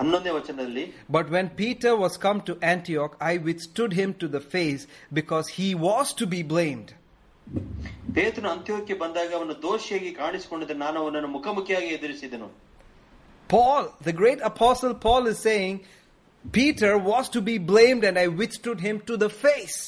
ಹನ್ನೊಂದನೇ 0.00 0.30
ವಚನದಲ್ಲಿ 0.38 0.84
But 1.16 1.26
when 1.34 1.48
Peter 1.62 1.92
was 2.04 2.14
come 2.24 2.38
to 2.48 2.54
Antioch, 2.74 3.12
I 3.32 3.36
withstood 3.48 3.92
him 4.00 4.10
to 4.22 4.26
the 4.36 4.42
face 4.54 4.82
because 5.18 5.48
he 5.58 5.68
was 5.88 6.06
to 6.20 6.26
be 6.34 6.40
blamed. 6.54 6.90
ಪೇತ್ರನು 8.16 8.48
ಅಂತ್ಯೋಕ್ಕೆ 8.54 8.94
ಬಂದಾಗ 9.02 9.30
ಅವನು 9.38 9.54
ದೋಷಿಯಾಗಿ 9.68 10.10
ಕಾಣಿಸಿಕೊಂಡಿದ್ದ 10.20 10.74
ನಾನು 10.84 10.98
ಅವನನ್ನು 11.04 11.30
ಮುಖಾಮುಖಿಯಾಗಿ 11.38 11.90
ಎದುರಿಸಿದನು 11.98 12.48
Paul, 13.48 13.82
the 14.00 14.12
great 14.12 14.40
apostle 14.42 14.94
Paul 14.94 15.26
is 15.26 15.38
saying, 15.38 15.74
Peter 16.44 16.92
was 17.10 17.28
to 17.28 17.40
be 17.42 17.56
blamed 17.72 18.02
and 18.04 18.18
I 18.18 18.28
withstood 18.40 18.80
him 18.80 19.00
to 19.00 19.16
the 19.16 19.28
face. 19.44 19.78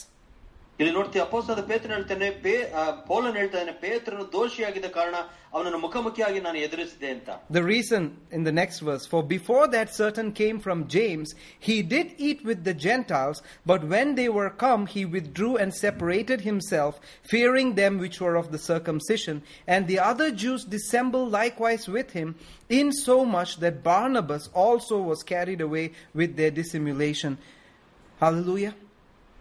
ಇಲ್ಲಿ 0.81 0.93
ನೋಡ್ತೀವಿ 0.97 1.21
ಅಪೋಸ್ತದ 1.25 1.61
ಪೇತ್ರನ 1.69 1.93
ಹೇಳ್ತಾನೆ 1.97 2.27
ಪೇ 2.45 2.53
ಆ, 2.79 2.83
ಪೌಲನ್ 3.09 3.37
ಹೇಳ್ತಾನೆ 3.41 3.73
ಪೇತ್ರನು 3.83 4.25
ದೋಷಿಯಾಗಿದ್ದ 4.35 4.89
ಕಾರಣ 4.97 5.17
ಅವನನ್ನು 5.57 5.79
ಮುಖಾಮುಖಿಯಾಗಿ 5.85 6.41
ನಾನು 6.47 6.59
ಎದುರಿಸಿದೆ 6.65 7.09
ಅಂತ 7.15 7.29
The 7.57 7.63
reason 7.67 8.03
in 8.37 8.43
the 8.49 8.55
next 8.59 8.79
verse, 8.89 9.05
for 9.13 9.21
before 9.31 9.65
that 9.69 9.89
certain 9.95 10.29
came 10.33 10.59
from 10.67 10.79
James, 10.97 11.29
he 11.69 11.77
did 11.95 12.09
eat 12.29 12.41
with 12.45 12.61
the 12.69 12.77
Gentiles, 12.87 13.39
but 13.73 13.83
when 13.95 14.09
they 14.19 14.29
were 14.39 14.51
come, 14.65 14.83
he 14.95 15.03
withdrew 15.07 15.55
and 15.57 15.73
separated 15.77 16.43
himself, 16.43 16.95
fearing 17.25 17.71
them 17.75 17.95
which 17.97 18.19
were 18.21 18.37
of 18.37 18.51
the 18.51 18.63
circumcision. 18.71 19.39
And 19.69 19.83
the 19.87 20.01
other 20.11 20.29
Jews 20.43 20.65
dissembled 20.77 21.31
likewise 21.33 21.87
with 21.89 22.11
him, 22.13 22.31
in 22.81 22.89
so 23.01 23.19
much 23.37 23.53
that 23.59 23.83
Barnabas 23.85 24.47
also 24.67 24.99
was 25.11 25.23
carried 25.35 25.63
away 25.63 25.87
with 26.15 26.33
their 26.37 26.53
dissimulation. 26.53 27.35
Hallelujah. 28.21 28.75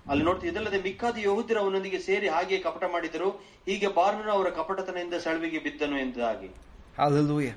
ಅಲ್ಲಿ 0.09 0.23
ನೋಡ್ತೀವಿ 0.27 0.49
ಇದಲ್ಲದೆ 0.51 0.79
ಮಿಕ್ಕಾದ 0.85 1.17
ಯಹೂದ್ಯರು 1.25 1.59
ಅವನೊಂದಿಗೆ 1.61 1.99
ಸೇರಿ 2.07 2.27
ಹಾಗೆ 2.33 2.57
ಕಪಟ 2.65 2.85
ಮಾಡಿದರು 2.95 3.29
ಹೀಗೆ 3.69 3.89
ಬಾರ್ನನು 3.97 4.31
ಅವರ 4.37 4.49
ಕಪಟತನದಿಂದ 4.59 5.17
ಸೆಳವಿಗೆ 5.25 5.61
ಬಿದ್ದನು 5.67 5.97
ಎಂಬುದಾಗಿ 6.03 6.49
Hallelujah. 6.97 7.55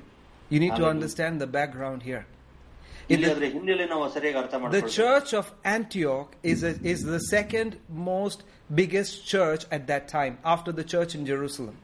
You 0.51 0.59
need 0.59 0.69
to 0.69 0.75
Hallelujah. 0.75 0.95
understand 0.95 1.35
the 1.39 1.49
background 1.49 1.99
here. 2.03 2.23
In 2.23 3.13
ಇಲ್ಲಿ 3.13 3.25
the, 3.25 3.33
ಅದರ 3.33 3.45
ಹಿನ್ನೆಲೆ 3.53 3.85
ನಾವು 3.91 4.07
ಸರಿಯಾಗಿ 4.15 4.37
ಅರ್ಥ 4.41 4.53
the 4.53 4.61
ಮಾಡ್ಕೊಳ್ಳೋಣ 4.63 4.95
church 4.97 5.29
of 5.39 5.45
Antioch 5.75 6.31
is, 6.51 6.59
a, 6.63 6.73
is 6.93 6.99
the 7.13 7.21
second 7.27 7.69
most 8.09 8.39
biggest 8.71 9.15
church 9.33 9.63
at 9.77 9.83
that 9.91 10.03
time 10.09 10.33
after 10.45 10.71
the 10.71 10.85
church 10.93 11.13
in 11.19 11.23
Jerusalem. 11.31 11.77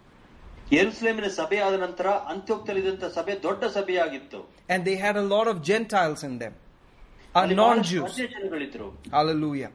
ಯೆರೂಸಲೇಮಿನ 0.74 1.28
ಸಭೆ 1.40 1.58
ಆದ 1.66 1.76
ನಂತರ 1.86 2.08
ಅಂತ್ಯೋಕ್ತಲ್ಲಿದ್ದಂತ 2.34 3.06
ಸಭೆ 3.18 3.34
ದೊಡ್ಡ 3.48 3.64
ಸಭೆಯಾಗಿತ್ತು 3.78 4.42
And 4.74 4.80
they 4.90 4.98
had 5.06 5.16
a 5.16 5.28
lot 5.34 5.48
of 5.54 5.58
Gentiles 5.72 6.22
in 6.30 6.36
them, 6.44 6.54
uh, 6.54 7.40
ಅಲ್ಲಿ 7.42 7.56
non 7.56 7.76
ಬಹಳಷ್ಟು 7.76 7.92
Jews. 7.94 8.16
ಅನ್ಯ 9.14 9.66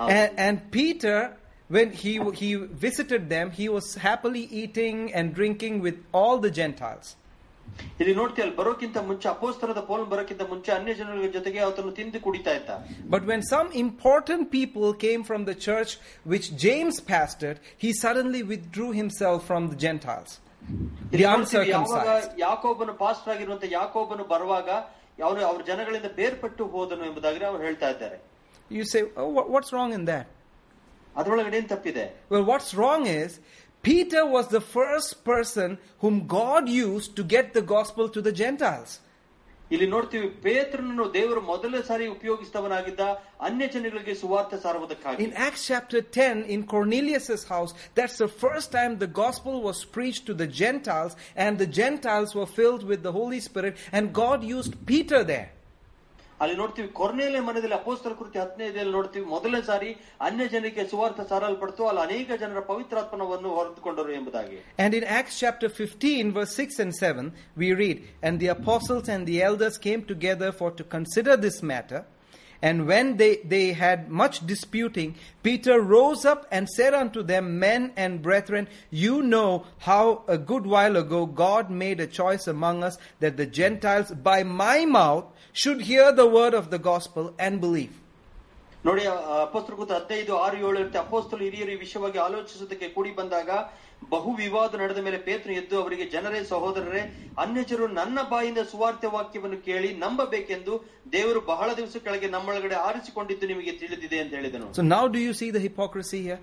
Hallelujah. 0.00 0.30
And, 0.30 0.40
and 0.46 0.70
Peter, 0.70 1.18
when 1.70 1.90
he, 1.92 2.12
he 2.34 2.54
visited 2.54 3.28
them, 3.28 3.50
he 3.52 3.68
was 3.68 3.94
happily 3.96 4.42
eating 4.52 5.12
and 5.14 5.34
drinking 5.34 5.80
with 5.80 5.98
all 6.12 6.38
the 6.38 6.50
Gentiles. 6.52 7.06
ಇಲ್ಲಿ 8.00 8.12
ನೋಡ್ತೀವಿ 8.14 8.42
ಅಲ್ಲಿ 8.42 8.54
ಬರೋಕ್ಕಿಂತ 8.58 8.98
ಮುಂಚೆ 9.06 9.26
ಅಪೋಸ್ತರದ 9.28 9.80
pole 9.88 10.04
ಬರೋಕ್ಕಿಂತ 10.06 10.42
ಮುಂಚೆ 10.50 10.70
ಅನ್ಯ 10.76 10.92
ಜನಗಳ 10.94 11.28
ಜೊತೆಗೆ 11.36 11.60
ಆತನು 11.60 11.90
ತಿಂದು 11.96 12.18
ಕುಡಿತಾ 12.26 12.52
ಇದ್ದ 12.58 12.70
But 13.14 13.22
when 13.30 13.40
some 13.44 13.68
important 13.76 14.42
people 14.50 14.86
came 15.06 15.22
from 15.30 15.42
the 15.44 15.56
church 15.66 15.92
which 16.32 16.46
James 16.64 16.96
pastored, 17.10 17.58
he 17.84 17.90
suddenly 18.02 18.42
withdrew 18.52 18.90
himself 18.92 19.40
from 19.50 19.64
the 19.72 19.78
Gentiles, 19.86 20.30
the 20.32 21.14
ಇಲ್ಲಿ 21.14 21.26
ನೋಡ್ತೀವಿ 21.26 21.64
ಯಾವಾಗ 21.70 21.90
uncircumcised. 21.96 22.30
ಯಾಕೋಬನು 22.44 22.94
ಪಾಸ್ಟರ್ 23.02 23.32
ಆಗಿರುವಂತ 23.34 23.64
ಯಾಕೋಬನು 23.78 24.26
ಬರುವಾಗ 24.34 24.68
ಅವನು 25.26 25.42
ಅವ್ರ 25.50 25.60
ಜನಗಳಿಂದ 25.70 26.10
ಬೇರ್ಪಟ್ಟು 26.20 26.64
ಹೋದನು 26.72 27.04
ಎಂಬುದಾಗಿ 27.10 27.44
ಅವ್ರು 27.50 27.62
ಹೇಳ್ತಾ 27.68 27.90
ಇದ್ದಾರೆ 27.94 28.18
You 28.70 28.84
say, 28.84 29.02
oh, 29.16 29.28
wha- 29.28 29.48
what's 29.54 29.72
wrong 29.72 29.92
in 29.92 30.04
that? 30.06 30.26
ಅದ್ರೊಳಗಡೆ 31.16 31.56
ಏನ್ 31.60 31.68
ತಪ್ಪಿದೆ 31.74 32.06
Well, 32.32 32.44
what's 32.44 32.70
wrong 32.80 33.02
is 33.20 33.30
Peter 33.84 34.22
was 34.36 34.46
the 34.48 34.62
first 34.76 35.10
person 35.32 35.68
whom 36.02 36.16
God 36.40 36.64
used 36.88 37.10
to 37.18 37.24
get 37.34 37.46
the 37.58 37.64
gospel 37.76 38.06
to 38.16 38.20
the 38.28 38.34
Gentiles. 38.42 38.92
ಇಲ್ಲಿ 39.74 39.86
ನೋಡ್ತೀವಿ 39.92 40.26
ಪೇತ್ರನನ್ನು 40.44 41.04
ದೇವರು 41.16 41.40
ಮೊದಲನೇ 41.52 41.80
ಸಾರಿ 41.88 42.04
ಉಪಯೋಗಿಸಿದವನಾಗಿದ್ದ 42.16 43.04
ಅನ್ಯ 43.46 43.66
ಜನಗಳಿಗೆ 43.74 44.14
ಸುವಾರ್ತೆ 44.20 44.58
ಸಾರುವುದಕ್ಕಾಗಿ 44.64 45.24
In 45.26 45.32
Acts 45.46 45.62
chapter 45.70 46.00
10, 46.18 46.44
in 46.54 46.60
Cornelius' 46.74 47.44
house, 47.54 47.72
that's 47.96 48.18
the 48.24 48.30
first 48.44 48.68
time 48.76 48.92
the 48.98 49.10
gospel 49.22 49.56
was 49.68 49.78
preached 49.96 50.24
to 50.30 50.34
the 50.42 50.48
Gentiles, 50.62 51.14
and 51.44 51.52
the 51.64 51.70
Gentiles 51.80 52.32
were 52.40 52.50
filled 52.60 52.84
with 52.92 53.02
the 53.08 53.14
Holy 53.20 53.40
Spirit, 53.48 53.74
and 53.96 54.12
God 54.24 54.38
used 54.56 54.74
Peter 54.92 55.20
there. 55.32 55.48
ಅಲ್ಲಿ 56.44 56.54
ನೋಡ್ತೀವಿ 56.60 56.88
ಕೊರ್ನೇಲೆ 56.98 57.38
ಮನೆಯಲ್ಲಿ 57.46 57.76
ಅಪೋಸ್ತರ 57.78 58.12
ಕೃತಿ 58.18 58.38
ಹದಿನೈದಲ್ಲಿ 58.40 58.92
ನೋಡ್ತೀವಿ 58.96 59.26
ಮೊದಲನೇ 59.34 59.60
ಸಾರಿ 59.68 59.90
ಅನ್ಯ 60.26 60.46
ಜನಕ್ಕೆ 60.54 60.82
ಸುವಾರ್ಥ 60.90 61.20
ಸಾರಲ್ಪಡ್ತು 61.30 61.84
ಅಲ್ಲಿ 61.90 62.02
ಅನೇಕ 62.02 62.28
ಜನರ 62.42 62.60
ಪವಿತ್ರಾತ್ಮನವನ್ನು 62.70 63.50
ಹೊರತುಕೊಂಡರು 63.58 64.12
ಎಂಬುದಾಗಿ 64.18 64.58
And 64.84 64.94
in 64.94 65.04
Acts 65.18 65.36
chapter 65.38 65.68
15, 65.70 66.34
verse 66.38 66.54
6 66.64 66.78
and 66.84 66.94
7, 67.02 67.24
we 67.62 67.70
read, 67.74 67.98
And 68.22 68.36
the 68.40 68.50
apostles 68.56 69.08
and 69.08 69.24
the 69.26 69.38
elders 69.42 69.78
came 69.78 70.02
together 70.12 70.50
for 70.52 70.70
to 70.72 70.84
consider 70.96 71.36
this 71.38 71.58
matter. 71.72 72.02
And 72.62 72.86
when 72.86 73.16
they, 73.16 73.36
they 73.44 73.74
had 73.74 74.10
much 74.10 74.46
disputing, 74.46 75.14
Peter 75.42 75.80
rose 75.80 76.24
up 76.24 76.46
and 76.50 76.68
said 76.68 76.94
unto 76.94 77.22
them, 77.22 77.58
Men 77.58 77.92
and 77.96 78.22
brethren, 78.22 78.66
you 78.90 79.22
know 79.24 79.50
how 79.80 80.04
a 80.26 80.38
good 80.50 80.66
while 80.66 80.96
ago 80.96 81.26
God 81.26 81.70
made 81.70 82.00
a 82.00 82.06
choice 82.20 82.46
among 82.46 82.82
us 82.82 82.96
that 83.20 83.36
the 83.36 83.46
Gentiles 83.60 84.10
by 84.10 84.42
my 84.42 84.78
mouth 84.86 85.26
should 85.54 85.82
hear 85.82 86.12
the 86.12 86.28
word 86.28 86.54
of 86.54 86.70
the 86.70 86.82
gospel 86.90 87.26
and 87.38 87.60
believe. 87.60 87.94
ನೋಡಿ 88.84 89.04
ಅಪೋಸ್ತರ 89.44 89.74
ಕೃತಿ 89.78 89.92
ಹದಿನೈದು 89.94 90.32
ಆರು 90.44 90.56
ಏಳು 90.66 90.76
ಇರುತ್ತೆ 90.80 90.98
ಅಪೋಸ್ತಲು 91.04 91.42
ಹಿರಿಯರು 91.46 91.70
ಈ 91.74 91.78
ವಿಷಯವಾಗಿ 91.84 92.18
ಆಲೋಚಿಸುವುದಕ್ಕೆ 92.26 92.88
ಕೂಡಿ 92.96 93.12
ಬಂದಾಗ 93.20 93.48
ಬಹು 94.12 94.30
ವಿವಾದ 94.40 94.72
ನಡೆದ 94.82 95.00
ಮೇಲೆ 95.06 95.18
ಪೇತ್ರನು 95.28 95.54
ಎದ್ದು 95.60 95.76
ಅವರಿಗೆ 95.82 96.04
ಜನರೇ 96.14 96.40
ಸಹೋದರರೇ 96.50 97.02
ಅನ್ಯಜರು 97.44 97.86
ನನ್ನ 98.00 98.18
ಬಾಯಿಂದ 98.32 98.60
ಸುವಾರ್ತೆ 98.72 99.08
ವಾಕ್ಯವನ್ನು 99.14 99.58
ಕೇಳಿ 99.68 99.90
ನಂಬಬೇಕೆಂದು 100.04 100.74
ದೇವರು 101.16 101.40
ಬಹಳ 101.52 101.68
ದಿವಸ 101.80 101.96
ಕೆಳಗೆ 102.06 102.28
ನಮ್ಮೊಳಗಡೆ 102.34 102.76
ಆರಿಸಿಕೊಂಡಿದ್ದು 102.88 103.48
ನಿಮಗೆ 103.52 103.74
ತಿಳಿದಿದೆ 103.82 104.20
ಅಂತ 104.24 104.34
ಹೇಳಿದನು 104.40 104.68
So 104.78 104.84
now 104.96 105.04
do 105.16 105.22
you 105.28 105.34
see 105.40 105.50
the 105.56 105.64
hypocrisy 105.68 106.20
here? 106.28 106.42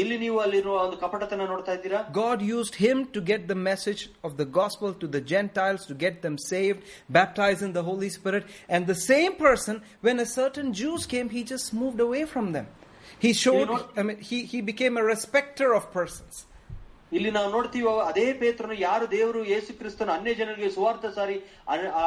ಇಲ್ಲಿ 0.00 0.16
ನೀವು 0.22 0.38
ಅಲ್ಲಿರುವ 0.44 0.74
ಒಂದು 0.86 0.96
ಕಪಟತನ 1.02 1.44
ನೋಡ್ತಾ 1.52 1.74
ಇದ್ದೀರಾ 1.78 2.00
God 2.22 2.40
used 2.56 2.74
him 2.86 2.96
to 3.14 3.20
get 3.30 3.42
the 3.52 3.58
message 3.68 4.02
of 4.26 4.32
the 4.40 4.46
gospel 4.58 4.90
to 5.02 5.06
the 5.14 5.22
Gentiles, 5.32 5.82
to 5.90 5.94
get 6.04 6.16
them 6.24 6.36
saved, 6.50 6.80
baptized 7.18 7.62
in 7.62 7.72
the 7.78 7.84
Holy 7.90 8.10
Spirit. 8.18 8.44
And 8.74 8.82
the 8.86 8.98
same 9.10 9.34
person, 9.46 9.76
when 10.06 10.18
a 10.20 10.28
certain 10.40 10.68
Jews 10.80 11.04
came, 11.14 11.30
he 11.36 11.42
just 11.44 11.68
moved 11.82 12.02
away 12.08 12.24
from 12.34 12.48
them. 12.56 12.66
He 13.18 13.32
showed, 13.44 13.68
know- 13.70 13.86
I 13.96 14.04
mean, 14.08 14.18
he, 14.30 14.38
he 14.52 14.60
became 14.72 14.96
a 14.98 15.04
respecter 15.04 15.68
of 15.78 15.90
persons. 15.92 16.34
ಇಲ್ಲಿ 17.11 17.31
ನಾವು 17.31 17.47
ನೋಡ್ತೀವಿ 17.51 17.87
ಅದೇ 18.05 18.25
ಪೇತ್ರನು 18.33 18.75
ಯಾರು 18.81 19.05
ದೇವರು 19.11 19.39
ಯೇಸು 19.45 19.71
ಕ್ರಿಸ್ತನ 19.73 20.11
ಅನ್ಯ 20.11 20.33
ಜನರಿಗೆ 20.33 20.69
ಸುವಾರ್ಥ 20.69 21.05
ಸಾರಿ 21.17 21.35
ಆ 21.69 22.05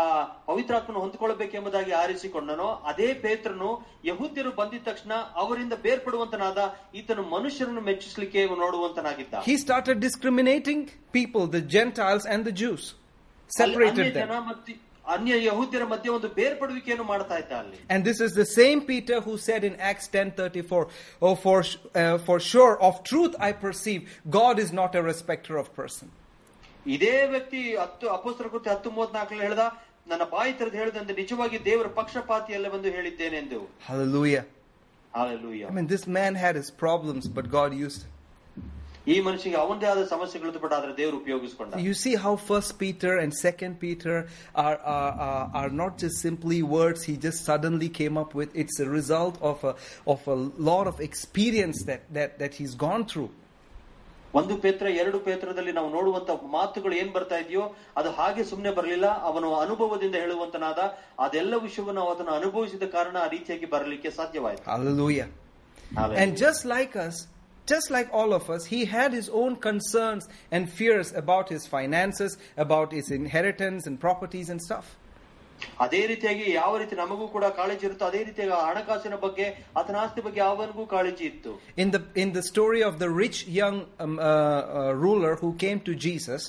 ಪವಿತ್ರಾತ್ಮನ 0.48 0.98
ಹೊಂದ್ಕೊಳ್ಬೇಕೆಂಬುದಾಗಿ 0.98 1.92
ಆರಿಸಿಕೊಂಡನೋ 1.92 2.68
ಅದೇ 2.84 3.08
ಪೇತ್ರನು 3.24 3.70
ಯಹೂದ್ಯರು 4.04 4.52
ಬಂದಿದ 4.52 4.82
ತಕ್ಷಣ 4.82 5.12
ಅವರಿಂದ 5.36 5.76
ಬೇರ್ಪಡುವಂತನಾದ 5.84 6.62
ಈತನು 6.94 7.24
ಮನುಷ್ಯರನ್ನು 7.30 7.82
ಮೆಚ್ಚಿಸಲಿಕ್ಕೆ 7.82 8.42
ನೋಡುವಂತನಾಗಿದ್ದ 8.64 9.44
he 9.48 9.56
started 9.56 10.00
discriminating 10.00 10.88
people 11.12 11.46
the 11.48 11.60
and 12.26 12.44
the 12.44 12.54
Jews, 12.54 12.84
ಅಲ್ಲಿ 13.50 13.74
separated 13.74 14.14
ಜನ. 14.16 14.34
ಮತ್ತು 14.48 14.72
ಅನ್ಯ 15.13 15.35
ಯಹೂದ್ಯರ 15.45 15.83
ಮಧ್ಯೆ 15.91 16.09
ಒಂದು 16.15 16.29
ಬೇರ್ಪಡುವಿಕೆಯನ್ನು 16.39 17.05
ಮಾಡ್ತಾ 17.11 17.35
ಇದ್ದ 17.43 17.53
ಅಲ್ಲಿ 17.61 17.77
And 17.93 18.01
this 18.09 18.19
is 18.25 18.31
the 18.41 18.47
same 18.59 18.79
Peter 18.91 19.17
who 19.27 19.33
said 19.47 19.61
in 19.69 19.75
Acts 19.89 20.07
10:34, 20.15 20.81
"Oh, 21.27 21.33
for 21.45 21.57
uh, 21.63 22.17
for 22.27 22.37
sure 22.51 22.73
of 22.87 22.93
truth 23.11 23.33
I 23.47 23.53
perceive, 23.65 24.01
God 24.39 24.55
is 24.65 24.71
not 24.81 24.91
a 25.01 25.03
respecter 25.11 25.55
of 25.63 25.67
person." 25.81 26.07
ಇದೇ 26.95 27.15
ವ್ಯಕ್ತಿ 27.33 27.61
ಹತ್ತು 27.83 28.05
ಅಪೋಸ್ತರ 28.17 28.47
ಕೃತಿ 28.53 28.69
ಹತ್ತು 28.73 28.89
ಮೂವತ್ನಾಲ್ಕಲ್ಲಿ 28.97 29.43
ಹೇಳ್ದ 29.47 29.63
ನನ್ನ 30.11 30.23
ಬಾಯಿ 30.35 30.51
ತೆರೆದು 30.59 30.77
ಹೇಳಿದಂತೆ 30.81 31.13
ನಿಜವಾಗಿ 31.21 31.57
ದೇವರ 31.69 31.87
ಪಕ್ಷಪಾತಿ 31.99 32.53
ಅಲ್ಲವೆಂದು 32.59 32.89
ಹೇಳಿದ್ದೇನೆ 32.97 33.37
ಎಂದು 33.43 33.59
Hallelujah. 33.89 34.43
Hallelujah. 35.13 35.67
I 35.71 35.75
mean, 35.77 35.87
this 35.87 36.05
man 36.19 36.33
had 36.45 36.55
his 36.61 36.69
problems, 36.85 37.23
but 37.37 37.45
God 37.59 37.71
used 37.87 38.01
him. 38.05 38.11
ಈ 39.11 39.15
ಮನುಷ್ಯನಿಗೆ 39.27 39.57
ಅವನದೇ 39.61 39.87
ಆದ 39.91 40.01
ಸಮಸ್ಯೆಗಳು 40.13 40.59
ಬಟ್ 40.63 40.73
ಆದ್ರೆ 40.77 40.91
ದೇವರು 40.99 41.17
ಉಪಯೋಗಿಸಿಕೊಂಡ 41.21 41.79
You 41.87 41.95
see 42.03 42.13
how 42.23 42.33
First 42.49 42.71
Peter 42.81 43.11
and 43.21 43.31
Second 43.45 43.73
Peter 43.83 44.15
are, 44.65 44.77
are, 44.95 45.13
are, 45.27 45.45
are 45.59 45.71
not 45.81 45.93
just 46.03 46.17
simply 46.27 46.59
words 46.77 46.99
he 47.09 47.15
just 47.27 47.39
suddenly 47.49 47.89
came 47.99 48.17
up 48.23 48.33
with. 48.39 48.49
It's 48.63 48.77
a 48.79 48.89
result 48.99 49.37
of 49.51 49.59
a, 49.63 49.73
of 50.13 50.21
a 50.35 50.37
lot 50.69 50.87
of 50.91 50.97
experience 51.09 51.79
that, 51.89 52.03
that, 52.17 52.31
that 52.41 52.53
he's 52.59 52.75
gone 52.85 53.05
through. 53.11 53.29
ಒಂದು 54.33 54.55
ಪೇತ್ರ 54.63 54.87
ಎರಡು 55.01 55.17
ಪೇತ್ರದಲ್ಲಿ 55.27 55.71
ನಾವು 55.77 55.89
ನೋಡುವಂತ 55.95 56.31
ಮಾತುಗಳು 56.57 56.93
ಏನ್ 57.01 57.11
ಬರ್ತಾ 57.15 57.37
ಇದೆಯೋ 57.43 57.63
ಅದು 57.99 58.09
ಹಾಗೆ 58.17 58.43
ಸುಮ್ಮನೆ 58.49 58.71
ಬರಲಿಲ್ಲ 58.79 59.07
ಅವನು 59.29 59.47
ಅನುಭವದಿಂದ 59.63 60.15
ಹೇಳುವಂತನಾದ 60.23 60.81
ಅದೆಲ್ಲ 61.25 61.53
ವಿಷಯವನ್ನು 61.63 62.03
ಅದನ್ನು 62.11 62.33
ಅನುಭವಿಸಿದ 62.39 62.87
ಕಾರಣ 62.95 63.17
ಆ 63.25 63.29
ರೀತಿಯಾಗಿ 63.35 63.69
ಬರಲಿಕ್ಕೆ 63.75 64.11
ಸಾಧ್ಯವಾಯಿತು 64.19 64.63
Hallelujah. 64.73 65.27
Hallelujah. 65.91 66.21
And 66.23 66.37
just 66.45 66.63
like 66.75 66.95
us, 67.07 67.17
just 67.67 67.91
like 67.91 68.07
all 68.11 68.33
of 68.33 68.49
us, 68.49 68.65
he 68.65 68.85
had 68.85 69.13
his 69.13 69.29
own 69.41 69.55
concerns 69.57 70.23
and 70.51 70.69
fears 70.69 71.13
about 71.13 71.49
his 71.49 71.67
finances, 71.67 72.31
about 72.57 72.91
his 72.91 73.11
inheritance 73.11 73.85
and 73.87 73.99
properties 73.99 74.49
and 74.49 74.61
stuff. 74.61 74.87
ಅದೇ 75.83 75.99
ರೀತಿಯಾಗಿ 76.09 76.45
ಯಾವ 76.59 76.73
ರೀತಿ 76.81 76.95
ನಮಗೂ 76.99 77.25
ಕೂಡ 77.33 77.45
ಕಾಳಜಿ 77.57 77.85
ಇರುತ್ತೋ 77.87 78.05
ಅದೇ 78.09 78.21
ರೀತಿಯಾಗಿ 78.27 78.53
ಆ 78.57 78.61
ಹಣಕಾಸಿನ 78.67 79.15
ಬಗ್ಗೆ 79.23 79.45
ಆತನ 79.79 79.97
ಆಸ್ತಿ 80.03 80.21
ಬಗ್ಗೆ 80.27 80.39
ಯಾವನಿಗೂ 80.43 80.83
ಕಾಳಜಿ 80.93 81.25
ಇತ್ತು 81.31 81.51
In 81.83 81.89
the, 81.95 82.01
in 82.23 82.29
the 82.37 82.43
story 82.51 82.81
of 82.89 82.93
the 83.03 83.09
rich 83.23 83.39
young 83.59 83.77
um, 84.05 84.13
uh, 84.19 84.23
uh, 84.23 84.93
ruler 85.05 85.33
who 85.41 85.49
came 85.65 85.79
to 85.89 85.93
Jesus, 86.05 86.41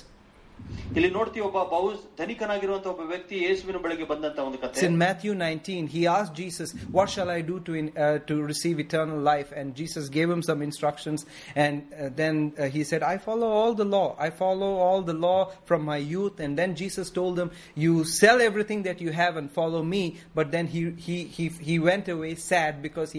ಇಲ್ಲಿ 0.96 1.08
ನೋಡ್ತೀವಿ 1.16 1.42
ಒಬ್ಬ 1.48 1.58
ಬಹು 1.72 1.88
ಧನಿಕನಾಗಿರುವಂತ 2.18 2.86
ಒಬ್ಬ 2.86 3.02
ವ್ಯಕ್ತಿ 3.10 3.36
ಯೇಸುವಿನ 3.44 3.78
ಬಳಿಗೆ 3.84 4.04
ಬಂದಂತ 4.10 4.38
ಒಂದು 4.46 4.58
it's 4.58 4.80
ಕಥೆ 4.80 4.86
in 4.88 4.96
Matthew 5.02 5.32
19. 5.34 5.86
He 5.94 6.02
asked 6.14 6.34
Jesus, 6.34 6.68
What 6.96 7.08
shall 7.14 7.30
I 7.30 7.40
do 7.50 7.60
to, 7.66 7.74
in, 7.80 7.86
uh, 7.96 8.18
to 8.28 8.42
receive 8.42 8.80
eternal 8.86 9.20
life? 9.32 9.50
And 9.58 9.74
Jesus 9.74 10.08
gave 10.08 10.28
him 10.34 10.42
some 10.42 10.60
instructions. 10.68 11.26
And 11.64 11.76
uh, 11.76 12.10
then 12.20 12.52
uh, 12.58 12.64
he 12.76 12.82
said, 12.90 13.02
I 13.02 13.16
follow 13.18 13.48
all 13.60 13.74
the 13.74 13.84
law. 13.84 14.08
I 14.18 14.30
follow 14.30 14.72
all 14.86 15.02
the 15.02 15.18
law 15.28 15.40
from 15.64 15.84
my 15.84 15.96
youth. 15.96 16.40
And 16.40 16.58
then 16.62 16.74
Jesus 16.74 17.10
told 17.10 17.38
him, 17.38 17.50
You 17.76 18.04
sell 18.04 18.40
everything 18.40 18.82
that 18.82 19.00
you 19.00 19.12
have 19.12 19.36
and 19.36 19.50
follow 19.50 19.82
me. 19.82 20.18
But 20.34 20.50
then 20.50 20.66
he, 20.66 20.90
he, 21.06 21.24
he, 21.24 21.48
he 21.48 21.78
went 21.78 22.08
away 22.08 22.34
sad 22.34 22.82
because 22.82 23.12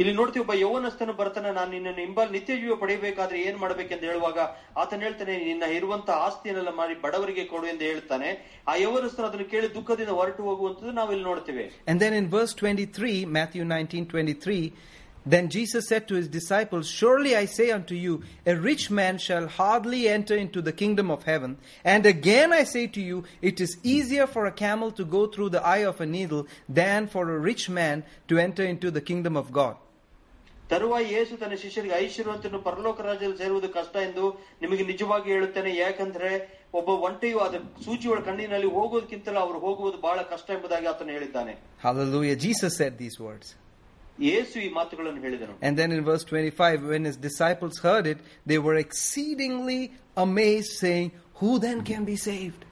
ಇಲ್ಲಿ 0.00 0.12
ನೋಡ್ತೀವಿ 0.18 0.42
ಒಬ್ಬ 0.44 0.54
ಯೌವನಸ್ಥನು 0.60 1.14
ಬರ್ತಾನೆ 1.18 1.48
ನಾನು 1.56 1.70
ನಿನ್ನನ್ನು 1.74 2.02
ಹಿಂಬಲ್ 2.04 2.30
ನಿತ್ಯ 2.34 2.54
ಜೀವ 2.60 2.74
ಪಡೆಯಬೇಕಾದ್ರೆ 2.82 3.38
ಏನ್ 3.48 3.58
ಮಾಡ್ಬೇಕೆಂದು 3.62 4.06
ಹೇಳುವಾಗ 4.10 4.38
ಆತನ 4.82 5.04
ಹೇಳ್ತಾನೆ 5.06 5.34
ನಿನ್ನ 5.48 5.66
ಇರುವಂತ 5.78 6.08
ಆಸ್ತಿಯನ್ನೆಲ್ಲ 6.28 6.72
ಮಾಡಿ 6.78 6.94
ಬಡವರಿಗೆ 7.04 7.44
ಕೊಡು 7.50 7.66
ಎಂದು 7.72 7.84
ಹೇಳ್ತಾನೆ 7.90 8.30
ಆ 8.72 8.76
ಯೌವನಸ್ಥನು 8.84 9.26
ಅದನ್ನು 9.28 9.46
ಕೇಳಿ 9.52 9.68
ದುಃಖದಿಂದ 9.76 10.14
ಹೊರಟು 10.20 10.48
ಹೋಗುವಂತದ್ದು 10.50 10.94
ನಾವಿಲ್ಲಿ 11.00 11.26
ನೋಡ್ತೇವೆ 11.30 11.66
And 11.90 12.00
then 12.04 12.14
in 12.20 12.28
verse 12.36 12.54
23, 12.62 13.14
Matthew 13.38 13.64
19 13.66 14.06
23, 14.14 14.58
Then 15.24 15.48
Jesus 15.48 15.86
said 15.88 16.08
to 16.08 16.16
his 16.16 16.28
disciples, 16.28 16.88
Surely 16.88 17.36
I 17.36 17.44
say 17.46 17.70
unto 17.70 17.94
you, 17.94 18.22
a 18.44 18.56
rich 18.56 18.90
man 18.90 19.18
shall 19.18 19.46
hardly 19.46 20.08
enter 20.08 20.36
into 20.36 20.60
the 20.60 20.72
kingdom 20.72 21.10
of 21.10 21.22
heaven. 21.24 21.58
And 21.84 22.04
again 22.06 22.52
I 22.52 22.64
say 22.64 22.88
to 22.88 23.00
you, 23.00 23.24
it 23.40 23.60
is 23.60 23.78
easier 23.84 24.26
for 24.26 24.46
a 24.46 24.52
camel 24.52 24.90
to 24.92 25.04
go 25.04 25.26
through 25.26 25.50
the 25.50 25.64
eye 25.64 25.84
of 25.84 26.00
a 26.00 26.06
needle 26.06 26.46
than 26.68 27.06
for 27.06 27.30
a 27.30 27.38
rich 27.38 27.70
man 27.70 28.04
to 28.28 28.38
enter 28.38 28.64
into 28.64 28.90
the 28.90 29.00
kingdom 29.00 29.36
of 29.36 29.52
God. 29.52 29.76
ತರುವಾಯ 30.70 31.06
ಯೇಸು 31.14 31.34
ತನ್ನ 31.40 31.54
ಶಿಷ್ಯರಿಗೆ 31.62 31.94
ಐಶ್ವರ್ಯವಂತನು 32.04 32.58
ಪರಲೋಕ 32.68 33.00
ರಾಜ್ಯದಲ್ಲಿ 33.08 33.40
ಸೇರುವುದು 33.42 33.68
ಕಷ್ಟ 33.78 33.96
ಎಂದು 34.06 34.24
ನಿಮಗೆ 34.62 34.84
ನಿಜವಾಗಿ 34.90 35.28
ಹೇಳುತ್ತೇನೆ 35.34 35.72
ಯಾಕಂದ್ರೆ 35.80 36.30
ಒಬ್ಬ 36.80 36.90
ಒಂಟೆಯು 37.06 37.38
ಅದ 37.46 37.56
ಸೂಚಿಯೊಳ 37.86 38.18
ಕಣ್ಣಿನಲ್ಲಿ 38.28 38.68
ಹೋಗೋದಕ್ಕಿಂತಲೂ 38.76 39.40
ಅವರು 39.44 39.58
ಹೋಗುವುದು 39.66 39.98
ಬಹಳ 40.06 40.20
ಕಷ್ಟ 40.32 40.48
ಎಂಬುದಾಗಿ 40.56 40.86
ಆತನು 40.92 41.12
ಹೇಳಿದ್ದಾನೆ 41.16 41.54
Hallelujah. 41.84 42.36
Jesus 42.46 42.72
said 42.80 42.94
these 43.04 43.18
words. 43.26 43.48
ಯೇಸು 44.28 44.56
ಈ 44.66 44.68
ಮಾತುಗಳನ್ನು 44.78 45.20
ಹೇಳಿದನು 45.26 45.54
And 45.66 45.74
then 45.80 45.90
in 45.96 46.00
verse 46.04 46.24
25, 46.24 46.82
when 46.92 47.04
his 47.10 47.16
disciples 47.28 47.76
heard 47.86 48.06
it, 48.06 48.18
they 48.46 48.58
were 48.66 48.76
exceedingly 48.76 49.80
amazed, 50.16 50.72
saying, 50.84 51.08
Who 51.40 51.58
then 51.58 51.78
can 51.82 52.04
be 52.04 52.16
saved? 52.24 52.62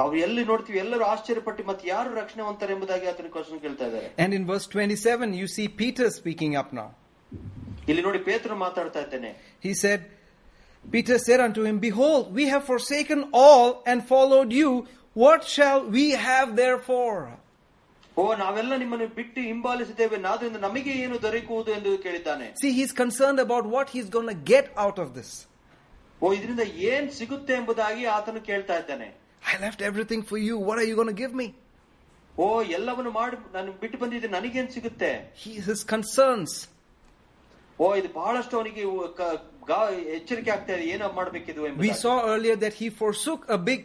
ಅವ್ರು 0.00 0.16
ಎಲ್ಲಿ 0.24 0.42
ನೋಡ್ತೀವಿ 0.44 0.78
ಎಲ್ಲರೂ 0.82 1.04
ಆಶ್ಚರ್ಯಪಟ್ಟು 1.12 1.62
ಮತ್ತೆ 1.70 1.84
ಯಾರು 1.88 2.10
ರಕ್ಷಣೆವಂತರು 2.20 2.72
ಎಂಬುದಾಗಿ 2.74 3.06
ಆತನ 3.12 3.28
ಕ್ವಶನ್ 3.34 3.60
ಕೇಳ್ತಾ 3.64 3.86
ಇದ್ದಾರೆ 3.90 4.08
And 4.24 4.32
in 4.38 4.44
verse 4.46 4.66
27, 4.68 5.34
you 5.40 5.48
see 5.56 5.66
Peter 5.82 6.08
speaking 6.12 6.54
up 6.60 6.70
now. 6.80 6.88
ಇಲ್ಲಿ 7.90 8.02
ನೋಡಿ 8.06 8.20
ಪೇತ್ರ 8.30 8.54
ಮಾತಾಡ್ತಾ 8.64 9.00
ಇದ್ದೇನೆ 9.06 9.30
He 9.66 9.72
said, 9.82 10.00
Peter 10.84 11.16
said 11.18 11.40
unto 11.40 11.62
him, 11.64 11.76
Behold, 11.80 12.24
we 12.38 12.44
have 12.52 12.64
forsaken 12.64 13.20
all 13.42 13.68
and 13.86 13.98
followed 14.12 14.50
you. 14.52 14.70
What 15.16 15.40
shall 15.54 15.80
we 15.96 16.04
have 16.26 16.48
therefore? 16.56 17.20
ಓ 18.16 18.22
ನಾವೆಲ್ಲ 18.42 18.72
ನಿಮ್ಮನ್ನು 18.80 19.06
ಬಿಟ್ಟು 19.18 19.40
ಹಿಂಬಾಲಿಸಿದ್ದೇವೆ 19.48 20.16
ನಾದ್ರಿಂದ 20.26 20.58
ನಮಗೆ 20.64 20.92
ಏನು 21.04 21.16
ದೊರಕುವುದು 21.22 21.70
ಎಂದು 21.76 21.90
ಕೇಳಿದ್ದಾನೆ 22.06 22.46
See, 22.62 22.72
he's 22.78 22.92
concerned 23.02 23.40
about 23.40 23.64
what 23.74 23.88
he's 23.94 24.08
going 24.16 24.28
to 24.28 24.38
get 24.52 24.66
out 24.84 24.98
of 25.04 25.10
this. 25.18 25.30
ಓ 26.20 26.32
ಇದರಿಂದ 26.36 26.64
ಏನ್ 26.90 27.08
ಸಿಗುತ್ತೆ 27.18 27.54
ಎಂಬುದಾಗಿ 27.60 28.04
ಆತನು 28.16 28.40
ಕೇಳ್ತಾ 28.50 28.76
ಇದ್ದಾನೆ 28.82 29.08
I 29.46 29.54
left 29.60 29.80
everything 29.82 30.22
for 30.30 30.38
you. 30.38 30.54
What 30.68 30.76
are 30.80 30.86
you 30.90 30.96
going 31.00 31.12
to 31.14 31.18
give 31.24 31.34
me? 31.42 31.48
ಓ 32.38 32.44
ಎಲ್ಲವನ್ನು 32.76 33.10
ಮಾಡಿ 33.10 33.36
ನಾನು 33.54 33.72
ಬಿಟ್ಟು 33.72 33.98
ಬಂದಿದ್ದೆ 33.98 34.28
ನನಗೇನ್ 34.28 34.70
ಸಿಗುತ್ತೆ 34.70 35.10
He, 35.44 35.52
his 35.68 35.80
concerns. 35.94 36.52
ಓ 37.78 37.86
ಇದು 37.94 38.08
ಬಹಳಷ್ಟು 38.20 38.56
ಅವನಿಗೆ 38.56 38.82
ಉ- 38.92 39.08
ಕ- 39.18 39.38
ಗಾ- 39.70 39.88
ಎಚ್ಚರಿಕೆ 40.16 40.50
ಆಗ್ತಾ 40.50 40.72
ಇದೆ 40.76 40.84
ಏನೋ 40.94 41.12
ಮಾಡ್ಬೇಕಿದು 41.12 41.60
We 41.62 41.68
ಎಂಬುದಾಗಿ. 41.68 41.98
saw 42.04 42.14
earlier 42.32 42.56
that 42.64 42.74
he 42.80 42.88
forsook 43.02 43.40
a 43.48 43.58
big 43.70 43.82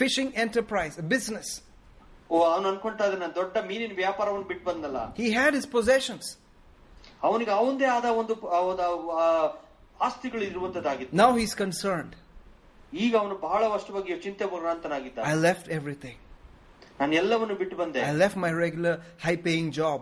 fishing 0.00 0.28
enterprise, 0.44 0.94
a 1.04 1.06
business. 1.14 1.48
ಓ 2.30 2.36
ಅವನು 2.52 2.68
ಅನ್ಕೊಂತಾ 2.68 3.04
ಇದ್ದಾನೆ 3.06 3.22
ನಾನು 3.24 3.34
ದೊಡ್ಡ 3.34 3.56
ಮೀನಿನ 3.70 3.94
ವ್ಯಾಪಾರವನ್ನು 4.02 4.48
ಬಿಟ್ಟು 4.52 4.64
ಬಂದಲ್ಲ 4.70 4.98
He 5.22 5.28
had 5.40 5.52
his 5.60 5.66
possessions. 5.76 6.26
ಅವನಿಗೆ 7.22 7.50
ಅವಂದೇ 7.50 7.84
ಆದ 7.96 8.04
ಒಂದು 8.20 8.34
ಆ, 8.48 8.60
ಒಂದು, 8.70 8.82
ಆ, 9.22 9.26
ಆಸ್ತಿಗಳು 10.00 10.44
ಇರುವಂತದ್ದಾಗಿತ್ತು 10.44 11.16
Now 11.22 11.30
he's 11.40 11.54
concerned. 11.64 12.12
ಈಗ 13.04 13.12
ಅವನು 13.20 13.36
ಬಹಳವಷ್ಟು 13.46 13.92
ಬಗ್ಗೆ 13.96 14.16
ಚಿಂತೆ 14.26 14.44
I 14.46 14.50
ಬರುವಂತನಾಗಿದ್ದಾನೆ 14.54 15.36
left 15.46 15.68
everything. 15.78 16.16
ನಾನು 17.00 17.14
ಎಲ್ಲವನ್ನು 17.20 17.54
ಬಿಟ್ಟು 17.62 17.76
ಬಂದೆ 17.82 18.02
I 18.10 18.14
left 18.24 18.36
my 18.46 18.52
regular 18.64 18.94
high 19.26 19.38
paying 19.46 19.70
job. 19.80 20.00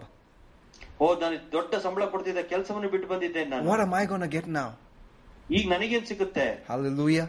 ಓ 1.03 1.07
ನಾನು 1.23 1.37
ದೊಡ್ಡ 1.57 1.75
ಸಂಬಳ 1.87 2.03
ಕೊಡ್ತಿದ್ದ 2.15 2.43
ಕೆಲಸವನ್ನು 2.53 2.91
ಬಿಟ್ಟು 2.95 3.07
ಬಂದಿದ್ದೇನೆ 3.13 3.49
ನಾನು 3.55 3.71
What 3.73 3.83
am 3.87 3.95
I 4.01 4.07
going 4.13 4.25
to 4.29 4.33
get 4.39 4.49
now? 4.61 4.71
ಈಗ 5.59 5.65
ನನಗೇನ್ 5.75 6.05
ಸಿಗುತ್ತೆ 6.11 6.47
Hallelujah. 6.73 7.29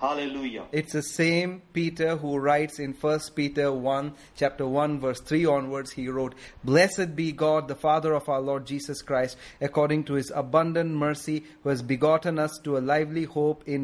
hallelujah 0.00 0.60
It's 0.78 0.94
the 1.00 1.06
same 1.20 1.50
Peter 1.76 2.08
who 2.22 2.30
writes 2.46 2.76
in 2.84 2.90
1 3.10 3.34
Peter 3.38 3.66
1, 3.72 4.08
chapter 4.40 4.66
1, 4.84 4.98
verse 5.00 5.20
3 5.22 5.46
onwards. 5.56 5.90
He 5.98 6.04
wrote, 6.16 6.34
Blessed 6.70 7.10
be 7.20 7.28
God, 7.44 7.62
the 7.68 7.78
Father 7.86 8.12
of 8.18 8.28
our 8.28 8.42
Lord 8.50 8.64
Jesus 8.66 9.00
Christ, 9.10 9.34
according 9.68 10.02
to 10.08 10.14
his 10.14 10.30
abundant 10.42 10.92
mercy, 11.04 11.36
who 11.60 11.68
has 11.70 11.82
begotten 11.94 12.38
us 12.38 12.54
to 12.64 12.76
a 12.76 12.82
lively 12.92 13.24
hope 13.38 13.62
in, 13.66 13.82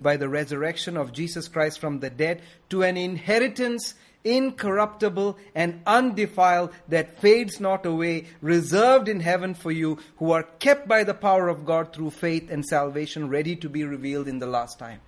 by 0.00 0.16
the 0.16 0.28
resurrection 0.28 0.96
of 0.96 1.12
Jesus 1.12 1.48
Christ 1.48 1.78
from 1.78 2.00
the 2.00 2.10
dead, 2.10 2.42
to 2.70 2.82
an 2.82 2.96
inheritance 2.96 3.94
incorruptible 4.24 5.36
and 5.54 5.82
undefiled 5.86 6.72
that 6.88 7.20
fades 7.20 7.60
not 7.60 7.84
away, 7.84 8.26
reserved 8.40 9.08
in 9.08 9.20
heaven 9.20 9.54
for 9.54 9.70
you, 9.70 9.98
who 10.16 10.32
are 10.32 10.42
kept 10.42 10.88
by 10.88 11.04
the 11.04 11.14
power 11.14 11.48
of 11.48 11.66
God 11.66 11.92
through 11.92 12.10
faith 12.10 12.50
and 12.50 12.64
salvation, 12.64 13.28
ready 13.28 13.54
to 13.56 13.68
be 13.68 13.84
revealed 13.84 14.26
in 14.26 14.38
the 14.38 14.46
last 14.46 14.78
time. 14.78 15.00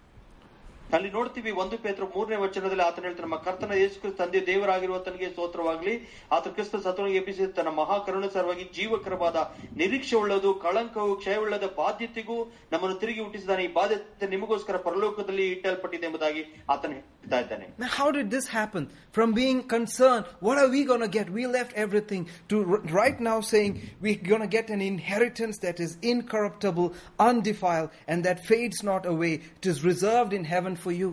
ಅಲ್ಲಿ 0.96 1.10
ನೋಡ್ತೀವಿ 1.16 1.52
ಒಂದು 1.60 1.76
ಪೇತ್ರ 1.84 2.04
ಮೂರನೇ 2.14 2.38
ವಚನದಲ್ಲಿ 2.42 2.84
ಆತನ 2.88 3.06
ಹೇಳ್ತಾನೆ 3.08 3.26
ನಮ್ಮ 3.26 3.38
ಕರ್ತನ 3.44 3.74
ಯೇಸು 3.82 3.98
ಕ್ರಿಸ್ತ 4.02 4.18
ತಂದೆ 4.22 4.40
ದೇವರಾಗಿರುವ 4.50 4.98
ತನಗೆ 5.06 5.28
ಸ್ತೋತ್ರವಾಗ್ಲಿ 5.34 5.94
ಆತ 6.38 6.48
ಕ್ರಿಸ್ತ 6.56 6.82
ಸತ್ವನಿಗೆ 6.86 7.20
ಎಬ್ಬಿಸಿ 7.20 7.46
ತನ್ನ 7.58 7.72
ಮಹಾಕರುಣ 7.78 8.26
ಸರವಾಗಿ 8.34 8.66
ಜೀವಕರವಾದ 8.78 9.38
ನಿರೀಕ್ಷೆ 9.82 10.16
ಉಳ್ಳದು 10.22 10.52
ಕಳಂಕವು 10.64 11.14
ಕ್ಷಯವುಳ್ಳದ 11.22 11.68
ಬಾಧ್ಯತೆಗೂ 11.80 12.38
ನಮ್ಮನ್ನು 12.74 12.98
ತಿರುಗಿ 13.04 13.22
ಹುಟ್ಟಿಸಿದಾನೆ 13.26 13.64
ಈ 13.68 13.72
ಬಾಧ್ಯತೆ 13.80 14.30
ನಿಮಗೋಸ್ಕರ 14.36 14.80
ಪರಲೋಕದಲ್ಲಿ 14.90 15.46
ಇಟ್ಟಲ್ಪಟ್ಟಿದೆ 15.56 16.08
ಎಂಬುದಾಗಿ 16.10 16.44
ಆತನ 16.76 16.92
ಹೇಳ್ತಾ 16.98 17.40
ಇದ್ದಾನೆ 17.46 17.66
Now, 17.82 17.92
how 18.00 18.10
did 18.12 18.28
this 18.36 18.46
happen? 18.50 18.84
From 19.14 19.30
being 19.34 19.58
concerned, 19.70 20.26
what 20.48 20.58
are 20.62 20.70
we 20.70 20.82
going 20.84 21.02
to 21.02 21.12
get? 21.16 21.28
We 21.32 21.44
left 21.50 21.72
everything, 21.78 22.22
to 22.52 22.58
r- 22.72 22.82
right 22.98 23.20
now 23.22 23.36
saying 23.52 23.72
we're 24.04 24.24
going 24.30 24.42
to 24.42 24.52
get 24.56 24.68
an 24.76 24.82
inheritance 24.84 25.58
that 25.60 25.80
is 25.80 25.92
incorruptible, 26.12 26.88
undefiled, 27.28 27.90
and 28.08 28.26
that 28.28 28.46
fades 28.46 28.80
not 28.84 29.06
away. 29.06 29.34
It 29.60 29.66
is 29.66 29.80
reserved 29.84 30.34
in 30.34 30.44
heaven 30.76 30.76
for 30.86 30.94
you. 31.02 31.12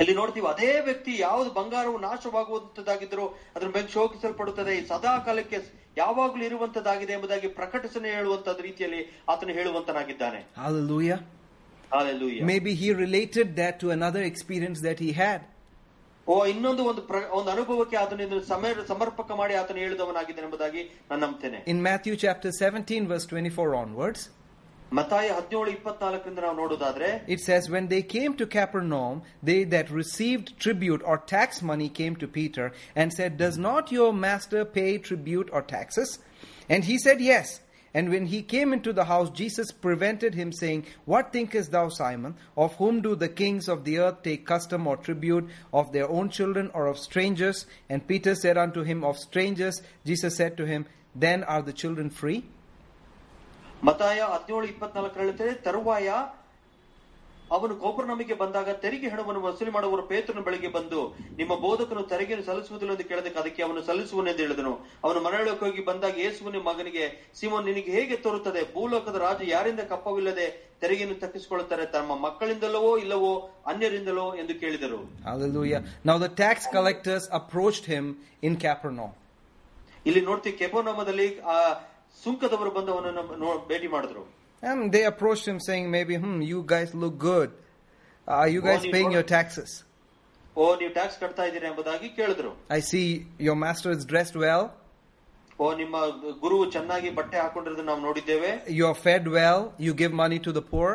ಇಲ್ಲಿ 0.00 0.14
ನೋಡ್ತೀವಿ 0.18 0.46
ಅದೇ 0.52 0.70
ವ್ಯಕ್ತಿ 0.80 1.12
ಯಾವುದು 1.18 1.50
ಬಂಗಾರವು 1.50 1.98
ನಾಶವಾಗುವಂತದ್ದಾಗಿದ್ದರೂ 2.04 3.24
ಅದ್ರ 3.56 3.68
ಮೇಲೆ 3.74 3.88
ಶೋಕಿಸಲ್ಪಡುತ್ತದೆ 3.88 4.74
ಸದಾ 4.88 5.12
ಕಾಲಕ್ಕೆ 5.26 5.58
ಯಾವಾಗಲೂ 5.96 6.44
ಇರುವಂತದ್ದಾಗಿದೆ 6.44 7.12
ಎಂಬುದಾಗಿ 7.12 7.48
ಪ್ರಕಟಿಸನೆ 7.58 8.08
ಹೇಳುವಂತದ 8.16 8.60
ರೀತಿಯಲ್ಲಿ 8.68 9.00
ಆತನು 9.28 9.54
ಹೇಳುವಂತನಾಗಿದ್ದಾನೆ 9.58 10.40
Hallelujah. 10.64 11.18
Hallelujah. 11.92 12.44
Maybe 12.44 12.72
he 12.74 12.88
related 12.96 13.48
that 13.56 13.74
to 13.82 13.88
another 13.90 14.22
experience 14.30 14.80
that 14.88 14.98
he 14.98 15.10
had. 15.22 15.40
ಓ 16.26 16.34
ಇನ್ನೊಂದು 16.46 16.82
ಒಂದು 16.90 17.02
ಪ್ರ- 17.08 17.28
ಒಂದು 17.38 17.50
ಅನುಭವಕ್ಕೆ 17.50 17.96
ಆತನ 17.96 18.20
ಇದನ್ನು 18.26 18.44
ಸಮರ್- 18.52 18.84
ಸಮರ್ಪಕ 18.86 19.30
ಮಾಡಿ 19.40 19.54
ಆತನು 19.54 19.78
ಹೇಳಿದವನಾಗಿದ್ದಾನೆ 19.78 20.46
ಎಂಬುದಾಗಿ 20.48 20.82
ನಾನು 21.10 21.20
ನಂಬ್ತೇನೆ 21.26 21.58
In 21.72 21.80
Matthew 21.88 22.14
chapter 22.24 22.50
17, 22.60 23.02
verse 23.12 23.26
24 23.32 23.70
onwards, 23.82 24.22
ಮತಾಯ 24.96 25.28
ಹದಿನೇಳು 25.36 25.70
ಇಪ್ಪತ್ನಾಲ್ಕರಿಂದ 25.76 26.40
ನಾವು 26.44 26.56
ನೋಡುವುದಾದ್ರೆ 26.62 27.08
it 27.34 27.40
says, 27.46 27.62
When 27.74 27.86
they 27.92 28.02
came 28.16 28.32
to 28.40 28.46
Capernaum, 28.56 29.16
they 29.48 29.60
that 29.74 29.88
received 30.00 30.46
tribute 30.64 31.02
or 31.10 31.16
tax 31.34 31.62
money 31.70 31.88
came 32.00 32.14
to 32.22 32.28
Peter 32.38 32.66
and 33.00 33.16
said, 33.18 33.32
Does 33.44 33.56
not 33.68 33.92
your 33.98 34.10
master 34.26 34.62
pay 34.78 34.90
tribute 35.08 35.48
or 35.56 35.62
taxes? 35.76 36.10
And 36.74 36.84
he 36.90 36.98
said, 37.04 37.20
Yes. 37.32 37.48
And 37.96 38.08
when 38.10 38.26
he 38.26 38.40
came 38.54 38.70
into 38.76 38.92
the 38.92 39.04
house, 39.04 39.30
Jesus 39.30 39.68
prevented 39.70 40.32
him, 40.34 40.50
saying, 40.60 40.80
What 41.12 41.32
thinkest 41.34 41.70
thou, 41.70 41.86
Simon? 41.88 42.34
Of 42.64 42.74
whom 42.80 42.96
do 43.06 43.12
the 43.14 43.28
kings 43.28 43.68
of 43.74 43.84
the 43.84 43.98
earth 44.04 44.22
take 44.28 44.44
custom 44.54 44.88
or 44.88 44.96
tribute? 44.96 45.46
Of 45.72 45.92
their 45.92 46.08
own 46.08 46.28
children 46.38 46.70
or 46.74 46.86
of 46.86 46.98
strangers? 46.98 47.66
And 47.88 48.08
Peter 48.12 48.34
said 48.34 48.58
unto 48.58 48.82
him, 48.82 49.04
Of 49.04 49.18
strangers. 49.18 49.80
Jesus 50.04 50.36
said 50.36 50.56
to 50.56 50.66
him, 50.66 50.86
Then 51.14 51.44
are 51.44 51.62
the 51.62 51.72
children 51.72 52.10
free? 52.10 52.40
ಮತಾಯ 53.87 54.19
ಹದಿನೇಳು 54.19 54.67
ಇಪ್ಪತ್ನಾಲ್ಕು 54.67 55.19
ಹೇಳುತ್ತದೆ 55.19 55.53
ತರುವಾಯ 55.65 56.09
ಅವನು 57.55 57.75
ಕೋಪರ್ನಮಿಗೆ 57.75 58.33
ಬಂದಾಗ 58.33 58.69
ತೆರಿಗೆ 58.69 59.07
ಹಣವನ್ನು 59.09 59.41
ವಸೂಲಿ 59.41 59.71
ಮಾಡುವವರು 59.71 60.03
ಪೇತ್ರನ 60.07 60.39
ಬಳಿಗೆ 60.39 60.67
ಬಂದು 60.67 60.99
ನಿಮ್ಮ 61.37 61.53
ಬೋಧಕನು 61.55 62.03
ತೆರಿಗೆಯನ್ನು 62.03 62.45
ಸಲ್ಲಿಸುವುದಿಲ್ಲ 62.45 62.93
ಎಂದು 62.93 63.03
ಕೇಳಿದಕ್ಕೆ 63.03 63.39
ಅದಕ್ಕೆ 63.39 63.63
ಅವನು 63.63 63.81
ಸಲ್ಲಿಸುವನೆಂದು 63.81 64.41
ಹೇಳಿದನು. 64.43 64.73
ಅವನು 65.03 65.19
ಮನೆಯೊಳಗೆ 65.21 65.59
ಹೋಗಿ 65.59 65.83
ಬಂದಾಗ 65.83 66.19
ಯೇಸುವಿನ 66.19 66.59
ಮಗನಿಗೆ 66.67 67.05
ಸಿಮೋನ್ 67.35 67.65
ನಿನಗೆ 67.65 67.91
ಹೇಗೆ 67.91 68.17
ತೋರುತ್ತದೆ? 68.17 68.73
ಭೂಲೋಕದ 68.73 69.15
ರಾಜು 69.15 69.45
ಯಾರಿಂದ 69.45 69.79
ಕಪ್ಪವಿಲ್ಲದೆ 69.79 70.47
ತೆರಿಗೆಯನ್ನು 70.81 71.17
ತಪ್ಪಿಸಿಕೊಳ್ಳುತ್ತಾರೆ? 71.19 71.85
ತಮ್ಮ 71.85 72.19
ಮಕ್ಕಳಿಂದಲವೋ 72.19 72.97
ಇಲ್ಲವೋ 72.97 73.49
ಅನ್ಯರಿಂದಲೋ? 73.65 74.35
ಎಂದು 74.35 74.59
ಕೇಳಿದರು. 74.59 74.99
ನಾವು 75.25 75.65
Now 76.09 76.17
the 76.25 76.31
tax 76.43 76.57
collectors 76.77 77.25
approached 77.39 77.87
him 77.95 78.05
in 78.43 78.55
Capernaum. 78.65 79.11
ಇಲ್ಲಿ 80.05 80.21
ನೋಡ್ತೀವಿ 80.21 80.57
ಕೆಪೋನಮದಲ್ಲಿ 80.57 81.39
ಆ 81.39 81.57
ಸುಂಕದವರು 82.24 82.70
ಬಂದು 82.78 82.90
ಅವನನ್ನು 82.96 83.22
ನೋ- 83.44 83.60
ಭೇಟಿ 83.72 83.90
ಮಾಡಿದ್ರು 83.96 84.24
And 84.62 84.92
they 84.94 85.02
approached 85.04 85.46
him 85.46 85.58
saying, 85.64 85.86
maybe, 85.94 86.14
hmm, 86.16 86.36
you 86.50 86.58
guys 86.70 86.90
look 87.02 87.16
good. 87.24 87.48
Are 88.28 88.48
you 88.48 88.60
guys 88.62 88.76
Morning, 88.76 88.92
paying 88.94 89.10
your 89.10 89.24
morning. 89.24 89.34
taxes? 89.36 89.70
ಓ 90.56 90.64
ನೀವು 90.80 90.92
ಟ್ಯಾಕ್ಸ್ 90.98 91.18
ಕಟ್ತಾ 91.22 91.44
ಇದ್ದೀರಾ 91.48 91.66
ಎಂಬುದಾಗಿ 91.72 92.08
ಕೇಳಿದ್ರು 92.18 92.50
I 92.78 92.82
see 92.90 93.06
your 93.46 93.56
master 93.64 93.90
is 93.96 94.02
dressed 94.12 94.36
well. 94.44 94.64
ಓ 95.58 95.66
ನಿಮ್ಮ 95.80 95.96
ಗುರು 96.44 96.58
ಚೆನ್ನಾಗಿ 96.76 97.10
ಬಟ್ಟೆ 97.18 97.36
ಹಾಕೊಂಡಿರೋದು 97.42 97.84
ನಾವು 97.90 98.00
ನೋಡಿದ್ದೇವೆ 98.06 98.52
You're 98.78 98.96
fed 99.06 99.26
well. 99.38 99.60
You 99.86 99.92
give 100.02 100.14
money 100.22 100.38
to 100.46 100.52
the 100.58 100.64
poor. 100.72 100.90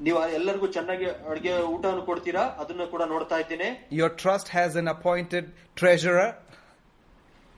ನೀವು 0.00 0.18
ಎಲ್ಲರಿಗೂ 0.38 0.66
ಚೆನ್ನಾಗಿ 0.76 1.06
ಅಡಿಗೆ 1.30 1.52
ಊಟವನ್ನು 1.74 2.04
ಕೊಡ್ತೀರಾ 2.10 2.42
ಅದನ್ನ 2.62 2.84
ಕೂಡ 2.94 3.02
ನೋಡ್ತಾ 3.14 3.38
ಇದ್ದೇನೆ 3.44 3.68
Your 4.00 4.10
trust 4.22 4.48
has 4.58 4.72
an 4.82 4.88
appointed 4.94 5.44
treasurer. 5.80 6.28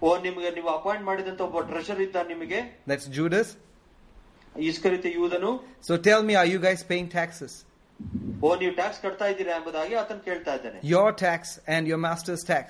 ಓ 0.03 0.11
ನಿಮ್ಗೆ 0.25 0.51
ನೀವು 0.57 0.71
ಅಪಾಯಿಂಟ್ 0.79 1.05
ಮಾಡಿದಂತ 1.11 1.41
ಒಬ್ಬ 1.49 1.61
ಟ್ರೆಷರ್ 1.71 2.01
ಇದ್ದ 2.07 2.17
ನಿಮಗೆ 2.33 2.59
That's 2.91 3.07
Judas. 3.19 3.49
ಇಸ್ಕರಿತ 4.71 5.07
ಯೂದನು 5.19 5.51
So 5.89 5.95
tell 6.09 6.23
me, 6.29 6.35
are 6.41 6.49
you 6.55 6.59
guys 6.67 6.83
paying 6.91 7.09
taxes? 7.21 7.53
ಓ 8.45 8.51
ನೀವು 8.61 8.73
ಟ್ಯಾಕ್ಸ್ 8.81 9.01
ಕಟ್ತಾ 9.05 9.27
ಇದ್ದೀರಾ 9.33 9.53
ಎಂಬುದಾಗಿ 9.59 9.95
ಆತನ 10.03 10.19
ಕೇಳ್ತಾ 10.29 10.53
ಇದ್ದಾನೆ 10.59 10.79
Your 10.95 11.09
tax 11.25 11.41
and 11.75 11.83
your 11.91 12.01
master's 12.07 12.45
tax. 12.53 12.67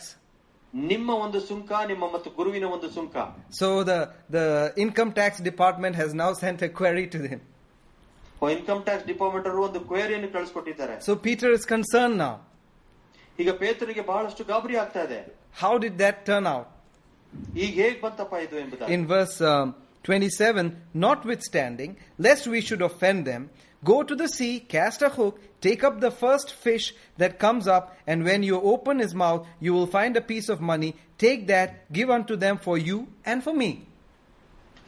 ನಿಮ್ಮ 0.72 1.10
ಒಂದು 1.24 1.40
ಸುಂಕ 1.48 1.72
ನಿಮ್ಮ 1.90 2.04
ಮತ್ತು 2.14 2.28
ಗುರುವಿನ 2.38 2.66
ಒಂದು 2.76 2.88
ಸುಂಕ 2.96 3.16
So 3.60 3.68
the, 3.90 3.98
the 4.36 4.46
income 4.84 5.12
tax 5.20 5.32
department 5.50 5.94
has 6.02 6.12
now 6.22 6.30
sent 6.42 6.60
a 6.68 6.72
query 6.80 7.06
to 7.16 7.20
him. 7.32 7.42
Income 8.54 8.80
tax 8.86 9.06
department 9.10 9.46
ಅವರು 9.50 9.62
ಒಂದು 9.66 9.80
ಕ್ವೇರಿಯನ್ನು 9.90 10.28
ಕಳಿಸ್ಕೊಟ್ಟಿದ್ದಾರೆ 10.34 10.94
So 11.06 11.12
Peter 11.26 11.50
is 11.58 11.64
concerned 11.74 12.16
now. 12.24 12.34
ಈಗ 13.38 13.50
ಪೇತನಿಗೆ 13.62 14.04
ಬಹಳಷ್ಟು 14.10 14.44
ಗಾಬರಿ 14.52 14.76
ಆಗ್ತಾ 14.82 15.02
ಇದೆ 15.08 15.20
How 15.62 15.72
did 15.84 15.94
that 16.02 16.18
turn 16.30 16.46
out? 16.54 16.66
ಈಗ 17.64 17.74
ಹೇಗ್ 17.84 17.98
ಬಂತಪ್ಪ 18.04 18.34
ಇದು 18.46 18.56
ಎಂಬುದಾಗಿ 18.64 18.92
In 18.96 19.04
verse 19.16 19.36
um, 19.52 19.68
27, 20.04 20.64
notwithstanding, 21.04 21.92
lest 22.18 22.46
we 22.54 22.60
should 22.66 22.82
offend 22.82 23.20
them, 23.30 23.42
go 23.82 24.02
to 24.02 24.14
the 24.14 24.28
sea, 24.28 24.60
cast 24.60 25.00
a 25.02 25.08
hook, 25.08 25.40
take 25.66 25.82
up 25.88 26.00
the 26.00 26.10
first 26.10 26.52
fish 26.64 26.86
that 27.16 27.38
comes 27.38 27.66
up, 27.66 27.84
and 28.06 28.22
when 28.28 28.42
you 28.42 28.60
open 28.60 28.98
his 28.98 29.14
mouth, 29.14 29.46
you 29.60 29.72
will 29.72 29.86
find 29.86 30.14
a 30.16 30.20
piece 30.20 30.48
of 30.54 30.60
money. 30.60 30.90
Take 31.16 31.46
that, 31.46 31.90
give 31.98 32.10
unto 32.10 32.36
them 32.36 32.58
for 32.58 32.76
you 32.88 32.98
and 33.24 33.42
for 33.42 33.54
me. 33.54 33.70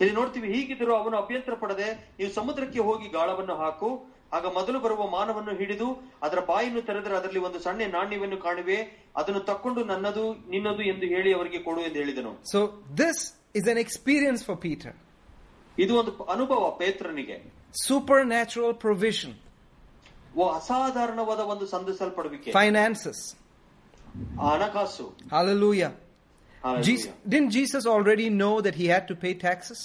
ಇಲ್ಲಿ 0.02 0.16
ನೋಡ್ತೀವಿ 0.16 0.48
ಹೀಗಿದ್ದರೂ 0.54 0.94
ಅವನು 0.96 1.18
ಅಭ್ಯಂತರ 1.18 1.54
ಪಡದೆ 1.54 2.16
ನೀವು 2.20 2.32
ಸಮುದ್ರಕ್ಕೆ 2.34 2.80
ಹೋಗಿ 2.80 3.08
ಗಾಳವನ್ನು 3.10 3.56
ಹಾಕು. 3.56 3.90
ಆಗ 4.34 4.46
ಮೊದಲು 4.46 4.80
ಬರುವ 4.80 5.08
ಮಾನವನ್ನು 5.10 5.54
ಹಿಡಿದು 5.56 5.88
ಅದರ 6.22 6.40
ಬಾಯನ್ನು 6.40 6.82
ತೆರೆದರೆ 6.82 7.16
ಅದರಲ್ಲಿ 7.18 7.40
ಒಂದು 7.40 7.60
ಸಣ್ಣ 7.60 7.82
ನಾಣ್ಯವನ್ನು 7.92 8.38
ಕಾಣುವೆ. 8.38 8.78
ಅದನ್ನು 9.16 9.40
ತಕ್ಕೊಂಡು 9.40 9.84
ನನ್ನದು 9.84 10.34
ನಿನ್ನದು 10.50 10.82
ಎಂದು 10.82 11.06
ಹೇಳಿ 11.06 11.34
ಅವರಿಗೆ 11.34 11.60
ಕೊಡು 11.60 11.82
ಎಂದು 11.82 11.96
ಹೇಳಿದನು. 11.96 12.32
So 12.52 12.60
this 12.98 13.22
is 13.56 13.70
an 13.70 13.78
experience 13.78 14.44
for 14.46 14.62
Peter 14.62 14.96
ಇದು 15.80 15.94
ಒಂದು 16.00 16.12
ಅನುಭವ 16.24 16.72
ಪೇತ್ರನಿಗೆ. 16.80 17.38
ಸೂಪರ್ 17.88 18.26
ನ್ಯಾಚುರಲ್ 18.28 18.76
ಪ್ರೊವಿಷನ್ 18.76 19.36
ಅಸಾಧಾರಣವಾದ 20.56 21.40
ಒಂದು 21.54 21.66
ಸಂದಿಸಲ್ಪಡುವಿಕೆ 21.68 22.52
ಫೈನಾನ್ಸಸ್ 22.52 23.24
ಹಣಕಾಸು. 24.40 25.06
Hallelujah. 25.34 25.92
Hallelujah. 26.65 26.85
Jesus, 26.85 27.13
didn't 27.33 27.51
Jesus 27.51 27.87
already 27.87 28.29
know 28.41 28.55
that 28.61 28.75
he 28.75 28.87
had 28.95 29.05
to 29.09 29.15
pay 29.25 29.35
taxes? 29.49 29.81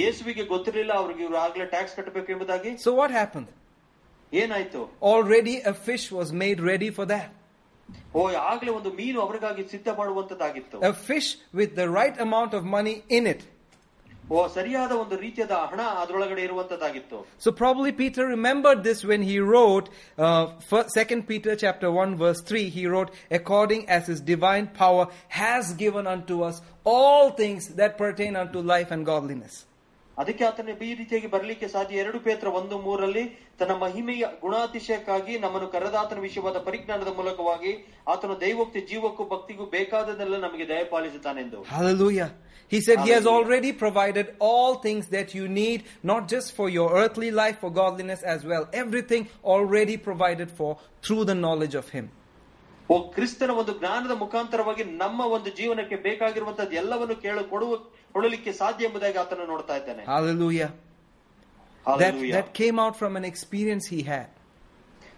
ಯೇಸುವಿಗೆ 0.00 0.44
ಗೊತ್ತಿರಲಿಲ್ಲ 0.52 0.92
ಅವ್ರಿಗೆ 1.02 1.22
ಇವ್ರು 1.26 1.38
ಆಗ್ಲೇ 1.44 1.66
ಟ್ಯಾಕ್ಸ್ 1.74 1.94
ಕಟ್ಟಬೇಕು 1.98 2.30
ಎಂಬುದಾಗಿ 2.34 2.70
So 2.86 2.92
what 3.00 3.10
happened? 3.20 3.48
ಏನಾಯ್ತು 4.32 4.80
Already 5.12 5.54
a 5.72 5.74
fish 5.88 6.04
was 6.18 6.28
made 6.44 6.58
ready 6.72 6.90
for 6.98 7.06
that. 7.14 7.28
ಓ 8.14 8.22
ಆಗ್ಲೇ 8.52 8.70
ಒಂದು 8.78 8.90
ಮೀನು 9.00 9.18
ಅವರಿಗಾಗಿ 9.26 9.62
ಸಿದ್ಧ 9.72 9.88
ಮಾಡುವಂತದ್ದಾಗಿತ್ತು 10.00 10.78
A 10.90 10.94
fish 11.10 11.28
with 11.60 11.72
the 11.80 11.88
right 12.00 12.16
amount 12.26 12.52
of 12.58 12.62
money 12.76 12.96
in 13.18 13.26
it. 13.34 13.42
So 17.40 17.50
probably 17.52 17.92
Peter 17.92 18.26
remembered 18.26 18.84
this 18.84 19.04
when 19.04 19.22
he 19.22 19.38
wrote 19.42 19.88
uh, 20.18 20.26
fir- 20.62 20.86
2 20.96 21.22
Peter 21.22 21.56
chapter 21.56 21.90
1 21.92 22.16
verse 22.16 22.40
3 22.42 22.68
he 22.68 22.86
wrote 22.86 23.10
according 23.30 23.82
as 23.88 24.06
his 24.06 24.20
divine 24.22 24.68
power 24.74 25.06
has 25.30 25.72
given 25.74 26.06
unto 26.08 26.42
us 26.42 26.60
all 26.86 27.30
things 27.32 27.66
that 27.74 27.98
pertain 27.98 28.36
unto 28.36 28.60
life 28.66 28.92
and 28.92 29.04
godliness. 29.06 29.56
ಅದಕ್ಕೆ 30.16 30.44
ಆತನ 30.46 30.70
ಈ 30.84 30.94
ರೀತಿಯಾಗಿ 30.96 31.28
ಬರಲಿಕ್ಕೆ 31.34 31.66
ಸಾಧ್ಯ 31.74 32.00
ಎರಡು 32.02 32.18
ಪೇತ್ರ 32.24 32.48
ಒಂದು 32.58 32.76
ಮೂರಲ್ಲಿ 32.86 33.22
ತನ್ನ 33.60 33.74
ಮಹಿಮೆಯ 33.84 34.24
ಗುಣಾತಿಶಯಕ್ಕಾಗಿ 34.42 35.34
ನಮ್ಮನ್ನು 35.44 35.68
ಕರೆದಾತನ 35.74 36.20
ವಿಷಯವಾದ 36.26 36.58
ಪರಿಜ್ಞಾನದ 36.66 37.10
ಮೂಲಕವಾಗಿ 37.18 37.72
ಆತನು 38.14 38.34
ದೈವೋಕ್ತಿ 38.42 38.80
ಜೀವಕ್ಕೂ 38.90 39.24
ಭಕ್ತಿಗೂ 39.32 39.66
ಬೇಕಾದದೆಲ್ಲ 39.76 40.38
ನಮಗೆ 40.46 40.66
ದಯಪಾಲಿಸುತ್ತಾನೆಂದು 40.72 41.60
Hallelujah. 41.74 42.28
He 42.70 42.80
said 42.80 42.96
he 43.00 43.10
has 43.10 43.24
Hallelujah. 43.24 43.36
already 43.36 43.70
provided 43.84 44.26
all 44.48 44.72
things 44.86 45.04
that 45.16 45.28
you 45.38 45.46
need 45.60 45.78
not 46.10 46.22
just 46.34 46.48
for 46.58 46.66
your 46.78 46.88
earthly 47.00 47.30
life 47.40 47.56
for 47.62 47.70
godliness 47.78 48.20
as 48.34 48.40
well 48.50 48.64
everything 48.82 49.22
already 49.54 49.96
provided 50.08 50.50
for 50.58 50.70
through 51.04 51.24
the 51.30 51.38
knowledge 51.44 51.76
of 51.82 51.88
him. 51.96 52.06
ಓ 52.88 52.96
ಕ್ರಿಸ್ತನ 53.16 53.52
ಒಂದು 53.60 53.72
ಜ್ಞಾನದ 53.80 54.14
ಮುಖಾಂತರವಾಗಿ 54.22 54.84
ನಮ್ಮ 55.02 55.20
ಒಂದು 55.34 55.50
ಜೀವನಕ್ಕೆ 55.58 55.96
ಬೇಕಾಗಿರುವಂತದ್ದು 56.06 56.74
ಎಲ್ಲವನ್ನು 56.82 57.16
ಕೇಳು 57.24 57.42
ಕೊಡುವ 57.52 57.74
ಕೊಡಲಿಕ್ಕೆ 58.14 58.52
ಸಾಧ್ಯ 58.60 58.88
ಎಂಬುದಾಗಿ 58.88 59.18
ಆತನು 59.22 59.46
ನೋಡ್ತಾ 59.52 59.74
ಇದ್ದಾನೆ 59.82 60.02
Hallelujah. 60.14 60.70
That, 61.86 61.90
Hallelujah. 61.90 62.34
that 62.38 62.48
came 62.62 62.78
out 62.84 62.94
from 63.02 63.12
an 63.20 63.24
experience 63.32 63.86
he 63.94 64.00
had. 64.12 64.28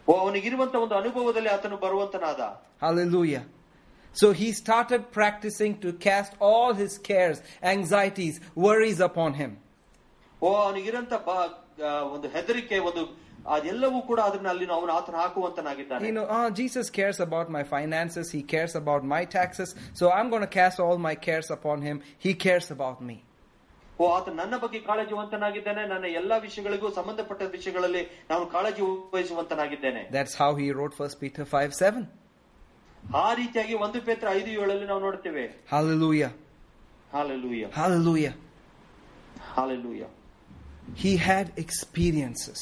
ಓ 0.09 0.13
ಅವನಿಗಿರುವಂತ 0.23 0.75
ಒಂದು 0.85 0.95
ಅನುಭವದಲ್ಲಿ 1.01 1.51
ಆತನು 1.57 1.77
ಬರುವಂತನಾದ 1.85 2.41
Hallelujah. 2.85 3.43
So 4.17 4.27
he 4.33 4.49
started 4.55 5.03
practicing 5.13 5.73
to 5.79 5.91
cast 6.07 6.33
all 6.49 6.71
his 6.75 6.95
cares, 7.01 7.39
anxieties, 7.73 8.35
worries 8.67 9.01
upon 9.01 9.33
him. 9.35 9.53
ಓ 10.43 10.49
ಅವನಿಗಿರಂತ 10.63 11.15
ಬ 11.27 11.33
ಆ, 11.83 11.91
ಒಂದು 12.15 12.29
ಹೆದರಿಕೆ 12.29 12.79
ಒಂದು 12.89 13.03
ಅದೆಲ್ಲವೂ 13.57 13.99
ಕೂಡ 14.03 14.21
ಅದನ್ನ 14.21 14.49
ಅಲ್ಲಿ 14.53 14.67
ಅವನು 14.77 14.93
ಆತನ 14.93 15.17
ಹಾಕುವಂತನಾಗಿದ್ದಾನೆ 15.23 16.07
You 16.09 16.15
know, 16.19 16.27
ah, 16.39 16.49
Jesus 16.61 16.87
cares 16.99 17.19
about 17.27 17.47
my 17.57 17.63
finances, 17.75 18.27
he 18.37 18.43
cares 18.55 18.75
about 18.83 19.03
my 19.15 19.23
taxes, 19.37 19.71
so 20.01 20.05
I'm 20.17 20.29
going 20.35 20.45
to 20.49 20.53
cast 20.61 20.79
all 20.85 20.99
my 21.09 21.15
cares 21.29 21.49
upon 21.57 21.79
him. 21.89 21.97
He 22.19 22.35
cares 22.47 22.69
about 22.77 22.99
me. 23.11 23.17
ಓ 24.01 24.07
ಆತ 24.17 24.29
ನನ್ನ 24.41 24.55
ಬಗ್ಗೆ 24.63 24.79
ಕಾಳಜಿವಂತನಾಗಿದ್ದಾನೆ 24.87 25.83
ನನ್ನ 25.93 26.07
ಎಲ್ಲಾ 26.21 26.37
ವಿಷಯಗಳಿಗೂ 26.47 26.89
ಸಂಬಂಧಪಟ್ಟ 26.99 27.43
ವಿಷಯಗಳಲ್ಲಿ 27.57 28.03
ನಾನು 28.31 28.45
ಕಾಳಜಿ 28.55 28.83
ವಹಿಸುವಂತನಾಗಿದ್ದೇನೆ 29.15 30.03
That's 30.17 30.35
how 30.43 30.51
he 30.61 30.69
wrote 30.77 30.95
1 31.07 31.23
Peter 31.23 31.45
5 31.61 31.75
7. 31.83 32.05
ಆ 33.23 33.27
ರೀತಿಯಾಗಿ 33.41 33.75
ಒಂದು 33.85 33.99
ಪೇತ್ರ 34.09 34.27
ಐದು 34.39 34.51
ಏಳಲ್ಲಿ 34.63 34.87
ನಾವು 34.91 35.01
ನೋಡ್ತೇವೆ 35.07 35.45
Hallelujah. 35.75 36.31
Hallelujah 37.13 37.65
Hallelujah. 37.81 38.35
Hallelujah 39.55 40.03
He 41.03 41.13
had 41.27 41.47
experiences. 41.63 42.61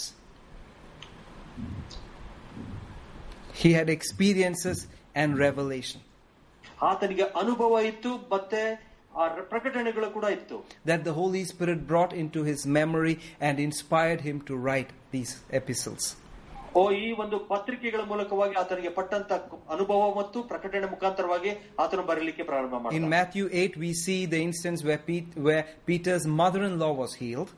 He 3.55 3.73
had 3.73 3.89
experiences 3.91 4.79
and 5.15 5.39
revelation 5.47 6.01
ಆತನಿಗೆ 6.91 7.25
ಅನುಭವ 7.41 7.81
ಇತ್ತು 7.91 8.11
ಮತ್ತೆ 8.33 8.61
ಆ 9.15 9.25
ರ- 9.37 9.45
ಪ್ರಕಟಣೆಗಳು 9.53 10.09
ಕೂಡ 10.17 10.27
ಇತ್ತು 10.37 10.57
that 10.91 11.01
the 11.09 11.15
Holy 11.21 11.43
Spirit 11.45 11.81
brought 11.93 12.13
into 12.23 12.41
his 12.51 12.61
memory 12.79 13.15
and 13.47 13.57
inspired 13.69 14.21
him 14.29 14.37
to 14.51 14.55
write 14.67 14.91
these 15.15 15.33
epistles. 15.61 16.05
ಓ 16.81 16.83
ಈ 16.99 17.07
ಒಂದು 17.23 17.37
ಪತ್ರಿಕೆಗಳ 17.53 18.03
ಮೂಲಕವಾಗಿ 18.11 18.55
ಆತನಿಗೆ 18.61 18.91
ಪಟ್ಟಂತ 18.99 19.31
ಅನುಭವ 19.75 20.03
ಮತ್ತು 20.19 20.39
ಪ್ರಕಟಣೆ 20.51 20.89
ಮುಖಾಂತರವಾಗಿ 20.93 21.51
ಆತನು 21.85 22.03
ಬರಲಿಕ್ಕೆ 22.11 22.45
ಪ್ರಾರಂಭ 22.51 22.75
In 22.75 22.85
ಮಾಡಿದ 22.85 23.09
Matthew 23.17 23.47
8, 23.63 23.81
we 23.85 23.91
see 24.05 24.21
the 24.35 24.41
instance 24.49 24.81
where, 24.89 25.01
Pete, 25.09 25.33
where 25.47 25.65
Peter's 25.89 26.27
mother 26.43 26.63
in 26.69 26.77
law 26.85 26.93
was 27.03 27.15
healed. 27.23 27.51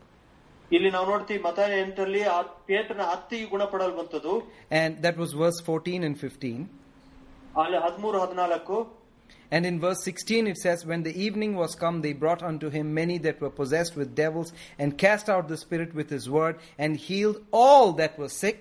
ಇಲ್ಲಿ 0.70 0.90
ನಾವು 0.94 1.06
ನೋಡ್ತೀವಿ 1.12 1.40
ಮತ 1.47 1.60
ಎಂಟರಲ್ಲಿ 1.82 2.22
ಆ 2.34 2.39
ಪೇತ್ರನ 2.70 3.02
ಅತ್ತಿಗೆ 3.16 3.47
ಗುಣಪಡಲ್ವಂತದ್ದು 3.52 4.34
And 4.80 4.93
that 5.05 5.16
was 5.22 5.30
verse 5.43 5.60
14 5.68 6.09
and 6.09 6.16
15. 6.24 6.64
ಅಲ್ಲಿ 7.62 7.78
ಹದಿಮೂರು 7.86 8.18
ಹದಿನಾಲ್ಕು 8.24 8.78
And 9.56 9.66
in 9.66 9.76
verse 9.80 10.02
16 10.10 10.47
it 10.47 10.59
says, 10.64 10.78
When 10.90 11.02
the 11.02 11.14
evening 11.24 11.52
was 11.62 11.72
come, 11.74 11.97
they 12.01 12.12
brought 12.22 12.43
unto 12.51 12.68
him 12.70 12.94
many 13.01 13.16
that 13.18 13.39
were 13.43 13.51
possessed 13.51 13.94
with 14.01 14.14
devils, 14.14 14.51
and 14.78 14.97
cast 14.97 15.28
out 15.34 15.44
the 15.48 15.59
spirit 15.64 15.90
with 15.98 16.09
his 16.16 16.26
word, 16.30 16.55
and 16.78 16.97
healed 17.09 17.39
all 17.62 17.93
that 18.01 18.18
were 18.20 18.30
sick. 18.44 18.60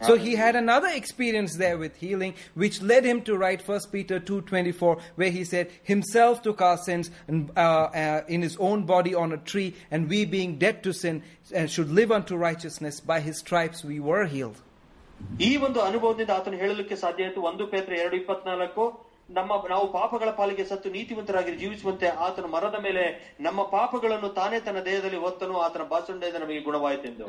So 0.00 0.16
he 0.16 0.34
had 0.34 0.56
another 0.56 0.88
experience 0.90 1.56
there 1.56 1.76
with 1.78 1.96
healing, 1.96 2.32
which 2.54 2.82
led 2.82 3.04
him 3.04 3.22
to 3.22 3.36
write 3.36 3.62
1 3.66 3.80
Peter 3.92 4.18
2.24, 4.20 4.90
where 5.14 5.30
he 5.30 5.44
said, 5.44 5.70
Himself 5.84 6.42
took 6.42 6.60
our 6.60 6.76
sins 6.78 7.10
and, 7.28 7.50
uh, 7.56 7.60
uh, 7.94 8.20
in 8.28 8.42
his 8.42 8.56
own 8.60 8.84
body 8.84 9.14
on 9.14 9.32
a 9.32 9.38
tree, 9.44 9.68
and 9.90 10.08
we 10.08 10.24
being 10.26 10.52
dead 10.56 10.82
to 10.82 10.92
sin, 10.94 11.22
uh, 11.54 11.66
should 11.66 11.90
live 11.92 12.12
unto 12.12 12.36
righteousness. 12.38 13.00
By 13.02 13.20
his 13.20 13.38
stripes 13.38 13.82
we 13.84 13.98
were 14.10 14.24
healed. 14.26 14.58
ಈ 15.40 15.50
ಒಂದು 15.66 15.80
ಅನುಭವದಿಂದ 15.88 16.32
ಆತನು 16.38 16.56
ಹೇಳಲಿಕ್ಕೆ 16.62 16.96
ಸಾಧ್ಯ 17.02 17.26
ಆಯಿತು 17.26 17.40
ಒಂದು 17.50 17.64
ಪೇತ್ರ 17.72 17.92
ಎರಡು 18.02 18.16
ಇಪ್ಪತ್ನಾಲ್ಕು 18.22 18.84
ನಮ್ಮ 19.30 19.52
ನಾವು 19.72 19.86
ಪಾಪಗಳ 19.92 20.30
ಪಾಲಿಗೆ 20.40 20.64
ಸತ್ತು 20.70 20.88
ನೀತಿವಂತರಾಗಿ 20.96 21.52
ಜೀವಿಸುವಂತೆ 21.62 22.08
ಆತನ 22.26 22.46
ಮರದ 22.54 22.78
ಮೇಲೆ 22.86 23.04
ನಮ್ಮ 23.46 23.60
ಪಾಪಗಳನ್ನು 23.76 24.30
ತಾನೇ 24.40 24.58
ತನ್ನ 24.66 24.80
ದೇಹದಲ್ಲಿ 24.90 25.20
ಹೊತ್ತನು 25.26 25.56
ಆತನ 25.66 25.84
ಬಾಸುಂಡೆಯಿಂದ 25.92 26.40
ನಮಗೆ 26.44 26.60
ಗುಣವಾಯಿತೆಂದು 26.68 27.26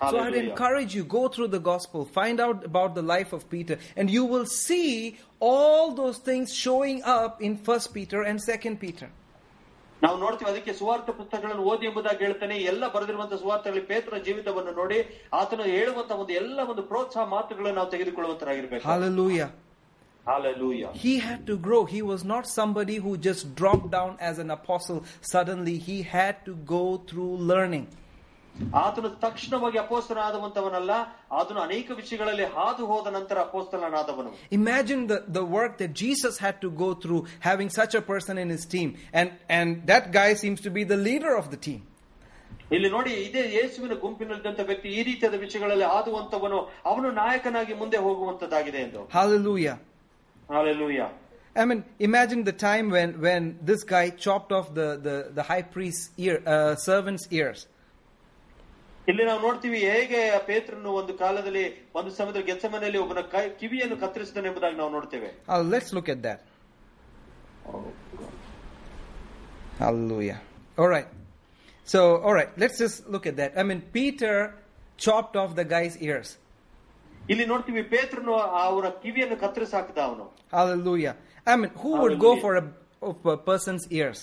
Hallelujah. 0.00 0.12
So 0.12 0.18
I'd 0.18 0.32
Hallelujah. 0.32 0.50
encourage 0.50 0.94
you, 0.96 1.04
go 1.04 1.28
through 1.28 1.48
the 1.48 1.60
gospel, 1.60 2.04
find 2.18 2.40
out 2.40 2.64
about 2.64 2.94
the 2.94 3.02
life 3.02 3.32
of 3.34 3.42
Peter, 3.50 3.76
and 3.96 4.10
you 4.10 4.24
will 4.24 4.46
see 4.46 5.18
all 5.40 5.94
those 6.02 6.18
things 6.28 6.54
showing 6.54 7.02
up 7.16 7.42
in 7.48 7.56
1 7.56 7.80
Peter 7.98 8.22
and 8.22 8.38
2 8.50 8.76
Peter. 8.84 9.08
ನಾವು 10.02 10.16
ನೋಡ್ತೀವಿ 10.20 10.48
ಅದಕ್ಕೆ 10.50 10.72
ಸುವಾರ್ಥ 10.78 11.08
ಪುಸ್ತಕಗಳನ್ನು 11.16 11.64
ಓದಿ 11.70 11.86
ಎಂಬುದಾಗಿ 11.88 12.22
ಹೇಳ್ತಾನೆ 12.26 12.54
ಎಲ್ಲ 12.70 12.84
ಬರೆದಿರುವಂತಹ 12.94 13.38
ಸುವಾರ್ಥಗಳಲ್ಲಿ 13.42 13.88
ಪೇತ್ರನ 13.90 14.18
ಜೀವಿತವನ್ನು 14.28 14.72
ನೋಡಿ 14.78 14.98
ಆತನು 15.40 15.64
ಹೇಳುವಂತ 15.74 16.12
ಒಂದು 16.20 16.32
ಎಲ್ಲ 16.42 16.60
ಒಂದು 16.72 16.82
ಪ್ರೋತ್ಸಾಹ 16.92 17.24
ಮಾತುಗಳನ್ನು 17.36 17.78
ನಾವು 17.80 17.90
ತೆಗೆದುಕೊಳ್ಳುವಂತರಾಗಿರ್ಬೇಕು 17.94 18.86
Hallelujah. 18.92 19.48
Hallelujah. 20.30 20.90
He 21.04 21.12
had 21.26 21.40
to 21.50 21.54
grow. 21.66 21.82
He 21.92 22.00
was 22.12 22.22
not 22.32 22.44
somebody 22.58 22.96
who 23.04 23.12
just 23.28 23.44
dropped 23.60 23.90
down 23.98 24.10
as 24.30 24.36
an 24.44 24.50
apostle 24.56 24.98
suddenly. 25.32 25.76
He 25.88 25.96
had 26.16 26.36
to 26.48 26.54
go 26.74 26.82
through 27.08 27.30
learning. 27.52 27.86
ಆತನು 28.82 29.08
ತಕ್ಷಣವಾಗಿ 29.24 29.78
ಅಪೋಸ್ತನಾದವಂತವನಲ್ಲ 29.84 30.92
ಆತನು 31.38 31.60
ಅನೇಕ 31.66 31.90
ವಿಷಯಗಳಲ್ಲಿ 32.00 32.46
ಹಾದು 32.56 32.82
ಹೋದ 32.90 33.06
ನಂತರ 33.16 33.38
ಅಪೋಸ್ತಲನಾದವನು 33.48 34.30
Imagine 34.60 35.02
the, 35.12 35.18
the 35.38 35.44
work 35.58 35.72
that 35.82 35.92
Jesus 36.02 36.34
had 36.46 36.56
to 36.64 36.70
go 36.82 36.88
through 37.02 37.20
having 37.48 37.68
such 37.80 37.94
a 38.00 38.02
person 38.12 38.34
in 38.44 38.48
his 38.56 38.64
team. 38.74 38.88
And, 39.20 39.28
and 39.58 39.68
that 39.92 40.04
guy 40.18 40.30
seems 40.42 40.60
to 40.66 40.72
be 40.78 40.84
the 40.94 41.00
leader 41.08 41.32
of 41.42 41.48
the 41.54 41.60
team. 41.68 41.80
ಇಲ್ಲಿ 42.76 42.88
ನೋಡಿ 42.96 43.12
ಇದೇ 43.28 43.42
ಯೇಸುವಿನ 43.54 43.94
ಗುಂಪಿನಲ್ಲಿದ್ದಂತ 44.02 44.62
ವ್ಯಕ್ತಿ 44.68 44.88
ಈ 44.98 45.00
ರೀತಿಯಾದ 45.08 45.36
ವಿಷಯಗಳಲ್ಲಿ 45.44 45.86
ಹಾದುವಂತವನು 45.94 46.58
ಅವನು 46.90 47.08
ನಾಯಕನಾಗಿ 47.22 47.74
ಮುಂದೆ 47.80 47.98
ಹೋಗುವಂತದ್ದಾಗಿದೆ 48.06 48.80
ಎಂದು 48.86 49.00
Hallelujah. 49.18 49.76
Hallelujah 50.54 51.00
I 51.56 51.64
mean, 51.64 51.80
imagine 52.08 52.44
the 52.44 52.56
time 52.68 52.86
when, 52.90 53.08
when 53.20 53.42
this 53.68 53.82
guy 53.92 54.04
chopped 54.24 54.52
off 54.58 54.66
the, 54.72 54.86
the, 55.06 55.16
the 55.38 55.44
high 55.48 55.64
priest's 55.74 56.04
ear, 56.24 56.36
uh, 56.46 56.74
servant's 56.88 57.24
ears. 57.38 57.60
ಇಲ್ಲಿ 59.08 59.24
ನಾವು 59.28 59.40
ನೋಡ್ತೀವಿ 59.46 59.78
ಹೇಗೆ 59.92 60.18
ಪೇತ್ರನು 60.48 60.90
ಒಂದು 61.00 61.12
ಕಾಲದಲ್ಲಿ 61.22 61.62
ಒಂದು 61.98 62.10
ಸಮಯದಲ್ಲಿ 62.18 62.48
ಗೆಚ್ಚಮನೆಯಲ್ಲಿ 62.50 62.98
ಒಬ್ಬನ 63.04 63.22
ಕೈ 63.34 63.44
ಕಿವಿಯನ್ನು 63.60 63.96
ಕತ್ತರಿಸಿದನು 64.02 64.48
ಎಂಬುದಾಗಿ 64.50 64.76
ನಾವು 64.82 64.92
ನೋಡ್ತೇವೆ 64.96 65.30
Uh, 65.48 65.62
let's 65.72 65.90
look 65.96 66.08
at 66.14 66.20
that. 66.28 66.40
Hallelujah. 69.78 70.38
All 70.78 70.88
right. 70.88 71.08
So, 71.86 72.00
all 72.18 72.34
right, 72.34 72.50
let's 72.56 72.78
just 72.78 73.08
look 73.08 73.26
at 73.26 73.36
that. 73.36 73.52
I 73.56 73.62
mean, 73.62 73.80
Peter 73.92 74.34
chopped 74.98 75.34
off 75.36 75.54
the 75.54 75.66
guy's 75.66 75.96
ears. 76.08 76.30
ಇಲ್ಲಿ 77.32 77.44
ನೋಡ್ತೀವಿ 77.50 77.82
ಪೇತ್ರನು 77.92 78.34
ಅವನ 78.62 78.86
ಕಿವಿಯನ್ನು 79.02 79.36
ಕತ್ತರಿಸಿ 79.42 79.74
ಹಾಕಿದ 79.78 79.98
ಅವನು 80.08 80.24
Hallelujah. 80.52 81.14
I 81.46 81.56
mean, 81.60 81.72
who 81.82 81.90
would 82.02 82.16
go 82.26 82.30
for 82.44 82.52
a, 82.60 82.64
of 83.02 83.18
a 83.26 83.38
person's 83.48 83.84
ears? 83.98 84.20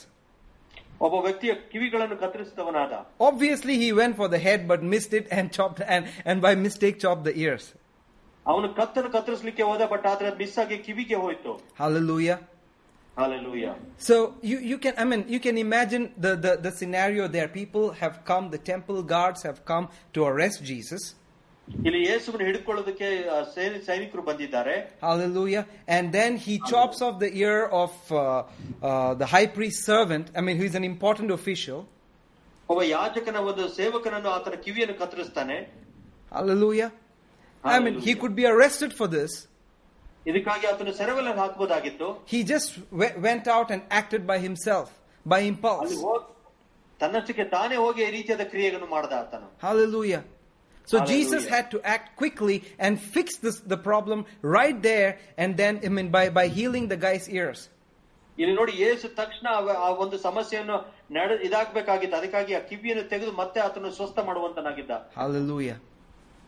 ಒಬ್ಬ 1.06 1.15
ವ್ಯಕ್ತಿಯ 1.26 1.53
ಕಿವಿಗಳನ್ನು 1.72 2.15
ಕತ್ತರಿಸಿದವನಾದ 2.24 2.94
Obviously, 3.30 3.76
he 3.84 3.90
went 4.02 4.15
for 4.22 4.28
the 4.36 4.41
head 4.48 4.61
but 4.72 4.82
missed 4.94 5.14
it 5.19 5.26
and 5.38 5.45
chopped, 5.57 5.82
and, 5.95 6.03
and 6.30 6.38
by 6.48 6.53
mistake 6.68 6.95
chopped 7.03 7.26
the 7.30 7.36
ears. 7.45 7.65
ಅವನು 8.45 8.68
ಕತ್ತನ್ನು 8.80 9.10
ಕತ್ತರಿಸಲಿಕ್ಕೆ 9.15 9.64
ಹೋದ 9.69 9.84
ಬಟ್ 9.94 10.06
ಆದ್ರೆ 10.11 10.28
ಅದು 10.30 10.40
miss 10.44 10.57
ಆಗಿ 10.64 10.78
ಕಿವಿಗೆ 10.88 11.18
ಹೋಯ್ತು 11.24 11.53
Hallelujah. 11.82 12.38
Hallelujah 13.18 13.68
So 14.07 14.15
you, 14.49 14.57
you 14.72 14.78
can 14.84 14.94
I 15.03 15.06
mean 15.11 15.22
you 15.36 15.40
can 15.45 15.57
imagine 15.68 16.03
the, 16.26 16.32
the, 16.45 16.52
the 16.65 16.72
scenario 16.80 17.24
there. 17.36 17.48
People 17.61 17.86
have 18.02 18.15
come, 18.30 18.44
the 18.57 18.61
temple 18.74 18.99
guards 19.14 19.41
have 19.49 19.60
come 19.72 19.86
to 20.15 20.19
arrest 20.32 20.60
Jesus. 20.72 21.03
ಇಲ್ಲಿ 21.68 21.99
ಯೇಸುವನ್ನು 22.02 22.45
ಹಿಡ್ಕೊಳ್ಳೋದಕ್ಕೆ 22.48 23.07
ಆ, 23.26 23.38
ಸೈನಿ 23.53 23.80
ಸೈನಿಕರು 23.88 24.22
ಬಂದಿದ್ದಾರೆ 24.30 24.76
Hallelujah. 25.02 25.64
And 25.95 26.06
then 26.11 26.32
he 26.45 26.53
chops 26.72 26.99
off 27.02 27.15
the 27.19 27.32
ear 27.41 27.57
of 27.82 27.91
uh, 28.11 28.19
uh, 28.82 29.14
the 29.22 29.28
high 29.28 29.48
priest 29.57 29.80
servant. 29.86 30.26
I 30.36 30.41
mean, 30.41 30.57
he's 30.61 30.76
an 30.76 30.86
important 30.86 31.32
official. 31.32 31.80
ಒಬ್ಬ 32.69 32.82
ಯಾಜಕನ 32.94 33.41
ಒಂದು 33.49 33.65
ಸೇವಕನನ್ನು 33.76 34.30
ಆತನ 34.38 34.56
ಕಿವಿಯನ್ನು 34.65 34.95
ಕತ್ತರಿಸ್ತಾನೆ 35.02 35.57
Hallelujah. 36.32 36.90
I 37.64 37.78
mean, 37.80 37.94
he 37.98 37.99
Hallelujah. 37.99 38.15
could 38.22 38.36
be 38.36 38.45
arrested 38.45 38.94
for 38.94 39.07
this. 39.10 39.32
ಇದಕ್ಕಾಗಿ 40.26 40.65
ಆತನು 40.72 40.94
ಸೆರೆವಲ್ಲಿ 40.99 41.34
ಹಾಕಬಹುದಾಗಿತ್ತು 41.41 42.07
He 42.34 42.40
just 42.53 42.72
we- 43.02 43.15
went 43.28 43.45
out 43.56 43.69
and 43.76 43.82
acted 43.99 44.24
by 44.32 44.38
himself, 44.48 44.88
by 45.26 45.38
ಅಲ್ಲಿ 45.38 45.52
impulse. 45.52 45.94
ಹೋಗಿ 46.07 46.26
ತನ್ನಷ್ಟಕ್ಕೆ 46.99 47.45
ತಾನೇ 47.56 47.76
ಹೋಗಿ 47.84 48.02
ಈ 48.07 48.11
ರೀತಿಯಾದ 48.18 48.45
ಕ್ರಿಯೆಗಳನ್ನು 48.53 48.90
ಮಾಡದ 48.95 49.14
ಆತನು 49.22 49.48
Hallelujah. 49.68 50.22
So 50.91 50.98
Jesus 51.06 51.44
Hallelujah. 51.45 51.56
had 51.56 51.65
to 51.72 51.80
act 51.94 52.15
quickly 52.22 52.57
and 52.80 52.94
fix 53.15 53.28
this, 53.45 53.57
the 53.74 53.80
problem 53.88 54.19
right 54.57 54.78
there 54.82 55.10
and 55.38 55.57
then, 55.61 55.74
I 55.84 55.90
mean, 55.90 56.10
by, 56.11 56.30
by 56.30 56.45
healing 56.57 56.86
the 56.88 56.99
guy's 57.07 57.28
ears. 57.40 57.61
ಇಲ್ಲಿ 58.38 58.53
ನೋಡಿ 58.60 58.74
ಯೇಸು 58.84 59.07
ತಕ್ಷಣ 59.19 59.48
ಅವ- 59.60 59.78
ಆ 59.86 59.90
ಒಂದು 60.03 60.18
ಸಮಸ್ಯೆಯನ್ನು 60.26 60.76
ನಡ 61.18 61.30
ಇದಾಗಬೇಕಾಗಿತ್ತು 61.48 62.15
ಅದಕ್ಕಾಗಿ 62.19 62.53
ಆ 62.56 62.61
ಕಿವಿಯನ್ನು 62.69 63.03
ತೆಗೆದು 63.14 63.32
ಮತ್ತೆ 63.40 63.60
ಆತನು 63.65 63.90
ಸ್ವಸ್ಥ 63.99 64.18
ಮಾಡುವಂತನಾಗಿದ್ದ 64.28 64.91
Hallelujah. 65.22 65.78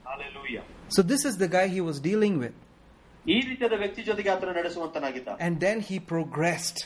Hallelujah. 0.05 0.63
So 0.95 1.01
this 1.11 1.23
is 1.30 1.35
the 1.43 1.49
guy 1.57 1.65
he 1.77 1.81
was 1.89 1.99
dealing 2.09 2.35
with. 2.43 2.55
ಈ 3.26 3.39
ರೀತಿಯಾದ 3.49 3.76
ವ್ಯಕ್ತಿ 3.84 4.01
ಜೊತೆಗೆ 4.09 4.30
ಆತನು 4.35 4.53
ನಡೆಸುವಂತನಾಗಿದ್ದ 4.59 5.30
And 5.47 5.55
then 5.65 5.80
he 5.89 5.97
progressed. 6.13 6.80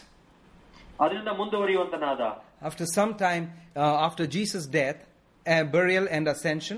ಅದರಿಂದ 1.03 1.29
ಮುಂದುವರಿಯುವಂತನಾದ 1.41 2.23
After 2.69 2.85
some 2.97 3.13
time, 3.25 3.45
uh, 3.75 4.05
after 4.07 4.25
Jesus' 4.37 4.67
death, 4.79 4.99
uh, 5.45 5.63
burial 5.75 6.05
and 6.17 6.25
ascension, 6.33 6.77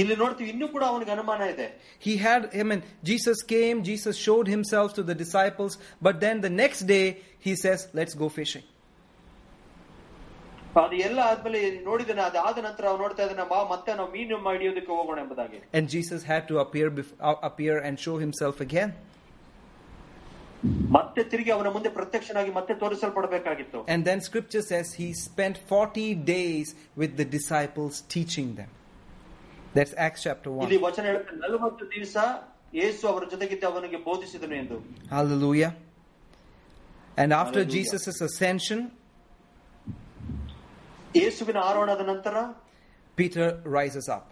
ಇಲ್ಲಿ 0.00 0.14
ನೋಡ್ತೀವಿ 0.22 0.48
ಇನ್ನೂ 0.52 0.66
ಕೂಡ 0.74 0.84
ಅವನಿಗೆ 0.92 1.12
ಅನುಮಾನ 1.16 1.42
ಇದೆ 1.54 1.66
He 2.06 2.14
had, 2.26 2.42
I 2.60 2.64
mean, 2.70 2.80
Jesus 3.10 3.38
came, 3.54 3.76
Jesus 3.90 4.14
showed 4.26 4.48
himself 4.56 4.88
to 4.98 5.02
the 5.10 5.16
disciples, 5.24 5.74
but 6.06 6.16
then 6.24 6.36
the 6.46 6.54
next 6.62 6.80
day 6.96 7.06
he 7.46 7.52
says, 7.64 7.80
Let's 7.98 8.14
go 8.22 8.28
fishing. 8.40 8.64
ಅದು 10.82 10.96
ಎಲ್ಲ 11.06 11.18
ಆದ್ಮೇಲೆ 11.32 11.58
ನೋಡಿದಾನೆ 11.88 12.22
ಅದಾದ 12.28 12.58
ನಂತರ 12.68 12.84
ಅವ್ನು 12.90 13.02
ನೋಡ್ತಾ 13.04 13.22
ಇದ್ದಾನೆ 13.26 13.44
ಬಾ 13.52 13.58
ಮತ್ತೆ 13.74 13.90
ನಾವು 13.98 14.08
ಮೀನು 14.14 14.38
ಹಿಡಿಯೋದಕ್ಕೆ 14.54 14.92
ಹೋಗೋಣ 14.98 15.18
ಎಂಬುದಾಗಿ 15.24 15.58
And 15.78 15.84
Jesus 15.96 16.22
had 16.32 16.44
to 16.50 16.56
appear, 16.64 16.88
bef- 16.98 17.16
uh, 17.28 17.36
appear 17.50 17.76
and 17.88 17.94
show 18.06 18.16
himself 18.26 18.56
again. 18.66 18.90
ಮತ್ತೆ 20.96 21.22
ತಿರುಗಿ 21.30 21.50
ಅವನ 21.54 21.68
ಮುಂದೆ 21.76 21.90
ಪ್ರತ್ಯಕ್ಷನಾಗಿ 21.98 22.52
ಮತ್ತೆ 22.58 22.72
ತೋರಿಸಲ್ಪಡಬೇಕಾಗಿತ್ತು 22.82 23.80
And 23.94 24.02
then 24.08 24.20
scripture 24.28 24.64
says 24.70 24.88
he 25.02 25.08
spent 25.28 25.56
40 25.72 26.06
days 26.36 26.68
with 27.02 27.12
the 27.20 27.26
disciples 27.36 27.94
teaching 28.16 28.48
them. 28.60 28.70
That's 29.76 29.94
Acts 30.06 30.20
chapter 30.26 30.50
ಇಲ್ಲಿ 30.64 30.78
1. 30.80 30.84
ವಚನ 30.88 31.04
ಹೇಳುತ್ತೆ 31.10 31.36
ನಲವತ್ತು 31.44 31.84
ದಿವಸ 31.94 32.16
ಯೇಸು 32.80 33.02
ಅವರ 33.12 33.22
ಜೊತೆಗಿದ್ದು 33.32 33.66
ಅವನಿಗೆ 33.72 33.98
ಬೋಧಿಸಿದನು 34.08 34.54
ಎಂದು 34.62 34.76
Hallelujah. 35.16 35.72
And 37.22 37.30
after 37.42 37.60
Hallelujah. 37.62 37.74
Jesus' 37.76 38.20
ascension, 38.28 38.80
ಯೇಸುವಿನ 41.20 41.58
ಆರೋಹಣದ 41.70 42.04
ನಂತರ 42.12 42.36
Peter 43.18 43.48
rises 43.78 44.06
up. 44.16 44.24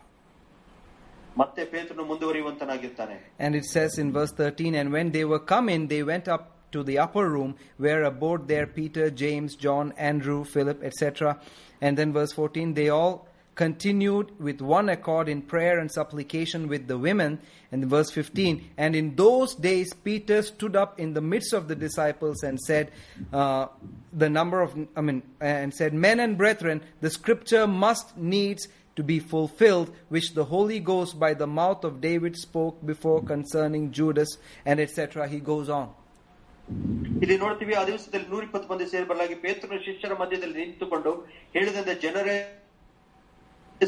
ಮತ್ತೆ 1.41 1.63
ಪೇತ್ರನು 1.73 2.05
ಮುಂದುವರಿಯುವಂತನಾಗಿರ್ತಾನೆ 2.09 3.17
And 3.45 3.53
it 3.61 3.67
says 3.75 3.93
in 4.03 4.09
verse 4.19 4.33
13, 4.41 4.73
And 4.81 4.89
when 4.97 5.09
they 5.17 5.25
were 5.33 5.43
come 5.53 5.69
in, 5.75 5.83
they 5.93 6.03
went 6.13 6.27
up 6.35 6.45
to 6.75 6.81
the 6.89 6.97
upper 7.05 7.25
room, 7.37 7.51
where 7.85 8.03
abode 8.11 8.43
there 8.53 8.67
Peter, 8.79 9.07
James, 9.23 9.53
John, 9.65 9.87
Andrew, 10.11 10.41
Philip, 10.55 10.79
etc. 10.91 11.39
And 11.85 11.93
then 11.99 12.11
verse 12.19 12.33
14, 12.33 12.75
they 12.81 12.89
all 12.99 13.15
continued 13.57 14.41
with 14.41 14.61
one 14.61 14.89
accord 14.89 15.29
in 15.29 15.43
prayer 15.43 15.79
and 15.79 15.91
supplication 15.91 16.69
with 16.69 16.89
the 16.89 16.97
women. 16.97 17.39
And 17.71 17.85
verse 17.87 18.11
15, 18.11 18.71
and 18.77 18.97
in 18.97 19.15
those 19.17 19.55
days 19.55 19.93
Peter 19.93 20.43
stood 20.43 20.77
up 20.77 20.99
in 20.99 21.15
the 21.15 21.21
midst 21.21 21.53
of 21.53 21.69
the 21.69 21.75
disciples 21.75 22.43
and 22.43 22.59
said, 22.61 22.91
uh, 23.33 23.67
the 24.13 24.29
number 24.29 24.61
of, 24.61 24.75
I 24.97 25.01
mean, 25.01 25.23
and 25.41 25.73
said, 25.73 25.95
Men 25.95 26.21
and 26.21 26.37
brethren, 26.39 26.83
the 27.01 27.11
scripture 27.11 27.67
must 27.67 28.17
needs 28.17 28.69
to 28.97 29.03
be 29.03 29.19
fulfilled, 29.19 29.95
which 30.09 30.35
the 30.35 30.45
Holy 30.45 30.79
Ghost 30.79 31.19
by 31.19 31.35
the 31.35 31.47
mouth 31.47 31.85
of 31.85 32.01
David 32.01 32.37
spoke 32.37 32.85
before 32.85 33.23
concerning 33.23 33.91
Judas, 33.91 34.29
and 34.67 34.81
etc. 34.81 35.29
He 35.29 35.41
goes 35.41 35.69
on. 35.71 35.89
ಇಲ್ಲಿ 37.23 37.37
ನೋಡ್ತೀವಿ 37.43 37.75
ಆ 37.79 37.83
ದಿವಸದಲ್ಲಿ 37.89 38.29
ನೂರ 38.33 38.43
ಇಪ್ಪತ್ತು 38.47 38.69
ಮಂದಿ 38.73 38.85
ಸೇರ್ಬರಲಾಗಿ 38.93 39.37
ಪೇತ್ರನ 39.45 39.79
ಶಿಷ್ಯರ 39.87 40.13
ಮಧ್ಯದಲ್ಲಿ 40.21 40.59
ನಿಂತುಕೊಂಡು 40.61 41.13
ಹೇಳಿದಂತೆ 41.55 41.95
ಜನರೇ 42.05 42.37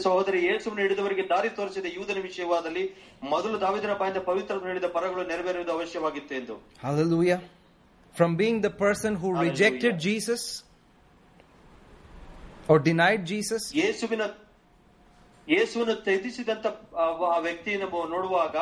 ಸಹೋದರಿ 0.05 0.39
ಯೇಸುವನ್ನು 0.47 0.83
ಹಿಡಿದವರಿಗೆ 0.85 1.25
ದಾರಿ 1.33 1.49
ತೋರಿಸಿದ 1.59 1.89
ಯೂದನ 1.97 2.21
ವಿಷಯವಾದಲ್ಲಿ 2.29 2.85
ಮೊದಲು 3.33 3.57
ದಾವಿದನ 3.65 3.93
ಬಾಯಿಂದ 4.01 4.21
ಪವಿತ್ರ 4.29 4.55
ಹೇಳಿದ 4.71 4.89
ಪರಗಳು 4.97 5.25
ನೆರವೇರುವುದು 5.33 5.73
ಅವಶ್ಯವಾಗಿತ್ತು 5.77 6.35
ಎಂದು 6.41 6.57
Hallelujah. 6.85 7.39
From 8.15 8.33
being 8.41 8.57
the 8.67 8.73
person 8.85 9.13
who 9.21 9.29
Hallelujah. 9.29 9.51
rejected 9.51 9.95
Jesus 10.09 10.43
or 12.69 12.79
denied 12.89 13.23
Jesus, 13.33 13.63
ಯೇಸುವಿನ 13.81 14.25
ಯೇಸುವನ್ನು 15.49 15.95
ತ್ಯಜಿಸಿದಂತ 16.07 16.67
ಆ 17.03 17.07
ಆ 17.35 17.39
ವ್ಯಕ್ತಿಯನ್ನು 17.47 17.87
ನಾವು 17.87 18.09
ನೋಡುವಾಗ 18.15 18.57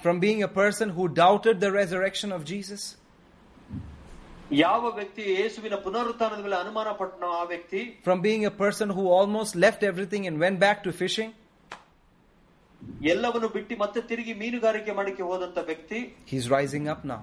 from 0.00 0.16
being 0.20 0.40
a 0.42 0.50
person 0.58 0.88
who 0.96 1.04
doubted 1.20 1.56
the 1.64 1.70
resurrection 1.72 2.30
of 2.36 2.40
Jesus, 2.44 2.82
ಯಾವ 4.62 4.82
ವ್ಯಕ್ತಿ 4.98 5.22
ಯೇಸುವಿನ 5.32 5.76
ಪುನರುತ್ಥಾನದ 5.84 6.40
ಮೇಲೆ 6.44 6.56
ಅನುಮಾನ 6.62 6.90
ಪಟ್ಟನೋ 7.00 7.28
ಆ 7.40 7.44
ವ್ಯಕ್ತಿ 7.50 7.80
from 8.06 8.20
being 8.26 8.44
a 8.50 8.54
person 8.62 8.88
who 8.96 9.04
almost 9.18 9.52
left 9.64 9.82
everything 9.90 10.22
and 10.28 10.36
went 10.44 10.58
back 10.66 10.78
to 10.86 10.92
fishing, 11.02 11.30
ಎಲ್ಲವನ್ನು 13.12 13.48
ಬಿಟ್ಟು 13.56 13.76
ಮತ್ತೆ 13.82 14.00
ತಿರುಗಿ 14.10 14.34
ಮೀನುಗಾರಿಕೆ 14.42 14.92
ಮಾಡಕ್ಕೆ 14.98 15.24
ಹೋದಂತ 15.30 15.58
ವ್ಯಕ್ತಿ 15.70 15.98
he's 16.32 16.46
rising 16.56 16.86
up 16.94 17.02
now. 17.12 17.20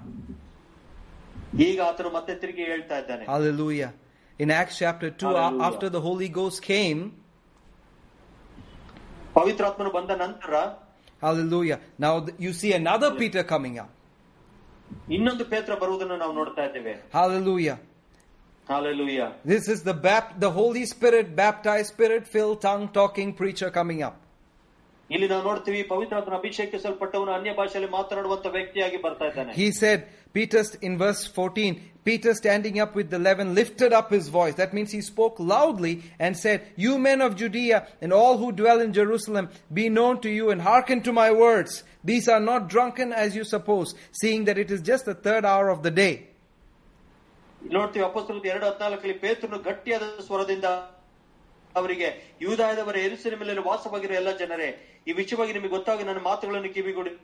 ಈಗ 1.66 1.78
ಆತನು 1.88 2.10
ಮತ್ತೆ 2.16 2.32
ತಿರುಗಿ 2.42 2.64
ಹೇಳ್ತಾ 2.72 2.96
ಇದ್ದಾನೆ 3.02 3.24
Hallelujah. 3.34 3.90
In 4.38 4.48
Acts 4.60 4.76
chapter 4.82 5.08
2, 5.10 5.28
a- 5.28 5.34
Hallelujah. 5.34 5.66
after 5.68 5.88
the 5.96 6.02
Holy 6.08 6.28
Ghost 6.38 6.58
came, 6.72 7.00
ಪವಿತ್ರಾತ್ಮನು 9.36 9.92
ಬಂದ 9.98 10.10
ನಂತರ 10.24 10.54
Hallelujah. 11.22 11.76
Now 12.04 12.10
th- 12.24 12.34
you 12.44 12.50
see 12.58 12.70
another 12.74 13.08
Peter 13.20 13.42
coming 13.52 13.76
up. 13.82 13.90
ಇನ್ನೊಂದು 15.16 15.44
ಪೇತ್ರ 15.52 15.72
ಬರುವುದನ್ನು 15.82 16.16
ನಾವು 16.22 16.34
ನೋಡ್ತಾ 16.40 16.64
ಇದ್ದೇವೆ 16.68 16.94
Hallelujah. 17.18 17.76
Hallelujah 18.66 19.22
This 19.52 19.64
is 19.74 19.80
the 19.90 19.96
bap- 20.06 20.32
the 20.44 20.50
Holy 20.60 20.84
Spirit, 20.94 21.26
baptized, 21.44 21.88
spirit 21.94 22.24
filled, 22.34 22.58
tongue 22.60 22.86
talking 23.00 23.28
preacher 23.40 23.70
coming 23.80 24.00
up. 24.08 24.16
ಇಲ್ಲಿ 25.10 25.26
ನಾವು 25.32 25.42
ನೋಡ್ತೀವಿ 25.48 25.80
ಪವಿತ್ರಾತ್ಮನ 25.90 26.36
ಅಭಿಷೇಕಿಸಲ್ಪಟ್ಟವನು 26.40 27.32
ಅನ್ಯ 27.34 27.50
ಭಾಷೆಯಲ್ಲಿ 27.58 27.90
ಮಾತನಾಡುವಂತ 27.98 28.46
ವ್ಯಕ್ತಿಯಾಗಿ 28.56 28.98
ಬರ್ತಾ 29.04 29.26
ಇದ್ದಾನೆ 29.28 29.52
He 29.62 29.68
said, 29.82 29.98
Peter, 30.36 30.62
in 30.86 30.94
verse 31.04 31.20
14, 31.26 31.68
Peter 32.08 32.32
standing 32.40 32.76
up 32.84 32.92
with 32.98 33.08
the 33.14 33.20
leaven 33.26 33.48
lifted 33.54 33.92
up 33.98 34.08
his 34.16 34.26
voice. 34.38 34.54
That 34.54 34.72
means 34.76 34.90
he 34.90 35.02
spoke 35.12 35.36
loudly 35.52 35.94
and 36.24 36.32
said, 36.44 36.58
You 36.84 36.92
men 36.98 37.20
of 37.26 37.30
Judea 37.42 37.78
and 38.02 38.12
all 38.12 38.34
who 38.42 38.48
dwell 38.52 38.80
in 38.80 38.92
Jerusalem, 38.92 39.46
be 39.72 39.86
known 39.88 40.16
to 40.26 40.30
you 40.38 40.46
and 40.52 40.60
hearken 40.62 41.00
to 41.08 41.12
my 41.12 41.30
words. 41.44 41.72
These 42.04 42.26
are 42.28 42.42
not 42.42 42.62
drunken 42.68 43.12
as 43.14 43.30
you 43.34 43.44
suppose, 43.46 43.88
seeing 44.12 44.42
that 44.44 44.58
it 44.58 44.70
is 44.70 44.80
just 44.82 45.04
the 45.04 45.16
third 45.26 45.44
hour 45.44 45.68
of 45.68 45.80
the 45.82 45.94
day. 46.02 46.14
ಇಲ್ಲಿ 47.60 47.74
ನೋಡ್ತೀವಿ 47.74 48.04
ಅಪಸ್ತಲದ 48.08 48.46
ಎರಡು 48.52 48.66
ಹದಿನಾಲ್ಕಲ್ಲಿ 48.68 49.16
ಪೇತ್ರನು 49.22 49.58
ಗಟ್ಟಿಯಾದ 49.66 50.04
ಸ್ವರದಿಂದ 50.26 50.66
ಅವರಿಗೆ 51.74 52.08
ಯೂದಾಯದವರ 52.44 52.96
ಎರುಸಿನ 53.06 53.34
ಮೇಲೆ 53.40 53.62
ವಾಸವಾಗಿರುವ 53.68 54.16
ಎಲ್ಲ 54.20 54.30
ಜನರೇ 54.42 54.68
ಈ 55.08 55.14
ವಿಷಯವಾಗಿ 55.18 55.52
ನಿಮಗೆ 55.56 55.72
ಗೊತ್ತಾಗಿ 55.76 56.04
ನನ್ನ 56.08 56.20
ಮಾತುಗಳನ್ನು 56.28 56.70
ಕಿವಿಗೊಡಿರಿ 56.76 57.16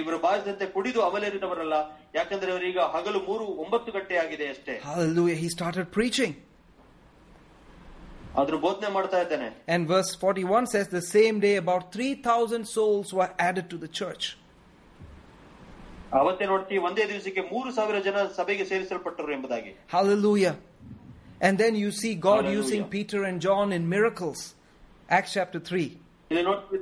ಇವರು 0.00 0.18
ಬಾಯಿಸಿದಂತೆ 0.24 0.66
ಕುಡಿದು 0.74 1.00
ಅಮಲೇರಿದವರಲ್ಲ 1.06 1.76
ಯಾಕಂದ್ರೆ 2.14 2.50
ಅವರೀಗ 2.54 2.80
ಹಗಲು 2.94 3.20
ಮೂರು 3.28 3.44
ಒಂಬತ್ತು 3.64 3.90
ಗಂಟೆ 3.96 4.16
ಆಗಿದೆ 4.24 4.46
ಅಷ್ಟೇ 4.54 4.74
Hallelujah. 4.90 5.36
He 5.42 5.48
started 5.56 5.86
preaching. 5.98 6.34
ಅದ್ರ 8.40 8.56
ಬೋಧನೆ 8.64 8.88
ಮಾಡ್ತಾ 8.96 9.18
ಇದ್ದಾನೆ 9.24 9.48
And 9.74 9.82
verse 9.88 10.10
41 10.20 10.66
says, 10.66 10.86
The 10.98 11.06
same 11.16 11.36
day 11.40 11.54
about 11.56 11.82
3,000 11.96 12.64
souls 12.66 13.08
were 13.18 13.30
added 13.48 13.66
to 13.72 13.78
the 13.84 13.90
church. 14.00 14.24
ಅವತ್ತೇ 16.20 16.46
ನೋಡ್ತೀವಿ 16.52 16.80
ಒಂದೇ 16.88 17.04
ದಿವಸಕ್ಕೆ 17.10 17.42
ಮೂರು 17.52 17.68
ಸಾವಿರ 17.76 17.98
ಜನ 18.06 18.16
ಸಭೆಗೆ 18.38 18.64
ಸೇರಿಸಲ್ಪಟ್ಟರು 18.70 19.32
ಎಂಬುದಾಗಿ 19.36 19.70
Hallelujah. 19.94 20.54
And 21.46 21.54
then 21.62 21.74
you 21.82 21.90
see 22.00 22.12
God 22.28 22.40
Hallelujah. 22.40 22.58
using 22.62 22.82
Peter 22.96 23.20
and 23.28 23.38
John 23.46 23.68
in 23.78 23.84
miracles. 23.96 24.40
Acts 25.08 25.32
chapter 25.38 25.60
3. 25.70 25.86
ಇಲ್ಲಿ 26.30 26.42
ನೋಡ್ತೀವಿ 26.48 26.80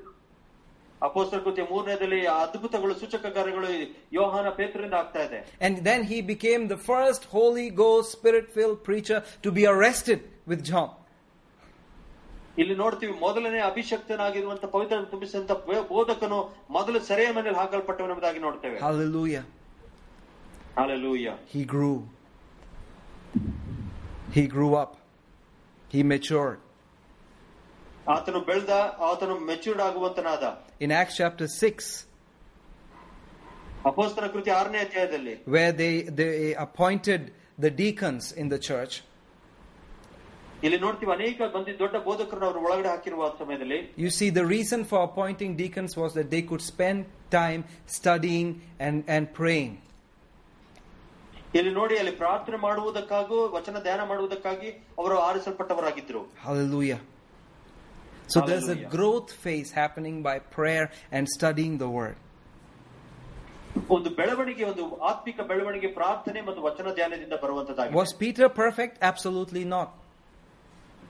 ಅಪೋಸ್ತಲ 1.02 1.38
ಕೃತ್ಯ 1.44 1.62
ಮೂರನೇದಲ್ಲಿ 1.70 2.20
ಆ 2.32 2.36
ಅದ್ಭುತಗಳು 2.46 2.94
ಸೂಚಕ 3.02 3.26
ಕಾರ್ಯಗಳು 3.36 3.68
ಯೋಹಾನ 4.18 4.48
ಪೇತ್ರರಿಂದ 4.58 4.96
ಆಗ್ತಾ 5.02 5.20
ಇದೆ 5.28 5.38
And 5.66 5.76
then 5.88 6.00
he 6.10 6.18
became 6.32 6.62
the 6.74 6.80
first 6.90 7.22
Holy 7.36 7.68
Ghost 7.82 8.08
Spirit 8.18 8.46
filled 8.56 8.80
preacher 8.88 9.20
to 9.44 9.50
be 9.58 9.64
arrested 9.74 10.20
with 10.52 10.62
John. 10.70 10.90
ಇಲ್ಲಿ 12.60 12.74
ನೋಡ್ತೀವಿ 12.80 13.14
ಮೊದಲನೇ 13.24 13.60
ಅಭಿಷಕ್ತನಾಗಿರುವಂತ 13.68 14.64
ಪವಿತ್ರ 14.72 14.96
ತುಂಬಿಸಿದಂತ 15.12 15.52
ಬೋಧಕನು 15.90 16.38
ಮೊದಲು 16.76 17.00
ಸೆರೆಯ 17.08 17.30
ಮನೆಯಲ್ಲಿ 17.36 17.60
ಹಾಕಲ್ಪಟ್ಟವನೆಂಬುದಾಗಿ 17.62 18.40
ನೋಡ್ತೇವೆ 18.46 18.78
Hallelujah. 18.86 19.44
Hallelujah 20.78 21.28
He 21.54 21.62
grew. 21.74 21.94
He 24.30 24.42
grew 24.48 24.70
up. 24.74 24.92
He 25.90 26.02
matured. 26.04 26.58
ಆತನು 28.06 28.40
ಬೆಳೆದ 28.48 28.74
ಆತನು 29.08 29.34
ಮೆಚೂರ್ಡ್ 29.50 29.82
ಆಗುವಂತನಾದ 29.88 30.44
In 30.84 30.92
Acts 31.00 31.16
chapter 31.20 31.46
6, 31.68 31.88
ಅಪೋಸ್ತನ 33.90 34.26
ಕೃತಿ 34.34 34.50
ಆರನೇ 34.58 34.78
ಅಧ್ಯಾಯದಲ್ಲಿ 34.86 35.34
where 35.54 35.72
they, 35.74 35.92
they 36.20 36.32
appointed 36.64 37.22
the 37.58 37.70
deacons 37.72 38.24
in 38.32 38.48
the 38.54 38.60
church, 38.68 38.94
ಇಲ್ಲಿ 40.64 40.78
ನೋಡ್ತೀವಿ 40.84 41.12
ಅನೇಕ 41.14 41.40
ಮಂದಿ 41.54 41.72
ದೊಡ್ಡ 41.82 41.96
ಬೋಧಕರನ್ನು 42.06 42.46
ಅವರು 42.48 42.60
ಒಳಗಡೆ 42.68 42.88
ಹಾಕಿರುವ 42.94 43.28
ಸಮಯದಲ್ಲಿ 43.38 43.78
you 44.04 44.10
see 44.18 44.28
the 44.38 44.44
reason 44.54 44.80
for 44.90 44.98
appointing 45.08 45.52
deacons 45.60 45.92
was 46.02 46.10
that 46.18 46.28
they 46.34 46.42
could 46.50 46.64
spend 46.72 46.98
time 47.32 47.62
studying 47.98 48.48
and, 48.86 48.96
and 49.14 49.24
praying. 49.40 49.72
ಇಲ್ಲಿ 51.58 51.70
ನೋಡಿ 51.78 51.94
ಅಲ್ಲಿ 52.00 52.12
ಪ್ರಾರ್ಥನೆ 52.20 52.58
ಮಾಡುವುದಕ್ಕಾಗೂ 52.64 53.36
ವಚನ 53.54 53.76
ಧ್ಯಾನ 53.86 54.02
ಮಾಡುವುದಕ್ಕಾಗಿ 54.10 54.68
ಅವರು 55.00 55.16
ಆರಿಸಲ್ಪಟ್ಟವರಾಗಿದ್ರು 55.28 56.20
Hallelujah. 56.46 57.00
So 58.28 58.38
there's 58.40 58.66
a 58.66 58.74
Hallelujah. 58.74 58.90
growth 58.96 59.30
phase 59.44 59.70
happening 59.82 60.16
by 60.22 60.36
prayer 60.56 60.84
and 61.16 61.24
studying 61.38 61.72
the 61.84 61.90
word. 61.98 62.18
ಒಂದು 63.94 64.10
ಬೆಳವಣಿಗೆ 64.18 64.64
ಒಂದು 64.70 64.84
ಆತ್ಮಿಕ 65.10 65.40
ಬೆಳವಣಿಗೆ 65.50 65.88
ಪ್ರಾರ್ಥನೆ 65.98 66.40
ಮತ್ತು 66.46 66.60
ವಚನ 66.68 66.88
ಧ್ಯಾನದಿಂದ 66.98 67.34
ಬರುವಂತದ್ದಾಗಿದೆ 67.44 67.98
Was 68.00 68.12
Peter 68.22 68.48
perfect? 68.62 68.94
Absolutely 69.10 69.64
not. 69.74 69.90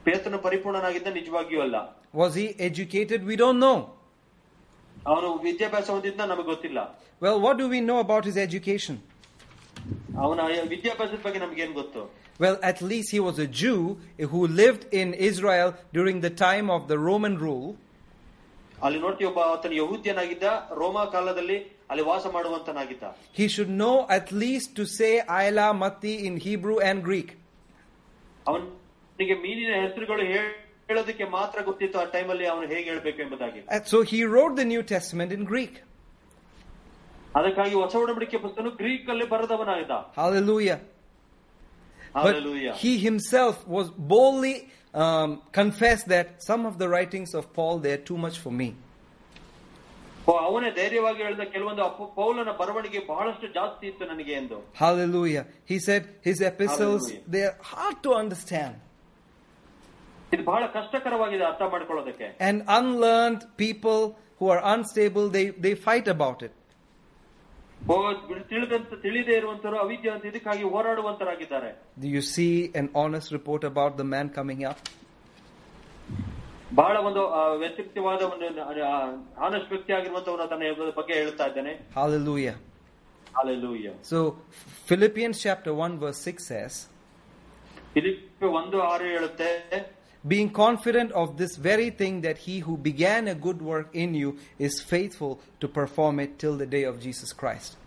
ಪೇತನು 0.06 0.38
ಪರಿಪೂರ್ಣನಾಗಿದ್ದ 0.46 1.08
ನಿಜವಾಗಿಯೂ 1.20 1.62
ಅಲ್ಲ 1.66 1.76
Was 2.22 2.34
he 2.40 2.46
educated? 2.68 3.20
We 3.30 3.36
don't 3.42 3.60
know. 3.64 3.76
ಅವನು 5.10 5.28
ವಿದ್ಯಾಭ್ಯಾಸ 5.48 5.86
ಹೊಂದಿದ್ದ 5.96 6.26
ನಮಗೆ 6.32 6.48
ಗೊತ್ತಿಲ್ಲ 6.52 6.78
Well, 7.24 7.38
what 7.44 7.56
do 7.62 7.66
we 7.74 7.80
know 7.88 7.98
about 8.06 8.24
his 8.30 8.36
education? 8.46 8.96
ಅವನ 10.24 10.40
ವಿದ್ಯಾಭ್ಯಾಸದ 10.74 11.20
ಬಗ್ಗೆ 11.26 11.40
ನಮ್ಗೇನ್ 11.44 11.74
ಗೊತ್ತು 11.82 12.02
Well, 12.42 12.56
at 12.70 12.78
least 12.90 13.08
he 13.14 13.20
was 13.20 13.38
a 13.38 13.48
Jew 13.62 13.78
who 14.30 14.40
lived 14.60 14.84
in 15.00 15.08
Israel 15.30 15.70
during 15.96 16.18
the 16.26 16.30
time 16.46 16.68
of 16.76 16.82
the 16.90 16.98
Roman 17.08 17.34
rule. 17.46 17.66
ಅಲ್ಲಿ 18.86 18.98
ನೋಡ್ತೀವಿ 19.04 19.28
ಒಬ್ಬ 19.30 19.40
ಆತನ 19.54 19.72
ಯಹೂದ್ಯನಾಗಿದ್ದ 19.80 20.46
ರೋಮಾ 20.80 21.02
ಕಾಲದಲ್ಲಿ 21.14 21.58
ಅಲ್ಲಿ 21.92 22.04
ವಾಸ 22.10 22.26
ಮಾಡುವಂತನಾಗಿದ್ದ 22.36 23.04
He 23.40 23.46
should 23.54 23.72
know 23.82 23.96
at 24.18 24.28
least 24.42 24.68
to 24.78 24.84
say 24.98 25.12
Ayla 25.38 25.66
Matti 25.82 26.14
in 26.28 26.36
Hebrew 26.46 26.78
and 26.90 26.98
Greek. 27.08 27.30
ಅವನಿಗೆ 29.14 29.34
ಮೀನಿನ 29.44 29.72
ಹೆಸರುಗಳು 29.84 30.24
ಹೇಳ್- 30.32 30.56
ಹೇಳೋದಕ್ಕೆ 30.88 31.24
ಮಾತ್ರ 31.30 31.58
ಗೊತ್ತಿತ್ತು 31.62 31.98
ಆ 31.98 32.06
ಟೈಮಲ್ಲಿ 32.14 32.46
ಅವನು 32.46 32.66
ಹೇಗೆ 32.68 32.86
ಹೇಳ್ಬೇಕು 32.90 33.20
ಎಂಬುದಾಗಿ 33.22 33.60
And 33.68 33.84
so 33.86 33.98
he 34.12 34.20
wrote 34.24 34.54
the 34.56 34.68
New 34.72 34.82
Testament 34.94 35.32
in 35.32 35.44
Greek. 35.44 35.74
ಅದಕ್ಕಾಗಿ 37.34 37.74
ಹೊಸ 37.74 37.94
ಒಡಂಬಡಿಕೆ 37.96 38.38
ಪುಸ್ತಕ 38.38 38.70
ಗ್ರೀಕ್ 38.80 39.08
ಅಲ್ಲಿ 39.10 39.26
ಬರೆದವನಾಗಿದ್ದ 39.26 39.96
Hallelujah. 40.16 40.78
Hallelujah. 42.14 42.72
But 42.72 42.80
he 42.80 42.92
himself 42.98 43.56
was 43.68 43.88
boldly 44.12 44.54
um, 44.94 45.30
confessed 45.52 46.06
that 46.08 46.28
some 46.42 46.62
of 46.66 46.74
the 46.78 46.88
writings 46.88 47.32
of 47.34 47.52
Paul 47.58 47.74
they're 47.78 48.04
too 48.10 48.18
much 48.18 48.38
for 48.44 48.52
me. 48.52 48.68
ಓ, 50.28 50.32
ಅವನೇ 50.46 50.70
ಧೈರ್ಯವಾಗಿ 50.70 51.20
ಹೇಳಿದ 51.22 51.44
ಕೆಲವೊಂದು 51.52 51.82
ಅಪ್ಪ 51.84 52.02
ಪೌಲನ 52.16 52.50
ಬರವಣಿಗೆ 52.58 53.00
ಬಹಳಷ್ಟು 53.06 53.46
ಜಾಸ್ತಿ 53.54 53.84
ಇತ್ತು 53.86 54.04
ನನಗೆ 54.04 54.32
ಎಂದು 54.32 54.56
Hallelujah. 54.74 55.42
He 55.64 55.78
said 55.80 56.02
his 56.28 56.38
epistles 56.42 57.04
Hallelujah. 57.04 57.32
they're 57.34 57.56
hard 57.72 57.98
to 58.06 58.12
understand. 58.14 58.74
ಇದು 60.34 60.42
ಬಹಳ 60.48 60.62
ಕಷ್ಟಕರವಾಗಿದೆ 60.74 61.44
ಅರ್ಥ 61.50 61.62
ಮಾಡ್ಕೊಳ್ಳೋದಕ್ಕೆ 61.72 62.26
And 62.48 62.58
unlearned 62.78 63.42
people 63.58 64.00
who 64.40 64.48
are 64.48 64.62
unstable 64.72 65.26
they, 65.36 65.46
they 65.64 65.74
fight 65.88 66.08
about 66.08 66.40
it. 66.46 66.54
ಓ, 67.88 67.94
ತಿಳಿದಂತ 68.50 68.94
ತಿಳಿದೇ 69.04 69.34
ಇರುವಂತರು 69.40 69.76
ಅವಿದ್ಯ 69.84 70.08
ಅಂತ 70.14 70.24
ಇದಕ್ಕಾಗಿ 70.30 70.64
ಹೋರಾಡುವಂತರಾಗಿದ್ದಾರೆ 70.72 71.70
Do 72.02 72.08
you 72.16 72.22
see 72.32 72.50
an 72.74 72.88
honest 72.94 73.28
report 73.38 73.62
about 73.64 73.92
the 73.96 74.06
man 74.14 74.26
coming 74.38 74.62
up? 74.70 74.80
ಬಹಳ 76.72 76.96
ಒಂದು 77.08 77.22
ಆ, 77.36 77.44
ವ್ಯತಿರಿಕ್ತವಾದ 77.62 78.22
ಒಂದು 78.32 78.46
ಆನೆಸ್ಟ್ 79.46 79.70
ವ್ಯಕ್ತಿ 79.74 79.92
ಆಗಿರುವಂತವನು 79.98 80.46
ತನ್ನ 80.52 80.66
ಬಗ್ಗೆ 80.98 81.14
ಹೇಳ್ತಾ 81.20 81.46
ಇದ್ದಾನೆ 81.50 81.72
Hallelujah. 81.96 82.56
Hallelujah. 83.38 83.94
So 84.10 84.18
Philippians 84.88 85.38
chapter 85.46 85.72
1 85.86 85.98
verse 86.04 86.20
6 86.32 86.50
says, 86.50 86.74
Philippi 87.94 88.48
ಒಂದು 88.60 88.78
ಆರು 88.90 89.04
ಹೇಳುತ್ತೆ 89.14 89.50
being 90.27 90.49
confident 90.49 91.11
of 91.11 91.37
this 91.37 91.55
very 91.55 91.89
thing 91.91 92.21
that 92.21 92.37
he 92.37 92.59
who 92.59 92.77
began 92.77 93.27
a 93.27 93.35
good 93.35 93.61
work 93.61 93.89
in 93.93 94.15
you 94.15 94.37
is 94.57 94.81
faithful 94.81 95.39
to 95.59 95.67
perform 95.67 96.19
it 96.19 96.39
till 96.39 96.57
the 96.57 96.65
day 96.65 96.83
of 96.83 96.99
Jesus 96.99 97.31
Christ. 97.31 97.77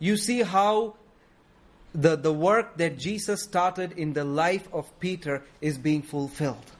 You 0.00 0.16
see 0.16 0.42
how 0.42 0.94
the, 1.94 2.16
the 2.16 2.32
work 2.32 2.76
that 2.78 2.98
Jesus 2.98 3.42
started 3.42 3.92
in 3.92 4.12
the 4.12 4.24
life 4.24 4.68
of 4.72 5.00
Peter 5.00 5.44
is 5.60 5.78
being 5.78 6.02
fulfilled. 6.02 6.72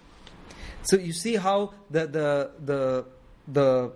So 0.83 0.97
you 0.97 1.13
see 1.13 1.37
how 1.37 1.75
the, 1.91 2.07
the, 2.07 2.51
the, 2.65 3.05
the, 3.47 3.93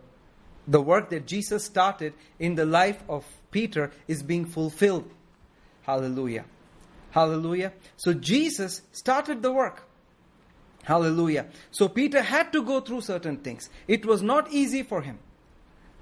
the 0.69 0.81
work 0.81 1.11
that 1.11 1.27
Jesus 1.27 1.65
started 1.65 2.15
in 2.39 2.55
the 2.55 2.65
life 2.65 3.03
of 3.09 3.27
Peter 3.51 3.91
is 4.07 4.23
being 4.23 4.47
fulfilled 4.47 5.11
Hallelujah. 5.87 6.45
Hallelujah. 7.13 7.73
So 7.97 8.13
Jesus 8.13 8.83
started 8.93 9.41
the 9.41 9.53
work. 9.53 9.85
Hallelujah. 10.83 11.47
So 11.71 11.89
Peter 11.89 12.23
had 12.23 12.53
to 12.53 12.63
go 12.63 12.81
through 12.81 13.03
certain 13.03 13.39
things. 13.39 13.71
It 13.87 14.05
was 14.05 14.21
not 14.21 14.53
easy 14.53 14.83
for 14.83 15.03
him. 15.03 15.19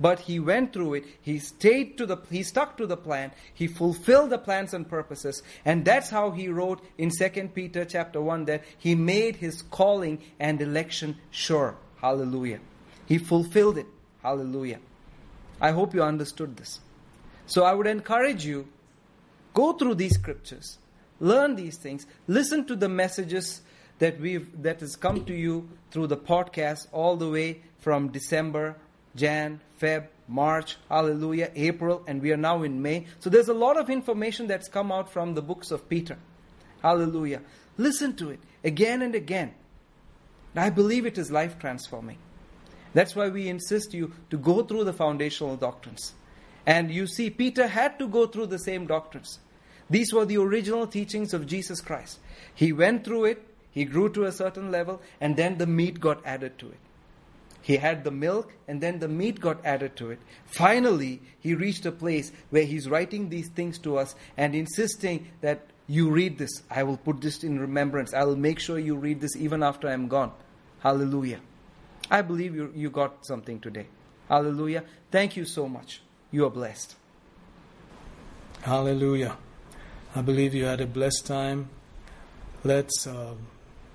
But 0.00 0.20
he 0.20 0.40
went 0.40 0.72
through 0.72 0.94
it. 0.94 1.04
He 1.20 1.38
stayed 1.38 1.96
to 1.98 2.06
the, 2.06 2.16
he 2.30 2.42
stuck 2.42 2.76
to 2.78 2.86
the 2.86 2.96
plan. 2.96 3.30
He 3.52 3.66
fulfilled 3.68 4.30
the 4.30 4.38
plans 4.38 4.74
and 4.74 4.88
purposes. 4.88 5.42
And 5.64 5.84
that's 5.84 6.10
how 6.10 6.32
he 6.32 6.48
wrote 6.48 6.82
in 6.98 7.10
2 7.10 7.50
Peter 7.54 7.84
chapter 7.84 8.20
1 8.20 8.46
that 8.46 8.64
he 8.76 8.94
made 8.94 9.36
his 9.36 9.62
calling 9.62 10.20
and 10.40 10.60
election 10.60 11.16
sure. 11.30 11.76
Hallelujah. 12.00 12.60
He 13.06 13.18
fulfilled 13.18 13.78
it. 13.78 13.86
Hallelujah. 14.22 14.80
I 15.60 15.70
hope 15.70 15.94
you 15.94 16.02
understood 16.02 16.56
this. 16.56 16.80
So 17.46 17.64
I 17.64 17.74
would 17.74 17.86
encourage 17.86 18.44
you, 18.44 18.66
go 19.54 19.72
through 19.72 19.94
these 19.94 20.14
scriptures, 20.14 20.78
learn 21.20 21.56
these 21.56 21.78
things. 21.78 22.06
Listen 22.26 22.66
to 22.66 22.76
the 22.76 22.88
messages 22.88 23.62
that 23.98 24.20
we've 24.20 24.62
that 24.62 24.80
has 24.80 24.96
come 24.96 25.24
to 25.24 25.34
you 25.34 25.68
through 25.90 26.08
the 26.08 26.16
podcast 26.16 26.88
all 26.92 27.16
the 27.16 27.30
way 27.30 27.62
from 27.78 28.08
December, 28.08 28.76
Jan, 29.16 29.60
Feb, 29.80 30.08
March, 30.26 30.76
hallelujah, 30.88 31.50
April, 31.54 32.02
and 32.06 32.20
we 32.20 32.32
are 32.32 32.36
now 32.36 32.62
in 32.62 32.82
May. 32.82 33.06
So 33.20 33.30
there's 33.30 33.48
a 33.48 33.54
lot 33.54 33.78
of 33.78 33.88
information 33.88 34.46
that's 34.46 34.68
come 34.68 34.90
out 34.90 35.10
from 35.10 35.34
the 35.34 35.42
books 35.42 35.70
of 35.70 35.88
Peter. 35.88 36.18
Hallelujah. 36.82 37.40
Listen 37.78 38.14
to 38.16 38.30
it 38.30 38.40
again 38.62 39.02
and 39.02 39.14
again. 39.14 39.54
I 40.56 40.70
believe 40.70 41.06
it 41.06 41.18
is 41.18 41.30
life 41.30 41.58
transforming. 41.58 42.18
That's 42.92 43.16
why 43.16 43.28
we 43.28 43.48
insist 43.48 43.92
you 43.92 44.12
to 44.30 44.38
go 44.38 44.62
through 44.62 44.84
the 44.84 44.92
foundational 44.92 45.56
doctrines. 45.56 46.14
And 46.66 46.90
you 46.90 47.06
see, 47.06 47.30
Peter 47.30 47.66
had 47.66 47.98
to 47.98 48.08
go 48.08 48.26
through 48.26 48.46
the 48.46 48.58
same 48.58 48.86
doctrines. 48.86 49.38
These 49.90 50.12
were 50.12 50.24
the 50.24 50.38
original 50.38 50.86
teachings 50.86 51.34
of 51.34 51.46
Jesus 51.46 51.80
Christ. 51.80 52.18
He 52.54 52.72
went 52.72 53.04
through 53.04 53.26
it, 53.26 53.46
he 53.70 53.84
grew 53.84 54.08
to 54.10 54.24
a 54.24 54.32
certain 54.32 54.70
level, 54.70 55.02
and 55.20 55.36
then 55.36 55.58
the 55.58 55.66
meat 55.66 56.00
got 56.00 56.24
added 56.24 56.58
to 56.58 56.68
it. 56.68 56.78
He 57.60 57.76
had 57.76 58.04
the 58.04 58.10
milk, 58.10 58.52
and 58.68 58.80
then 58.80 58.98
the 58.98 59.08
meat 59.08 59.40
got 59.40 59.64
added 59.64 59.96
to 59.96 60.10
it. 60.10 60.20
Finally, 60.44 61.20
he 61.40 61.54
reached 61.54 61.86
a 61.86 61.92
place 61.92 62.30
where 62.50 62.64
he's 62.64 62.88
writing 62.88 63.30
these 63.30 63.48
things 63.48 63.78
to 63.80 63.96
us 63.96 64.14
and 64.36 64.54
insisting 64.54 65.28
that 65.40 65.66
you 65.86 66.10
read 66.10 66.38
this. 66.38 66.62
I 66.70 66.82
will 66.82 66.98
put 66.98 67.20
this 67.20 67.42
in 67.42 67.58
remembrance. 67.58 68.12
I 68.12 68.24
will 68.24 68.36
make 68.36 68.58
sure 68.58 68.78
you 68.78 68.96
read 68.96 69.20
this 69.20 69.34
even 69.36 69.62
after 69.62 69.88
I'm 69.88 70.08
gone. 70.08 70.32
Hallelujah. 70.80 71.40
I 72.10 72.20
believe 72.20 72.54
you, 72.54 72.70
you 72.74 72.90
got 72.90 73.24
something 73.24 73.60
today. 73.60 73.86
Hallelujah. 74.28 74.84
Thank 75.10 75.36
you 75.36 75.46
so 75.46 75.66
much. 75.66 76.02
You 76.34 76.46
are 76.46 76.50
blessed. 76.50 76.96
Hallelujah. 78.62 79.36
I 80.16 80.22
believe 80.22 80.52
you 80.52 80.64
had 80.64 80.80
a 80.80 80.84
blessed 80.84 81.26
time. 81.26 81.68
Let's 82.64 83.06
uh, 83.06 83.34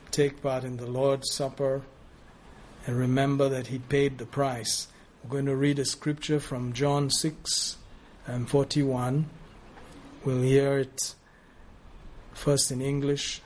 take 0.10 0.42
part 0.42 0.64
in 0.64 0.78
the 0.78 0.86
Lord's 0.86 1.34
Supper 1.34 1.82
and 2.88 2.98
remember 2.98 3.50
that 3.50 3.68
He 3.68 3.80
paid 3.80 4.20
the 4.20 4.26
price. 4.26 4.88
We're 5.22 5.32
going 5.32 5.48
to 5.48 5.56
read 5.58 5.80
a 5.80 5.84
scripture 5.84 6.40
from 6.40 6.72
John 6.72 7.10
6 7.10 7.76
and 8.26 8.50
41. 8.50 9.26
We'll 10.24 10.42
hear 10.42 10.80
it 10.80 11.16
first 12.32 12.72
in 12.72 12.82
English. 12.82 13.42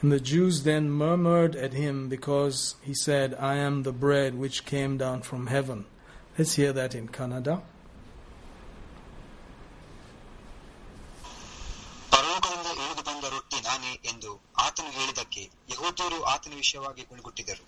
And 0.00 0.10
the 0.10 0.20
Jews 0.20 0.62
then 0.62 0.90
murmured 0.90 1.54
at 1.54 1.74
him 1.74 2.08
because 2.08 2.76
he 2.80 2.94
said, 2.94 3.36
I 3.38 3.56
am 3.56 3.82
the 3.82 3.92
bread 3.92 4.38
which 4.38 4.64
came 4.64 4.96
down 4.96 5.20
from 5.20 5.48
heaven. 5.48 5.84
Let's 6.38 6.54
hear 6.54 6.72
that 6.72 6.94
in 6.94 7.08
Kannada. 7.08 7.60
ವಿಷಯವಾಗಿ 16.63 17.03
ಗುಣಗುಟ್ಟಿದರು 17.11 17.65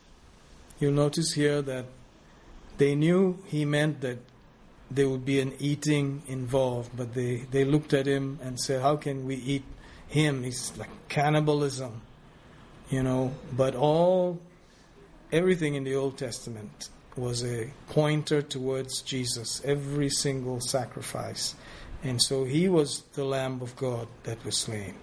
You'll 0.79 0.91
notice 0.91 1.29
here 1.33 1.59
that 1.63 1.85
they 2.77 2.89
knew 2.93 3.21
he 3.53 3.61
meant 3.65 4.01
that 4.01 4.19
there 4.91 5.09
would 5.09 5.25
be 5.25 5.39
an 5.45 5.53
eating 5.59 6.21
involved, 6.27 6.91
but 6.95 7.13
they, 7.13 7.47
they 7.49 7.65
looked 7.65 7.93
at 7.93 8.05
him 8.05 8.39
and 8.41 8.59
said, 8.59 8.81
How 8.81 8.95
can 8.95 9.25
we 9.25 9.35
eat 9.35 9.63
him? 10.07 10.45
It's 10.45 10.77
like 10.77 10.89
cannibalism, 11.09 12.01
you 12.89 13.01
know. 13.01 13.33
But 13.51 13.75
all, 13.75 14.39
everything 15.31 15.73
in 15.73 15.83
the 15.83 15.95
Old 15.95 16.17
Testament 16.17 16.89
was 17.15 17.43
a 17.43 17.71
pointer 17.89 18.41
towards 18.41 19.01
Jesus, 19.01 19.61
every 19.65 20.09
single 20.09 20.61
sacrifice. 20.61 21.55
And 22.03 22.21
so 22.21 22.43
he 22.43 22.69
was 22.69 23.03
the 23.13 23.25
Lamb 23.25 23.61
of 23.61 23.75
God 23.75 24.07
that 24.23 24.45
was 24.45 24.57
slain. 24.57 24.93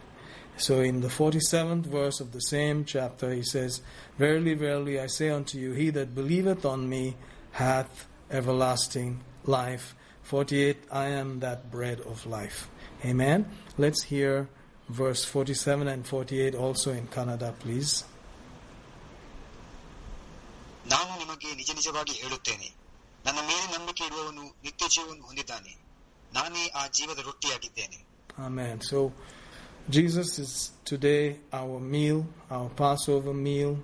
So 0.58 0.80
in 0.80 1.00
the 1.00 1.08
47th 1.08 1.86
verse 1.86 2.20
of 2.20 2.30
the 2.32 2.40
same 2.40 2.84
chapter, 2.84 3.32
he 3.32 3.42
says, 3.42 3.80
Verily, 4.18 4.54
verily, 4.54 5.00
I 5.00 5.08
say 5.08 5.28
unto 5.30 5.58
you, 5.58 5.72
he 5.72 5.90
that 5.90 6.14
believeth 6.14 6.64
on 6.64 6.88
me 6.88 7.16
hath 7.52 8.06
everlasting 8.30 9.20
life. 9.44 9.94
48, 10.22 10.84
I 10.92 11.06
am 11.08 11.40
that 11.40 11.70
bread 11.70 12.00
of 12.00 12.24
life. 12.26 12.68
Amen. 13.04 13.50
Let's 13.76 14.04
hear 14.04 14.48
verse 14.88 15.24
47 15.24 15.88
and 15.88 16.06
48 16.06 16.54
also 16.54 16.92
in 16.92 17.06
Kannada, 17.08 17.52
please. 17.58 18.04
ನಾನು 20.92 21.12
ನಿಮಗೆ 21.20 21.50
ನಿಜ 21.60 21.70
ನಿಜವಾಗಿ 21.78 22.14
ಹೇಳುತ್ತೇನೆ 22.22 22.66
ನನ್ನ 23.26 23.40
ಮೇಲೆ 23.50 23.66
ನಂಬಿಕೆ 23.74 24.02
ಇಡುವವನು 24.08 24.42
ನಿತ್ಯ 24.64 24.86
ಜೀವವನ್ನು 24.94 25.24
ಹೊಂದಿದ್ದಾನೆ 25.28 25.72
ನಾನೇ 26.38 26.64
ಆ 26.80 26.84
ಜೀವದ 26.98 27.20
ರೊಟ್ಟಿಯಾಗಿದ್ದೇನೆ 27.28 28.00
Amen. 28.46 28.76
So, 28.90 28.98
Jesus 29.89 30.37
is 30.37 30.71
today 30.85 31.37
our 31.51 31.79
meal, 31.79 32.27
our 32.51 32.69
Passover 32.69 33.33
meal. 33.33 33.79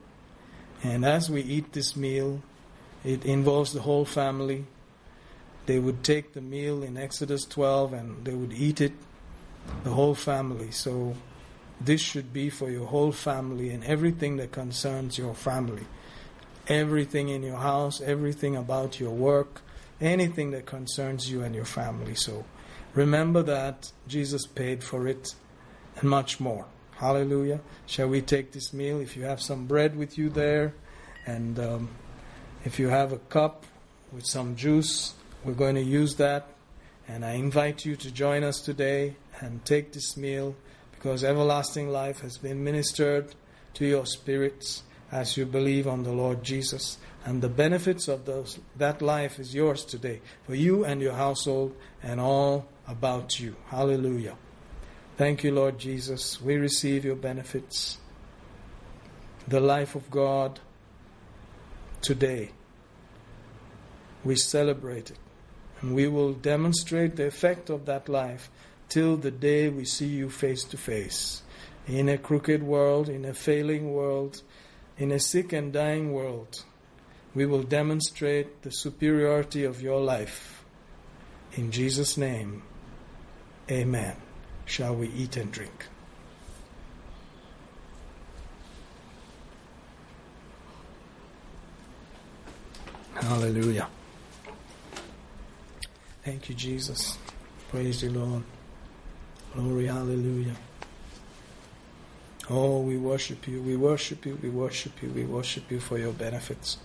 And 0.83 1.03
as 1.03 1.31
we 1.31 1.41
eat 1.41 1.73
this 1.73 1.95
meal, 1.95 2.43
it 3.03 3.25
involves 3.25 3.73
the 3.73 3.81
whole 3.81 4.05
family. 4.05 4.65
They 5.65 5.79
would 5.79 6.03
take 6.03 6.33
the 6.33 6.41
meal 6.41 6.83
in 6.83 6.95
Exodus 6.95 7.43
12 7.45 7.93
and 7.93 8.23
they 8.23 8.35
would 8.35 8.53
eat 8.53 8.81
it, 8.81 8.93
the 9.83 9.89
whole 9.89 10.13
family. 10.13 10.69
So, 10.69 11.15
this 11.81 12.01
should 12.01 12.31
be 12.31 12.51
for 12.51 12.69
your 12.69 12.85
whole 12.85 13.11
family 13.11 13.71
and 13.71 13.83
everything 13.83 14.37
that 14.37 14.51
concerns 14.51 15.17
your 15.17 15.33
family. 15.33 15.85
Everything 16.67 17.29
in 17.29 17.41
your 17.41 17.57
house, 17.57 17.99
everything 17.99 18.55
about 18.55 18.99
your 18.99 19.11
work, 19.11 19.61
anything 19.99 20.51
that 20.51 20.67
concerns 20.67 21.31
you 21.31 21.41
and 21.41 21.55
your 21.55 21.65
family. 21.65 22.13
So, 22.13 22.45
remember 22.93 23.41
that 23.41 23.91
Jesus 24.07 24.45
paid 24.45 24.83
for 24.83 25.07
it 25.07 25.33
and 25.97 26.09
much 26.09 26.39
more. 26.39 26.65
Hallelujah. 26.97 27.59
Shall 27.85 28.07
we 28.07 28.21
take 28.21 28.51
this 28.53 28.73
meal? 28.73 29.01
If 29.01 29.17
you 29.17 29.23
have 29.23 29.41
some 29.41 29.65
bread 29.65 29.97
with 29.97 30.17
you 30.17 30.29
there, 30.29 30.73
and 31.25 31.59
um, 31.59 31.89
if 32.63 32.79
you 32.79 32.89
have 32.89 33.11
a 33.11 33.17
cup 33.17 33.65
with 34.11 34.25
some 34.25 34.55
juice, 34.55 35.13
we're 35.43 35.53
going 35.53 35.75
to 35.75 35.83
use 35.83 36.15
that. 36.15 36.47
And 37.07 37.25
I 37.25 37.33
invite 37.33 37.85
you 37.85 37.95
to 37.97 38.11
join 38.11 38.43
us 38.43 38.61
today 38.61 39.15
and 39.39 39.63
take 39.65 39.93
this 39.93 40.15
meal 40.17 40.55
because 40.91 41.23
everlasting 41.23 41.89
life 41.89 42.21
has 42.21 42.37
been 42.37 42.63
ministered 42.63 43.35
to 43.75 43.85
your 43.85 44.05
spirits 44.05 44.83
as 45.11 45.37
you 45.37 45.45
believe 45.45 45.87
on 45.87 46.03
the 46.03 46.11
Lord 46.11 46.43
Jesus. 46.43 46.97
And 47.25 47.41
the 47.41 47.49
benefits 47.49 48.07
of 48.07 48.25
those, 48.25 48.59
that 48.77 49.01
life 49.01 49.39
is 49.39 49.53
yours 49.53 49.83
today 49.85 50.21
for 50.45 50.55
you 50.55 50.85
and 50.85 51.01
your 51.01 51.13
household 51.13 51.75
and 52.01 52.19
all 52.19 52.67
about 52.87 53.39
you. 53.39 53.55
Hallelujah. 53.67 54.37
Thank 55.17 55.45
you, 55.45 55.51
Lord 55.53 55.79
Jesus. 55.79 56.41
We 56.41 56.57
receive 56.57 57.05
your 57.05 57.15
benefits. 57.15 57.97
The 59.47 59.61
life 59.61 59.95
of 59.95 60.11
God 60.11 60.59
today. 62.01 62.51
We 64.25 64.35
celebrate 64.35 65.11
it. 65.11 65.17
And 65.79 65.95
we 65.95 66.07
will 66.09 66.33
demonstrate 66.33 67.15
the 67.15 67.27
effect 67.27 67.69
of 67.69 67.85
that 67.85 68.09
life 68.09 68.49
till 68.89 69.15
the 69.15 69.31
day 69.31 69.69
we 69.69 69.85
see 69.85 70.07
you 70.07 70.29
face 70.29 70.65
to 70.65 70.77
face. 70.77 71.43
In 71.87 72.09
a 72.09 72.17
crooked 72.17 72.61
world, 72.63 73.07
in 73.07 73.23
a 73.23 73.33
failing 73.33 73.93
world, 73.93 74.41
in 74.97 75.11
a 75.11 75.19
sick 75.19 75.53
and 75.53 75.71
dying 75.71 76.11
world, 76.11 76.63
we 77.33 77.45
will 77.45 77.63
demonstrate 77.63 78.63
the 78.63 78.71
superiority 78.71 79.63
of 79.63 79.81
your 79.81 80.01
life. 80.01 80.65
In 81.53 81.71
Jesus' 81.71 82.17
name, 82.17 82.63
amen. 83.69 84.24
Shall 84.65 84.95
we 84.95 85.09
eat 85.09 85.37
and 85.37 85.51
drink? 85.51 85.85
Hallelujah. 93.15 93.87
Thank 96.23 96.49
you, 96.49 96.55
Jesus. 96.55 97.17
Praise 97.69 98.01
the 98.01 98.09
Lord. 98.09 98.43
Glory, 99.53 99.87
hallelujah. 99.87 100.55
Oh, 102.49 102.81
we 102.81 102.97
worship 102.97 103.47
you, 103.47 103.61
we 103.61 103.75
worship 103.75 104.25
you, 104.25 104.37
we 104.41 104.49
worship 104.49 105.01
you, 105.01 105.09
we 105.09 105.23
worship 105.23 105.71
you 105.71 105.79
for 105.79 105.97
your 105.97 106.11
benefits. 106.11 106.77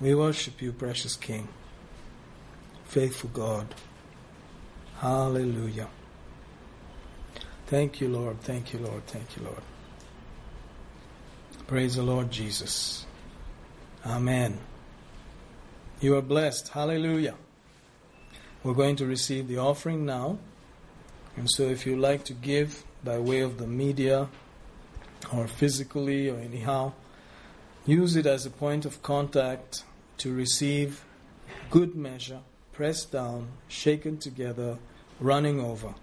We 0.00 0.14
worship 0.14 0.60
you, 0.60 0.72
precious 0.72 1.16
King, 1.16 1.48
faithful 2.84 3.30
God. 3.32 3.74
Hallelujah. 4.98 5.88
Thank 7.66 8.00
you, 8.00 8.08
Lord. 8.08 8.40
Thank 8.42 8.72
you, 8.72 8.78
Lord. 8.78 9.06
Thank 9.06 9.36
you, 9.36 9.42
Lord. 9.42 9.62
Praise 11.66 11.96
the 11.96 12.02
Lord 12.02 12.30
Jesus. 12.30 13.06
Amen. 14.06 14.60
You 16.00 16.16
are 16.16 16.22
blessed. 16.22 16.68
Hallelujah. 16.68 17.34
We're 18.62 18.74
going 18.74 18.94
to 18.96 19.06
receive 19.06 19.48
the 19.48 19.58
offering 19.58 20.06
now. 20.06 20.38
And 21.36 21.50
so 21.50 21.64
if 21.64 21.86
you 21.86 21.96
like 21.96 22.24
to 22.24 22.34
give 22.34 22.84
by 23.02 23.18
way 23.18 23.40
of 23.40 23.58
the 23.58 23.66
media 23.66 24.28
or 25.34 25.48
physically 25.48 26.28
or 26.28 26.38
anyhow, 26.38 26.92
use 27.84 28.14
it 28.14 28.26
as 28.26 28.46
a 28.46 28.50
point 28.50 28.86
of 28.86 29.02
contact 29.02 29.82
to 30.18 30.32
receive 30.32 31.04
good 31.70 31.96
measure, 31.96 32.40
pressed 32.72 33.10
down, 33.10 33.48
shaken 33.66 34.18
together, 34.18 34.78
running 35.18 35.60
over. 35.60 35.94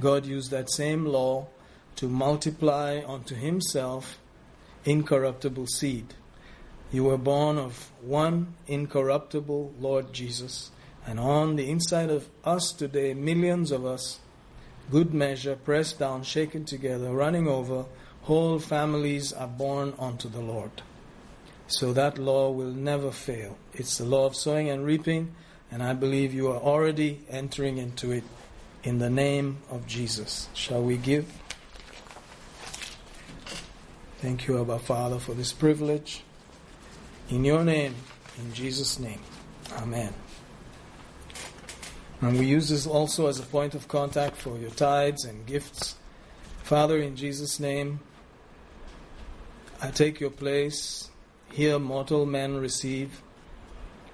God 0.00 0.26
used 0.26 0.50
that 0.50 0.70
same 0.70 1.04
law 1.04 1.48
to 1.96 2.08
multiply 2.08 3.02
unto 3.06 3.34
himself 3.34 4.18
incorruptible 4.84 5.66
seed. 5.66 6.14
You 6.90 7.04
were 7.04 7.18
born 7.18 7.58
of 7.58 7.92
one 8.00 8.54
incorruptible 8.66 9.74
Lord 9.78 10.12
Jesus. 10.12 10.70
And 11.06 11.20
on 11.20 11.56
the 11.56 11.70
inside 11.70 12.10
of 12.10 12.28
us 12.44 12.72
today, 12.72 13.14
millions 13.14 13.70
of 13.70 13.84
us, 13.84 14.20
good 14.90 15.14
measure, 15.14 15.56
pressed 15.56 15.98
down, 15.98 16.22
shaken 16.22 16.64
together, 16.64 17.10
running 17.10 17.46
over, 17.46 17.84
whole 18.22 18.58
families 18.58 19.32
are 19.32 19.46
born 19.46 19.94
unto 19.98 20.28
the 20.28 20.40
Lord. 20.40 20.70
So 21.66 21.92
that 21.92 22.18
law 22.18 22.50
will 22.50 22.72
never 22.72 23.12
fail. 23.12 23.56
It's 23.72 23.98
the 23.98 24.04
law 24.04 24.26
of 24.26 24.34
sowing 24.34 24.68
and 24.68 24.84
reaping, 24.84 25.34
and 25.70 25.82
I 25.82 25.92
believe 25.94 26.34
you 26.34 26.48
are 26.48 26.58
already 26.58 27.20
entering 27.28 27.78
into 27.78 28.10
it 28.10 28.24
in 28.82 28.98
the 28.98 29.10
name 29.10 29.58
of 29.70 29.86
Jesus. 29.86 30.48
Shall 30.54 30.82
we 30.82 30.96
give? 30.96 31.30
Thank 34.18 34.46
you, 34.46 34.60
Abba 34.60 34.78
Father, 34.78 35.18
for 35.18 35.34
this 35.34 35.52
privilege. 35.52 36.22
In 37.28 37.44
your 37.44 37.64
name, 37.64 37.94
in 38.38 38.52
Jesus' 38.52 38.98
name. 38.98 39.20
Amen. 39.78 40.12
And 42.20 42.38
we 42.38 42.44
use 42.44 42.68
this 42.68 42.86
also 42.86 43.28
as 43.28 43.38
a 43.40 43.44
point 43.44 43.74
of 43.74 43.88
contact 43.88 44.36
for 44.36 44.58
your 44.58 44.70
tithes 44.70 45.24
and 45.24 45.46
gifts. 45.46 45.96
Father, 46.62 46.98
in 46.98 47.16
Jesus' 47.16 47.58
name, 47.58 48.00
I 49.80 49.90
take 49.90 50.20
your 50.20 50.30
place. 50.30 51.08
Here 51.52 51.78
mortal 51.78 52.26
men 52.26 52.58
receive, 52.58 53.22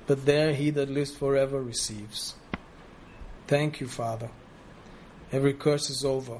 but 0.06 0.24
there 0.24 0.54
he 0.54 0.70
that 0.70 0.88
lives 0.88 1.14
forever 1.14 1.60
receives. 1.60 2.34
Thank 3.46 3.80
you, 3.80 3.88
Father. 3.88 4.30
Every 5.32 5.54
curse 5.54 5.90
is 5.90 6.04
over. 6.04 6.38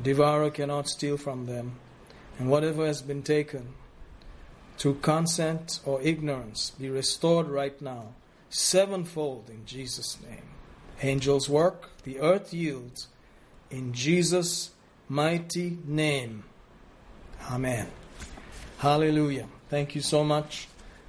Devourer 0.00 0.50
cannot 0.50 0.88
steal 0.88 1.16
from 1.16 1.46
them, 1.46 1.78
and 2.38 2.50
whatever 2.50 2.86
has 2.86 3.02
been 3.02 3.22
taken, 3.22 3.74
through 4.78 4.94
consent 5.00 5.80
or 5.84 6.00
ignorance 6.02 6.70
be 6.70 6.88
restored 6.88 7.48
right 7.48 7.80
now, 7.82 8.14
sevenfold 8.48 9.50
in 9.50 9.66
Jesus' 9.66 10.18
name. 10.22 10.48
Angels 11.02 11.48
work, 11.48 11.90
the 12.04 12.20
earth 12.20 12.54
yields, 12.54 13.08
in 13.70 13.92
Jesus' 13.92 14.70
mighty 15.08 15.78
name. 15.84 16.44
Amen. 17.50 17.88
Hallelujah. 18.78 19.48
Thank 19.68 19.94
you 19.94 20.00
so 20.00 20.24
much. 20.24 20.68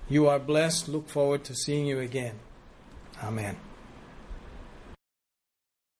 You 0.10 0.28
are 0.28 0.40
blessed. 0.40 0.90
Look 0.90 1.08
forward 1.08 1.44
to 1.46 1.56
seeing 1.56 1.86
you 1.86 2.00
again. 2.00 2.40
Amen. 3.24 3.56